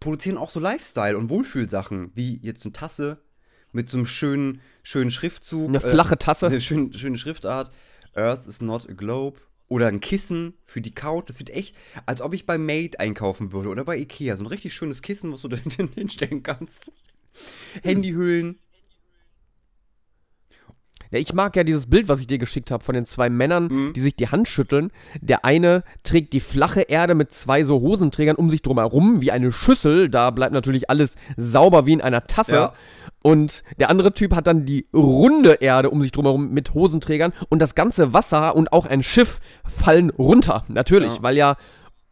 produzieren 0.00 0.36
auch 0.36 0.50
so 0.50 0.58
Lifestyle- 0.58 1.16
und 1.16 1.30
Wohlfühlsachen, 1.30 2.10
wie 2.16 2.40
jetzt 2.42 2.64
eine 2.64 2.72
Tasse 2.72 3.22
mit 3.70 3.88
so 3.88 3.96
einem 3.98 4.06
schönen, 4.06 4.60
schönen 4.82 5.10
Schriftzug. 5.12 5.68
Eine 5.68 5.80
flache 5.80 6.18
Tasse. 6.18 6.46
Eine 6.46 6.60
schöne, 6.60 6.92
schöne 6.92 7.16
Schriftart. 7.16 7.70
Earth 8.14 8.46
is 8.48 8.60
not 8.60 8.88
a 8.90 8.92
globe. 8.92 9.38
Oder 9.68 9.86
ein 9.86 10.00
Kissen 10.00 10.54
für 10.64 10.80
die 10.82 10.92
Couch. 10.94 11.28
Das 11.28 11.38
sieht 11.38 11.48
echt, 11.48 11.76
als 12.04 12.20
ob 12.20 12.34
ich 12.34 12.44
bei 12.44 12.58
Made 12.58 12.98
einkaufen 13.00 13.52
würde 13.52 13.68
oder 13.70 13.84
bei 13.84 13.96
Ikea. 13.96 14.36
So 14.36 14.42
ein 14.42 14.48
richtig 14.48 14.74
schönes 14.74 15.00
Kissen, 15.00 15.32
was 15.32 15.42
du 15.42 15.48
da 15.48 15.56
hinten 15.56 15.88
hinstellen 15.94 16.42
kannst. 16.42 16.92
Handyhüllen. 17.82 18.58
Ja, 21.12 21.18
ich 21.18 21.32
mag 21.34 21.54
ja 21.56 21.62
dieses 21.62 21.86
Bild, 21.86 22.08
was 22.08 22.20
ich 22.20 22.26
dir 22.26 22.38
geschickt 22.38 22.70
habe, 22.70 22.82
von 22.82 22.94
den 22.94 23.04
zwei 23.04 23.28
Männern, 23.30 23.68
Mhm. 23.70 23.92
die 23.92 24.00
sich 24.00 24.16
die 24.16 24.28
Hand 24.28 24.48
schütteln. 24.48 24.90
Der 25.20 25.44
eine 25.44 25.84
trägt 26.02 26.32
die 26.32 26.40
flache 26.40 26.80
Erde 26.80 27.14
mit 27.14 27.30
zwei 27.32 27.64
so 27.64 27.80
Hosenträgern 27.80 28.36
um 28.36 28.48
sich 28.50 28.62
drum 28.62 28.78
herum, 28.78 29.20
wie 29.20 29.30
eine 29.30 29.52
Schüssel. 29.52 30.08
Da 30.08 30.30
bleibt 30.30 30.52
natürlich 30.54 30.88
alles 30.90 31.16
sauber 31.36 31.86
wie 31.86 31.92
in 31.92 32.00
einer 32.00 32.26
Tasse. 32.26 32.54
Ja. 32.54 32.72
Und 33.22 33.62
der 33.78 33.90
andere 33.90 34.14
Typ 34.14 34.34
hat 34.34 34.46
dann 34.48 34.64
die 34.64 34.86
runde 34.92 35.58
Erde 35.60 35.90
um 35.90 36.02
sich 36.02 36.10
drum 36.12 36.24
herum 36.24 36.50
mit 36.50 36.74
Hosenträgern. 36.74 37.32
Und 37.50 37.60
das 37.62 37.74
ganze 37.74 38.12
Wasser 38.12 38.56
und 38.56 38.72
auch 38.72 38.86
ein 38.86 39.02
Schiff 39.02 39.38
fallen 39.68 40.10
runter. 40.10 40.64
Natürlich, 40.68 41.16
Ja. 41.16 41.22
weil 41.22 41.36
ja 41.36 41.56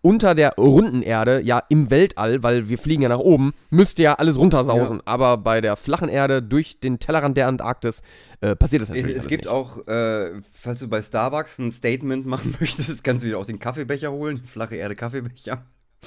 unter 0.03 0.35
der 0.35 0.55
runden 0.57 1.03
Erde, 1.03 1.43
ja 1.43 1.63
im 1.69 1.91
Weltall, 1.91 2.43
weil 2.43 2.71
wir 2.71 2.79
fliegen 2.79 3.03
ja 3.03 3.09
nach 3.11 3.19
oben, 3.19 3.53
müsste 3.69 4.03
ja 4.03 4.15
alles 4.15 4.39
runtersausen. 4.39 5.03
Aber 5.05 5.37
bei 5.37 5.61
der 5.61 5.77
flachen 5.77 6.09
Erde 6.09 6.43
durch 6.43 6.81
den 6.81 6.99
Tellerrand 7.01 7.37
der 7.37 7.49
Antarktis 7.49 8.01
äh, 8.41 8.57
passiert 8.57 8.83
das 8.83 8.89
Es, 8.89 8.97
natürlich 8.97 9.17
es 9.17 9.23
alles 9.23 9.29
gibt 9.29 9.45
nicht. 9.45 9.51
auch, 9.51 9.87
äh, 9.87 10.41
falls 10.53 10.81
du 10.81 10.89
bei 10.89 11.03
Starbucks 11.03 11.59
ein 11.59 11.73
Statement 11.73 12.27
machen 12.27 12.57
möchtest, 12.61 13.05
kannst 13.05 13.25
du 13.25 13.29
dir 13.29 13.39
auch 13.39 13.47
den 13.47 13.59
Kaffeebecher 13.59 14.13
holen, 14.13 14.45
flache 14.45 14.77
Erde 14.77 14.97
Kaffeebecher. 14.97 15.65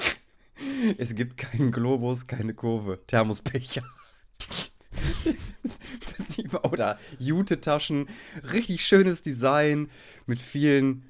Es 0.97 1.15
gibt 1.15 1.37
keinen 1.37 1.71
Globus, 1.71 2.27
keine 2.27 2.53
Kurve, 2.53 2.99
Thermosbecher. 3.07 3.81
Oder 6.71 6.99
Jute-Taschen, 7.19 8.07
richtig 8.51 8.85
schönes 8.85 9.21
Design 9.21 9.89
mit 10.25 10.39
vielen 10.39 11.05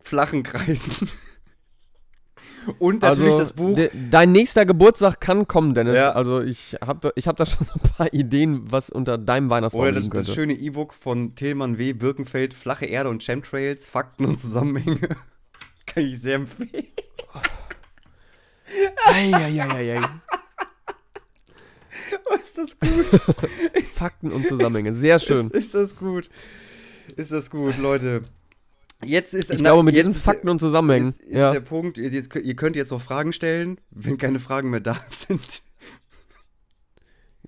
flachen 0.00 0.42
Kreisen. 0.42 1.08
Und 2.78 3.02
natürlich 3.02 3.32
also, 3.32 3.38
das 3.38 3.52
Buch. 3.52 3.76
de- 3.76 3.90
dein 4.10 4.32
nächster 4.32 4.66
Geburtstag 4.66 5.20
kann 5.20 5.46
kommen, 5.46 5.74
Dennis. 5.74 5.96
Ja. 5.96 6.12
Also 6.12 6.40
ich 6.40 6.76
habe 6.84 7.00
da, 7.00 7.10
ich 7.14 7.26
hab 7.28 7.36
da 7.36 7.46
schon 7.46 7.66
ein 7.74 7.80
paar 7.80 8.12
Ideen, 8.12 8.70
was 8.70 8.90
unter 8.90 9.18
deinem 9.18 9.50
Weihnachtsbaum 9.50 9.82
Oder 9.82 9.92
das, 9.92 10.08
das 10.08 10.34
schöne 10.34 10.54
E-Book 10.54 10.94
von 10.94 11.34
Tillmann 11.34 11.78
W. 11.78 11.92
Birkenfeld, 11.92 12.54
Flache 12.54 12.86
Erde 12.86 13.10
und 13.10 13.22
Chemtrails, 13.22 13.86
Fakten 13.86 14.24
und 14.24 14.40
Zusammenhänge. 14.40 15.00
Kann 15.86 16.02
ich 16.04 16.20
sehr 16.20 16.36
empfehlen. 16.36 16.86
Eieieiei. 19.06 20.00
Ist 22.44 22.58
das 22.58 22.78
gut? 22.78 23.06
Fakten 23.94 24.32
und 24.32 24.46
Zusammenhänge. 24.46 24.92
Sehr 24.92 25.18
schön. 25.18 25.50
Ist, 25.50 25.66
ist 25.66 25.74
das 25.74 25.96
gut? 25.96 26.28
Ist 27.16 27.32
das 27.32 27.50
gut, 27.50 27.78
Leute? 27.78 28.24
Jetzt 29.04 29.34
ist 29.34 29.50
Ich 29.50 29.58
glaube, 29.58 29.82
mit 29.82 29.94
diesen 29.94 30.14
Fakten 30.14 30.48
und 30.48 30.58
Zusammenhängen. 30.58 31.10
Ist, 31.10 31.20
ist 31.20 31.36
ja. 31.36 31.52
der 31.52 31.60
Punkt, 31.60 31.98
ihr, 31.98 32.08
jetzt, 32.08 32.34
ihr 32.34 32.56
könnt 32.56 32.76
jetzt 32.76 32.90
noch 32.90 33.00
Fragen 33.00 33.32
stellen, 33.32 33.78
wenn 33.90 34.16
keine 34.16 34.38
Fragen 34.38 34.70
mehr 34.70 34.80
da 34.80 34.96
sind. 35.10 35.62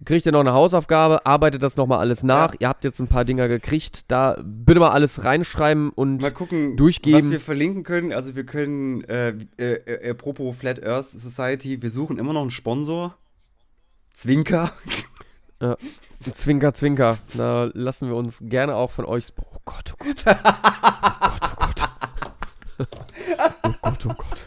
Kriegt 0.04 0.26
ihr 0.26 0.32
noch 0.32 0.40
eine 0.40 0.52
Hausaufgabe, 0.52 1.26
arbeitet 1.26 1.62
das 1.62 1.76
nochmal 1.76 1.98
alles 1.98 2.22
nach. 2.22 2.52
Ja. 2.52 2.58
Ihr 2.60 2.68
habt 2.68 2.84
jetzt 2.84 3.00
ein 3.00 3.08
paar 3.08 3.24
Dinger 3.24 3.48
gekriegt. 3.48 4.04
Da 4.08 4.40
bitte 4.44 4.78
mal 4.78 4.90
alles 4.90 5.24
reinschreiben 5.24 5.90
und 5.90 6.22
Mal 6.22 6.30
gucken, 6.30 6.76
durchgeben. 6.76 7.20
was 7.20 7.30
wir 7.30 7.40
verlinken 7.40 7.82
können. 7.82 8.12
Also 8.12 8.36
wir 8.36 8.46
können, 8.46 9.02
äh, 9.04 9.30
äh, 9.58 9.72
äh, 9.74 10.10
apropos 10.10 10.56
Flat 10.56 10.84
Earth 10.84 11.08
Society, 11.08 11.82
wir 11.82 11.90
suchen 11.90 12.18
immer 12.18 12.32
noch 12.32 12.42
einen 12.42 12.50
Sponsor. 12.50 13.16
Zwinker. 14.14 14.72
Zwinker, 16.32 16.74
Zwinker. 16.74 17.18
Da 17.34 17.70
lassen 17.74 18.08
wir 18.08 18.14
uns 18.14 18.40
gerne 18.44 18.76
auch 18.76 18.90
von 18.90 19.04
euch. 19.04 19.26
Oh 19.68 19.72
Gott, 19.74 19.92
oh 19.92 20.04
Gott. 20.04 20.24
Oh 20.28 21.36
Gott, 21.56 21.88
oh 22.78 22.86
Gott. 22.86 22.88
Oh 23.64 23.72
Gott, 23.82 24.06
oh 24.06 24.08
Gott. 24.16 24.46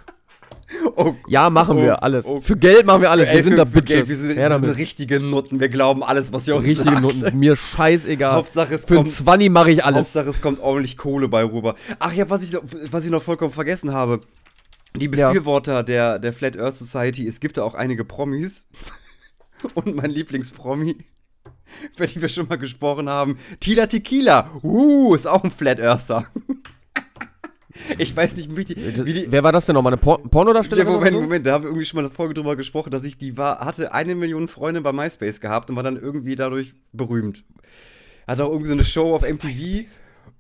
Oh, 0.96 1.16
Ja, 1.28 1.50
machen 1.50 1.78
Oh, 1.78 1.82
wir 1.82 2.02
alles. 2.02 2.26
oh. 2.26 2.42
Für 2.42 2.58
Geld 2.58 2.86
machen 2.86 3.02
wir 3.04 3.12
alles. 3.12 3.28
ey, 3.28 3.36
wir 3.38 3.44
sind 3.44 3.54
für- 3.54 3.58
da 3.58 3.66
für 3.66 3.82
Geld, 3.84 3.88
Bitches. 4.06 4.10
Wir 4.10 4.16
sind, 4.16 4.38
wir 4.38 4.60
sind 4.60 4.78
richtige 4.78 5.20
Nutten. 5.20 5.60
Wir 5.60 5.70
glauben 5.70 6.04
alles, 6.04 6.34
was 6.34 6.48
ihr 6.48 6.56
uns 6.56 6.66
Richtige 6.66 6.90
sagt. 6.90 7.02
Noten. 7.02 7.38
Mir 7.38 7.56
scheißegal. 7.56 8.34
Hauptsache 8.34 8.74
es 8.74 8.86
Für 8.86 8.96
kommt, 8.96 9.10
Zwanni 9.12 9.50
mache 9.50 9.72
ich 9.72 9.84
alles. 9.84 10.08
Hauptsache 10.08 10.30
es 10.30 10.42
kommt 10.42 10.60
ordentlich 10.60 10.98
Kohle 10.98 11.28
bei 11.28 11.44
rüber. 11.44 11.76
Ach 12.00 12.14
ja, 12.14 12.30
was 12.30 12.42
ich, 12.42 12.52
noch- 12.54 12.64
was 12.90 13.06
ich 13.06 13.12
noch 13.12 13.22
vollkommen 13.22 13.54
vergessen 13.54 13.94
habe. 13.94 14.22
Die 14.96 15.06
Ja. 15.16 15.30
Befürworter 15.30 15.84
der, 15.84 16.18
der 16.20 16.34
Flat 16.34 16.58
Earth 16.58 16.76
Society, 16.78 17.28
es 17.28 17.40
gibt 17.40 17.58
da 17.58 17.64
auch 17.64 17.76
einige 17.76 18.04
Promis. 18.06 18.66
Und 19.76 19.96
mein 19.96 20.10
Lieblingspromi, 20.10 20.98
über 21.96 22.08
die 22.08 22.22
wir 22.22 22.30
schon 22.30 22.48
mal 22.48 22.58
gesprochen 22.58 23.10
haben, 23.10 23.38
Tila 23.60 23.88
Tequila. 23.88 24.50
Uh, 24.64 25.16
ist 25.16 25.28
auch 25.28 25.44
ein 25.44 25.52
Flat 25.52 25.80
Earther. 25.80 26.26
Ich 27.98 28.16
weiß 28.16 28.36
nicht, 28.36 28.56
wie 28.56 28.66
die, 28.66 28.76
wie 29.06 29.14
die, 29.14 29.32
Wer 29.32 29.44
war 29.44 29.52
das 29.52 29.66
denn 29.66 29.76
nochmal? 29.76 29.94
Eine 29.94 30.02
Por 30.02 30.22
Pornodarstellerin? 30.22 30.92
ja, 30.92 30.94
Moment, 30.94 31.14
so? 31.14 31.22
Moment, 31.22 31.46
da 31.46 31.54
haben 31.54 31.64
wir 31.64 31.70
irgendwie 31.70 31.86
schon 31.86 31.98
mal 31.98 32.06
eine 32.06 32.14
Folge 32.14 32.34
drüber 32.34 32.56
gesprochen, 32.56 32.92
dass 32.92 33.04
ich 33.04 33.18
die 33.18 33.38
war, 33.38 33.60
hatte 33.60 33.94
eine 33.94 34.14
Million 34.14 34.48
Freunde 34.48 34.82
bei 34.82 34.92
MySpace 34.92 35.42
gehabt 35.42 35.70
und 35.70 35.76
war 35.76 35.84
dann 35.84 35.98
irgendwie 35.98 36.36
dadurch 36.36 36.74
berühmt. 36.92 37.44
Hatte 38.28 38.46
auch 38.46 38.50
irgendwie 38.50 38.68
so 38.68 38.74
eine 38.74 38.84
Show 38.84 39.16
auf 39.16 39.22
MTV 39.22 39.90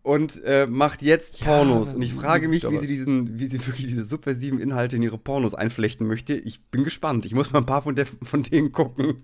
und 0.04 0.44
äh, 0.44 0.68
macht 0.68 1.02
jetzt 1.02 1.40
Ja, 1.40 1.46
Pornos. 1.46 1.94
Und 1.94 2.02
ich 2.02 2.14
frage 2.14 2.48
mich, 2.48 2.70
wie 2.70 2.78
sie 2.78 2.88
diesen, 2.88 3.40
wie 3.40 3.48
sie 3.48 3.66
wirklich 3.66 3.88
diese 3.88 4.06
subversiven 4.06 4.60
Inhalte 4.60 4.96
in 4.96 5.04
ihre 5.04 5.18
Pornos 5.18 5.54
einflechten 5.54 6.08
möchte. 6.08 6.36
Ich 6.36 6.62
bin 6.66 6.84
gespannt. 6.84 7.26
Ich 7.26 7.34
muss 7.34 7.52
mal 7.52 7.60
ein 7.60 7.66
paar 7.66 7.82
von, 7.82 7.96
der, 7.96 8.06
von 8.06 8.44
denen 8.44 8.72
gucken. 8.72 9.18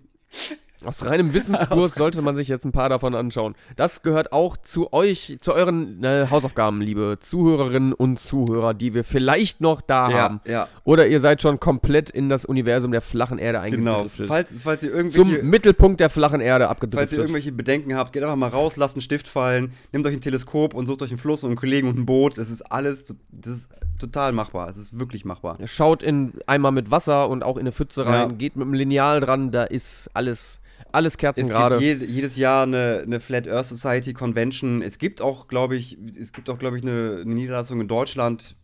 Aus 0.85 1.03
reinem 1.03 1.33
Wissensdurst 1.33 1.95
sollte 1.95 2.21
man 2.21 2.35
sich 2.35 2.47
jetzt 2.47 2.63
ein 2.63 2.71
paar 2.71 2.87
davon 2.87 3.15
anschauen. 3.15 3.55
Das 3.75 4.03
gehört 4.03 4.31
auch 4.31 4.57
zu 4.57 4.93
euch, 4.93 5.37
zu 5.41 5.53
euren 5.53 6.03
äh, 6.03 6.27
Hausaufgaben, 6.29 6.81
liebe 6.81 7.17
Zuhörerinnen 7.19 7.93
und 7.93 8.19
Zuhörer, 8.19 8.75
die 8.75 8.93
wir 8.93 9.03
vielleicht 9.03 9.59
noch 9.59 9.81
da 9.81 10.11
haben. 10.13 10.39
ja, 10.45 10.67
Oder 10.83 11.07
ihr 11.07 11.19
seid 11.19 11.41
schon 11.41 11.59
komplett 11.59 12.11
in 12.11 12.29
das 12.29 12.45
Universum 12.45 12.91
der 12.91 13.01
flachen 13.01 13.39
Erde 13.39 13.59
genau. 13.71 13.95
eingedriftet. 14.01 14.27
Falls, 14.27 14.55
falls 14.63 14.83
ihr 14.83 14.91
Zum 14.91 14.97
irgendwelche, 15.31 15.43
Mittelpunkt 15.43 15.99
der 15.99 16.11
flachen 16.11 16.41
Erde 16.41 16.65
falls 16.65 16.69
ihr 16.69 16.71
abgedriftet. 16.71 17.19
irgendwelche 17.19 17.51
Bedenken 17.51 17.95
habt, 17.95 18.13
geht 18.13 18.21
einfach 18.21 18.35
mal 18.35 18.49
raus, 18.49 18.75
lasst 18.75 18.95
einen 18.95 19.01
Stift 19.01 19.27
fallen, 19.27 19.73
nehmt 19.91 20.05
euch 20.05 20.13
ein 20.13 20.21
Teleskop 20.21 20.75
und 20.75 20.85
sucht 20.85 21.01
euch 21.01 21.09
einen 21.09 21.17
Fluss 21.17 21.43
und 21.43 21.49
einen 21.49 21.57
Kollegen 21.57 21.87
und 21.87 21.97
ein 21.97 22.05
Boot. 22.05 22.37
Das 22.37 22.51
ist 22.51 22.61
alles, 22.61 23.05
das 23.31 23.53
ist 23.55 23.69
total 23.97 24.31
machbar. 24.31 24.69
Es 24.69 24.77
ist 24.77 24.99
wirklich 24.99 25.25
machbar. 25.25 25.57
Schaut 25.65 26.03
in 26.03 26.33
Eimer 26.45 26.69
mit 26.69 26.91
Wasser 26.91 27.29
und 27.29 27.43
auch 27.43 27.55
in 27.57 27.61
eine 27.61 27.71
Pfütze 27.71 28.05
rein, 28.05 28.29
Ja. 28.29 28.35
geht 28.35 28.55
mit 28.55 28.67
dem 28.67 28.73
Lineal 28.75 29.21
dran, 29.21 29.49
da 29.51 29.63
ist 29.63 30.09
alles, 30.13 30.59
alles 30.91 31.13
Es 31.13 31.17
kerzengerade. 31.17 31.77
gibt 31.79 32.01
jed 32.01 32.09
jedes 32.09 32.35
Jahr 32.35 32.63
eine, 32.63 33.01
eine 33.05 33.19
Flat 33.19 33.47
Earth 33.47 33.67
Society 33.67 34.13
Convention. 34.13 34.81
Es 34.81 34.97
gibt 34.97 35.21
auch, 35.21 35.47
glaube 35.47 35.75
ich, 35.75 35.97
es 36.19 36.33
gibt 36.33 36.49
auch, 36.49 36.57
glaube 36.59 36.77
ich, 36.77 36.83
eine, 36.83 37.21
eine 37.21 37.33
Niederlassung 37.33 37.81
in 37.81 37.87
Deutschland. 37.87 38.55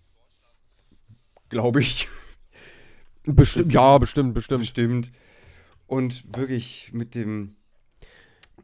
Glaube 1.49 1.81
ich. 1.81 2.09
Bestimmt, 3.25 3.71
ja, 3.71 3.97
bestimmt, 3.99 4.33
bestimmt. 4.33 4.59
Bestimmt. 4.59 5.11
Und 5.87 6.35
wirklich 6.35 6.91
mit 6.91 7.15
dem. 7.15 7.55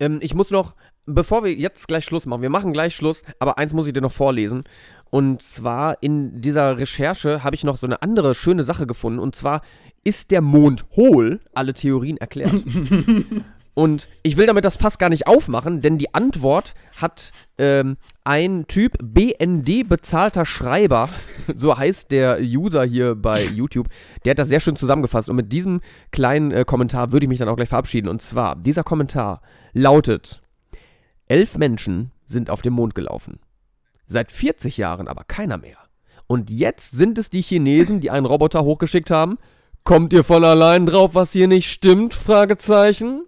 Ähm, 0.01 0.19
ich 0.21 0.33
muss 0.33 0.51
noch, 0.51 0.75
bevor 1.05 1.45
wir 1.45 1.53
jetzt 1.53 1.87
gleich 1.87 2.03
Schluss 2.03 2.25
machen, 2.25 2.41
wir 2.41 2.49
machen 2.49 2.73
gleich 2.73 2.93
Schluss, 2.93 3.23
aber 3.39 3.57
eins 3.57 3.73
muss 3.73 3.87
ich 3.87 3.93
dir 3.93 4.01
noch 4.01 4.11
vorlesen. 4.11 4.65
Und 5.09 5.41
zwar 5.41 5.97
in 6.01 6.41
dieser 6.41 6.77
Recherche 6.77 7.43
habe 7.43 7.55
ich 7.55 7.63
noch 7.63 7.77
so 7.77 7.87
eine 7.87 8.01
andere 8.01 8.35
schöne 8.35 8.63
Sache 8.63 8.85
gefunden. 8.85 9.19
Und 9.19 9.35
zwar 9.35 9.61
ist 10.03 10.31
der 10.31 10.41
Mond 10.41 10.85
hohl, 10.95 11.39
alle 11.53 11.73
Theorien 11.73 12.17
erklärt. 12.17 12.53
Und 13.79 14.09
ich 14.23 14.35
will 14.35 14.45
damit 14.45 14.65
das 14.65 14.75
fast 14.75 14.99
gar 14.99 15.07
nicht 15.07 15.25
aufmachen, 15.25 15.79
denn 15.79 15.97
die 15.97 16.13
Antwort 16.13 16.73
hat 16.97 17.31
ähm, 17.57 17.95
ein 18.25 18.67
Typ 18.67 18.97
BND 19.01 19.87
bezahlter 19.87 20.43
Schreiber, 20.43 21.07
so 21.55 21.77
heißt 21.77 22.11
der 22.11 22.39
User 22.41 22.83
hier 22.83 23.15
bei 23.15 23.41
YouTube, 23.45 23.87
der 24.25 24.31
hat 24.31 24.39
das 24.39 24.49
sehr 24.49 24.59
schön 24.59 24.75
zusammengefasst. 24.75 25.29
Und 25.29 25.37
mit 25.37 25.53
diesem 25.53 25.79
kleinen 26.11 26.51
äh, 26.51 26.65
Kommentar 26.65 27.13
würde 27.13 27.23
ich 27.25 27.29
mich 27.29 27.39
dann 27.39 27.47
auch 27.47 27.55
gleich 27.55 27.69
verabschieden. 27.69 28.09
Und 28.09 28.21
zwar, 28.21 28.57
dieser 28.57 28.83
Kommentar 28.83 29.41
lautet: 29.71 30.41
Elf 31.27 31.57
Menschen 31.57 32.11
sind 32.25 32.49
auf 32.49 32.61
dem 32.61 32.73
Mond 32.73 32.95
gelaufen. 32.95 33.39
Seit 34.07 34.33
40 34.33 34.75
Jahren 34.75 35.07
aber 35.07 35.23
keiner 35.23 35.57
mehr. 35.57 35.77
Und 36.27 36.49
jetzt 36.49 36.91
sind 36.91 37.17
es 37.17 37.29
die 37.29 37.41
Chinesen, 37.41 38.01
die 38.01 38.11
einen 38.11 38.25
Roboter 38.25 38.63
hochgeschickt 38.63 39.09
haben. 39.09 39.37
Kommt 39.83 40.13
ihr 40.13 40.23
von 40.23 40.43
allein 40.43 40.85
drauf, 40.85 41.15
was 41.15 41.31
hier 41.31 41.47
nicht 41.47 41.69
stimmt? 41.69 42.13
Fragezeichen. 42.13 43.23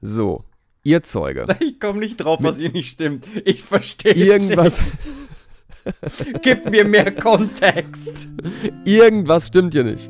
So, 0.00 0.44
ihr 0.82 1.02
Zeuge. 1.02 1.46
Ich 1.60 1.80
komme 1.80 2.00
nicht 2.00 2.16
drauf, 2.18 2.38
was 2.42 2.58
hier 2.58 2.70
nicht 2.72 2.90
stimmt. 2.90 3.26
Ich 3.44 3.62
verstehe 3.62 4.12
Irgendwas, 4.14 4.80
Nicht. 4.80 6.42
Gib 6.42 6.70
mir 6.70 6.84
mehr 6.84 7.10
Kontext. 7.12 8.28
irgendwas 8.84 9.48
stimmt 9.48 9.74
hier 9.74 9.84
nicht. 9.84 10.08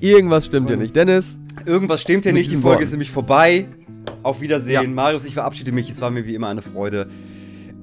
Irgendwas 0.00 0.46
stimmt 0.46 0.68
hier 0.68 0.76
nicht. 0.76 0.94
Dennis, 0.94 1.38
Irgendwas 1.64 2.02
stimmt 2.02 2.24
hier 2.24 2.32
nicht. 2.32 2.50
Die 2.52 2.56
Folge 2.56 2.64
Worten. 2.64 2.82
ist 2.84 2.90
nämlich 2.92 3.10
vorbei. 3.10 3.66
Auf 4.22 4.40
Wiedersehen. 4.40 4.82
Ja. 4.82 4.88
Marius, 4.88 5.24
ich 5.24 5.34
verabschiede 5.34 5.72
mich. 5.72 5.88
Es 5.90 6.00
war 6.00 6.10
mir 6.10 6.26
wie 6.26 6.34
immer 6.34 6.48
eine 6.48 6.62
Freude. 6.62 7.08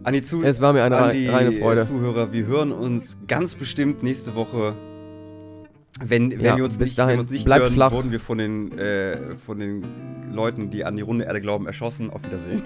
An 0.03 0.13
die, 0.13 0.21
Zu 0.21 0.43
Es 0.43 0.61
war 0.61 0.73
mir 0.73 0.83
eine 0.83 0.97
an 0.97 1.13
die 1.13 1.27
reine 1.27 1.53
Freude. 1.53 1.85
Zuhörer, 1.85 2.31
wir 2.33 2.45
hören 2.45 2.71
uns 2.71 3.17
ganz 3.27 3.55
bestimmt 3.55 4.03
nächste 4.03 4.35
Woche. 4.35 4.75
Wenn, 6.03 6.31
wenn, 6.31 6.39
Ja, 6.41 6.57
wir, 6.57 6.63
uns 6.63 6.79
nicht, 6.79 6.97
wenn 6.97 7.05
dahin, 7.05 7.17
wir 7.17 7.21
uns 7.21 7.31
nicht 7.31 7.47
hören, 7.47 7.73
flach. 7.73 7.91
wurden 7.91 8.11
wir 8.11 8.19
von 8.19 8.37
den, 8.37 8.77
äh, 8.77 9.35
von 9.35 9.59
den 9.59 9.85
Leuten, 10.31 10.69
die 10.69 10.83
an 10.85 10.95
die 10.95 11.03
runde 11.03 11.25
Erde 11.25 11.39
glauben, 11.41 11.67
erschossen. 11.67 12.09
Auf 12.09 12.23
Wiedersehen. 12.23 12.63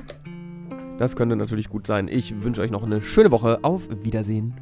das 0.97 1.15
könnte 1.15 1.35
natürlich 1.35 1.69
gut 1.69 1.87
sein. 1.87 2.07
Ich 2.07 2.41
wünsche 2.43 2.61
euch 2.61 2.71
noch 2.71 2.83
eine 2.83 3.01
schöne 3.01 3.31
Woche. 3.31 3.59
Auf 3.63 3.87
Wiedersehen. 4.03 4.53